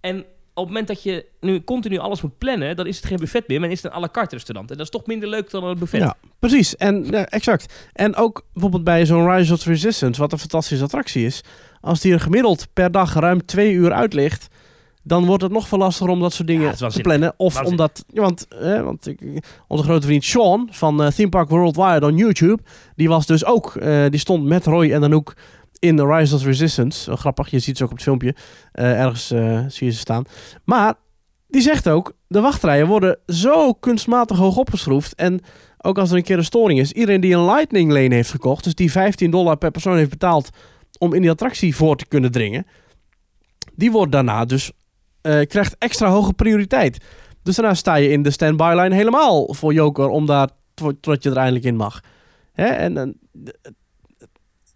En 0.00 0.24
op 0.54 0.64
het 0.64 0.66
moment 0.66 0.86
dat 0.86 1.02
je 1.02 1.26
nu 1.40 1.64
continu 1.64 1.98
alles 1.98 2.22
moet 2.22 2.38
plannen, 2.38 2.76
dan 2.76 2.86
is 2.86 2.96
het 2.96 3.06
geen 3.06 3.18
buffet 3.18 3.48
meer, 3.48 3.60
maar 3.60 3.70
is 3.70 3.82
het 3.82 3.92
een 3.92 3.98
à 3.98 4.00
la 4.00 4.08
carte 4.12 4.34
restaurant. 4.34 4.70
En 4.70 4.76
dat 4.76 4.86
is 4.86 4.92
toch 4.92 5.06
minder 5.06 5.28
leuk 5.28 5.50
dan 5.50 5.64
een 5.64 5.78
buffet. 5.78 6.00
Ja, 6.00 6.16
precies. 6.38 6.76
En 6.76 7.04
ja, 7.10 7.26
exact. 7.26 7.90
En 7.92 8.16
ook 8.16 8.44
bijvoorbeeld 8.52 8.84
bij 8.84 9.06
zo'n 9.06 9.30
Rise 9.30 9.52
of 9.52 9.58
the 9.58 9.68
Resistance, 9.68 10.20
wat 10.20 10.32
een 10.32 10.38
fantastische 10.38 10.84
attractie 10.84 11.26
is. 11.26 11.40
Als 11.80 12.00
die 12.00 12.12
er 12.12 12.20
gemiddeld 12.20 12.66
per 12.72 12.90
dag 12.90 13.14
ruim 13.14 13.44
twee 13.44 13.72
uur 13.72 13.92
uit 13.92 14.12
ligt, 14.12 14.48
dan 15.02 15.26
wordt 15.26 15.42
het 15.42 15.52
nog 15.52 15.68
veel 15.68 15.78
lastiger 15.78 16.12
om 16.12 16.20
dat 16.20 16.32
soort 16.32 16.48
dingen 16.48 16.76
te 16.76 17.00
plannen. 17.00 17.34
Of 17.36 17.54
Waanzinnig. 17.54 17.70
omdat, 17.70 18.04
ja, 18.08 18.20
want, 18.20 18.46
eh, 18.48 18.82
want 18.82 19.06
ik, 19.06 19.20
onze 19.68 19.84
grote 19.84 20.06
vriend 20.06 20.24
Sean 20.24 20.68
van 20.70 21.02
eh, 21.02 21.10
Theme 21.10 21.28
Park 21.28 21.48
Worldwide 21.48 22.06
on 22.06 22.16
YouTube, 22.16 22.62
die 22.96 23.08
was 23.08 23.26
dus 23.26 23.44
ook, 23.44 23.76
eh, 23.76 24.04
die 24.08 24.20
stond 24.20 24.44
met 24.44 24.66
Roy 24.66 24.92
en 24.92 25.00
dan 25.00 25.14
ook 25.14 25.34
in 25.82 25.96
de 25.96 26.06
Rise 26.06 26.34
of 26.34 26.40
the 26.40 26.46
Resistance. 26.46 27.16
Grappig, 27.16 27.50
je 27.50 27.58
ziet 27.58 27.76
ze 27.76 27.82
ook 27.84 27.90
op 27.90 27.94
het 27.96 28.04
filmpje. 28.04 28.34
Eh, 28.72 29.00
ergens 29.00 29.30
eh, 29.30 29.64
zie 29.68 29.86
je 29.86 29.92
ze 29.92 29.98
staan. 29.98 30.24
Maar 30.64 30.94
die 31.48 31.62
zegt 31.62 31.88
ook, 31.88 32.12
de 32.26 32.40
wachtrijen 32.40 32.86
worden 32.86 33.18
zo 33.26 33.72
kunstmatig 33.72 34.36
hoog 34.36 34.56
opgeschroefd. 34.56 35.14
En 35.14 35.40
ook 35.78 35.98
als 35.98 36.10
er 36.10 36.16
een 36.16 36.22
keer 36.22 36.38
een 36.38 36.44
storing 36.44 36.78
is, 36.80 36.92
iedereen 36.92 37.20
die 37.20 37.34
een 37.34 37.44
Lightning 37.44 37.92
Lane 37.92 38.14
heeft 38.14 38.30
gekocht, 38.30 38.64
dus 38.64 38.74
die 38.74 38.90
15 38.90 39.30
dollar 39.30 39.56
per 39.56 39.70
persoon 39.70 39.96
heeft 39.96 40.10
betaald 40.10 40.50
om 40.98 41.12
in 41.14 41.20
die 41.20 41.30
attractie 41.30 41.76
voor 41.76 41.96
te 41.96 42.06
kunnen 42.06 42.32
dringen, 42.32 42.66
die 43.74 43.90
wordt 43.92 44.12
daarna 44.12 44.44
dus, 44.44 44.72
eh, 45.20 45.40
krijgt 45.46 45.76
extra 45.78 46.08
hoge 46.08 46.32
prioriteit. 46.32 47.04
Dus 47.42 47.56
daarna 47.56 47.74
sta 47.74 47.94
je 47.94 48.08
in 48.10 48.22
de 48.22 48.30
standby 48.30 48.72
line 48.76 48.94
helemaal 48.94 49.54
voor 49.54 49.72
Joker 49.72 50.08
om 50.08 50.26
daar, 50.26 50.48
to- 50.74 50.90
totdat 50.92 51.22
je 51.22 51.30
er 51.30 51.36
eindelijk 51.36 51.64
in 51.64 51.76
mag. 51.76 52.00
Hè? 52.52 52.66
En, 52.66 52.96
en 52.96 53.20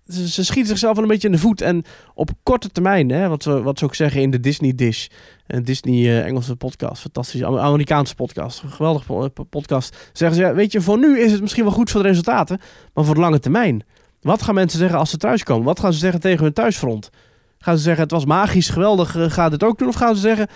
ze, 0.08 0.44
schieten 0.44 0.66
zichzelf 0.66 0.94
wel 0.94 1.02
een 1.02 1.10
beetje 1.10 1.28
in 1.28 1.34
de 1.34 1.40
voet. 1.40 1.60
En 1.60 1.84
op 2.14 2.30
korte 2.42 2.68
termijn, 2.68 3.10
hè, 3.10 3.28
wat, 3.28 3.42
ze, 3.42 3.62
wat 3.62 3.78
ze 3.78 3.84
ook 3.84 3.94
zeggen 3.94 4.20
in 4.20 4.30
de 4.30 4.40
Disney 4.40 4.74
Dish. 4.74 5.06
Een 5.46 5.64
Disney 5.64 5.94
eh, 5.94 6.26
Engelse 6.26 6.56
podcast. 6.56 7.00
Fantastisch. 7.02 7.42
Amer- 7.42 7.60
Amerikaanse 7.60 8.14
podcast. 8.14 8.62
Een 8.62 8.70
geweldige 8.70 9.04
po- 9.06 9.44
podcast. 9.44 10.10
Zeggen 10.12 10.36
ze, 10.38 10.42
ja, 10.44 10.54
weet 10.54 10.72
je, 10.72 10.80
voor 10.80 10.98
nu 10.98 11.20
is 11.20 11.32
het 11.32 11.40
misschien 11.40 11.64
wel 11.64 11.72
goed 11.72 11.90
voor 11.90 12.02
de 12.02 12.08
resultaten. 12.08 12.60
Maar 12.94 13.04
voor 13.04 13.14
de 13.14 13.20
lange 13.20 13.38
termijn. 13.38 13.84
Wat 14.20 14.42
gaan 14.42 14.54
mensen 14.54 14.78
zeggen 14.78 14.98
als 14.98 15.10
ze 15.10 15.16
thuiskomen? 15.16 15.64
Wat 15.64 15.80
gaan 15.80 15.92
ze 15.92 15.98
zeggen 15.98 16.20
tegen 16.20 16.44
hun 16.44 16.52
thuisfront? 16.52 17.10
Gaan 17.58 17.76
ze 17.76 17.82
zeggen, 17.82 18.02
het 18.02 18.12
was 18.12 18.24
magisch, 18.24 18.68
geweldig, 18.68 19.16
eh, 19.16 19.30
ga 19.30 19.48
dit 19.48 19.64
ook 19.64 19.78
doen? 19.78 19.88
Of 19.88 19.94
gaan 19.94 20.14
ze 20.14 20.20
zeggen, 20.20 20.48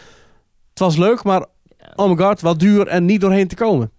het 0.71 0.79
was 0.79 0.97
leuk, 0.97 1.23
maar 1.23 1.47
oh 1.95 2.09
my 2.11 2.17
god, 2.25 2.41
wat 2.41 2.59
duur 2.59 2.87
en 2.87 3.05
niet 3.05 3.21
doorheen 3.21 3.49
te 3.49 3.55
komen? 3.55 3.91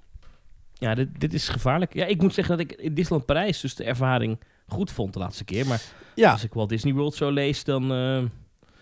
Ja, 0.73 0.95
dit, 0.95 1.07
dit 1.19 1.33
is 1.33 1.49
gevaarlijk. 1.49 1.93
Ja, 1.93 2.05
ik 2.05 2.21
moet 2.21 2.33
zeggen 2.33 2.57
dat 2.57 2.71
ik 2.71 2.77
in 2.79 2.93
Disneyland 2.93 3.25
Parijs 3.25 3.61
dus 3.61 3.75
de 3.75 3.83
ervaring 3.83 4.39
goed 4.71 4.91
vond 4.91 5.13
de 5.13 5.19
laatste 5.19 5.43
keer. 5.43 5.67
Maar 5.67 5.81
Ja, 6.15 6.31
als 6.31 6.43
ik 6.43 6.53
Walt 6.53 6.69
Disney 6.69 6.93
World 6.93 7.15
zo 7.15 7.29
lees, 7.31 7.63
dan... 7.63 7.91
eh, 7.91 8.23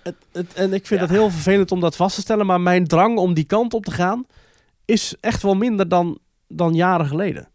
het, 0.03 0.15
het, 0.31 0.53
en 0.53 0.73
ik 0.73 0.87
vind 0.87 0.99
Ja. 1.01 1.05
het 1.07 1.15
heel 1.15 1.29
vervelend 1.29 1.71
om 1.71 1.79
dat 1.79 1.95
vast 1.95 2.15
te 2.15 2.21
stellen. 2.21 2.45
Maar 2.45 2.61
mijn 2.61 2.87
drang 2.87 3.17
om 3.17 3.33
die 3.33 3.43
kant 3.43 3.73
op 3.73 3.85
te 3.85 3.91
gaan 3.91 4.25
is 4.85 5.15
echt 5.19 5.41
wel 5.43 5.55
minder 5.55 5.87
dan, 5.89 6.19
dan 6.47 6.73
jaren 6.75 7.05
geleden. 7.07 7.47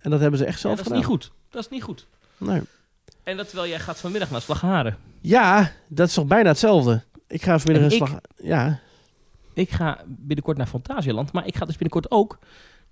En 0.00 0.10
dat 0.10 0.20
hebben 0.20 0.38
ze 0.38 0.44
echt 0.44 0.54
ja, 0.54 0.60
zelf 0.60 0.76
dat 0.76 0.86
is 0.86 0.92
gedaan. 0.92 1.10
niet 1.10 1.20
goed. 1.22 1.32
Dat 1.50 1.62
is 1.64 1.70
niet 1.70 1.82
goed. 1.82 2.06
Nee. 2.36 2.60
En 3.22 3.36
dat 3.36 3.46
terwijl 3.48 3.68
jij 3.68 3.78
gaat 3.80 4.00
vanmiddag 4.00 4.30
naar 4.30 4.40
Slagharen. 4.40 4.96
Ja, 5.20 5.72
dat 5.88 6.08
is 6.08 6.14
toch 6.14 6.26
bijna 6.26 6.48
hetzelfde. 6.48 7.04
Ik 7.26 7.42
ga 7.42 7.58
vanmiddag 7.58 7.90
En 7.92 7.96
een 7.96 8.02
ik- 8.02 8.08
slag... 8.08 8.20
Ja, 8.36 8.80
Ik 9.54 9.70
ga 9.70 10.00
binnenkort 10.06 10.56
naar 10.56 10.66
Fantasialand, 10.66 11.32
maar 11.32 11.46
ik 11.46 11.56
ga 11.56 11.64
dus 11.64 11.76
binnenkort 11.76 12.10
ook 12.10 12.38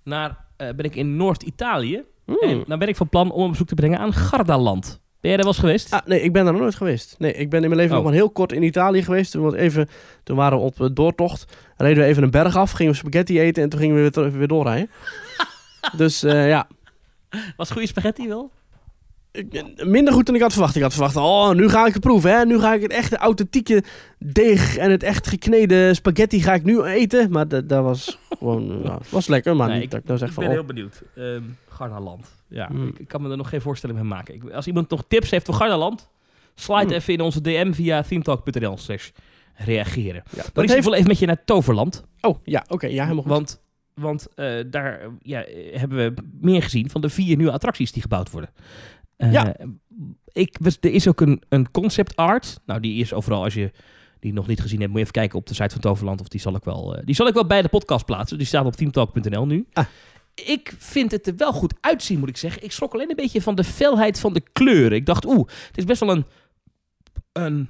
naar, 0.03 0.45
eh, 0.57 0.69
ben 0.69 0.85
ik 0.85 0.95
in 0.95 1.15
Noord-Italië. 1.15 2.03
En 2.39 2.63
dan 2.67 2.79
ben 2.79 2.87
ik 2.87 2.95
van 2.95 3.09
plan 3.09 3.31
om 3.31 3.43
een 3.43 3.49
bezoek 3.51 3.67
te 3.67 3.75
brengen 3.75 3.99
aan 3.99 4.13
Gardaland. 4.13 4.99
Ben 5.19 5.31
jij 5.31 5.35
daar 5.41 5.45
wel 5.45 5.53
eens 5.55 5.63
geweest? 5.63 5.93
Ah, 5.93 5.99
nee, 6.05 6.21
ik 6.21 6.33
ben 6.33 6.43
daar 6.43 6.53
nog 6.53 6.61
nooit 6.61 6.75
geweest. 6.75 7.15
Nee, 7.19 7.33
ik 7.33 7.49
ben 7.49 7.61
in 7.63 7.69
mijn 7.69 7.81
leven 7.81 7.95
Oh. 7.97 8.01
nog 8.01 8.11
maar 8.11 8.19
heel 8.19 8.29
kort 8.29 8.51
in 8.51 8.63
Italië 8.63 9.03
geweest. 9.03 9.31
Toen, 9.31 9.55
even, 9.55 9.87
toen 10.23 10.35
waren 10.37 10.57
we 10.57 10.63
op 10.63 10.81
eh, 10.81 10.87
doortocht. 10.93 11.57
Reden 11.77 12.03
we 12.03 12.09
even 12.09 12.23
een 12.23 12.31
berg 12.31 12.55
af, 12.55 12.71
gingen 12.71 12.91
we 12.91 12.97
spaghetti 12.97 13.39
eten 13.39 13.63
en 13.63 13.69
toen 13.69 13.79
gingen 13.79 13.95
we 13.95 14.01
weer, 14.01 14.11
terug- 14.11 14.33
weer 14.33 14.47
doorrijden. 14.47 14.89
dus 15.97 16.23
eh, 16.23 16.47
ja, 16.47 16.67
Was 17.57 17.71
goede 17.71 17.87
spaghetti 17.87 18.27
wel? 18.27 18.51
Ik- 19.31 19.85
minder 19.85 20.13
goed 20.13 20.25
dan 20.25 20.35
ik 20.35 20.41
had 20.41 20.51
verwacht. 20.51 20.75
Ik 20.75 20.81
had 20.81 20.93
verwacht, 20.93 21.15
oh, 21.15 21.51
nu 21.51 21.69
ga 21.69 21.85
ik 21.87 21.93
het 21.93 22.01
proeven. 22.01 22.31
Hè? 22.37 22.45
Nu 22.45 22.59
ga 22.59 22.73
ik 22.73 22.81
het 22.81 22.91
echte 22.91 23.17
authentieke 23.17 23.83
deeg 24.19 24.77
en 24.77 24.91
het 24.91 25.03
echt 25.03 25.27
gekneden 25.27 25.95
spaghetti 25.95 26.41
ga 26.41 26.53
ik 26.53 26.63
nu 26.63 26.81
eten. 26.83 27.31
Maar 27.31 27.47
dat, 27.47 27.65
was 27.67 28.17
gewoon, 28.29 28.81
was 29.09 29.27
lekker, 29.27 29.55
maar 29.55 29.67
Nee, 29.67 29.75
niet 29.75 29.85
ik, 29.85 29.91
dat 29.91 29.99
ik 29.99 30.05
nou 30.05 30.19
zeg 30.19 30.27
ik 30.27 30.33
van, 30.33 30.43
ben 30.43 30.51
oh, 30.53 30.57
heel 30.59 30.67
benieuwd. 30.67 31.01
Ehm 31.15 31.41
Gardaland. 31.89 32.43
Ja, 32.47 32.67
Hmm. 32.67 32.87
ik, 32.87 32.99
ik 32.99 33.07
kan 33.07 33.21
me 33.21 33.29
er 33.29 33.37
nog 33.37 33.49
geen 33.49 33.61
voorstelling 33.61 33.99
mee 33.99 34.07
maken. 34.07 34.35
Ik, 34.35 34.49
als 34.49 34.67
iemand 34.67 34.89
nog 34.89 35.03
tips 35.07 35.29
heeft 35.31 35.45
voor 35.45 35.55
Gardaland, 35.55 36.09
slide 36.55 36.81
Hmm. 36.85 36.91
even 36.93 37.13
in 37.13 37.21
onze 37.21 37.41
DM 37.41 37.71
via 37.73 38.01
themetalk.nl 38.01 38.77
slash 38.77 39.09
reageren. 39.55 40.23
ja, 40.29 40.35
Maar 40.35 40.49
dat 40.53 40.63
ik 40.63 40.69
heeft... 40.69 40.83
wil 40.83 40.93
even 40.93 41.07
met 41.07 41.19
je 41.19 41.25
naar 41.25 41.43
Toverland. 41.45 42.05
Oh, 42.21 42.39
ja, 42.43 42.65
oké, 42.67 42.87
ja, 42.87 43.03
helemaal 43.03 43.23
goed. 43.23 43.31
Want, 43.31 43.61
want 43.93 44.27
eh, 44.35 44.63
daar 44.69 45.01
ja, 45.21 45.43
hebben 45.71 45.97
we 45.97 46.13
meer 46.41 46.63
gezien 46.63 46.89
van 46.89 47.01
de 47.01 47.09
vier 47.09 47.37
nieuwe 47.37 47.51
attracties 47.51 47.91
die 47.91 48.01
gebouwd 48.01 48.31
worden. 48.31 48.49
Eh, 49.17 49.31
Ja. 49.31 49.55
Ik, 50.31 50.57
was- 50.61 50.77
er 50.81 50.91
is 50.91 51.07
ook 51.07 51.21
een, 51.21 51.41
een 51.49 51.71
concept 51.71 52.15
art. 52.15 52.59
Nou, 52.65 52.79
die 52.79 52.99
is 53.01 53.13
overal, 53.13 53.43
als 53.43 53.53
je 53.53 53.71
die 54.19 54.33
nog 54.33 54.47
niet 54.47 54.61
gezien 54.61 54.79
hebt, 54.79 54.89
moet 54.89 54.97
je 54.99 55.05
even 55.05 55.19
kijken 55.19 55.39
op 55.39 55.47
de 55.47 55.53
site 55.53 55.69
van 55.69 55.81
Toverland. 55.81 56.21
Of 56.21 56.27
die 56.27 56.39
zal 56.39 56.55
ik 56.55 56.63
wel, 56.63 56.95
eh, 56.95 57.05
die 57.05 57.15
zal 57.15 57.27
ik 57.27 57.33
wel 57.33 57.45
bij 57.47 57.61
de 57.61 57.67
podcast 57.69 58.05
plaatsen. 58.05 58.37
Die 58.37 58.47
staat 58.47 58.65
op 58.65 58.75
teamtalk.nl 58.75 59.45
nu. 59.45 59.65
Ah. 59.73 59.85
Ik 60.45 60.73
vind 60.77 61.11
het 61.11 61.27
er 61.27 61.35
wel 61.35 61.53
goed 61.53 61.73
uitzien, 61.81 62.19
moet 62.19 62.29
ik 62.29 62.37
zeggen. 62.37 62.63
Ik 62.63 62.71
schrok 62.71 62.93
alleen 62.93 63.09
een 63.09 63.15
beetje 63.15 63.41
van 63.41 63.55
de 63.55 63.63
felheid 63.63 64.19
van 64.19 64.33
de 64.33 64.43
kleuren. 64.53 64.97
Ik 64.97 65.05
dacht, 65.05 65.25
oeh, 65.25 65.47
het 65.67 65.77
is 65.77 65.83
best 65.83 65.99
wel 65.99 66.11
een, 66.11 66.25
een 67.33 67.69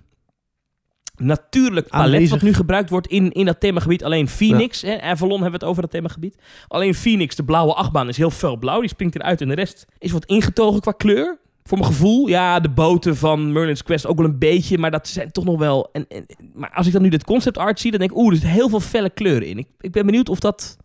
natuurlijk 1.15 1.87
palet 1.87 2.05
Aanwezig. 2.05 2.29
wat 2.29 2.41
nu 2.41 2.53
gebruikt 2.53 2.89
wordt 2.89 3.07
in, 3.07 3.31
in 3.31 3.45
dat 3.45 3.59
themagebied. 3.59 4.03
Alleen 4.03 4.27
Phoenix, 4.27 4.81
hè, 4.81 5.01
Avalon 5.01 5.41
hebben 5.41 5.59
we 5.59 5.65
het 5.65 5.65
over 5.65 5.81
dat 5.81 5.91
themagebied. 5.91 6.35
Alleen 6.67 6.93
Phoenix, 6.93 7.35
de 7.35 7.43
blauwe 7.43 7.73
achtbaan, 7.73 8.07
is 8.07 8.17
heel 8.17 8.29
fel 8.29 8.57
blauw. 8.57 8.79
Die 8.79 8.89
springt 8.89 9.15
eruit 9.15 9.41
en 9.41 9.47
de 9.47 9.55
rest 9.55 9.85
is 9.97 10.11
wat 10.11 10.25
ingetogen 10.25 10.81
qua 10.81 10.91
kleur. 10.91 11.39
Voor 11.63 11.77
mijn 11.77 11.91
gevoel, 11.91 12.27
ja, 12.27 12.59
de 12.59 12.69
boten 12.69 13.17
van 13.17 13.51
Merlin's 13.51 13.83
Quest 13.83 14.07
ook 14.07 14.17
wel 14.17 14.25
een 14.25 14.39
beetje, 14.39 14.77
maar 14.77 14.91
dat 14.91 15.07
zijn 15.07 15.31
toch 15.31 15.43
nog 15.43 15.59
wel... 15.59 15.89
En, 15.91 16.05
en, 16.07 16.25
maar 16.53 16.71
als 16.73 16.87
ik 16.87 16.93
dan 16.93 17.01
nu 17.01 17.09
dit 17.09 17.23
concept 17.23 17.57
art 17.57 17.79
zie, 17.79 17.91
dan 17.91 17.99
denk 17.99 18.11
ik, 18.11 18.17
oeh, 18.17 18.27
er 18.27 18.33
zitten 18.33 18.53
heel 18.53 18.69
veel 18.69 18.79
felle 18.79 19.09
kleuren 19.09 19.47
in. 19.47 19.57
Ik, 19.57 19.67
ik 19.79 19.91
ben 19.91 20.05
benieuwd 20.05 20.29
of 20.29 20.39
dat... 20.39 20.77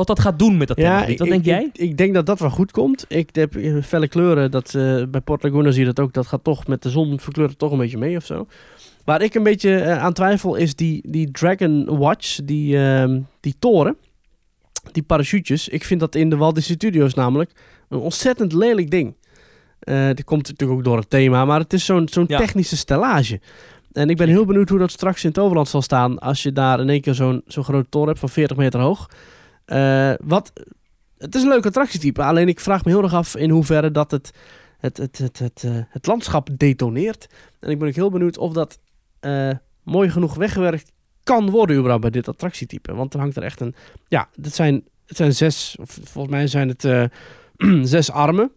Wat 0.00 0.16
dat 0.16 0.20
gaat 0.20 0.38
doen 0.38 0.56
met 0.56 0.68
dat 0.68 0.76
themagebied. 0.76 1.18
Wat 1.18 1.26
ik, 1.26 1.32
denk 1.32 1.44
jij? 1.44 1.70
Ik, 1.72 1.78
ik 1.78 1.96
denk 1.96 2.14
dat 2.14 2.26
dat 2.26 2.38
wel 2.38 2.50
goed 2.50 2.70
komt. 2.70 3.04
Ik 3.08 3.28
heb 3.34 3.54
felle 3.82 4.08
kleuren. 4.08 4.50
Dat, 4.50 4.74
eh, 4.74 5.02
bij 5.08 5.20
Port 5.20 5.42
Laguna 5.42 5.70
zie 5.70 5.80
je 5.80 5.92
dat 5.92 6.00
ook. 6.00 6.12
Dat 6.12 6.26
gaat 6.26 6.44
toch 6.44 6.66
met 6.66 6.82
de 6.82 6.90
zon 6.90 7.20
verkleuren 7.20 7.56
toch 7.56 7.72
een 7.72 7.78
beetje 7.78 7.98
mee 7.98 8.16
of 8.16 8.24
zo. 8.24 8.46
Waar 9.04 9.22
ik 9.22 9.34
een 9.34 9.42
beetje 9.42 9.76
eh, 9.76 10.02
aan 10.02 10.12
twijfel 10.12 10.54
is 10.54 10.74
die, 10.74 11.02
die 11.10 11.30
Dragon 11.30 11.98
Watch, 11.98 12.38
die, 12.44 12.78
ehm, 12.78 13.20
die 13.40 13.54
toren, 13.58 13.96
die 14.92 15.02
parachutes. 15.02 15.68
Ik 15.68 15.84
vind 15.84 16.00
dat 16.00 16.14
in 16.14 16.30
de 16.30 16.36
Walt 16.36 16.54
Disney 16.54 16.76
Studios 16.76 17.14
namelijk 17.14 17.50
een 17.88 17.98
ontzettend 17.98 18.52
lelijk 18.52 18.90
ding. 18.90 19.14
Eh 19.80 20.06
dat 20.06 20.24
komt 20.24 20.48
natuurlijk 20.48 20.78
ook 20.78 20.84
door 20.84 20.98
het 20.98 21.10
thema, 21.10 21.44
maar 21.44 21.60
het 21.60 21.72
is 21.72 21.84
zo'n 21.84 22.08
zo'n 22.08 22.24
Ja. 22.28 22.38
technische 22.38 22.76
stellage. 22.76 23.40
En 23.92 24.10
ik 24.10 24.16
ben 24.16 24.28
heel 24.28 24.44
benieuwd 24.44 24.68
hoe 24.68 24.78
dat 24.78 24.90
straks 24.90 25.24
in 25.24 25.32
Toverland 25.32 25.68
zal 25.68 25.82
staan 25.82 26.18
als 26.18 26.42
je 26.42 26.52
daar 26.52 26.80
in 26.80 26.88
één 26.88 27.00
keer 27.00 27.14
zo'n 27.14 27.42
zo'n 27.46 27.64
grote 27.64 27.88
toren 27.88 28.08
hebt 28.08 28.20
van 28.20 28.28
40 28.28 28.56
meter 28.56 28.80
hoog. 28.80 29.08
Eh, 29.70 30.12
wat, 30.22 30.52
het 31.18 31.34
is 31.34 31.42
een 31.42 31.48
leuk 31.48 31.66
attractietype, 31.66 32.22
alleen 32.22 32.48
ik 32.48 32.60
vraag 32.60 32.84
me 32.84 32.90
heel 32.90 33.02
erg 33.02 33.14
af 33.14 33.36
in 33.36 33.50
hoeverre 33.50 33.90
dat 33.90 34.10
het, 34.10 34.30
het, 34.78 34.96
het, 34.96 35.18
het, 35.18 35.38
het, 35.38 35.64
eh, 35.64 35.70
het 35.88 36.06
landschap 36.06 36.48
detoneert. 36.52 37.26
En 37.60 37.70
ik 37.70 37.78
ben 37.78 37.88
ook 37.88 37.94
heel 37.94 38.10
benieuwd 38.10 38.38
of 38.38 38.52
dat 38.52 38.78
eh, 39.20 39.50
mooi 39.82 40.10
genoeg 40.10 40.34
weggewerkt 40.34 40.92
kan 41.22 41.50
worden 41.50 41.76
überhaupt 41.76 42.02
bij 42.02 42.10
dit 42.10 42.28
attractietype. 42.28 42.94
Want 42.94 43.14
er 43.14 43.20
hangt 43.20 43.36
er 43.36 43.42
echt 43.42 43.60
een... 43.60 43.74
Ja, 44.08 44.28
dit 44.34 44.54
zijn, 44.54 44.84
het 45.06 45.16
zijn 45.16 45.34
zes, 45.34 45.76
of 45.80 45.98
volgens 46.02 46.34
mij 46.34 46.46
zijn 46.46 46.68
het 46.68 47.10
zes 47.94 48.10
armen. 48.10 48.50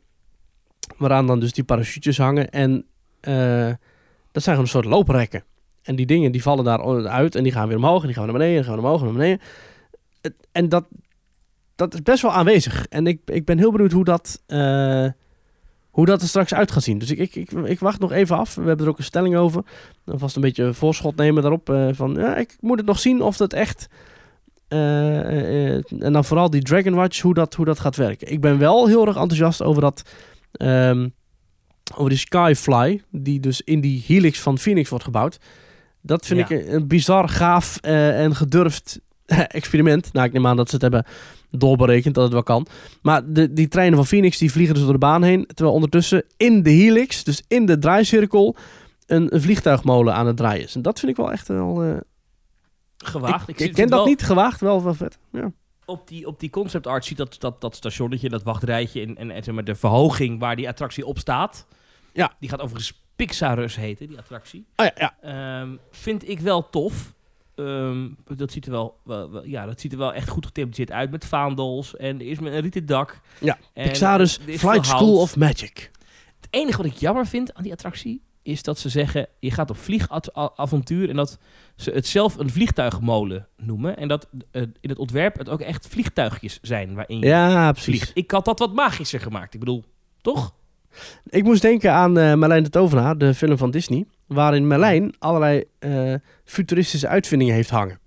Waaraan 0.98 1.28
dan 1.28 1.40
dus 1.40 1.54
die 1.54 1.64
parachutes 1.64 2.18
hangen. 2.18 2.50
En 2.50 2.86
dat 4.32 4.44
zijn 4.44 4.56
gewoon 4.56 4.60
een 4.60 4.68
soort 4.68 4.86
looprekken. 4.86 5.44
En 5.82 5.96
die 5.96 6.06
dingen 6.06 6.32
die 6.32 6.42
vallen 6.42 6.64
daar 6.64 7.08
uit 7.08 7.36
en 7.36 7.44
die 7.44 7.52
gaan 7.52 7.68
weer 7.68 7.78
omhoog 7.78 8.02
en 8.02 8.08
die 8.08 8.16
gaan 8.16 8.26
naar 8.26 8.38
beneden 8.38 8.58
en 8.58 8.64
gaan 8.64 8.76
naar 8.76 8.84
omhoog 8.84 9.00
en 9.00 9.06
naar 9.06 9.16
beneden. 9.16 9.40
En 10.52 10.70
dat, 10.70 10.86
dat 11.84 11.94
is 11.94 12.02
best 12.02 12.22
wel 12.22 12.32
aanwezig. 12.34 12.86
En 12.90 13.08
ik, 13.08 13.20
ik 13.26 13.46
ben 13.46 13.58
heel 13.58 13.72
benieuwd 13.72 13.92
hoe 13.92 14.04
dat, 14.04 14.42
eh, 14.48 15.06
hoe 15.90 16.06
dat 16.06 16.22
er 16.22 16.28
straks 16.28 16.54
uit 16.54 16.72
gaat 16.72 16.84
zien. 16.84 16.98
Dus 16.98 17.12
ik, 17.12 17.18
ik, 17.20 17.36
ik, 17.36 17.52
ik 17.52 17.80
wacht 17.80 18.00
nog 18.00 18.12
even 18.12 18.38
af. 18.38 18.56
We 18.56 18.64
hebben 18.68 18.86
er 18.86 18.92
ook 18.92 18.98
een 18.98 19.04
stelling 19.04 19.36
over. 19.36 19.64
Dan 20.06 20.20
vast 20.20 20.36
een 20.36 20.42
beetje 20.42 20.74
voorschot 20.74 21.16
nemen 21.16 21.42
daarop. 21.42 21.70
eh, 21.70 21.88
van, 21.92 22.14
ja, 22.14 22.36
ik 22.38 22.56
moet 22.60 22.78
het 22.78 22.88
nog 22.88 23.00
zien 23.00 23.22
of 23.22 23.38
dat 23.38 23.54
echt... 23.54 23.88
eh, 24.68 25.74
en 25.76 26.14
dan 26.14 26.26
vooral 26.26 26.50
die 26.50 26.62
Dragon 26.62 26.94
Watch, 26.94 27.22
hoe 27.22 27.34
dat, 27.34 27.54
hoe 27.54 27.66
dat 27.66 27.80
gaat 27.80 27.96
werken. 27.96 28.32
Ik 28.32 28.42
ben 28.42 28.58
wel 28.58 28.88
heel 28.88 29.06
erg 29.08 29.16
enthousiast 29.18 29.62
over 29.62 29.82
dat... 29.82 30.04
ehm, 30.52 31.08
over 31.96 32.10
die 32.10 32.20
Skyfly, 32.20 33.02
die 33.12 33.40
dus 33.40 33.62
in 33.62 33.82
die 33.82 34.04
helix 34.08 34.40
van 34.40 34.58
Phoenix 34.58 34.90
wordt 34.90 35.04
gebouwd. 35.06 35.38
Dat 36.02 36.26
vind 36.26 36.40
Ja. 36.50 36.56
ik 36.56 36.68
een, 36.68 36.74
een 36.74 36.88
bizar 36.88 37.30
gaaf 37.30 37.78
en 37.82 38.36
gedurfd 38.36 39.00
experiment. 39.48 40.14
Nou, 40.14 40.28
ik 40.28 40.34
neem 40.34 40.48
aan 40.48 40.56
dat 40.58 40.68
ze 40.70 40.74
het 40.74 40.82
hebben 40.84 41.06
doorberekend 41.58 42.14
dat 42.16 42.24
het 42.24 42.34
wel 42.34 42.44
kan. 42.44 42.68
Maar 43.02 43.32
de, 43.34 43.54
die 43.54 43.68
treinen 43.68 43.98
van 43.98 44.08
Phoenix 44.08 44.38
die 44.38 44.52
vliegen 44.52 44.74
dus 44.76 44.84
door 44.84 44.94
de 44.94 45.00
baan 45.00 45.24
heen. 45.24 45.46
Terwijl 45.54 45.76
ondertussen 45.76 46.24
in 46.38 46.64
de 46.64 46.70
helix, 46.70 47.24
dus 47.24 47.44
in 47.48 47.66
de 47.66 47.80
draaicirkel, 47.80 48.56
een, 49.06 49.34
een 49.36 49.42
vliegtuigmolen 49.42 50.14
aan 50.14 50.28
het 50.28 50.38
draaien 50.38 50.64
is. 50.64 50.76
En 50.76 50.82
dat 50.82 51.00
vind 51.00 51.12
ik 51.12 51.18
wel 51.18 51.32
echt 51.32 51.48
wel... 51.48 51.84
eh, 51.84 51.98
Gewaagd. 52.98 53.50
ik 53.50 53.60
ik 53.60 53.74
ken 53.74 53.88
dat 53.88 54.00
wel- 54.00 54.08
niet 54.08 54.24
gewaagd, 54.24 54.62
wel 54.62 54.84
wel 54.84 54.94
vet. 54.94 55.18
Ja. 55.32 55.52
Op 55.86 56.08
die, 56.08 56.28
op 56.28 56.40
die 56.40 56.50
concept 56.50 56.88
art 56.88 57.06
ziet 57.06 57.18
dat, 57.18 57.36
dat, 57.40 57.62
dat 57.62 57.76
stationnetje, 57.76 58.30
dat 58.30 58.44
wachtrijtje 58.44 59.02
en, 59.02 59.18
en, 59.18 59.32
en 59.32 59.44
zeg 59.44 59.54
maar 59.54 59.64
de 59.64 59.76
verhoging 59.76 60.40
waar 60.40 60.56
die 60.56 60.68
attractie 60.68 61.06
op 61.06 61.20
staat. 61.20 61.66
Ja. 62.14 62.34
Die 62.40 62.50
gaat 62.50 62.62
overigens 62.62 63.02
Pixarus 63.16 63.76
heten, 63.76 64.08
die 64.08 64.18
attractie. 64.18 64.66
Oh 64.76 64.86
ja, 64.86 64.92
ja. 64.96 65.16
Ehm, 65.62 65.70
vind 65.92 66.30
ik 66.30 66.40
wel 66.40 66.70
tof. 66.70 67.13
Ehm, 67.56 68.10
dat, 68.36 68.52
ziet 68.52 68.66
er 68.66 68.72
wel, 68.72 69.00
wel, 69.04 69.32
wel- 69.32 69.46
ja, 69.46 69.66
dat 69.66 69.80
ziet 69.82 69.92
er 69.92 69.98
wel 69.98 70.14
echt 70.14 70.30
goed 70.30 70.46
gethematiseerd 70.46 70.92
uit 70.92 71.12
met 71.12 71.26
vaandels. 71.26 71.96
En 71.96 72.20
er 72.20 72.28
is 72.28 72.40
met 72.40 72.54
een 72.54 72.62
rieten 72.62 72.86
dak. 72.86 73.20
Ja, 73.40 73.58
En, 73.74 73.88
Pixar's 73.88 74.40
Flight 74.48 74.86
School 74.86 75.20
of 75.22 75.36
Magic. 75.36 75.92
Het 76.40 76.48
enige 76.50 76.78
wat 76.78 76.86
ik 76.86 76.94
jammer 76.94 77.26
vind 77.28 77.54
aan 77.54 77.64
die 77.64 77.72
attractie 77.72 78.22
is 78.42 78.64
dat 78.64 78.80
ze 78.80 78.90
zeggen: 78.90 79.28
je 79.40 79.52
gaat 79.52 79.70
op 79.70 79.78
vliegavontuur 79.78 81.10
en 81.10 81.16
dat 81.16 81.38
ze 81.76 81.92
het 81.92 82.08
zelf 82.08 82.38
een 82.38 82.50
vliegtuigmolen 82.50 83.48
noemen. 83.58 83.98
En 83.98 84.08
dat 84.08 84.28
eh, 84.52 84.62
in 84.62 84.90
het 84.90 84.98
ontwerp 85.00 85.38
het 85.38 85.50
ook 85.50 85.60
echt 85.62 85.88
vliegtuigjes 85.88 86.60
zijn 86.62 86.94
waarin 86.94 87.20
je 87.20 87.26
Ja, 87.26 87.72
precies. 87.72 87.86
vliegt. 88.00 88.12
Ik 88.14 88.32
had 88.32 88.46
dat 88.46 88.60
wat 88.60 88.74
magischer 88.74 89.20
gemaakt. 89.20 89.54
Ik 89.54 89.60
bedoel, 89.60 89.84
toch? 90.22 90.54
Ik 91.30 91.44
moest 91.44 91.62
denken 91.62 91.94
aan 91.94 92.18
eh 92.18 92.34
Merlijn 92.34 92.64
de 92.64 92.70
Tovenaar, 92.70 93.18
de 93.18 93.34
film 93.34 93.58
van 93.58 93.72
Disney. 93.72 94.06
Waarin 94.34 94.68
Merlijn 94.68 95.14
allerlei 95.20 95.64
eh, 95.80 96.14
futuristische 96.44 97.08
uitvindingen 97.08 97.54
heeft 97.56 97.70
hangen. 97.70 98.00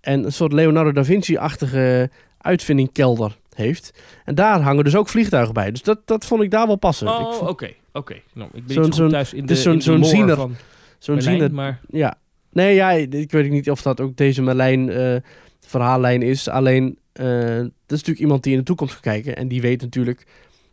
En 0.00 0.24
een 0.24 0.32
soort 0.32 0.52
Leonardo 0.52 0.92
da 0.92 1.04
Vinci-achtige 1.04 2.10
uitvindingkelder 2.38 3.36
heeft. 3.54 4.02
En 4.24 4.34
daar 4.34 4.60
hangen 4.60 4.84
dus 4.84 4.96
ook 4.96 5.08
vliegtuigen 5.08 5.54
bij. 5.54 5.70
Dus 5.70 5.82
dat, 5.82 6.00
dat 6.04 6.24
vond 6.24 6.42
ik 6.42 6.50
daar 6.50 6.66
wel 6.66 6.76
passen. 6.76 7.08
Oh, 7.08 7.48
oké. 7.48 7.70
Oké. 7.92 8.16
Nou, 8.34 8.50
ik 8.52 8.66
ben 8.66 8.80
niet 8.82 8.94
zo 8.94 9.08
thuis 9.08 9.32
in 9.34 9.46
de, 9.46 9.52
is 9.52 9.62
zo'n- 9.62 9.80
zo'n 9.80 9.94
lore 9.98 10.08
ziener. 10.08 10.36
van 10.36 10.54
Zo'n 10.98 11.14
Merlijn, 11.14 11.54
maar 11.54 11.80
Ja. 11.88 12.14
Nee, 12.52 12.74
ja, 12.74 12.90
ik 12.92 13.30
weet 13.30 13.50
niet 13.50 13.70
of 13.70 13.82
dat 13.82 14.00
ook 14.00 14.16
deze 14.16 14.42
Merlijn 14.42 14.90
eh, 14.90 15.16
verhaallijn 15.60 16.22
is. 16.22 16.48
Alleen, 16.48 16.98
eh 17.12 17.26
dat 17.56 17.64
is 17.98 18.04
natuurlijk 18.04 18.18
iemand 18.18 18.42
die 18.42 18.52
in 18.52 18.58
de 18.58 18.64
toekomst 18.64 18.92
gaat 18.94 19.02
kijken. 19.02 19.36
En 19.36 19.48
die 19.48 19.60
weet 19.60 19.80
natuurlijk 19.80 20.26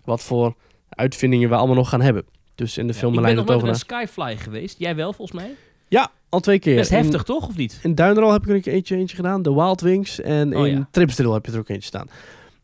wat 0.04 0.22
voor 0.24 0.56
uitvindingen 0.90 1.50
we 1.50 1.56
allemaal 1.56 1.76
nog 1.76 1.90
gaan 1.90 2.02
hebben. 2.02 2.24
Dus 2.56 2.78
in 2.78 2.88
de 2.88 2.94
Ja, 2.94 3.00
film 3.00 3.14
ik 3.14 3.22
ben 3.22 3.36
nog 3.36 3.46
nooit 3.46 3.64
een 3.64 3.76
Skyfly 3.76 4.38
geweest. 4.38 4.80
Jij 4.80 4.96
wel, 4.96 5.14
volgens 5.14 5.42
mij? 5.42 5.56
Ja, 5.88 6.12
al 6.30 6.40
twee 6.40 6.60
keer. 6.60 6.76
Best 6.76 6.92
In- 6.92 6.98
heftig, 6.98 7.24
toch? 7.24 7.48
Of 7.48 7.56
niet? 7.56 7.80
In 7.84 7.96
Duinrol 7.96 8.32
heb 8.32 8.42
ik 8.42 8.50
er 8.50 8.56
een 8.56 8.74
eentje, 8.74 8.96
eentje 8.96 9.16
gedaan. 9.16 9.42
De 9.42 9.54
Wild 9.54 9.82
Wings. 9.82 10.22
En 10.22 10.56
Oh, 10.58 10.68
in 10.68 10.74
ja. 10.78 10.88
Tripsdrill 10.92 11.32
heb 11.32 11.46
je 11.46 11.52
er 11.52 11.58
ook 11.60 11.70
eentje 11.70 11.88
staan. 11.88 12.10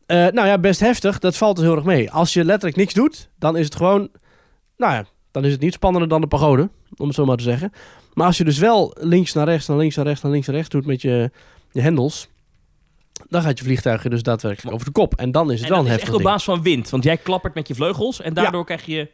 Eh, 0.06 0.16
nou 0.16 0.46
ja, 0.46 0.58
best 0.58 0.80
heftig. 0.80 1.18
Dat 1.18 1.36
valt 1.36 1.56
dus 1.56 1.64
heel 1.64 1.74
erg 1.74 1.84
mee. 1.84 2.10
Als 2.10 2.32
je 2.32 2.44
letterlijk 2.44 2.76
niks 2.76 2.94
doet, 2.94 3.28
dan 3.38 3.56
is 3.56 3.64
het 3.64 3.74
gewoon... 3.74 4.08
Nou 4.76 4.92
ja, 4.92 5.04
dan 5.30 5.44
is 5.44 5.52
het 5.52 5.60
niet 5.60 5.72
spannender 5.72 6.08
dan 6.08 6.20
de 6.20 6.26
pagode. 6.26 6.68
Om 6.96 7.06
het 7.06 7.14
zo 7.14 7.24
maar 7.24 7.36
te 7.36 7.42
zeggen. 7.42 7.72
Maar 8.14 8.26
als 8.26 8.38
je 8.38 8.44
dus 8.44 8.58
wel 8.58 8.96
links 9.00 9.32
naar 9.32 9.46
rechts, 9.46 9.66
naar 9.66 9.76
links 9.76 9.96
naar 9.96 10.06
rechts, 10.06 10.22
naar 10.22 10.32
links 10.32 10.46
naar 10.46 10.56
rechts 10.56 10.70
doet 10.70 10.86
met 10.86 11.02
je, 11.02 11.30
je 11.70 11.80
hendels... 11.80 12.28
Dan 13.28 13.42
gaat 13.42 13.58
je 13.58 13.64
vliegtuig 13.64 14.02
dus 14.02 14.22
daadwerkelijk 14.22 14.74
over 14.74 14.86
de 14.86 14.92
kop. 14.92 15.14
En 15.14 15.32
dan 15.32 15.50
is 15.50 15.60
het 15.60 15.68
En 15.68 15.74
wel 15.74 15.84
een 15.84 15.90
heftig 15.90 16.08
echt 16.08 16.16
op 16.16 16.22
basis 16.22 16.44
van 16.44 16.62
wind. 16.62 16.90
Want 16.90 17.04
jij 17.04 17.16
klappert 17.16 17.54
met 17.54 17.68
je 17.68 17.74
vleugels 17.74 18.20
en 18.20 18.34
daardoor 18.34 18.64
krijg 18.64 18.86
je... 18.86 19.10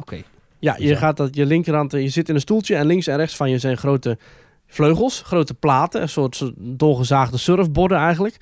Oké. 0.00 0.22
Ja, 0.58 0.76
je 0.78 0.96
gaat 0.96 1.16
dat 1.16 1.34
je 1.36 1.46
linkerhand, 1.46 1.92
je 1.92 2.08
zit 2.08 2.28
in 2.28 2.34
een 2.34 2.40
stoeltje 2.40 2.76
en 2.76 2.86
links 2.86 3.06
en 3.06 3.16
rechts 3.16 3.36
van 3.36 3.50
je 3.50 3.58
zijn 3.58 3.76
grote 3.76 4.18
vleugels, 4.66 5.22
grote 5.22 5.54
platen, 5.54 6.02
een 6.02 6.08
soort, 6.08 6.36
soort 6.36 6.52
doorgezaagde 6.56 7.36
surfborden 7.38 7.98
eigenlijk. 7.98 8.36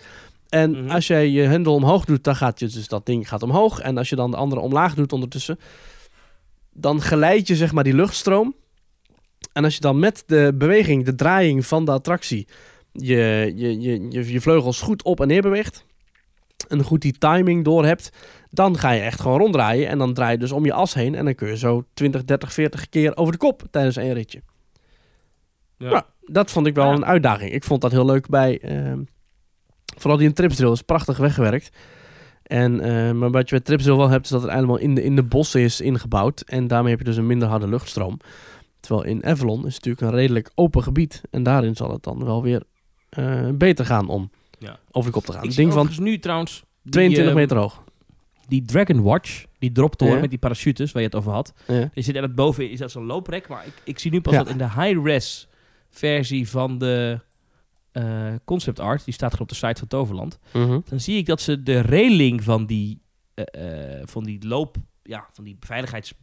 En 0.48 0.70
Mhm. 0.70 0.90
als 0.90 1.06
jij 1.06 1.28
je 1.28 1.42
hendel 1.42 1.74
omhoog 1.74 2.04
doet, 2.04 2.24
dan 2.24 2.36
gaat 2.36 2.58
je 2.60 2.66
dus 2.66 2.88
dat 2.88 3.06
ding 3.06 3.28
gaat 3.28 3.42
omhoog. 3.42 3.80
En 3.80 3.98
als 3.98 4.08
je 4.08 4.16
dan 4.16 4.30
de 4.30 4.36
andere 4.36 4.60
omlaag 4.60 4.94
doet 4.94 5.12
ondertussen, 5.12 5.58
dan 6.72 7.00
geleid 7.02 7.46
je 7.46 7.56
zeg 7.56 7.72
maar 7.72 7.84
die 7.84 7.94
luchtstroom. 7.94 8.54
En 9.52 9.64
als 9.64 9.74
je 9.74 9.80
dan 9.80 9.98
met 9.98 10.22
de 10.26 10.52
beweging, 10.54 11.04
de 11.04 11.14
draaiing 11.14 11.66
van 11.66 11.84
de 11.84 11.90
attractie, 11.90 12.46
je, 12.92 13.52
je, 13.56 13.80
je, 13.80 14.10
je, 14.10 14.32
je 14.32 14.40
vleugels 14.40 14.80
goed 14.80 15.02
op 15.02 15.20
en 15.20 15.26
neer 15.28 15.42
beweegt. 15.42 15.84
En 16.68 16.82
goed 16.82 17.00
die 17.00 17.18
timing 17.18 17.64
door 17.64 17.84
hebt. 17.84 18.10
Dan 18.50 18.78
ga 18.78 18.90
je 18.90 19.00
echt 19.00 19.20
gewoon 19.20 19.38
ronddraaien. 19.38 19.88
En 19.88 19.98
dan 19.98 20.14
draai 20.14 20.32
je 20.32 20.38
dus 20.38 20.52
om 20.52 20.64
je 20.64 20.72
as 20.72 20.94
heen. 20.94 21.14
En 21.14 21.24
dan 21.24 21.34
kun 21.34 21.48
je 21.48 21.56
zo 21.56 21.84
20, 21.94 22.24
30, 22.24 22.52
40 22.52 22.88
keer 22.88 23.16
over 23.16 23.32
de 23.32 23.38
kop 23.38 23.62
tijdens 23.70 23.96
één 23.96 24.12
ritje. 24.14 24.42
Ja. 25.78 25.90
Ja, 25.90 26.06
dat 26.20 26.50
vond 26.50 26.66
ik 26.66 26.74
wel 26.74 26.86
Ja. 26.88 26.92
een 26.92 27.04
uitdaging. 27.04 27.50
Ik 27.52 27.64
vond 27.64 27.80
dat 27.80 27.90
heel 27.92 28.04
leuk 28.04 28.28
bij... 28.28 28.58
ehm, 28.60 29.02
vooral 29.96 30.18
die 30.18 30.28
in 30.28 30.34
Tripsdrill 30.34 30.72
is 30.72 30.82
prachtig 30.82 31.16
weggewerkt. 31.16 31.76
En, 32.42 32.80
eh, 32.80 33.12
maar 33.12 33.30
wat 33.30 33.48
je 33.48 33.54
bij 33.54 33.64
Tripsdrill 33.64 33.96
wel 33.96 34.08
hebt, 34.08 34.24
is 34.24 34.30
dat 34.30 34.42
het 34.42 34.50
helemaal 34.50 34.76
in 34.78 34.94
de, 34.94 35.02
in 35.04 35.16
de 35.16 35.22
bossen 35.22 35.60
is 35.60 35.80
ingebouwd. 35.80 36.40
En 36.40 36.66
daarmee 36.66 36.90
heb 36.90 36.98
je 36.98 37.04
dus 37.04 37.16
een 37.16 37.26
minder 37.26 37.48
harde 37.48 37.68
luchtstroom. 37.68 38.18
Terwijl 38.80 39.04
in 39.06 39.24
Avalon 39.24 39.66
is 39.66 39.74
het 39.74 39.84
natuurlijk 39.84 40.00
een 40.12 40.18
redelijk 40.18 40.50
open 40.54 40.82
gebied. 40.82 41.20
En 41.30 41.42
daarin 41.42 41.76
zal 41.76 41.90
het 41.92 42.02
dan 42.02 42.24
wel 42.24 42.42
weer 42.42 42.62
eh, 43.08 43.48
beter 43.54 43.86
gaan 43.86 44.08
om 44.08 44.30
Ja. 44.62 44.78
te 44.92 45.32
gaan. 45.32 45.44
Ik 45.44 45.54
ding 45.54 45.72
van 45.72 45.90
nu 45.98 46.18
trouwens... 46.18 46.64
die, 46.82 46.92
22 46.92 47.28
eh, 47.34 47.40
meter 47.40 47.56
hoog. 47.56 47.84
Die 48.48 48.64
Dragon 48.64 49.02
Watch, 49.02 49.44
die 49.58 49.72
droptoren 49.72 50.14
Ja. 50.14 50.20
met 50.20 50.30
die 50.30 50.38
parachutes 50.38 50.92
waar 50.92 51.02
je 51.02 51.08
het 51.08 51.16
over 51.16 51.32
had. 51.32 51.52
Ja. 51.66 51.90
Je 51.94 52.02
zit 52.02 52.16
er 52.16 52.34
boven, 52.34 52.70
is 52.70 52.78
dat 52.78 52.90
zo'n 52.90 53.06
looprek. 53.06 53.48
Maar 53.48 53.66
ik, 53.66 53.72
ik 53.84 53.98
zie 53.98 54.10
nu 54.10 54.20
pas 54.20 54.32
Ja. 54.32 54.38
dat 54.38 54.48
in 54.48 54.58
de 54.58 54.70
high-res 54.70 55.48
versie 55.90 56.48
van 56.48 56.78
de 56.78 57.20
eh, 57.92 58.34
concept 58.44 58.80
art, 58.80 59.04
die 59.04 59.14
staat 59.14 59.30
gewoon 59.30 59.46
op 59.46 59.58
de 59.58 59.66
site 59.66 59.78
van 59.78 59.88
Toverland. 59.88 60.38
Mhm. 60.52 60.80
Dan 60.84 61.00
zie 61.00 61.16
ik 61.16 61.26
dat 61.26 61.40
ze 61.40 61.62
de 61.62 61.80
railing 61.80 62.42
van 62.42 62.66
die, 62.66 63.00
eh, 63.34 63.98
eh, 64.00 64.06
van 64.06 64.24
die 64.24 64.46
loop, 64.46 64.76
ja, 65.02 65.26
van 65.30 65.44
die 65.44 65.56
veiligheids 65.60 66.14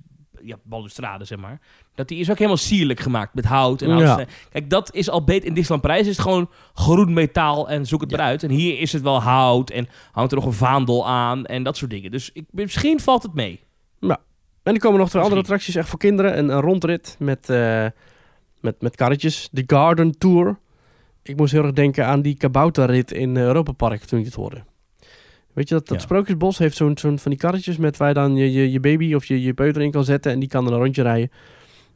ja, 0.44 0.56
balustrade, 0.64 1.26
zeg 1.26 1.38
maar. 1.38 1.60
Dat 1.96 2.08
die 2.08 2.20
is 2.20 2.30
ook 2.30 2.38
helemaal 2.38 2.58
sierlijk 2.58 3.00
gemaakt 3.00 3.34
met 3.34 3.46
hout 3.46 3.82
en 3.82 3.98
Ja. 3.98 4.06
hout. 4.06 4.28
Kijk, 4.52 4.70
dat 4.70 4.94
is 4.94 5.10
al 5.10 5.24
beter. 5.24 5.48
In 5.48 5.54
Disneyland 5.54 5.82
Parijs 5.82 6.08
is 6.08 6.18
het 6.18 6.26
gewoon 6.26 6.50
groen 6.74 7.14
metaal 7.14 7.70
en 7.70 7.86
zoek 7.86 8.02
het 8.02 8.10
Ja. 8.12 8.18
maar 8.18 8.26
uit. 8.26 8.44
En 8.44 8.50
hier 8.50 8.80
is 8.80 8.94
het 8.94 9.02
wel 9.02 9.22
hout 9.22 9.70
en 9.70 9.88
hangt 10.12 10.32
er 10.32 10.38
nog 10.38 10.46
een 10.48 10.54
vaandel 10.54 11.08
aan 11.08 11.46
en 11.46 11.64
dat 11.64 11.78
soort 11.78 11.92
dingen. 11.92 12.12
Dus 12.12 12.30
ik, 12.34 12.46
misschien 12.52 13.00
valt 13.00 13.24
het 13.24 13.34
mee. 13.34 13.60
Ja, 14.00 14.18
En 14.64 14.74
er 14.74 14.80
komen 14.80 15.00
nog 15.00 15.10
twee 15.10 15.22
andere 15.24 15.42
attracties 15.42 15.76
echt 15.76 15.90
voor 15.90 16.00
kinderen. 16.00 16.38
Een, 16.38 16.50
een 16.50 16.62
rondrit 16.62 17.16
met, 17.20 17.50
eh, 17.50 17.86
met, 18.62 18.82
met 18.82 18.96
karretjes. 18.96 19.50
De 19.52 19.64
Garden 19.68 20.18
Tour. 20.18 20.58
Ik 21.24 21.36
moest 21.38 21.52
heel 21.52 21.64
erg 21.64 21.74
denken 21.74 22.06
aan 22.06 22.22
die 22.22 22.36
kabouterrit 22.38 23.12
in 23.12 23.38
eh, 23.38 23.44
Europa 23.44 23.72
Park 23.72 24.04
toen 24.04 24.20
ik 24.20 24.26
het 24.26 24.34
hoorde. 24.34 24.64
Weet 25.54 25.70
je, 25.70 25.76
dat, 25.76 25.88
dat 25.88 25.98
Ja. 25.98 26.04
Sprookjesbos 26.04 26.58
heeft 26.58 26.76
zo'n 26.76 26.98
zo'n 26.98 27.20
van 27.20 27.32
die 27.32 27.40
karretjes 27.40 27.78
met 27.78 27.98
waar 27.98 28.08
je 28.08 28.14
dan 28.14 28.36
je, 28.36 28.52
je, 28.52 28.72
je 28.72 28.80
baby 28.80 29.14
of 29.14 29.26
je, 29.26 29.42
je 29.42 29.54
peuter 29.54 29.82
in 29.82 29.92
kan 29.92 30.04
zetten 30.04 30.32
en 30.32 30.40
die 30.40 30.50
kan 30.50 30.64
dan 30.64 30.74
een 30.74 30.80
rondje 30.80 31.02
rijden. 31.02 31.32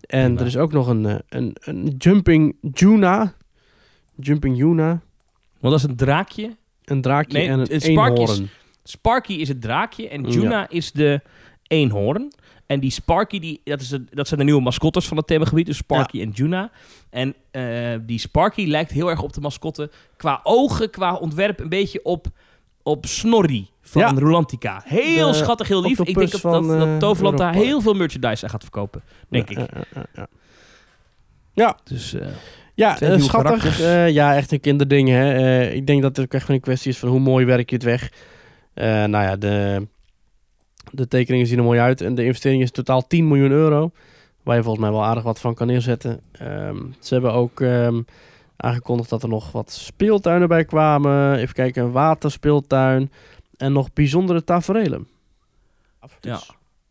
En 0.07 0.39
er 0.39 0.45
is 0.45 0.57
ook 0.57 0.71
nog 0.71 0.87
een, 0.87 1.05
eh, 1.05 1.15
een, 1.29 1.55
een 1.59 1.95
Jumping 1.97 2.55
Juna. 2.73 3.33
Jumping 4.15 4.57
Juna. 4.57 4.87
Want 5.59 5.73
dat 5.73 5.83
is 5.83 5.83
een 5.83 5.95
draakje. 5.95 6.55
Een 6.83 7.01
draakje 7.01 7.37
Nee, 7.37 7.47
en 7.47 7.59
een 7.59 7.81
Sparky 7.81 8.21
is- 8.21 8.29
eenhoorn. 8.29 8.49
Sparky 8.83 9.33
is 9.33 9.47
het 9.47 9.61
draakje 9.61 10.07
en 10.09 10.23
Ja. 10.23 10.29
Juna 10.29 10.69
is 10.69 10.91
de 10.91 11.21
eenhoorn. 11.67 12.31
En 12.65 12.79
die 12.79 12.89
Sparky, 12.91 13.39
die, 13.39 13.61
dat, 13.63 13.81
is 13.81 13.87
de, 13.89 14.03
dat 14.09 14.27
zijn 14.27 14.39
de 14.39 14.45
nieuwe 14.45 14.61
mascottes 14.61 15.07
van 15.07 15.17
het 15.17 15.27
themagebied. 15.27 15.65
Dus 15.65 15.77
Sparky 15.77 16.21
en 16.21 16.29
Juna. 16.29 16.71
En 17.09 17.35
eh, 17.51 17.95
die 18.01 18.19
Sparky 18.19 18.65
lijkt 18.67 18.91
heel 18.91 19.09
erg 19.09 19.21
op 19.21 19.33
de 19.33 19.41
mascotte. 19.41 19.91
Qua 20.17 20.39
ogen, 20.43 20.89
qua 20.89 21.15
ontwerp, 21.15 21.59
een 21.59 21.69
beetje 21.69 22.03
op, 22.03 22.27
op 22.83 23.05
Snorri 23.05 23.69
van 23.81 24.01
Ja. 24.01 24.11
Rolantica. 24.15 24.81
Heel 24.85 25.27
De 25.27 25.33
schattig, 25.33 25.67
heel 25.67 25.81
lief. 25.81 25.99
Ik 25.99 26.05
denk 26.05 26.31
dat, 26.31 26.31
dat, 26.31 26.41
van, 26.41 26.67
dat 26.67 26.87
eh, 26.87 26.97
Toverland 26.97 27.37
daar 27.37 27.53
heel 27.53 27.81
veel 27.81 27.93
merchandise 27.93 28.43
aan 28.43 28.49
gaat 28.49 28.61
verkopen. 28.61 29.01
Denk 29.29 29.49
Ja, 29.49 29.61
ik. 29.61 29.69
ja, 30.15 30.27
ja. 31.53 31.77
Dus 31.83 32.13
eh, 32.13 32.27
Ja, 32.73 32.99
eh, 32.99 33.19
schattig. 33.19 33.77
ja, 34.11 34.35
echt 34.35 34.51
een 34.51 34.59
kinderding. 34.59 35.09
Hè. 35.09 35.63
Ik 35.69 35.87
denk 35.87 36.01
dat 36.01 36.15
het 36.15 36.25
ook 36.25 36.33
echt 36.33 36.49
een 36.49 36.59
kwestie 36.59 36.91
is 36.91 36.97
van 36.97 37.09
hoe 37.09 37.19
mooi 37.19 37.45
werk 37.45 37.69
je 37.69 37.75
het 37.75 37.85
weg. 37.85 38.11
Nou 38.73 39.09
ja, 39.11 39.35
de, 39.35 39.87
de 40.91 41.07
tekeningen 41.07 41.47
zien 41.47 41.57
er 41.57 41.63
mooi 41.63 41.79
uit. 41.79 42.01
En 42.01 42.15
de 42.15 42.23
investering 42.23 42.61
is 42.61 42.71
totaal 42.71 43.07
10 43.07 43.27
miljoen 43.27 43.51
euro. 43.51 43.91
Waar 44.43 44.55
je 44.55 44.63
volgens 44.63 44.83
mij 44.83 44.93
wel 44.93 45.03
aardig 45.05 45.23
wat 45.23 45.39
van 45.39 45.53
kan 45.53 45.67
neerzetten. 45.67 46.19
Ehm, 46.31 46.77
ze 46.99 47.13
hebben 47.13 47.33
ook 47.33 47.61
ehm, 47.61 48.01
aangekondigd 48.63 49.09
dat 49.09 49.23
er 49.23 49.29
nog 49.29 49.51
wat 49.51 49.71
speeltuinen 49.71 50.47
bij 50.47 50.65
kwamen. 50.65 51.35
Even 51.35 51.53
kijken, 51.53 51.83
een 51.83 51.91
waterspeeltuin. 51.91 53.11
En 53.57 53.73
nog 53.73 53.93
bijzondere 53.93 54.43
taferelen. 54.43 55.07
Ja. 56.21 56.41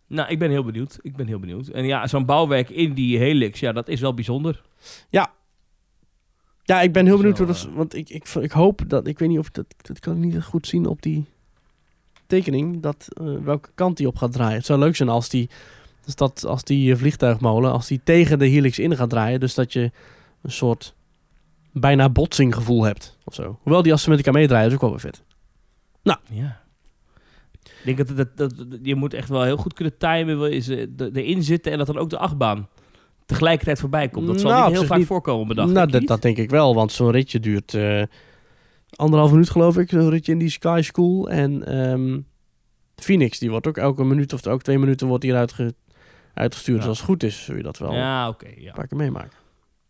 nou, 0.07 0.31
ik 0.31 0.39
ben 0.39 0.51
heel 0.51 0.65
benieuwd. 0.65 0.99
Ik 1.03 1.17
ben 1.17 1.27
heel 1.27 1.39
benieuwd. 1.39 1.69
En 1.69 1.85
ja, 1.85 2.07
zo'n 2.07 2.27
bouwwerk 2.27 2.71
in 2.71 2.95
die 2.95 3.19
helix, 3.19 3.61
ja, 3.61 3.73
dat 3.73 3.89
is 3.89 4.01
wel 4.01 4.15
bijzonder. 4.15 4.63
Ja, 6.65 6.81
ik 6.81 6.93
ben 6.93 7.07
heel 7.07 7.17
benieuwd 7.17 7.39
hoe 7.39 7.47
dat... 7.47 7.67
eh. 7.69 7.75
Want 7.75 7.95
ik, 7.95 8.09
ik, 8.09 8.29
ik 8.29 8.51
hoop 8.51 8.83
dat... 8.87 9.07
Ik 9.07 9.19
weet 9.19 9.29
niet 9.29 9.39
of... 9.39 9.51
Dat, 9.51 9.67
dat 9.77 9.99
kan 9.99 10.13
ik 10.13 10.19
niet 10.19 10.43
goed 10.43 10.67
zien 10.67 10.87
op 10.87 11.03
die 11.03 11.25
tekening. 12.27 12.83
Dat, 12.83 13.09
eh, 13.09 13.35
welke 13.45 13.71
kant 13.75 13.97
die 13.97 14.07
op 14.07 14.17
gaat 14.17 14.33
draaien. 14.33 14.57
Het 14.57 14.67
zou 14.67 14.79
leuk 14.79 14.97
zijn 14.97 15.09
als 15.09 15.29
die... 15.29 15.51
Dus 16.05 16.15
dat, 16.15 16.45
als 16.45 16.65
die 16.65 16.97
vliegtuigmolen... 16.97 17.73
Als 17.73 17.87
die 17.87 18.01
tegen 18.05 18.39
de 18.39 18.47
helix 18.47 18.79
in 18.79 18.97
gaat 18.97 19.11
draaien. 19.11 19.41
Dus 19.41 19.55
dat 19.55 19.73
je 19.73 19.91
een 20.43 20.51
soort... 20.51 20.95
Bijna 21.73 22.09
botsinggevoel 22.11 22.83
hebt. 22.85 23.19
Of 23.25 23.35
zo. 23.35 23.59
Hoewel 23.63 23.83
die 23.83 23.93
als 23.93 24.03
ze 24.03 24.09
met 24.09 24.19
elkaar 24.19 24.33
meedraaien 24.41 24.69
is 24.69 24.75
ook 24.75 24.81
wel 24.81 24.91
weer 24.91 25.01
vet. 25.01 25.23
Ja. 26.03 26.61
Ik 27.63 27.97
denk 27.97 27.99
dat, 28.09 28.17
dat, 28.17 28.37
dat, 28.37 28.57
dat- 28.71 28.79
je 28.83 28.95
moet 28.95 29.15
echt 29.15 29.29
wel 29.29 29.43
heel 29.43 29.57
goed 29.57 29.73
kunnen 29.75 29.99
timen, 29.99 30.63
ze 30.63 30.93
de- 30.97 31.11
erin 31.13 31.43
zitten 31.43 31.73
en 31.73 31.79
dat 31.79 31.87
dan 31.87 31.99
ook 31.99 32.11
de 32.11 32.19
achtbaan 32.19 32.69
tegelijkertijd 33.27 33.79
voorbij 33.81 34.09
komt. 34.09 34.27
Dat 34.27 34.41
zal 34.41 34.51
Nou, 34.51 34.69
niet 34.69 34.79
heel 34.79 34.87
vaak 34.87 34.99
niet. 34.99 35.07
voorkomen, 35.07 35.47
bedacht. 35.49 35.73
nou, 35.73 36.05
dat, 36.05 36.23
denk 36.23 36.37
ik 36.37 36.51
wel. 36.51 36.75
Want 36.75 36.93
zo'n 36.93 37.11
ritje 37.11 37.41
duurt... 37.41 37.75
eh 37.75 38.03
anderhalf 38.97 39.31
minuut 39.31 39.51
geloof 39.51 39.77
ik. 39.79 39.91
Zo'n 39.91 40.11
ritje 40.11 40.33
in 40.33 40.39
die 40.39 40.51
Sky 40.51 40.81
School. 40.85 41.31
En 41.31 41.67
ehm, 41.67 42.21
Phoenix, 42.97 43.39
die 43.39 43.51
wordt 43.51 43.67
ook 43.67 43.77
elke 43.77 44.05
minuut 44.05 44.33
of 44.33 44.47
elke 44.47 44.63
twee 44.63 44.79
minuten 44.79 45.07
wordt 45.07 45.23
hier 45.25 45.37
uitge, 45.37 45.75
uitgestuurd. 46.35 46.77
Ja. 46.77 46.83
Dus 46.83 46.89
als 46.89 46.99
het 46.99 47.07
goed 47.09 47.23
is, 47.23 47.45
zul 47.45 47.57
je 47.57 47.63
dat 47.63 47.79
wel 47.79 47.93
Ja, 47.95 48.29
oké. 48.29 48.47
ja. 48.57 48.69
een 48.69 48.75
paar 48.75 48.87
keer 48.87 48.99
meemaken. 48.99 49.39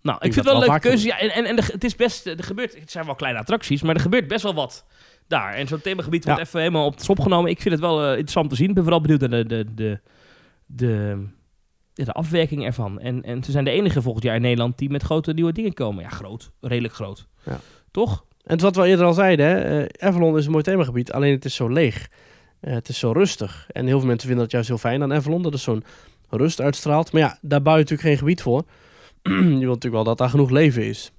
Nou, 0.03 0.17
ik 0.21 0.25
Ik 0.27 0.33
vind 0.33 0.45
het 0.47 0.55
wel 0.55 0.63
een 0.63 0.69
leuke 0.69 0.89
keuze. 0.89 1.07
Ja, 1.07 1.19
en 1.19 1.31
en, 1.31 1.45
en 1.45 1.57
er- 1.57 1.73
het 1.73 1.85
is 1.85 1.97
best, 1.97 2.27
er 2.27 2.45
gebeurt, 2.45 2.79
het 2.81 2.91
zijn 2.91 3.05
wel 3.07 3.15
kleine 3.15 3.39
attracties, 3.39 3.83
maar 3.83 3.95
er 3.95 4.01
gebeurt 4.01 4.29
best 4.29 4.43
wel 4.43 4.55
wat 4.55 4.85
daar. 5.29 5.55
En 5.55 5.67
zo'n 5.67 5.81
themagebied 5.81 6.25
wordt 6.25 6.41
Ja. 6.41 6.47
even 6.47 6.61
helemaal 6.61 6.87
op 6.87 6.97
de 6.97 7.03
schop 7.03 7.21
genomen. 7.21 7.51
Ik 7.51 7.61
vind 7.61 7.75
het 7.75 7.83
wel 7.83 8.03
eh, 8.03 8.09
interessant 8.11 8.51
te 8.51 8.57
zien. 8.57 8.69
Ik 8.69 8.75
ben 8.75 8.83
vooral 8.83 9.01
benieuwd 9.01 9.21
naar 9.21 9.31
de, 9.31 9.47
de, 9.47 9.67
de, 9.75 9.99
de, 10.67 12.05
de 12.05 12.13
afwerking 12.13 12.65
ervan. 12.65 13.01
En, 13.01 13.23
en 13.23 13.43
ze 13.45 13.51
zijn 13.51 13.65
de 13.65 13.71
enige 13.71 14.03
volgend 14.03 14.25
jaar 14.25 14.35
in 14.37 14.43
Nederland 14.43 14.79
die 14.79 14.91
met 14.91 15.03
grote 15.03 15.33
nieuwe 15.33 15.53
dingen 15.53 15.75
komen. 15.75 16.03
Ja, 16.03 16.09
groot. 16.09 16.51
Redelijk 16.61 16.95
groot. 16.95 17.27
Ja. 17.43 17.61
Toch? 17.91 18.25
En 18.45 18.61
wat 18.61 18.77
we 18.77 18.87
eerder 18.87 19.07
al 19.07 19.13
zeiden, 19.13 19.47
hè, 19.47 19.83
eh, 19.85 20.09
Avalon 20.09 20.37
is 20.39 20.45
een 20.45 20.51
mooi 20.51 20.65
themagebied, 20.65 21.13
alleen 21.13 21.33
het 21.35 21.45
is 21.45 21.55
zo 21.55 21.69
leeg. 21.69 22.09
Eh, 22.61 22.73
het 22.73 22.89
is 22.89 22.99
zo 22.99 23.13
rustig. 23.13 23.67
En 23.73 23.87
heel 23.87 23.99
veel 23.99 24.07
mensen 24.09 24.27
vinden 24.27 24.45
dat 24.45 24.53
juist 24.53 24.69
heel 24.69 24.79
fijn 24.79 25.03
aan 25.03 25.13
Avalon, 25.13 25.43
dat 25.43 25.53
het 25.53 25.63
zo'n 25.63 25.85
rust 26.29 26.61
uitstraalt. 26.61 27.13
Maar 27.13 27.23
ja, 27.23 27.39
daar 27.41 27.63
bouw 27.63 27.73
je 27.75 27.81
natuurlijk 27.81 28.09
geen 28.09 28.19
gebied 28.19 28.43
voor. 28.43 28.65
je 29.31 29.31
wilt 29.41 29.61
natuurlijk 29.61 29.93
wel 29.95 30.05
dat 30.05 30.19
daar 30.19 30.29
genoeg 30.31 30.51
leven 30.51 30.85
is. 30.85 31.13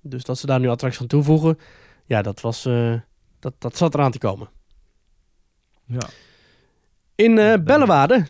Dus 0.00 0.24
dat 0.24 0.38
ze 0.38 0.46
daar 0.46 0.60
nu 0.60 0.68
attracties 0.68 1.00
aan 1.00 1.06
toevoegen, 1.06 1.58
ja, 2.04 2.22
dat, 2.22 2.40
was, 2.40 2.64
eh, 2.66 2.94
dat, 3.38 3.54
dat 3.58 3.76
zat 3.76 3.94
eraan 3.94 4.10
te 4.10 4.18
komen. 4.18 4.48
Ja. 5.86 6.08
In 7.14 7.36
Ja, 7.36 7.58
Bellewaarde, 7.58 8.14
daar 8.14 8.26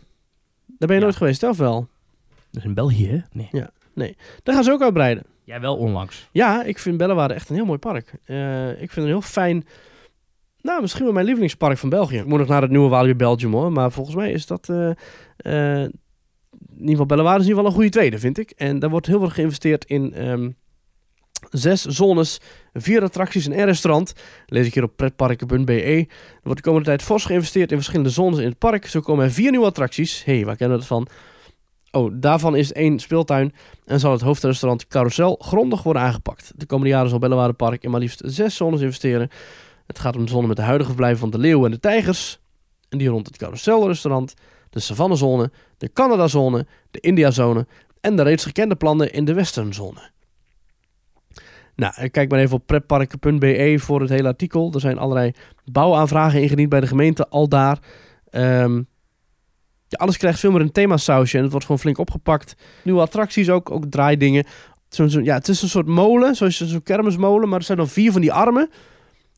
ben 0.77 0.87
je 0.87 0.93
Ja. 0.95 0.99
nooit 0.99 1.15
geweest, 1.15 1.43
of 1.43 1.57
wel? 1.57 1.87
Dat 2.51 2.61
is 2.61 2.63
in 2.63 2.73
België, 2.73 3.07
hè? 3.07 3.19
Nee. 3.93 4.17
Daar 4.43 4.55
gaan 4.55 4.63
ze 4.63 4.71
ook 4.71 4.81
uitbreiden. 4.81 5.23
Jij 5.43 5.59
wel 5.61 5.77
onlangs. 5.77 6.29
Ja, 6.31 6.63
ik 6.63 6.79
vind 6.79 6.97
Bellewaarde 6.97 7.33
echt 7.33 7.49
een 7.49 7.55
heel 7.55 7.65
mooi 7.65 7.79
park. 7.79 8.13
Eh, 8.25 8.69
ik 8.69 8.77
vind 8.77 8.91
het 8.95 8.97
een 8.97 9.05
heel 9.05 9.21
fijn... 9.21 9.65
Nou, 10.61 10.81
misschien 10.81 11.03
wel 11.03 11.13
mijn 11.13 11.25
lievelingspark 11.25 11.77
van 11.77 11.89
België. 11.89 12.17
Ik 12.17 12.25
moet 12.25 12.39
nog 12.39 12.47
naar 12.47 12.61
het 12.61 12.71
nieuwe 12.71 12.89
Walibi 12.89 13.15
Belgium 13.15 13.53
hoor. 13.53 13.71
Maar 13.71 13.91
volgens 13.91 14.15
mij 14.15 14.31
is 14.31 14.45
dat... 14.45 14.69
in 16.67 16.75
ieder 16.75 16.89
geval 16.89 17.05
Bellewaarde 17.05 17.39
is 17.39 17.45
in 17.45 17.49
ieder 17.49 17.63
geval 17.63 17.77
een 17.77 17.83
goede 17.83 17.99
tweede, 17.99 18.19
vind 18.19 18.37
ik. 18.37 18.51
En 18.51 18.79
daar 18.79 18.89
wordt 18.89 19.07
heel 19.07 19.19
veel 19.19 19.29
geïnvesteerd 19.29 19.85
in 19.85 20.13
ehm, 20.13 20.49
zes 21.49 21.85
zones, 21.85 22.39
vier 22.73 23.03
attracties 23.03 23.45
en 23.45 23.59
een 23.59 23.65
restaurant. 23.65 24.13
Lees 24.45 24.67
ik 24.67 24.73
hier 24.73 24.83
op 24.83 24.95
pretparken.be. 24.95 25.73
Er 25.73 26.07
wordt 26.43 26.57
de 26.57 26.65
komende 26.65 26.85
tijd 26.85 27.01
fors 27.01 27.25
geïnvesteerd 27.25 27.71
in 27.71 27.77
verschillende 27.77 28.09
zones 28.09 28.39
in 28.39 28.45
het 28.45 28.57
park. 28.57 28.85
Zo 28.85 28.99
komen 28.99 29.25
er 29.25 29.31
vier 29.31 29.51
nieuwe 29.51 29.65
attracties. 29.65 30.25
Hey, 30.25 30.45
waar 30.45 30.55
kennen 30.55 30.77
we 30.77 30.83
dat 30.83 30.97
van? 30.97 31.07
Oh, 31.91 32.11
daarvan 32.13 32.55
is 32.55 32.73
één 32.73 32.99
speeltuin 32.99 33.53
en 33.85 33.99
zal 33.99 34.11
het 34.11 34.21
hoofdrestaurant 34.21 34.87
Carousel 34.87 35.35
grondig 35.41 35.83
worden 35.83 36.01
aangepakt. 36.01 36.51
De 36.55 36.65
komende 36.65 36.91
jaren 36.91 37.09
zal 37.09 37.19
Bellewaarde 37.19 37.53
Park 37.53 37.83
in 37.83 37.91
maar 37.91 37.99
liefst 37.99 38.21
zes 38.25 38.55
zones 38.55 38.81
investeren. 38.81 39.29
Het 39.87 39.99
gaat 39.99 40.15
om 40.15 40.25
de 40.25 40.31
zone 40.31 40.47
met 40.47 40.55
de 40.55 40.61
huidige 40.61 40.89
verblijven 40.89 41.19
van 41.19 41.29
de 41.29 41.37
leeuwen 41.37 41.65
en 41.65 41.71
de 41.71 41.79
tijgers. 41.79 42.39
En 42.89 42.97
die 42.97 43.09
rond 43.09 43.27
het 43.27 43.37
Carouselrestaurant, 43.37 44.33
de 44.69 44.79
Savannezone, 44.79 45.51
de 45.77 45.93
Canadazone, 45.93 46.65
de 46.91 46.99
Indiazone 46.99 47.67
en 48.01 48.15
de 48.15 48.23
reeds 48.23 48.43
gekende 48.45 48.75
plannen 48.75 49.13
in 49.13 49.25
de 49.25 49.33
Westernzone. 49.33 50.09
Nou, 51.75 52.07
kijk 52.09 52.31
maar 52.31 52.39
even 52.39 52.55
op 52.55 52.65
pretparken.be 52.65 53.75
voor 53.79 54.01
het 54.01 54.09
hele 54.09 54.27
artikel. 54.27 54.71
Er 54.73 54.79
zijn 54.79 54.97
allerlei 54.97 55.31
bouwaanvragen 55.71 56.41
ingediend 56.41 56.69
bij 56.69 56.79
de 56.79 56.87
gemeente 56.87 57.27
al 57.29 57.47
daar. 57.49 57.79
Ja, 59.87 59.97
alles 59.97 60.17
krijgt 60.17 60.39
veel 60.39 60.51
meer 60.51 60.61
een 60.61 60.71
themasausje 60.71 61.35
en 61.35 61.41
het 61.41 61.51
wordt 61.51 61.65
gewoon 61.65 61.81
flink 61.81 61.97
opgepakt. 61.97 62.55
Nieuwe 62.83 63.01
attracties 63.01 63.49
ook, 63.49 63.71
ook 63.71 63.85
draaidingen. 63.85 64.45
Zo'n, 64.89 65.09
zo'n- 65.09 65.23
ja, 65.23 65.35
het 65.35 65.47
is 65.47 65.61
een 65.61 65.69
soort 65.69 65.87
molen, 65.87 66.35
zoals 66.35 66.57
zo'n 66.57 66.83
kermismolen, 66.83 67.49
maar 67.49 67.59
er 67.59 67.65
zijn 67.65 67.77
dan 67.77 67.87
vier 67.87 68.11
van 68.11 68.21
die 68.21 68.33
armen 68.33 68.69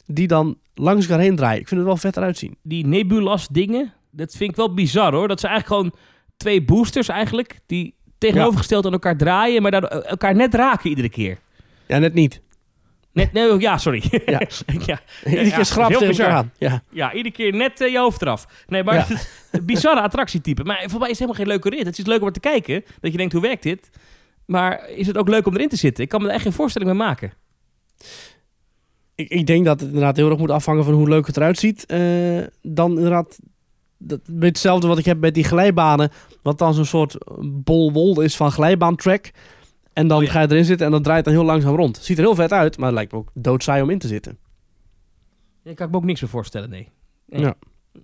die 0.05 0.27
dan 0.27 0.57
langs 0.73 1.05
elkaar 1.07 1.23
heen 1.23 1.35
draaien. 1.35 1.59
Ik 1.61 1.67
vind 1.67 1.79
het 1.79 1.89
wel 1.89 1.97
vet 1.97 2.17
eruit 2.17 2.37
zien. 2.37 2.57
Die 2.63 2.85
Nebulas 2.87 3.47
dingen, 3.47 3.93
dat 4.11 4.31
vind 4.35 4.49
ik 4.49 4.55
wel 4.55 4.73
bizar 4.73 5.13
hoor. 5.13 5.27
Dat 5.27 5.39
zijn 5.39 5.51
eigenlijk 5.51 5.81
gewoon 5.81 5.99
twee 6.37 6.63
boosters 6.63 7.07
eigenlijk, 7.07 7.59
die 7.65 7.95
tegenovergesteld 8.17 8.85
aan 8.85 8.91
elkaar 8.91 9.17
draaien, 9.17 9.61
maar 9.61 9.71
daardoor 9.71 9.89
elkaar 9.89 10.35
net 10.35 10.53
raken 10.53 10.89
iedere 10.89 11.09
keer. 11.09 11.37
Ja, 11.87 11.97
net 11.97 12.13
niet. 12.13 12.41
Net, 13.13 13.33
nee, 13.33 13.51
oh, 13.53 13.61
ja, 13.61 13.77
sorry. 13.77 14.03
Ja. 14.25 14.41
ja. 14.85 14.99
Iedere 15.25 15.51
keer 15.51 15.65
schrap 15.65 15.91
elkaar 15.91 16.29
aan. 16.29 16.51
Ja. 16.57 16.83
Ja, 16.89 17.13
iedere 17.13 17.35
keer 17.35 17.53
net 17.55 17.81
eh, 17.81 17.91
je 17.91 17.97
hoofd 17.97 18.21
eraf. 18.21 18.45
Nee, 18.67 18.83
maar 18.83 18.93
Ja. 18.95 19.01
het 19.01 19.09
is 19.09 19.27
een 19.51 19.65
bizarre 19.65 20.01
attractietype. 20.01 20.63
Maar 20.63 20.83
voor 20.87 20.99
mij 20.99 21.09
is 21.09 21.19
het 21.19 21.27
helemaal 21.29 21.35
geen 21.35 21.47
leuke 21.47 21.69
rit. 21.69 21.85
Het 21.85 21.97
is 21.97 22.05
leuk 22.05 22.21
om 22.21 22.27
er 22.27 22.33
te 22.33 22.39
kijken, 22.39 22.83
dat 22.99 23.11
je 23.11 23.17
denkt, 23.17 23.33
hoe 23.33 23.41
werkt 23.41 23.63
dit? 23.63 23.89
Maar 24.45 24.89
is 24.89 25.07
het 25.07 25.17
ook 25.17 25.27
leuk 25.27 25.45
om 25.47 25.53
erin 25.55 25.69
te 25.69 25.75
zitten? 25.75 26.03
Ik 26.03 26.09
kan 26.09 26.21
me 26.21 26.27
er 26.27 26.33
echt 26.33 26.43
geen 26.43 26.53
voorstelling 26.53 26.91
mee 26.91 26.99
maken. 26.99 27.33
Ik, 29.15 29.29
ik 29.29 29.45
denk 29.47 29.65
dat 29.65 29.79
het 29.79 29.89
inderdaad 29.89 30.15
heel 30.15 30.29
erg 30.29 30.39
moet 30.39 30.51
afhangen 30.51 30.83
van 30.83 30.93
hoe 30.93 31.09
leuk 31.09 31.27
het 31.27 31.37
eruit 31.37 31.59
ziet. 31.59 31.85
Eh, 31.85 31.99
dan 32.61 32.91
inderdaad, 32.95 33.39
dat, 34.01 34.19
hetzelfde 34.39 34.87
wat 34.87 34.97
ik 34.97 35.05
heb 35.05 35.19
met 35.19 35.33
die 35.33 35.43
glijbanen. 35.43 36.09
Wat 36.41 36.57
dan 36.57 36.73
zo'n 36.73 36.85
soort 36.85 37.17
bolwol 37.43 38.21
is 38.21 38.35
van 38.35 38.51
glijbaantrack. 38.51 39.31
En 39.93 40.07
dan 40.07 40.17
Oh 40.17 40.23
ja. 40.23 40.31
ga 40.31 40.41
je 40.41 40.49
erin 40.51 40.65
zitten 40.65 40.85
en 40.85 40.91
dat 40.91 41.03
draait 41.03 41.25
dan 41.25 41.33
heel 41.33 41.43
langzaam 41.43 41.75
rond. 41.75 41.97
Ziet 41.97 42.17
er 42.17 42.23
heel 42.23 42.35
vet 42.35 42.51
uit, 42.51 42.77
maar 42.77 42.85
het 42.85 42.95
lijkt 42.95 43.11
me 43.11 43.17
ook 43.17 43.31
doodsaai 43.33 43.81
om 43.81 43.89
in 43.89 43.99
te 43.99 44.07
zitten. 44.07 44.37
Daar 45.63 45.73
kan 45.73 45.85
ik 45.85 45.91
me 45.91 45.97
ook 45.97 46.05
niks 46.05 46.21
meer 46.21 46.29
voorstellen, 46.29 46.69
nee. 46.69 46.89
Nee. 47.25 47.41
Ja. 47.41 47.55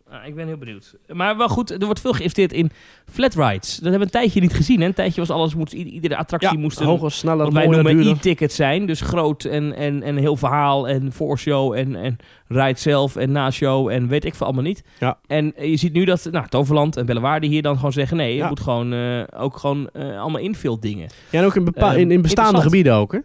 Ah, 0.09 0.25
ik 0.25 0.35
ben 0.35 0.47
heel 0.47 0.57
benieuwd. 0.57 0.95
Maar 1.13 1.37
wel 1.37 1.47
goed, 1.49 1.71
er 1.71 1.85
wordt 1.85 1.99
veel 1.99 2.11
geïnvesteerd 2.11 2.53
in 2.53 2.71
flat 3.05 3.33
rides. 3.35 3.75
Dat 3.75 3.81
hebben 3.81 3.99
we 3.99 4.05
een 4.05 4.09
tijdje 4.21 4.41
niet 4.41 4.53
gezien. 4.53 4.79
Hè? 4.79 4.85
Een 4.85 4.93
tijdje 4.93 5.19
was 5.21 5.29
alles, 5.29 5.55
moest, 5.55 5.73
iedere 5.73 6.17
attractie 6.17 6.57
moest 6.57 6.79
een, 6.79 6.85
hoger, 6.85 7.11
sneller, 7.11 7.43
wat 7.45 7.53
wij 7.53 7.67
noemen 7.67 8.07
e-ticket 8.07 8.53
zijn. 8.53 8.85
Dus 8.85 9.01
groot 9.01 9.43
en, 9.43 9.75
en, 9.75 10.03
en 10.03 10.17
heel 10.17 10.35
verhaal 10.35 10.87
en 10.87 11.11
voorshow 11.11 11.73
en, 11.73 11.95
en 11.95 12.17
ride 12.47 12.79
zelf 12.79 13.15
en 13.15 13.31
na-show 13.31 13.89
en 13.89 14.07
weet 14.07 14.25
ik 14.25 14.35
veel 14.35 14.45
allemaal 14.45 14.63
niet. 14.63 14.83
Ja. 14.99 15.17
En 15.27 15.55
eh, 15.55 15.69
je 15.69 15.77
ziet 15.77 15.93
nu 15.93 16.05
dat 16.05 16.27
nou, 16.31 16.47
Toverland 16.47 16.97
en 16.97 17.05
Bellewaarde 17.05 17.47
hier 17.47 17.61
dan 17.61 17.75
gewoon 17.75 17.93
zeggen... 17.93 18.17
nee, 18.17 18.31
je 18.31 18.37
Ja. 18.37 18.47
moet 18.49 18.59
gewoon 18.59 18.93
eh, 18.93 19.23
ook 19.37 19.57
gewoon 19.57 19.89
eh, 19.93 20.19
allemaal 20.21 20.41
infill 20.41 20.77
dingen. 20.79 21.09
Ja, 21.29 21.39
en 21.39 21.45
ook 21.45 21.55
in, 21.55 21.63
bepa- 21.63 21.91
Ehm, 21.91 21.99
in, 21.99 22.11
in 22.11 22.21
bestaande 22.21 22.61
gebieden 22.61 22.93
ook, 22.93 23.11
hè? 23.11 23.19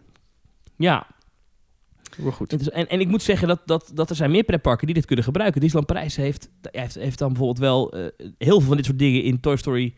Ja, 0.77 1.07
Maar 2.19 2.33
goed. 2.33 2.71
En, 2.71 2.89
en 2.89 3.01
ik 3.01 3.09
moet 3.09 3.23
zeggen 3.23 3.49
dat, 3.49 3.61
dat, 3.65 3.91
dat 3.95 4.11
er 4.11 4.17
zijn 4.17 4.31
meer 4.31 4.43
pretparken 4.45 4.87
die 4.87 4.95
dit 4.95 5.07
kunnen 5.07 5.25
gebruiken. 5.25 5.61
Disneyland 5.61 5.93
Parijs 5.93 6.17
heeft, 6.17 6.51
heeft, 6.71 6.95
heeft 6.95 7.19
dan 7.19 7.29
bijvoorbeeld 7.29 7.59
wel 7.59 7.93
eh, 7.93 8.05
heel 8.39 8.59
veel 8.59 8.69
van 8.69 8.77
dit 8.77 8.85
soort 8.87 8.99
dingen 8.99 9.23
in 9.23 9.41
Toy 9.41 9.57
Story 9.57 9.95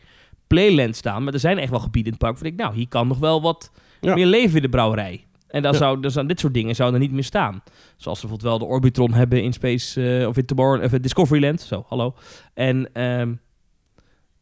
Playland 0.47 0.95
staan. 0.95 1.23
Maar 1.23 1.33
er 1.33 1.39
zijn 1.39 1.57
echt 1.57 1.69
wel 1.69 1.79
gebieden 1.79 2.11
in 2.13 2.17
het 2.19 2.27
park 2.27 2.37
waar 2.39 2.51
ik, 2.51 2.57
nou, 2.57 2.75
hier 2.75 2.87
kan 2.87 3.07
nog 3.07 3.17
wel 3.17 3.41
wat 3.41 3.71
Ja. 4.01 4.13
meer 4.13 4.25
leven 4.25 4.55
in 4.55 4.61
de 4.61 4.69
brouwerij. 4.69 5.25
En 5.47 5.61
dan 5.61 5.71
Ja. 5.71 5.77
zou, 5.77 5.99
dan 5.99 6.11
zou 6.11 6.27
dit 6.27 6.39
soort 6.39 6.53
dingen 6.53 6.75
zouden 6.75 6.99
er 6.99 7.05
niet 7.05 7.15
meer 7.15 7.23
staan. 7.23 7.63
Zoals 7.95 8.19
ze 8.19 8.27
bijvoorbeeld 8.27 8.59
wel 8.59 8.67
de 8.67 8.73
Orbitron 8.73 9.13
hebben 9.13 9.43
in 9.43 9.53
Space 9.53 10.17
eh, 10.19 10.27
of 10.27 10.37
in 10.37 10.45
Tomorrow, 10.45 10.83
of 10.83 10.93
in 10.93 11.01
Discoveryland. 11.01 11.61
Zo, 11.61 11.85
hallo. 11.87 12.15
En 12.53 12.93
ehm, 12.93 13.33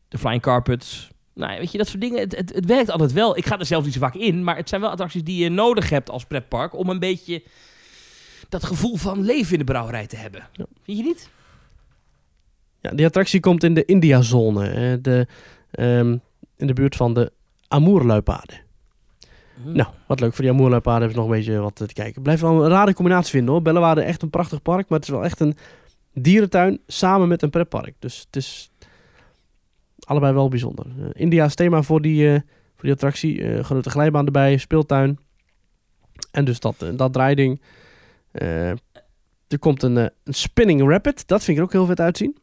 de 0.08 0.18
Flying 0.18 0.42
Carpets. 0.42 1.12
Nou, 1.34 1.60
weet 1.60 1.72
je, 1.72 1.78
dat 1.78 1.88
soort 1.88 2.02
dingen. 2.02 2.20
Het, 2.20 2.36
het, 2.36 2.54
het 2.54 2.66
werkt 2.66 2.90
altijd 2.90 3.12
wel. 3.12 3.38
Ik 3.38 3.46
ga 3.46 3.60
er 3.60 3.66
zelf 3.66 3.84
niet 3.84 3.94
zo 3.94 4.00
vaak 4.00 4.16
in, 4.16 4.44
maar 4.44 4.56
het 4.56 4.70
zijn 4.70 4.82
wel 4.82 4.90
attracties 4.90 5.24
die 5.24 5.44
je 5.44 5.50
nodig 5.50 5.90
hebt 5.90 6.10
als 6.10 6.26
pretpark 6.26 6.76
om 6.76 6.90
een 6.90 7.00
beetje 7.00 7.44
dat 8.50 8.64
gevoel 8.64 8.96
van 8.96 9.22
leven 9.22 9.54
in 9.54 9.60
de 9.60 9.66
brouwerij 9.66 10.08
te 10.08 10.16
hebben. 10.16 10.48
Ja. 10.52 10.66
Vind 10.84 10.98
je 10.98 11.04
niet? 11.04 11.30
Ja, 12.82 12.92
die 12.92 13.06
attractie 13.06 13.40
komt 13.40 13.64
in 13.64 13.74
de 13.74 13.86
India-zone. 13.86 15.02
de, 15.02 15.28
ehm, 15.72 16.18
in 16.58 16.68
de 16.68 16.74
buurt 16.74 16.96
van 16.96 17.14
de 17.14 17.32
Amoerluipaarden. 17.68 18.62
Nou, 19.64 19.90
wat 20.08 20.20
leuk. 20.20 20.34
Voor 20.34 20.44
die 20.44 20.54
Amoerluipaarden 20.54 21.02
hebben 21.02 21.24
ze 21.24 21.30
nog 21.30 21.38
een 21.38 21.44
beetje 21.44 21.62
wat 21.62 21.76
te 21.76 21.94
kijken. 21.94 22.22
Blijf 22.22 22.42
wel 22.42 22.64
een 22.64 22.70
rare 22.70 22.94
combinatie 22.94 23.32
vinden 23.32 23.54
hoor. 23.54 23.62
Bellewaarde 23.62 24.02
echt 24.02 24.22
een 24.22 24.30
prachtig 24.30 24.62
park, 24.62 24.90
maar 24.90 25.00
het 25.00 25.08
is 25.08 25.14
wel 25.14 25.24
echt 25.24 25.40
een 25.40 25.56
dierentuin 26.14 26.80
samen 26.88 27.28
met 27.28 27.42
een 27.42 27.50
pretpark. 27.50 27.96
Dus 28.00 28.20
het 28.26 28.36
is 28.36 28.72
allebei 30.06 30.34
wel 30.34 30.48
bijzonder. 30.48 30.86
Eh, 30.86 31.06
India 31.14 31.46
is 31.46 31.56
thema 31.56 31.82
voor 31.82 32.02
die, 32.02 32.28
eh, 32.28 32.34
voor 32.74 32.84
die 32.84 32.92
attractie. 32.92 33.44
Eh, 33.44 33.64
grote 33.64 33.90
glijbaan 33.90 34.26
erbij, 34.26 34.58
speeltuin. 34.58 35.20
En 36.32 36.46
dus 36.46 36.60
dat, 36.60 36.86
dat 36.96 37.14
draaiding. 37.14 37.62
Er 39.48 39.60
komt 39.60 39.84
een, 39.84 39.96
een 39.96 40.12
spinning 40.24 40.90
rapid. 40.90 41.28
Dat 41.28 41.44
vind 41.44 41.58
ik 41.58 41.58
er 41.58 41.64
ook 41.64 41.72
heel 41.72 41.86
vet 41.86 42.00
uitzien. 42.00 42.38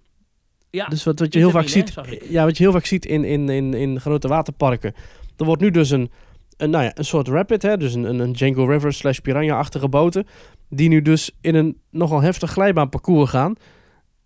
Ja, 0.71 0.87
Dus 0.87 1.05
wat, 1.05 1.19
wat 1.19 1.33
je 1.33 1.39
heel 1.39 1.51
vaak 1.51 1.69
ziet, 1.69 1.95
ja, 2.29 2.45
wat 2.45 2.57
je 2.57 2.63
heel 2.63 2.73
vaak 2.73 2.87
ziet 2.87 3.07
in, 3.07 3.25
in, 3.25 3.49
in, 3.49 3.75
in 3.75 4.01
grote 4.01 4.29
waterparken. 4.29 4.95
Er 5.37 5.45
wordt 5.45 5.63
nu 5.63 5.71
dus 5.71 5.91
een, 5.91 6.11
een, 6.57 6.71
nou 6.71 6.85
ja, 6.85 6.91
een 6.95 7.05
soort 7.05 7.29
rapid, 7.29 7.63
hè, 7.63 7.77
dus 7.77 7.95
een, 7.95 8.05
een, 8.05 8.19
een 8.19 8.33
Django 8.33 8.65
River 8.65 8.93
slash 8.93 9.19
Piranha-achtige 9.19 9.89
boten, 9.89 10.27
die 10.69 10.89
nu 10.89 11.03
dus 11.03 11.31
in 11.41 11.55
een 11.55 11.81
nogal 11.91 12.21
heftig 12.21 12.51
glijbaanparcours 12.51 13.31
gaan. 13.31 13.55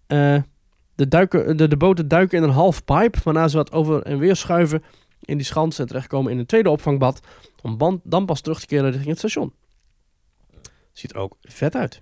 Eh, 0.06 0.36
de, 0.95 1.09
duiken, 1.09 1.57
de, 1.57 1.69
de 1.69 1.77
boten 1.77 2.09
duiken 2.09 2.39
in 2.39 2.45
een 2.45 2.51
half 2.51 2.85
pipe, 2.85 3.19
waarna 3.25 3.49
ze 3.49 3.57
wat 3.57 3.73
over 3.73 4.03
en 4.03 4.19
weer 4.19 4.37
schuiven 4.37 4.83
in 5.21 5.37
die 5.37 5.47
schans 5.47 5.79
en 5.79 5.87
terechtkomen 5.87 6.33
in 6.33 6.39
een 6.39 6.47
tweede 6.47 6.71
opvangbad, 6.71 7.21
om 7.62 8.01
dan 8.05 8.27
pas 8.27 8.41
terug 8.41 8.61
te 8.61 8.66
keren 8.66 8.87
richting 8.87 9.09
het 9.09 9.19
station. 9.19 9.53
Ziet 10.93 11.11
er 11.15 11.19
ook 11.21 11.37
vet 11.43 11.75
uit. 11.75 12.01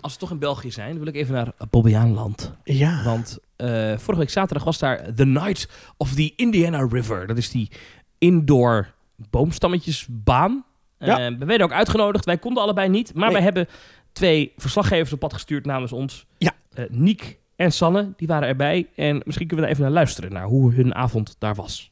Als 0.00 0.12
we 0.12 0.18
toch 0.18 0.30
in 0.30 0.38
België 0.38 0.70
zijn, 0.70 0.98
wil 0.98 1.06
ik 1.06 1.14
even 1.14 1.34
naar 1.34 1.52
Bobbejaanland. 1.70 2.52
Ja. 2.64 3.04
Want 3.04 3.38
eh, 3.56 3.68
vorige 3.96 4.16
week 4.18 4.30
zaterdag 4.30 4.64
was 4.64 4.78
daar 4.78 5.14
The 5.14 5.24
Night 5.24 5.68
of 5.96 6.14
the 6.14 6.32
Indiana 6.36 6.86
River. 6.90 7.26
Dat 7.26 7.36
is 7.36 7.50
die 7.50 7.70
indoor 8.18 8.94
boomstammetjesbaan. 9.30 10.64
Ja. 10.98 11.18
Eh, 11.26 11.38
we 11.38 11.44
werden 11.44 11.66
ook 11.66 11.72
uitgenodigd. 11.72 12.24
Wij 12.24 12.38
konden 12.38 12.62
allebei 12.62 12.88
niet. 12.88 13.14
Maar 13.14 13.24
Nee. 13.24 13.32
wij 13.32 13.42
hebben 13.42 13.66
twee 14.12 14.52
verslaggevers 14.56 15.12
op 15.12 15.18
pad 15.18 15.32
gestuurd 15.32 15.64
namens 15.66 15.92
ons. 15.92 16.26
Ja. 16.38 16.52
Eh, 16.74 16.84
Niek 16.88 17.38
en 17.58 17.72
Sanne, 17.72 18.12
die 18.16 18.28
waren 18.28 18.48
erbij. 18.48 18.88
En 18.94 19.22
misschien 19.24 19.46
kunnen 19.46 19.56
we 19.56 19.60
daar 19.60 19.70
even 19.70 19.82
naar 19.82 20.02
luisteren, 20.02 20.32
naar 20.32 20.44
hoe 20.44 20.74
hun 20.74 20.94
avond 20.94 21.36
daar 21.38 21.54
was. 21.54 21.90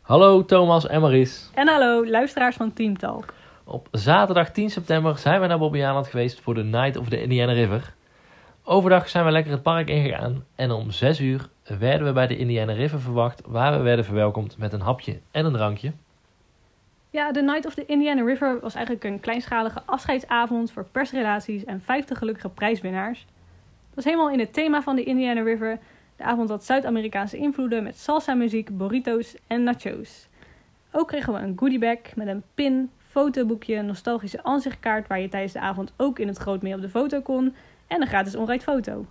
Hallo 0.00 0.44
Thomas 0.44 0.86
en 0.86 1.00
Maries. 1.00 1.50
En 1.54 1.68
hallo, 1.68 2.06
luisteraars 2.06 2.56
van 2.56 2.72
Team 2.72 2.98
Talk. 2.98 3.34
Op 3.64 3.88
zaterdag 3.90 4.50
10 4.50 4.70
september 4.70 5.18
zijn 5.18 5.40
we 5.40 5.46
naar 5.46 5.58
Bobbejaanland 5.58 6.06
geweest 6.06 6.40
voor 6.40 6.54
de 6.54 6.64
Night 6.64 6.96
of 6.96 7.08
the 7.08 7.22
Indiana 7.22 7.52
River. 7.52 7.94
Overdag 8.64 9.08
zijn 9.08 9.24
we 9.24 9.30
lekker 9.30 9.52
het 9.52 9.62
park 9.62 9.88
ingegaan 9.88 10.44
en 10.54 10.70
om 10.70 10.90
6 10.90 11.20
uur 11.20 11.48
werden 11.78 12.06
we 12.06 12.12
bij 12.12 12.26
de 12.26 12.36
Indiana 12.36 12.72
River 12.72 13.00
verwacht, 13.00 13.42
waar 13.46 13.76
we 13.76 13.82
werden 13.82 14.04
verwelkomd 14.04 14.58
met 14.58 14.72
een 14.72 14.80
hapje 14.80 15.20
en 15.30 15.44
een 15.44 15.52
drankje. 15.52 15.92
Ja, 17.10 17.32
de 17.32 17.42
Night 17.42 17.66
of 17.66 17.74
the 17.74 17.86
Indiana 17.86 18.24
River 18.24 18.58
was 18.60 18.74
eigenlijk 18.74 19.04
een 19.04 19.20
kleinschalige 19.20 19.82
afscheidsavond 19.84 20.72
voor 20.72 20.84
persrelaties 20.92 21.64
en 21.64 21.80
50 21.80 22.18
gelukkige 22.18 22.48
prijswinnaars. 22.48 23.26
Was 23.98 24.06
helemaal 24.06 24.30
in 24.30 24.38
het 24.38 24.52
thema 24.52 24.82
van 24.82 24.96
de 24.96 25.04
Indiana 25.04 25.42
River. 25.42 25.78
De 26.16 26.22
avond 26.22 26.48
had 26.48 26.64
Zuid-Amerikaanse 26.64 27.36
invloeden 27.36 27.82
met 27.82 27.98
salsa-muziek, 27.98 28.76
burritos 28.76 29.36
en 29.46 29.62
nachos. 29.62 30.28
Ook 30.92 31.08
kregen 31.08 31.32
we 31.32 31.38
een 31.38 31.58
goodiebag 31.58 31.98
met 32.14 32.26
een 32.26 32.42
pin, 32.54 32.90
fotoboekje, 32.98 33.82
nostalgische 33.82 34.42
aanzichtkaart 34.42 35.06
waar 35.06 35.20
je 35.20 35.28
tijdens 35.28 35.52
de 35.52 35.60
avond 35.60 35.92
ook 35.96 36.18
in 36.18 36.28
het 36.28 36.36
groot 36.36 36.62
mee 36.62 36.74
op 36.74 36.80
de 36.80 36.88
foto 36.88 37.20
kon 37.20 37.54
en 37.86 38.00
een 38.00 38.06
gratis 38.06 38.36
onrijd 38.36 38.62
foto. 38.62 39.06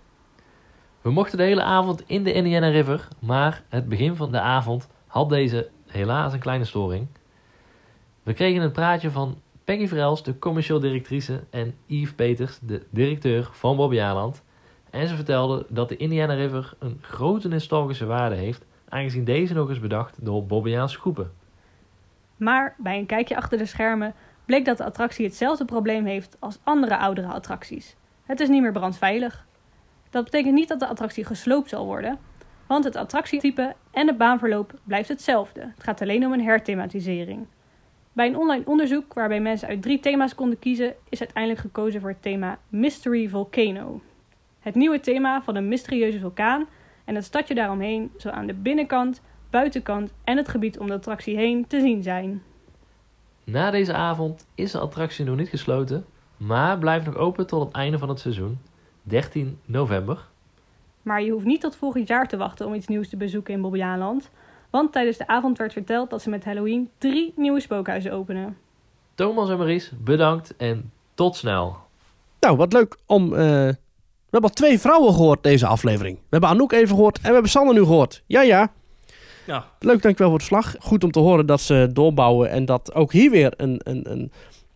We 1.00 1.10
mochten 1.10 1.38
de 1.38 1.44
hele 1.44 1.62
avond 1.62 2.02
in 2.06 2.24
de 2.24 2.32
Indiana 2.32 2.68
River, 2.68 3.08
maar 3.18 3.62
het 3.68 3.88
begin 3.88 4.16
van 4.16 4.32
de 4.32 4.40
avond 4.40 4.88
had 5.06 5.28
deze 5.28 5.70
helaas 5.86 6.32
een 6.32 6.38
kleine 6.38 6.64
storing. 6.64 7.06
We 8.22 8.32
kregen 8.32 8.62
een 8.62 8.72
praatje 8.72 9.10
van 9.10 9.40
Peggy 9.64 9.86
Vrels, 9.88 10.22
de 10.22 10.38
commercieel 10.38 10.80
directrice, 10.80 11.44
en 11.50 11.74
Yves 11.86 12.14
Peters, 12.14 12.58
de 12.62 12.86
directeur 12.90 13.50
van 13.52 13.76
Bobbejaanland. 13.76 14.46
En 14.90 15.08
ze 15.08 15.14
vertelde 15.14 15.66
dat 15.68 15.88
de 15.88 15.96
Indiana 15.96 16.34
River 16.34 16.74
een 16.78 16.98
grote 17.00 17.48
nostalgische 17.48 18.06
waarde 18.06 18.34
heeft, 18.34 18.64
aangezien 18.88 19.24
deze 19.24 19.54
nog 19.54 19.68
eens 19.68 19.80
bedacht 19.80 20.24
door 20.24 20.46
Bobbejaanse 20.46 20.98
groepen. 20.98 21.32
Maar 22.36 22.74
bij 22.78 22.98
een 22.98 23.06
kijkje 23.06 23.36
achter 23.36 23.58
de 23.58 23.66
schermen 23.66 24.14
bleek 24.44 24.64
dat 24.64 24.76
de 24.76 24.84
attractie 24.84 25.26
hetzelfde 25.26 25.64
probleem 25.64 26.04
heeft 26.04 26.36
als 26.38 26.58
andere 26.62 26.96
oudere 26.96 27.26
attracties. 27.26 27.96
Het 28.24 28.40
is 28.40 28.48
niet 28.48 28.62
meer 28.62 28.72
brandveilig. 28.72 29.46
Dat 30.10 30.24
betekent 30.24 30.54
niet 30.54 30.68
dat 30.68 30.80
de 30.80 30.86
attractie 30.86 31.24
gesloopt 31.24 31.68
zal 31.68 31.84
worden, 31.86 32.18
want 32.66 32.84
het 32.84 32.96
attractietype 32.96 33.74
en 33.90 34.06
het 34.06 34.18
baanverloop 34.18 34.74
blijft 34.84 35.08
hetzelfde. 35.08 35.60
Het 35.60 35.84
gaat 35.84 36.00
alleen 36.00 36.26
om 36.26 36.32
een 36.32 36.44
herthematisering. 36.44 37.46
Bij 38.12 38.26
een 38.26 38.36
online 38.36 38.62
onderzoek 38.66 39.14
waarbij 39.14 39.40
mensen 39.40 39.68
uit 39.68 39.82
drie 39.82 40.00
thema's 40.00 40.34
konden 40.34 40.58
kiezen, 40.58 40.94
is 41.08 41.20
uiteindelijk 41.20 41.60
gekozen 41.60 42.00
voor 42.00 42.10
het 42.10 42.22
thema 42.22 42.58
Mystery 42.68 43.28
Volcano. 43.28 44.00
Het 44.68 44.76
nieuwe 44.76 45.00
thema 45.00 45.42
van 45.42 45.56
een 45.56 45.68
mysterieuze 45.68 46.18
vulkaan 46.18 46.66
en 47.04 47.14
het 47.14 47.24
stadje 47.24 47.54
daaromheen, 47.54 48.10
zo 48.16 48.28
aan 48.28 48.46
de 48.46 48.54
binnenkant, 48.54 49.20
buitenkant 49.50 50.12
en 50.24 50.36
het 50.36 50.48
gebied 50.48 50.78
om 50.78 50.86
de 50.86 50.92
attractie 50.92 51.36
heen 51.36 51.66
te 51.66 51.80
zien 51.80 52.02
zijn. 52.02 52.42
Na 53.44 53.70
deze 53.70 53.92
avond 53.92 54.46
is 54.54 54.70
de 54.70 54.78
attractie 54.78 55.24
nog 55.24 55.36
niet 55.36 55.48
gesloten, 55.48 56.04
maar 56.36 56.78
blijft 56.78 57.06
nog 57.06 57.16
open 57.16 57.46
tot 57.46 57.64
het 57.64 57.74
einde 57.74 57.98
van 57.98 58.08
het 58.08 58.20
seizoen, 58.20 58.58
13 59.02 59.58
november. 59.64 60.26
Maar 61.02 61.22
je 61.22 61.30
hoeft 61.30 61.44
niet 61.46 61.60
tot 61.60 61.76
volgend 61.76 62.08
jaar 62.08 62.28
te 62.28 62.36
wachten 62.36 62.66
om 62.66 62.74
iets 62.74 62.86
nieuws 62.86 63.08
te 63.08 63.16
bezoeken 63.16 63.54
in 63.54 63.60
Bobbejaanland. 63.60 64.30
Want 64.70 64.92
tijdens 64.92 65.16
de 65.16 65.26
avond 65.26 65.58
werd 65.58 65.72
verteld 65.72 66.10
dat 66.10 66.22
ze 66.22 66.30
met 66.30 66.44
Halloween 66.44 66.90
drie 66.98 67.32
nieuwe 67.36 67.60
spookhuizen 67.60 68.12
openen. 68.12 68.56
Thomas 69.14 69.50
en 69.50 69.58
Maries, 69.58 69.92
bedankt 69.98 70.56
en 70.56 70.92
tot 71.14 71.36
snel. 71.36 71.76
Nou, 72.40 72.56
wat 72.56 72.72
leuk 72.72 72.96
om... 73.06 73.34
eh, 73.34 73.68
we 74.30 74.34
hebben 74.38 74.50
al 74.50 74.56
twee 74.56 74.78
vrouwen 74.80 75.14
gehoord 75.14 75.42
deze 75.42 75.66
aflevering. 75.66 76.16
We 76.16 76.22
hebben 76.30 76.50
Anouk 76.50 76.72
even 76.72 76.88
gehoord 76.88 77.16
en 77.16 77.22
we 77.26 77.32
hebben 77.32 77.50
Sanne 77.50 77.72
nu 77.72 77.80
gehoord. 77.80 78.22
Ja, 78.26 78.42
ja. 78.42 78.72
Ja. 79.46 79.64
Leuk, 79.78 80.02
dankjewel 80.02 80.28
voor 80.28 80.38
het 80.38 80.48
slag. 80.48 80.74
Goed 80.78 81.04
om 81.04 81.10
te 81.10 81.18
horen 81.18 81.46
dat 81.46 81.60
ze 81.60 81.88
doorbouwen 81.92 82.50
en 82.50 82.64
dat 82.64 82.94
ook 82.94 83.12
hier 83.12 83.30
weer 83.30 83.52
een, 83.56 83.80
een, 83.84 84.10
een, 84.10 84.32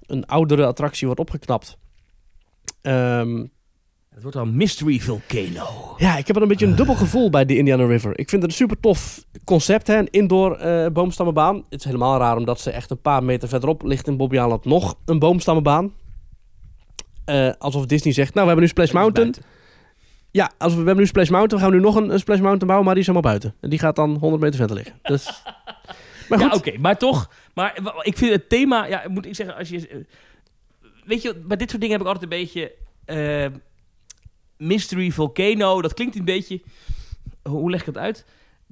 een 0.06 0.26
oudere 0.26 0.66
attractie 0.66 1.06
wordt 1.06 1.20
opgeknapt. 1.20 1.76
Ehm, 2.82 3.36
Het 4.10 4.22
wordt 4.22 4.36
dan 4.36 4.56
Mystery 4.56 4.98
Volcano. 5.00 5.94
ja, 5.96 6.16
ik 6.16 6.26
heb 6.26 6.36
er 6.36 6.42
een 6.42 6.48
beetje 6.48 6.66
een 6.66 6.76
dubbel 6.76 6.94
gevoel 6.94 7.30
bij 7.30 7.44
de 7.44 7.56
Indiana 7.56 7.86
River. 7.86 8.18
Ik 8.18 8.28
vind 8.28 8.42
het 8.42 8.50
een 8.50 8.56
super 8.56 8.80
tof 8.80 9.24
concept, 9.44 9.86
hè? 9.86 9.96
een 9.98 10.10
indoor 10.10 10.56
eh, 10.56 10.86
boomstammenbaan. 10.92 11.56
Het 11.56 11.78
is 11.78 11.84
helemaal 11.84 12.18
raar 12.18 12.36
omdat 12.36 12.60
ze 12.60 12.70
echt 12.70 12.90
een 12.90 13.00
paar 13.00 13.24
meter 13.24 13.48
verderop 13.48 13.82
ligt 13.82 14.06
in 14.06 14.16
Bobbejaanland 14.16 14.64
nog 14.64 14.94
een 15.04 15.18
boomstammenbaan. 15.18 15.92
Eh, 17.24 17.50
alsof 17.58 17.86
Disney 17.86 18.12
zegt, 18.12 18.34
nou 18.34 18.40
we 18.46 18.52
hebben 18.52 18.64
nu 18.64 18.68
Splash 18.70 18.90
Mountain. 18.90 19.34
Ja, 20.30 20.52
als 20.58 20.72
we, 20.72 20.78
we 20.80 20.84
hebben 20.86 21.02
nu 21.04 21.06
Splash 21.06 21.28
Mountain, 21.28 21.58
we 21.62 21.64
gaan 21.68 21.70
we 21.70 21.80
nu 21.80 21.92
nog 21.92 21.96
een, 22.02 22.12
een 22.12 22.18
Splash 22.18 22.38
Mountain 22.40 22.66
bouwen, 22.66 22.84
maar 22.86 22.94
die 22.94 23.02
is 23.02 23.08
helemaal 23.08 23.30
buiten. 23.30 23.54
En 23.60 23.70
die 23.70 23.78
gaat 23.78 23.96
dan 23.96 24.16
100 24.16 24.42
meter 24.42 24.56
verder 24.58 24.76
liggen. 24.76 24.94
Dus, 25.02 25.42
maar 26.28 26.38
Ja, 26.38 26.50
oké, 26.50 26.78
maar 26.78 26.98
toch. 26.98 27.30
Maar 27.54 27.78
ik 28.02 28.16
vind 28.18 28.32
het 28.32 28.48
thema, 28.48 28.86
ja, 28.86 29.02
moet 29.08 29.26
ik 29.26 29.34
zeggen, 29.34 29.56
als 29.56 29.68
je. 29.68 29.88
eh, 29.88 29.96
Weet 31.04 31.22
je, 31.22 31.34
bij 31.34 31.56
dit 31.56 31.68
soort 31.70 31.82
dingen 31.82 31.98
heb 31.98 32.06
ik 32.06 32.12
altijd 32.12 32.32
een 32.32 32.38
beetje. 32.38 32.72
eh, 33.04 33.46
Mystery 34.56 35.10
Volcano. 35.10 35.82
Dat 35.82 35.94
klinkt 35.94 36.16
een 36.16 36.24
beetje... 36.24 36.60
Hoe 37.42 37.70
leg 37.70 37.80
ik 37.80 37.86
het 37.86 37.98
uit? 37.98 38.24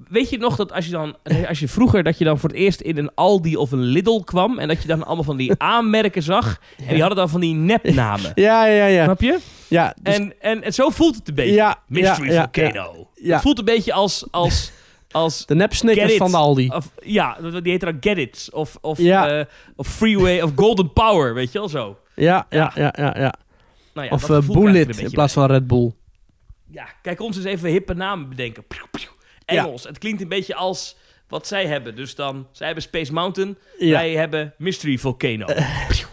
Weet 0.09 0.29
je 0.29 0.37
nog 0.37 0.55
dat 0.55 0.71
als 0.71 0.85
je 0.85 0.91
dan, 0.91 1.15
als 1.47 1.59
je 1.59 1.67
vroeger, 1.67 2.03
dat 2.03 2.17
je 2.17 2.23
dan 2.23 2.37
voor 2.39 2.49
het 2.49 2.57
eerst 2.57 2.81
in 2.81 2.97
een 2.97 3.11
Aldi 3.15 3.55
of 3.55 3.71
een 3.71 3.81
Lidl 3.83 4.19
kwam 4.19 4.59
en 4.59 4.67
dat 4.67 4.81
je 4.81 4.87
dan 4.87 5.03
allemaal 5.05 5.23
van 5.23 5.37
die 5.37 5.51
aanmerken 5.75 6.23
zag 6.23 6.59
en 6.77 6.87
die 6.87 6.99
hadden 6.99 7.17
dan 7.17 7.29
van 7.29 7.41
die 7.41 7.53
nepnamen. 7.53 8.31
Ja, 8.35 8.65
ja, 8.65 8.85
ja. 8.85 9.03
Snap 9.03 9.21
je? 9.21 9.39
ja 9.67 9.95
dus- 10.01 10.15
En, 10.17 10.33
en, 10.41 10.63
en 10.63 10.73
zo 10.73 10.89
voelt 10.89 11.15
het 11.15 11.27
een 11.27 11.35
beetje. 11.35 11.53
ja, 11.53 11.79
Mystery 11.87 12.31
ja, 12.31 12.49
Volcano. 12.53 13.07
ja. 13.15 13.33
Het 13.33 13.41
voelt 13.41 13.59
een 13.59 13.65
beetje 13.65 13.93
als, 13.93 14.25
als, 14.31 14.71
als 15.11 15.45
De 15.45 15.55
nep 15.55 15.73
Snickers 15.73 16.01
Get 16.05 16.11
it. 16.11 16.17
van 16.17 16.31
de 16.31 16.37
Aldi. 16.37 16.67
of, 16.69 16.91
ja, 17.03 17.37
die 17.41 17.71
heet 17.71 17.81
dan 17.81 17.97
Get 17.99 18.17
It 18.17 18.49
of, 18.53 18.77
of, 18.81 18.97
Ja. 18.97 19.39
eh, 19.39 19.45
of 19.75 19.87
Freeway 19.87 20.41
of 20.41 20.51
Golden 20.55 20.93
Power, 20.93 21.33
weet 21.33 21.51
je 21.51 21.59
wel 21.59 21.69
zo. 21.69 21.97
Ja, 22.15 22.45
ja, 22.49 22.71
ja, 22.75 22.93
ja. 22.97 23.15
ja. 23.19 23.33
Nou 23.93 24.07
ja, 24.07 24.13
of 24.13 24.25
dat 24.25 24.43
eh 24.43 24.49
Bullet 24.49 24.97
in 24.99 25.11
plaats 25.11 25.33
bij. 25.33 25.43
van 25.47 25.55
Red 25.55 25.67
Bull. 25.67 25.91
Ja, 26.71 26.85
kijk 27.01 27.21
ons 27.21 27.35
eens 27.35 27.45
even 27.45 27.69
hippe 27.69 27.93
namen 27.93 28.29
bedenken. 28.29 28.63
Engels. 29.45 29.83
Het 29.83 29.97
klinkt 29.97 30.21
een 30.21 30.27
beetje 30.27 30.55
als 30.55 30.97
wat 31.27 31.47
zij 31.47 31.65
hebben. 31.67 31.95
Dus 31.95 32.15
dan, 32.15 32.47
zij 32.51 32.65
hebben 32.65 32.83
Space 32.83 33.13
Mountain, 33.13 33.57
Ja, 33.79 33.91
wij 33.91 34.11
hebben 34.15 34.53
Mystery 34.57 34.97
Volcano. 34.97 35.45
Piu. 35.87 36.05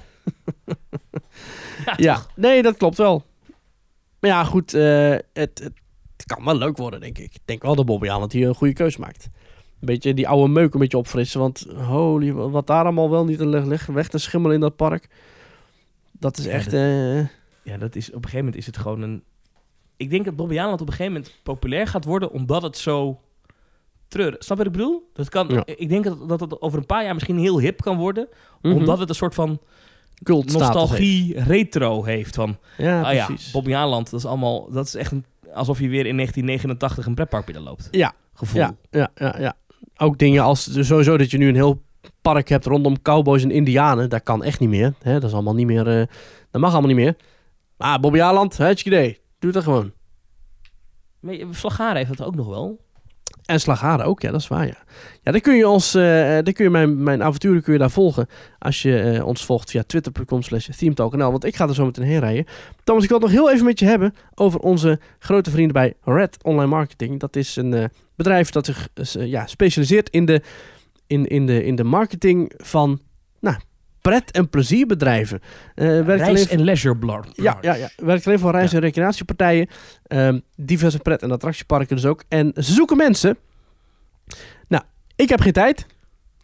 ja, 1.97 2.23
nee, 2.37 2.63
dat 2.63 2.77
klopt 2.77 2.97
wel. 2.97 3.25
Maar 4.21 4.31
ja, 4.31 4.45
goed, 4.45 4.75
eh, 4.75 5.11
het, 5.11 5.23
het, 5.33 5.73
het 6.17 6.25
kan 6.27 6.45
wel 6.45 6.57
leuk 6.57 6.77
worden, 6.77 7.01
denk 7.01 7.19
ik. 7.19 7.35
Ik 7.35 7.41
denk 7.45 7.63
wel 7.63 7.75
dat 7.75 7.87
Bobby 7.87 8.09
Aland 8.09 8.33
hier 8.33 8.49
een 8.49 8.55
goede 8.55 8.73
keus 8.73 8.97
maakt. 8.97 9.29
Een 9.81 9.87
beetje 9.87 10.15
die 10.15 10.29
oude 10.29 10.53
meuk 10.53 10.75
een 10.75 10.81
beetje 10.81 10.99
opfrissen. 10.99 11.41
Want 11.41 11.67
holy, 11.75 12.33
wat 12.33 12.67
daar 12.67 12.83
allemaal 12.83 13.11
wel 13.11 13.25
niet 13.25 13.41
ligt 13.41 13.67
ligt 13.67 13.87
weg 13.87 14.09
te 14.09 14.19
schimmelen 14.19 14.55
in 14.55 14.61
dat 14.63 14.77
park. 14.77 15.09
Dat 16.13 16.39
is 16.39 16.47
echt... 16.47 16.65
dat- 16.71 16.75
eh, 16.81 17.19
Ja, 17.63 17.77
dat 17.79 17.97
is, 17.97 18.09
op 18.09 18.15
een 18.15 18.21
gegeven 18.23 18.39
moment 18.39 18.57
is 18.57 18.67
het 18.67 18.77
gewoon 18.77 19.03
een... 19.03 19.23
Ik 19.99 20.11
denk 20.11 20.25
dat 20.25 20.37
Bobby 20.37 20.59
Aland 20.59 20.81
op 20.81 20.87
een 20.87 20.93
gegeven 20.93 21.13
moment 21.13 21.33
populair 21.43 21.87
gaat 21.87 22.05
worden, 22.05 22.31
omdat 22.31 22.63
het 22.63 22.77
zo 22.77 23.21
treurig... 24.09 24.45
Snap 24.45 24.59
je 24.59 24.65
wat 24.65 24.73
ik 24.73 24.79
bedoel? 24.79 25.11
Dat 25.13 25.29
kan, 25.29 25.49
Ja. 25.49 25.63
Ik 25.67 25.89
denk 25.89 26.05
dat, 26.05 26.29
dat 26.29 26.41
het 26.41 26.61
over 26.61 26.79
een 26.79 26.87
paar 26.87 27.05
jaar 27.05 27.15
misschien 27.15 27.39
heel 27.39 27.61
hip 27.61 27.81
kan 27.81 27.97
worden, 27.97 28.29
mhm. 28.63 28.75
omdat 28.75 28.99
het 28.99 29.09
een 29.09 29.15
soort 29.15 29.35
van 29.35 29.61
heeft. 30.25 30.53
nostalgie 30.53 31.41
retro 31.41 32.05
heeft. 32.05 32.35
Van, 32.35 32.59
Ja, 32.77 33.03
ah 33.03 33.15
ja, 33.15 33.27
precies. 33.27 33.51
Bobby 33.51 33.75
Aland, 33.75 34.11
dat 34.11 34.21
is 34.21 34.27
allemaal... 34.27 34.71
Dat 34.71 34.87
is 34.87 34.95
echt 34.95 35.13
een, 35.13 35.25
alsof 35.55 35.81
je 35.81 35.89
weer 35.89 36.07
in 36.07 36.17
1989 36.17 37.07
een 37.07 37.15
pretpark 37.15 37.45
binnenloopt. 37.45 37.89
Ja, 37.91 38.15
Gevoel. 38.39 38.61
Ja, 38.61 38.77
ja, 38.91 39.11
ja, 39.15 39.35
ja. 39.39 39.57
Ook 39.97 40.19
dingen 40.19 40.43
als 40.43 40.65
dus 40.65 40.87
sowieso 40.87 41.17
dat 41.17 41.31
je 41.31 41.39
nu 41.39 41.49
een 41.49 41.55
heel 41.55 41.83
park 42.23 42.49
hebt 42.49 42.67
rondom 42.67 43.03
cowboys 43.03 43.43
en 43.43 43.51
indianen. 43.51 44.09
Dat 44.11 44.23
kan 44.23 44.45
echt 44.45 44.61
niet 44.61 44.69
meer. 44.69 44.95
Hè? 45.03 45.13
Dat 45.13 45.29
is 45.29 45.33
allemaal 45.33 45.55
niet 45.55 45.67
meer. 45.67 46.01
eh, 46.01 46.07
dat 46.51 46.61
mag 46.61 46.71
allemaal 46.71 46.89
niet 46.89 47.05
meer. 47.05 47.17
Maar 47.77 48.01
Bobby 48.01 48.21
Aland, 48.21 48.57
het 48.57 48.81
idee. 48.85 49.21
Doe 49.39 49.53
dat 49.53 49.63
gewoon. 49.63 49.93
Slagharen 51.51 51.97
heeft 51.97 52.17
dat 52.17 52.27
ook 52.27 52.35
nog 52.35 52.47
wel. 52.47 52.87
En 53.45 53.61
Slagharen 53.61 54.07
ook, 54.07 54.21
ja, 54.23 54.31
dat 54.31 54.41
is 54.41 54.49
waar, 54.49 54.67
ja. 54.67 54.77
Ja, 55.23 55.33
dan 55.33 55.41
kun 55.41 55.55
je 55.55 55.69
ons, 55.69 55.95
eh 55.95 56.33
dan 56.33 56.53
kun 56.53 56.65
je 56.65 56.71
mijn, 56.71 57.03
mijn 57.03 57.23
avonturen 57.23 57.63
kun 57.63 57.73
je 57.73 57.79
daar 57.79 57.91
volgen. 57.91 58.27
Als 58.59 58.83
je 58.83 59.01
eh, 59.01 59.27
ons 59.27 59.45
volgt 59.45 59.71
via 59.71 59.83
twitter.com 59.87 60.43
slash 60.43 60.69
themetalkanaal. 60.77 61.31
Want 61.31 61.45
ik 61.45 61.57
ga 61.57 61.69
er 61.69 61.75
zo 61.75 61.85
meteen 61.85 62.05
heen 62.05 62.21
rijden. 62.21 62.45
Thomas, 62.85 63.03
ik 63.03 63.09
wil 63.09 63.19
het 63.19 63.27
nog 63.27 63.37
heel 63.37 63.51
even 63.51 63.65
met 63.65 63.79
je 63.79 63.87
hebben 63.87 64.15
over 64.35 64.61
onze 64.61 65.01
grote 65.19 65.51
vrienden 65.51 65.73
bij 65.73 65.95
Red 66.03 66.43
Online 66.43 66.71
Marketing. 66.71 67.21
Dat 67.21 67.37
is 67.37 67.57
een 67.57 67.91
bedrijf 68.17 68.51
dat 68.51 68.67
zich 68.67 68.89
ja, 69.13 69.47
specialiseert 69.47 70.11
in 70.11 70.25
de, 70.25 70.43
in, 71.07 71.27
in, 71.27 71.47
de, 71.47 71.65
in 71.65 71.75
de 71.75 71.85
marketing 71.85 72.53
van 72.57 73.01
pret- 74.11 74.31
en 74.31 74.49
plezierbedrijven. 74.49 75.41
Eh 75.75 75.85
werkt 75.87 76.09
alleen 76.09 76.35
Reis- 76.35 76.49
en 76.49 76.65
leisure 76.65 76.97
blur. 76.97 77.25
ja, 77.33 77.59
ja, 77.61 77.75
ja. 77.75 77.89
Werkt 77.97 78.27
alleen 78.27 78.39
voor 78.39 78.51
reis- 78.53 78.73
en 78.73 78.81
recreatiepartijen. 78.81 79.69
Ehm, 80.07 80.39
diverse 80.57 80.99
pret- 80.99 81.23
en 81.23 81.31
attractieparken 81.31 81.97
dus 81.97 82.05
ook. 82.05 82.23
En 82.29 82.51
ze 82.55 82.73
zoeken 82.73 82.97
mensen. 82.97 83.37
Nou, 84.69 84.83
ik 85.17 85.29
heb 85.29 85.41
geen 85.41 85.53
tijd. 85.53 85.87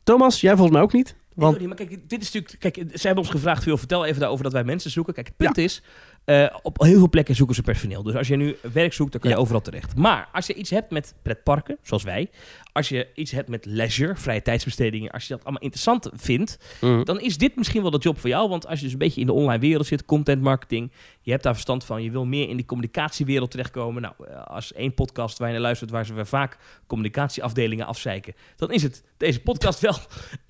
Thomas, 0.02 0.40
jij 0.40 0.52
volgens 0.52 0.72
mij 0.72 0.82
ook 0.82 0.92
niet. 0.92 1.16
Want 1.34 1.56
Want... 1.56 1.66
maar 1.66 1.76
kijk, 1.76 2.08
dit 2.08 2.22
is 2.22 2.32
natuurlijk. 2.32 2.60
Kijk, 2.60 2.74
ze 2.98 3.06
hebben 3.06 3.24
ons 3.24 3.32
gevraagd, 3.32 3.62
veel 3.62 3.76
vertel 3.78 4.04
even 4.04 4.20
daarover 4.20 4.44
dat 4.44 4.52
wij 4.52 4.64
mensen 4.64 4.90
zoeken. 4.90 5.14
Kijk, 5.14 5.26
het 5.26 5.36
punt 5.36 5.58
is, 5.58 5.82
eh, 6.24 6.46
op 6.62 6.82
heel 6.82 6.98
veel 6.98 7.08
plekken 7.08 7.34
zoeken 7.34 7.54
ze 7.54 7.62
personeel. 7.62 8.02
Dus 8.02 8.14
als 8.14 8.28
je 8.28 8.36
nu 8.36 8.56
werk 8.72 8.92
zoekt, 8.92 9.12
dan 9.12 9.20
kan 9.20 9.30
je 9.30 9.36
Ja. 9.36 9.42
overal 9.42 9.60
terecht. 9.60 9.96
Maar 9.96 10.28
als 10.32 10.46
je 10.46 10.54
iets 10.54 10.70
hebt 10.70 10.90
met 10.90 11.14
pretparken, 11.22 11.76
zoals 11.82 12.02
wij, 12.02 12.30
als 12.74 12.88
je 12.88 13.08
iets 13.14 13.30
hebt 13.30 13.48
met 13.48 13.64
leisure, 13.64 14.16
vrije 14.16 14.42
tijdsbestedingen, 14.42 15.10
als 15.10 15.26
je 15.26 15.34
dat 15.34 15.42
allemaal 15.42 15.62
interessant 15.62 16.10
vindt, 16.14 16.58
dan 16.80 17.20
is 17.20 17.38
dit 17.38 17.56
misschien 17.56 17.82
wel 17.82 17.90
de 17.90 17.98
job 17.98 18.18
voor 18.18 18.30
jou. 18.30 18.48
Want 18.48 18.66
als 18.66 18.78
je 18.78 18.84
dus 18.84 18.92
een 18.92 18.98
beetje 18.98 19.20
in 19.20 19.26
de 19.26 19.32
online 19.32 19.58
wereld 19.58 19.86
zit, 19.86 20.04
content 20.04 20.42
marketing, 20.42 20.92
je 21.20 21.30
hebt 21.30 21.42
daar 21.42 21.52
verstand 21.52 21.84
van, 21.84 22.02
je 22.02 22.10
wil 22.10 22.24
meer 22.24 22.48
in 22.48 22.56
die 22.56 22.66
communicatiewereld 22.66 23.50
terechtkomen. 23.50 24.02
Nou, 24.02 24.14
eh, 24.28 24.42
als 24.42 24.72
één 24.72 24.94
podcast 24.94 25.38
waar 25.38 25.48
je 25.48 25.54
naar 25.54 25.62
luistert, 25.62 25.90
waar 25.90 26.06
ze 26.06 26.14
weer 26.14 26.26
vaak 26.26 26.58
communicatieafdelingen 26.86 27.86
afzeiken, 27.86 28.34
dan 28.56 28.72
is 28.72 28.82
het 28.82 29.02
deze 29.16 29.40
podcast 29.40 29.80
wel. 29.80 29.96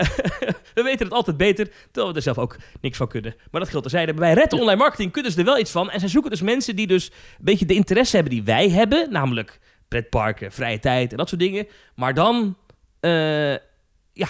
we 0.74 0.82
weten 0.82 1.06
het 1.06 1.14
altijd 1.14 1.36
beter, 1.36 1.70
terwijl 1.84 2.08
we 2.08 2.16
er 2.16 2.22
zelf 2.22 2.38
ook 2.38 2.56
niks 2.80 2.96
van 2.96 3.08
kunnen. 3.08 3.34
Maar 3.50 3.60
dat 3.60 3.70
geldt 3.70 3.88
terzijde. 3.88 4.14
Bij 4.14 4.34
Red 4.34 4.52
Online 4.52 4.76
Marketing 4.76 5.12
kunnen 5.12 5.32
ze 5.32 5.38
er 5.38 5.44
wel 5.44 5.58
iets 5.58 5.70
van. 5.70 5.90
En 5.90 6.00
zij 6.00 6.08
zoeken 6.08 6.30
dus 6.30 6.42
mensen 6.42 6.76
die 6.76 6.86
dus 6.86 7.06
een 7.06 7.44
beetje 7.44 7.66
de 7.66 7.74
interesse 7.74 8.14
hebben 8.16 8.34
die 8.34 8.44
wij 8.44 8.70
hebben, 8.70 9.10
namelijk 9.10 9.60
pretparken, 9.88 10.52
vrije 10.52 10.78
tijd 10.78 11.10
en 11.10 11.16
dat 11.16 11.28
soort 11.28 11.40
dingen. 11.40 11.66
Maar 11.94 12.14
dan, 12.14 12.56
eh, 13.00 13.52
ja, 14.12 14.28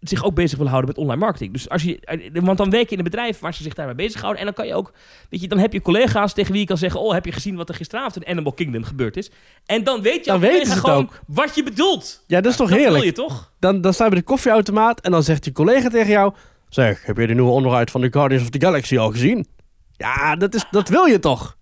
zich 0.00 0.24
ook 0.24 0.34
bezig 0.34 0.56
willen 0.56 0.72
houden 0.72 0.90
met 0.94 1.04
online 1.04 1.20
marketing. 1.20 1.52
Dus 1.52 1.68
als 1.68 1.82
je, 1.82 2.00
eh, 2.00 2.42
want 2.42 2.58
dan 2.58 2.70
werk 2.70 2.84
je 2.84 2.92
in 2.92 2.98
een 2.98 3.04
bedrijf 3.04 3.38
waar 3.38 3.54
ze 3.54 3.62
zich 3.62 3.74
daarmee 3.74 3.94
bezighouden. 3.94 4.40
En 4.40 4.46
dan 4.46 4.54
kan 4.54 4.66
je 4.66 4.74
ook, 4.74 4.92
weet 5.30 5.40
je, 5.40 5.48
dan 5.48 5.58
heb 5.58 5.72
je 5.72 5.82
collega's 5.82 6.32
tegen 6.34 6.52
wie 6.52 6.60
je 6.60 6.66
kan 6.66 6.76
zeggen: 6.78 7.00
Oh, 7.00 7.12
heb 7.12 7.24
je 7.24 7.32
gezien 7.32 7.56
wat 7.56 7.68
er 7.68 7.74
gisteravond 7.74 8.16
in 8.16 8.26
Animal 8.30 8.52
Kingdom 8.52 8.84
gebeurd 8.84 9.16
is? 9.16 9.30
En 9.66 9.84
dan 9.84 10.02
weet 10.02 10.24
je 10.24 10.30
Dan 10.30 10.40
weten 10.40 10.72
ze 10.72 10.78
gewoon 10.78 10.96
ook. 10.96 11.20
wat 11.26 11.54
je 11.54 11.62
bedoelt. 11.62 12.24
ja, 12.26 12.40
dat 12.40 12.50
is 12.52 12.56
toch 12.58 12.68
dat 12.68 12.78
heerlijk. 12.78 12.98
wil 13.04 13.06
je 13.06 13.12
toch? 13.28 13.52
Dan, 13.58 13.80
dan 13.80 13.92
sta 13.92 14.04
je 14.04 14.10
bij 14.10 14.18
de 14.18 14.24
koffieautomaat 14.24 15.00
en 15.00 15.10
dan 15.10 15.22
zegt 15.22 15.44
je 15.44 15.52
collega 15.52 15.88
tegen 15.88 16.10
jou... 16.10 16.32
Zeg, 16.68 17.06
heb 17.06 17.16
je 17.16 17.26
de 17.26 17.34
nieuwe 17.34 17.50
onderhoud 17.50 17.90
van 17.90 18.00
de 18.00 18.12
Guardians 18.12 18.44
of 18.44 18.50
the 18.50 18.60
Galaxy 18.60 18.98
al 18.98 19.10
gezien? 19.10 19.46
Ja, 19.96 20.36
dat, 20.36 20.54
is, 20.54 20.64
dat 20.70 20.88
wil 20.88 21.04
je 21.04 21.18
toch? 21.18 21.56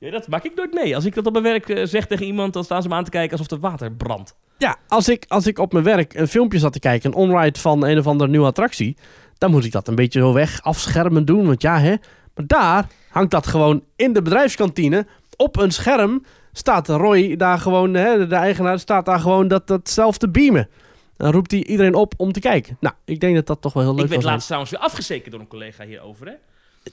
Ja, 0.00 0.10
dat 0.10 0.28
maak 0.28 0.44
ik 0.44 0.54
nooit 0.54 0.72
mee. 0.72 0.94
Als 0.94 1.04
ik 1.04 1.14
dat 1.14 1.26
op 1.26 1.32
mijn 1.32 1.44
werk 1.44 1.68
eh, 1.68 1.86
zeg 1.86 2.06
tegen 2.06 2.26
iemand, 2.26 2.52
dan 2.52 2.64
staan 2.64 2.82
ze 2.82 2.88
me 2.88 2.94
aan 2.94 3.04
te 3.04 3.10
kijken 3.10 3.38
alsof 3.38 3.50
er 3.50 3.60
water 3.60 3.92
brandt. 3.92 4.34
Ja, 4.58 4.76
als 4.88 5.08
ik, 5.08 5.24
als 5.28 5.46
ik 5.46 5.58
op 5.58 5.72
mijn 5.72 5.84
werk 5.84 6.14
een 6.14 6.28
filmpje 6.28 6.58
zat 6.58 6.72
te 6.72 6.78
kijken, 6.78 7.10
een 7.10 7.16
onride 7.16 7.58
van 7.58 7.84
een 7.86 7.98
of 7.98 8.06
andere 8.06 8.30
nieuwe 8.30 8.46
attractie, 8.46 8.96
dan 9.38 9.50
moet 9.50 9.64
ik 9.64 9.72
dat 9.72 9.88
een 9.88 9.94
beetje 9.94 10.20
zo 10.20 10.32
weg 10.32 10.62
afschermen 10.62 11.24
doen. 11.24 11.46
Want 11.46 11.62
ja, 11.62 11.78
hè. 11.78 11.94
Maar 12.34 12.46
daar 12.46 12.86
hangt 13.10 13.30
dat 13.30 13.46
gewoon 13.46 13.84
in 13.96 14.12
de 14.12 14.22
bedrijfskantine 14.22 15.06
op 15.36 15.56
een 15.58 15.70
scherm. 15.70 16.24
Staat 16.52 16.88
Roy 16.88 17.36
daar 17.36 17.58
gewoon, 17.58 17.94
hè, 17.94 18.26
de 18.26 18.34
eigenaar 18.34 18.78
staat 18.78 19.06
daar 19.06 19.20
gewoon 19.20 19.48
dat, 19.48 19.66
dat 19.66 19.90
zelf 19.90 20.18
te 20.18 20.28
beamen. 20.28 20.68
Dan 21.16 21.32
roept 21.32 21.50
hij 21.50 21.64
iedereen 21.64 21.94
op 21.94 22.14
om 22.16 22.32
te 22.32 22.40
kijken. 22.40 22.76
Nou, 22.80 22.94
ik 23.04 23.20
denk 23.20 23.34
dat 23.34 23.46
dat 23.46 23.60
toch 23.60 23.72
wel 23.72 23.82
heel 23.82 23.94
leuk 23.94 24.04
ik 24.04 24.10
werd 24.10 24.22
laatst 24.22 24.46
trouwens 24.46 24.72
weer 24.72 24.80
afgezekerd 24.80 25.30
door 25.30 25.40
een 25.40 25.48
collega 25.48 25.84
hierover, 25.84 26.26
hè? 26.26 26.32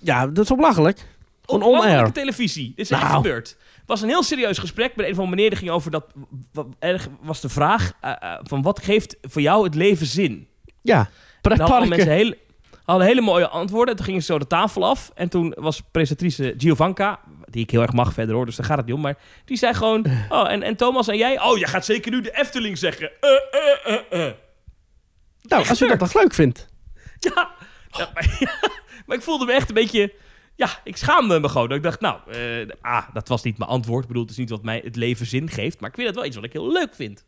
Ja, 0.02 0.28
dat 0.28 0.44
is 0.50 0.56
belachelijk. 0.56 1.06
Op 1.48 1.62
landelijke 1.62 2.12
televisie. 2.12 2.68
Dit 2.76 2.86
is 2.86 2.92
echt 2.92 3.02
Nou. 3.02 3.16
gebeurd. 3.16 3.48
Het 3.76 3.86
was 3.86 4.02
een 4.02 4.08
heel 4.10 4.24
serieus 4.24 4.58
gesprek 4.58 4.96
met 4.96 5.08
een 5.08 5.16
van 5.16 5.30
meneer. 5.30 5.50
Die 5.50 5.58
ging 5.60 5.72
over 5.72 5.92
dat. 5.92 6.06
w- 6.54 6.60
w- 6.60 6.60
Er 6.80 7.08
was 7.22 7.42
de 7.42 7.50
vraag: 7.50 7.92
eh, 8.02 8.12
eh, 8.20 8.40
van 8.42 8.62
wat 8.62 8.84
geeft 8.84 9.18
voor 9.22 9.42
jou 9.42 9.64
het 9.64 9.76
leven 9.76 10.06
zin? 10.06 10.48
Ja, 10.82 11.10
pretparken. 11.42 11.90
mensen 11.90 12.10
hele, 12.12 12.38
hadden 12.86 13.08
hele 13.08 13.22
mooie 13.22 13.48
antwoorden. 13.48 13.96
Toen 13.96 14.06
gingen 14.06 14.22
ze 14.22 14.32
zo 14.32 14.40
de 14.40 14.48
tafel 14.48 14.86
af. 14.86 15.12
En 15.16 15.30
toen 15.30 15.54
was 15.60 15.82
presentatrice 15.92 16.54
Giovanka, 16.58 17.20
die 17.50 17.64
ik 17.64 17.72
heel 17.72 17.82
erg 17.82 17.94
mag 17.94 18.14
verder 18.14 18.36
hoor, 18.36 18.46
dus 18.46 18.56
daar 18.56 18.66
gaat 18.66 18.78
het 18.78 18.86
niet 18.86 18.96
om. 18.96 19.02
Maar 19.02 19.18
die 19.46 19.58
zei 19.58 19.74
gewoon: 19.74 20.06
Oh, 20.30 20.52
en, 20.52 20.64
en 20.64 20.76
Thomas 20.76 21.08
en 21.08 21.18
jij? 21.18 21.42
Oh, 21.42 21.58
jij 21.58 21.68
gaat 21.68 21.86
zeker 21.86 22.12
nu 22.12 22.22
de 22.22 22.38
Efteling 22.38 22.78
zeggen. 22.78 23.12
Eh. 23.22 24.32
Nou, 25.42 25.68
als 25.70 25.80
je 25.80 25.88
dat 25.88 26.00
toch 26.00 26.14
leuk 26.14 26.34
vindt. 26.34 26.68
Ja, 27.20 27.52
ja, 27.92 28.10
maar, 28.14 28.40
maar 29.06 29.18
ik 29.18 29.24
voelde 29.24 29.46
me 29.46 29.52
echt 29.54 29.68
een 29.70 29.74
beetje... 29.76 30.14
Ja, 30.58 30.70
ik 30.84 30.98
schaamde 30.98 31.40
me 31.40 31.50
gewoon. 31.50 31.72
Ik 31.72 31.84
dacht, 31.84 32.00
nou, 32.00 32.20
eh, 32.32 32.70
ah, 32.82 33.04
dat 33.14 33.28
was 33.28 33.44
niet 33.44 33.58
mijn 33.58 33.70
antwoord. 33.70 34.02
Ik 34.02 34.08
bedoel, 34.08 34.24
het 34.24 34.32
is 34.32 34.38
niet 34.38 34.50
wat 34.50 34.64
mij 34.64 34.82
het 34.84 34.96
leven 34.96 35.26
zin 35.26 35.50
geeft. 35.50 35.80
Maar 35.80 35.90
ik 35.90 35.96
vind 35.96 36.08
het 36.08 36.16
wel 36.16 36.26
iets 36.26 36.36
wat 36.36 36.46
ik 36.46 36.54
heel 36.54 36.72
leuk 36.72 36.96
vind. 36.96 37.26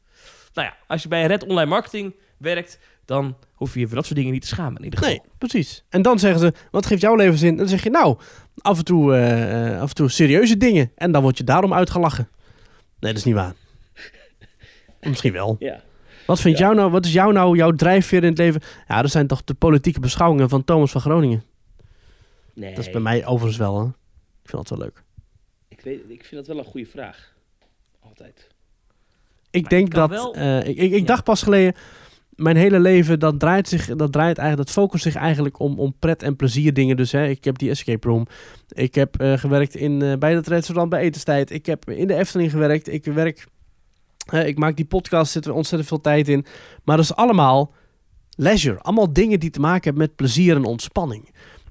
Nou 0.53 0.67
ja, 0.67 0.75
als 0.87 1.03
je 1.03 1.07
bij 1.07 1.25
Red 1.25 1.43
Online 1.43 1.69
Marketing 1.69 2.15
werkt... 2.37 2.79
dan 3.05 3.37
hoef 3.53 3.73
je 3.73 3.79
je 3.79 3.85
voor 3.85 3.95
dat 3.95 4.05
soort 4.05 4.17
dingen 4.17 4.31
niet 4.31 4.41
te 4.41 4.47
schamen 4.47 4.77
in 4.77 4.83
ieder 4.83 4.99
geval. 4.99 5.15
Nee, 5.15 5.23
precies. 5.37 5.83
En 5.89 6.01
dan 6.01 6.19
zeggen 6.19 6.39
ze, 6.39 6.53
wat 6.71 6.85
geeft 6.85 7.01
jouw 7.01 7.15
leven 7.15 7.37
zin? 7.37 7.49
En 7.49 7.57
dan 7.57 7.67
zeg 7.67 7.83
je, 7.83 7.89
nou, 7.89 8.17
af 8.55 8.77
en 8.77 8.85
toe, 8.85 9.15
eh, 9.15 9.81
af 9.81 9.89
en 9.89 9.95
toe 9.95 10.09
serieuze 10.09 10.57
dingen. 10.57 10.91
En 10.95 11.11
dan 11.11 11.21
word 11.21 11.37
je 11.37 11.43
daarom 11.43 11.73
uitgelachen. 11.73 12.29
Nee, 12.99 13.11
dat 13.11 13.19
is 13.19 13.23
niet 13.23 13.35
waar. 13.35 13.53
Misschien 15.01 15.33
wel. 15.33 15.55
Ja. 15.59 15.81
Wat, 16.25 16.39
vindt 16.39 16.59
jou 16.59 16.75
nou, 16.75 16.91
wat 16.91 17.05
is 17.05 17.13
jou 17.13 17.33
nou 17.33 17.57
jouw 17.57 17.71
drijfveer 17.71 18.23
in 18.23 18.29
het 18.29 18.37
leven? 18.37 18.61
Ja, 18.87 19.01
dat 19.01 19.11
zijn 19.11 19.27
toch 19.27 19.43
de 19.43 19.53
politieke 19.53 19.99
beschouwingen 19.99 20.49
van 20.49 20.63
Thomas 20.63 20.91
van 20.91 21.01
Groningen. 21.01 21.43
Nee, 22.59 22.75
Dat 22.75 22.85
is 22.85 22.91
bij 22.91 23.01
mij 23.01 23.25
overigens 23.25 23.57
wel, 23.57 23.79
hè. 23.79 23.85
Ik 24.43 24.49
vind 24.49 24.67
dat 24.67 24.69
wel 24.69 24.87
leuk. 24.87 25.03
ik, 25.67 25.81
weet, 25.81 25.99
ik 26.07 26.25
vind 26.25 26.45
dat 26.45 26.47
wel 26.55 26.65
een 26.65 26.71
goede 26.71 26.85
vraag. 26.89 27.33
Altijd. 27.99 28.47
Ik 29.51 29.61
Maar 29.61 29.69
denk 29.69 29.93
dat... 29.93 30.09
wel- 30.09 30.35
eh, 30.35 30.59
ik 30.59 30.77
ik, 30.77 30.91
ik 30.91 30.99
Ja. 30.99 31.05
dacht 31.05 31.23
pas 31.23 31.41
geleden... 31.43 31.73
mijn 32.35 32.55
hele 32.57 32.79
leven, 32.79 33.19
dat 33.19 33.39
draait 33.39 33.67
zich, 33.67 33.85
dat 33.95 34.11
draait 34.11 34.37
eigenlijk, 34.37 34.67
dat 34.67 34.77
focust 34.83 35.03
zich 35.03 35.15
eigenlijk 35.15 35.59
om, 35.59 35.79
om 35.79 35.93
pret- 35.99 36.23
en 36.23 36.35
plezier 36.35 36.73
dingen. 36.73 36.97
Dus 36.97 37.11
hè, 37.11 37.27
ik 37.27 37.43
heb 37.43 37.57
die 37.57 37.69
escape 37.69 38.07
room. 38.07 38.25
Ik 38.69 38.95
heb 38.95 39.19
eh, 39.19 39.37
gewerkt 39.37 39.75
in, 39.75 40.01
eh, 40.01 40.17
bij 40.17 40.33
het 40.35 40.47
restaurant 40.47 40.89
bij 40.89 41.01
etenstijd. 41.01 41.51
Ik 41.51 41.65
heb 41.65 41.89
in 41.89 42.07
de 42.07 42.15
Efteling 42.15 42.51
gewerkt. 42.51 42.87
Ik 42.87 43.05
werk, 43.05 43.47
ik 44.45 44.57
maak 44.57 44.75
die 44.75 44.85
podcast, 44.85 45.31
zit 45.31 45.45
er 45.45 45.53
ontzettend 45.53 45.89
veel 45.89 46.01
tijd 46.01 46.27
in. 46.27 46.45
Maar 46.83 46.95
dat 46.95 47.05
is 47.05 47.15
allemaal 47.15 47.73
leisure. 48.35 48.79
Allemaal 48.79 49.13
dingen 49.13 49.39
die 49.39 49.49
te 49.49 49.59
maken 49.59 49.83
hebben 49.83 50.01
met 50.01 50.15
plezier 50.15 50.55
en 50.55 50.63
ontspanning. 50.65 51.29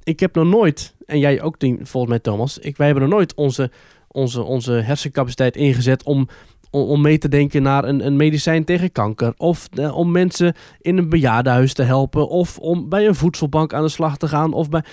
Ik 0.09 0.21
heb 0.21 0.35
nog 0.35 0.47
nooit, 0.47 0.95
en 1.07 1.19
jij 1.19 1.43
ook 1.43 1.57
volgens 1.61 2.09
mij 2.09 2.19
Thomas, 2.19 2.59
ik, 2.59 2.77
wij 2.77 2.87
hebben 2.87 3.05
nog 3.05 3.13
nooit 3.13 3.35
onze, 3.35 3.71
onze, 4.09 4.43
onze 4.43 4.73
hersencapaciteit 4.73 5.57
ingezet 5.57 6.03
om, 6.03 6.29
om, 6.71 6.83
om 6.83 7.01
mee 7.01 7.19
te 7.19 7.29
denken 7.29 7.63
naar 7.63 7.85
een, 7.85 8.07
een 8.07 8.17
medicijn 8.17 8.65
tegen 8.65 8.93
kanker. 8.93 9.35
Of 9.37 9.69
eh, 9.75 9.97
om 9.97 10.11
mensen 10.11 10.55
in 10.81 10.99
een 10.99 11.09
bejaardenhuis 11.09 11.73
te 11.73 11.83
helpen. 11.83 12.29
Of 12.29 12.59
om 12.59 12.89
bij 12.89 13.07
een 13.07 13.15
voedselbank 13.15 13.73
aan 13.73 13.83
de 13.83 13.89
slag 13.89 14.17
te 14.17 14.29
gaan. 14.29 14.53
Of 14.53 14.69
bij... 14.69 14.85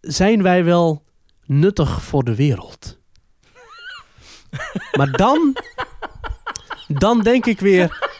Zijn 0.00 0.42
wij 0.42 0.64
wel 0.64 1.02
nuttig 1.46 2.02
voor 2.02 2.24
de 2.24 2.34
wereld? 2.34 2.98
maar 4.98 5.10
dan, 5.10 5.56
dan 6.88 7.20
denk 7.20 7.46
ik 7.46 7.60
weer, 7.60 8.10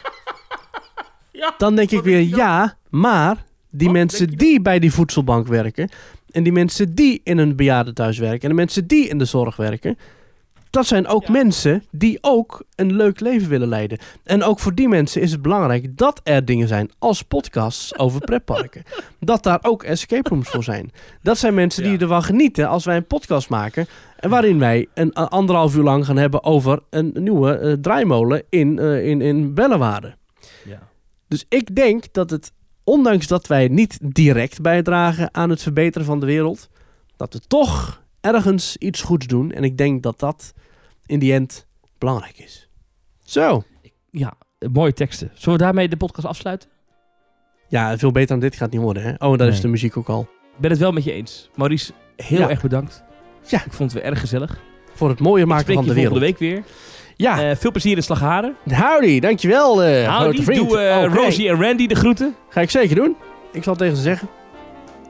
Ja, 1.31 1.53
dan 1.57 1.75
denk 1.75 1.91
ik 1.91 2.01
weer 2.01 2.21
ja, 2.21 2.77
maar 2.89 3.47
die 3.69 3.87
Wat 3.87 3.95
mensen 3.97 4.27
die 4.27 4.61
bij 4.61 4.79
die 4.79 4.93
voedselbank 4.93 5.47
werken 5.47 5.89
en 6.31 6.43
die 6.43 6.51
mensen 6.53 6.95
die 6.95 7.21
in 7.23 7.37
een 7.37 7.55
bejaardentehuis 7.55 8.17
werken 8.17 8.41
en 8.41 8.49
de 8.49 8.55
mensen 8.55 8.87
die 8.87 9.07
in 9.07 9.17
de 9.17 9.25
zorg 9.25 9.55
werken, 9.55 9.97
dat 10.69 10.85
zijn 10.87 11.07
ook 11.07 11.25
Ja. 11.25 11.31
mensen 11.31 11.83
die 11.91 12.17
ook 12.21 12.63
een 12.75 12.95
leuk 12.95 13.19
leven 13.19 13.49
willen 13.49 13.67
leiden. 13.67 13.97
En 14.23 14.43
ook 14.43 14.59
voor 14.59 14.75
die 14.75 14.87
mensen 14.87 15.21
is 15.21 15.31
het 15.31 15.41
belangrijk 15.41 15.97
dat 15.97 16.21
er 16.23 16.45
dingen 16.45 16.67
zijn 16.67 16.89
als 16.99 17.21
podcasts 17.21 17.97
over 17.97 18.19
pretparken. 18.21 18.83
dat 19.19 19.43
daar 19.43 19.59
ook 19.61 19.83
escape 19.83 20.29
rooms 20.29 20.49
voor 20.49 20.63
zijn. 20.63 20.91
Dat 21.21 21.37
zijn 21.37 21.53
mensen 21.53 21.83
die 21.83 21.91
Ja. 21.91 21.99
ervan 21.99 22.23
genieten 22.23 22.67
als 22.67 22.85
wij 22.85 22.95
een 22.95 23.07
podcast 23.07 23.49
maken 23.49 23.87
en 24.19 24.29
waarin 24.29 24.59
wij 24.59 24.87
een 24.93 25.13
anderhalf 25.13 25.75
uur 25.75 25.83
lang 25.83 26.05
gaan 26.05 26.17
hebben 26.17 26.43
over 26.43 26.79
een 26.89 27.11
nieuwe 27.13 27.57
eh, 27.57 27.73
draaimolen 27.73 28.43
in, 28.49 28.79
eh, 28.79 29.05
in, 29.07 29.21
in 29.21 29.53
Bellewaarde. 29.53 30.15
Ja. 30.65 30.79
Dus 31.27 31.45
ik 31.49 31.75
denk 31.75 32.03
dat 32.13 32.29
het, 32.29 32.51
ondanks 32.89 33.27
dat 33.27 33.47
wij 33.47 33.67
niet 33.67 33.99
direct 34.01 34.61
bijdragen 34.61 35.33
aan 35.33 35.49
het 35.49 35.61
verbeteren 35.61 36.05
van 36.07 36.19
de 36.19 36.25
wereld, 36.25 36.69
dat 37.17 37.33
we 37.33 37.39
toch 37.47 38.03
ergens 38.21 38.77
iets 38.77 39.01
goeds 39.01 39.27
doen. 39.27 39.51
En 39.51 39.63
ik 39.63 39.77
denk 39.77 40.03
dat 40.03 40.19
dat 40.19 40.53
in 41.05 41.19
die 41.19 41.33
end 41.33 41.67
belangrijk 41.97 42.37
is. 42.39 42.69
Zo. 43.23 43.63
ja, 44.11 44.33
mooie 44.71 44.93
teksten. 44.93 45.31
Zullen 45.33 45.57
we 45.59 45.63
daarmee 45.65 45.89
de 45.89 45.97
podcast 45.97 46.27
afsluiten? 46.27 46.69
Ja, 47.67 47.97
veel 47.97 48.11
beter 48.11 48.27
dan 48.27 48.39
dit 48.39 48.55
gaat 48.55 48.71
niet 48.71 48.81
worden. 48.81 49.03
Hè? 49.03 49.13
Oh, 49.27 49.37
daar 49.37 49.47
is 49.47 49.61
de 49.61 49.67
muziek 49.67 49.97
ook 49.97 50.09
al. 50.09 50.21
Ik 50.53 50.59
ben 50.59 50.69
het 50.69 50.79
wel 50.79 50.91
met 50.91 51.03
je 51.03 51.11
eens. 51.11 51.49
Maurice, 51.55 51.93
heel 52.15 52.39
Ja. 52.39 52.49
erg 52.49 52.61
bedankt. 52.61 53.03
Ja. 53.47 53.65
Ik 53.65 53.73
vond 53.73 53.91
het 53.91 54.01
weer 54.01 54.11
erg 54.11 54.19
gezellig. 54.19 54.61
Voor 54.93 55.09
het 55.09 55.19
mooie 55.19 55.45
maken 55.45 55.73
van 55.73 55.85
de 55.85 55.93
volgende 55.93 56.19
wereld. 56.19 56.19
week 56.19 56.37
weer. 56.37 56.63
Ja, 57.21 57.41
Eh, 57.49 57.55
veel 57.55 57.71
plezier 57.71 57.95
in 57.95 58.03
Slagharen. 58.03 58.55
howdy. 58.73 59.19
Dankjewel, 59.19 59.83
eh 59.83 60.07
grote 60.07 60.23
Howdy, 60.23 60.43
vriend. 60.43 60.69
doe 60.69 60.79
eh, 60.79 61.03
Oké, 61.03 61.15
Rosie 61.15 61.49
en 61.49 61.61
Randy 61.61 61.87
de 61.87 61.95
groeten. 61.95 62.35
Ga 62.49 62.61
ik 62.61 62.69
zeker 62.69 62.95
doen. 62.95 63.15
Ik 63.51 63.63
zal 63.63 63.73
het 63.73 63.81
tegen 63.81 63.97
ze 63.97 64.01
zeggen. 64.03 64.27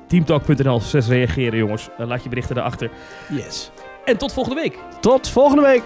Teamtalk.nl, 0.07 0.79
6 0.79 1.07
reageren 1.07 1.57
jongens. 1.59 1.89
Laat 1.97 2.23
je 2.23 2.29
berichten 2.29 2.55
daarachter. 2.55 2.89
Yes. 3.29 3.71
En 4.05 4.17
tot 4.17 4.33
volgende 4.33 4.61
week. 4.61 4.77
Tot 4.99 5.27
volgende 5.29 5.61
week. 5.61 5.83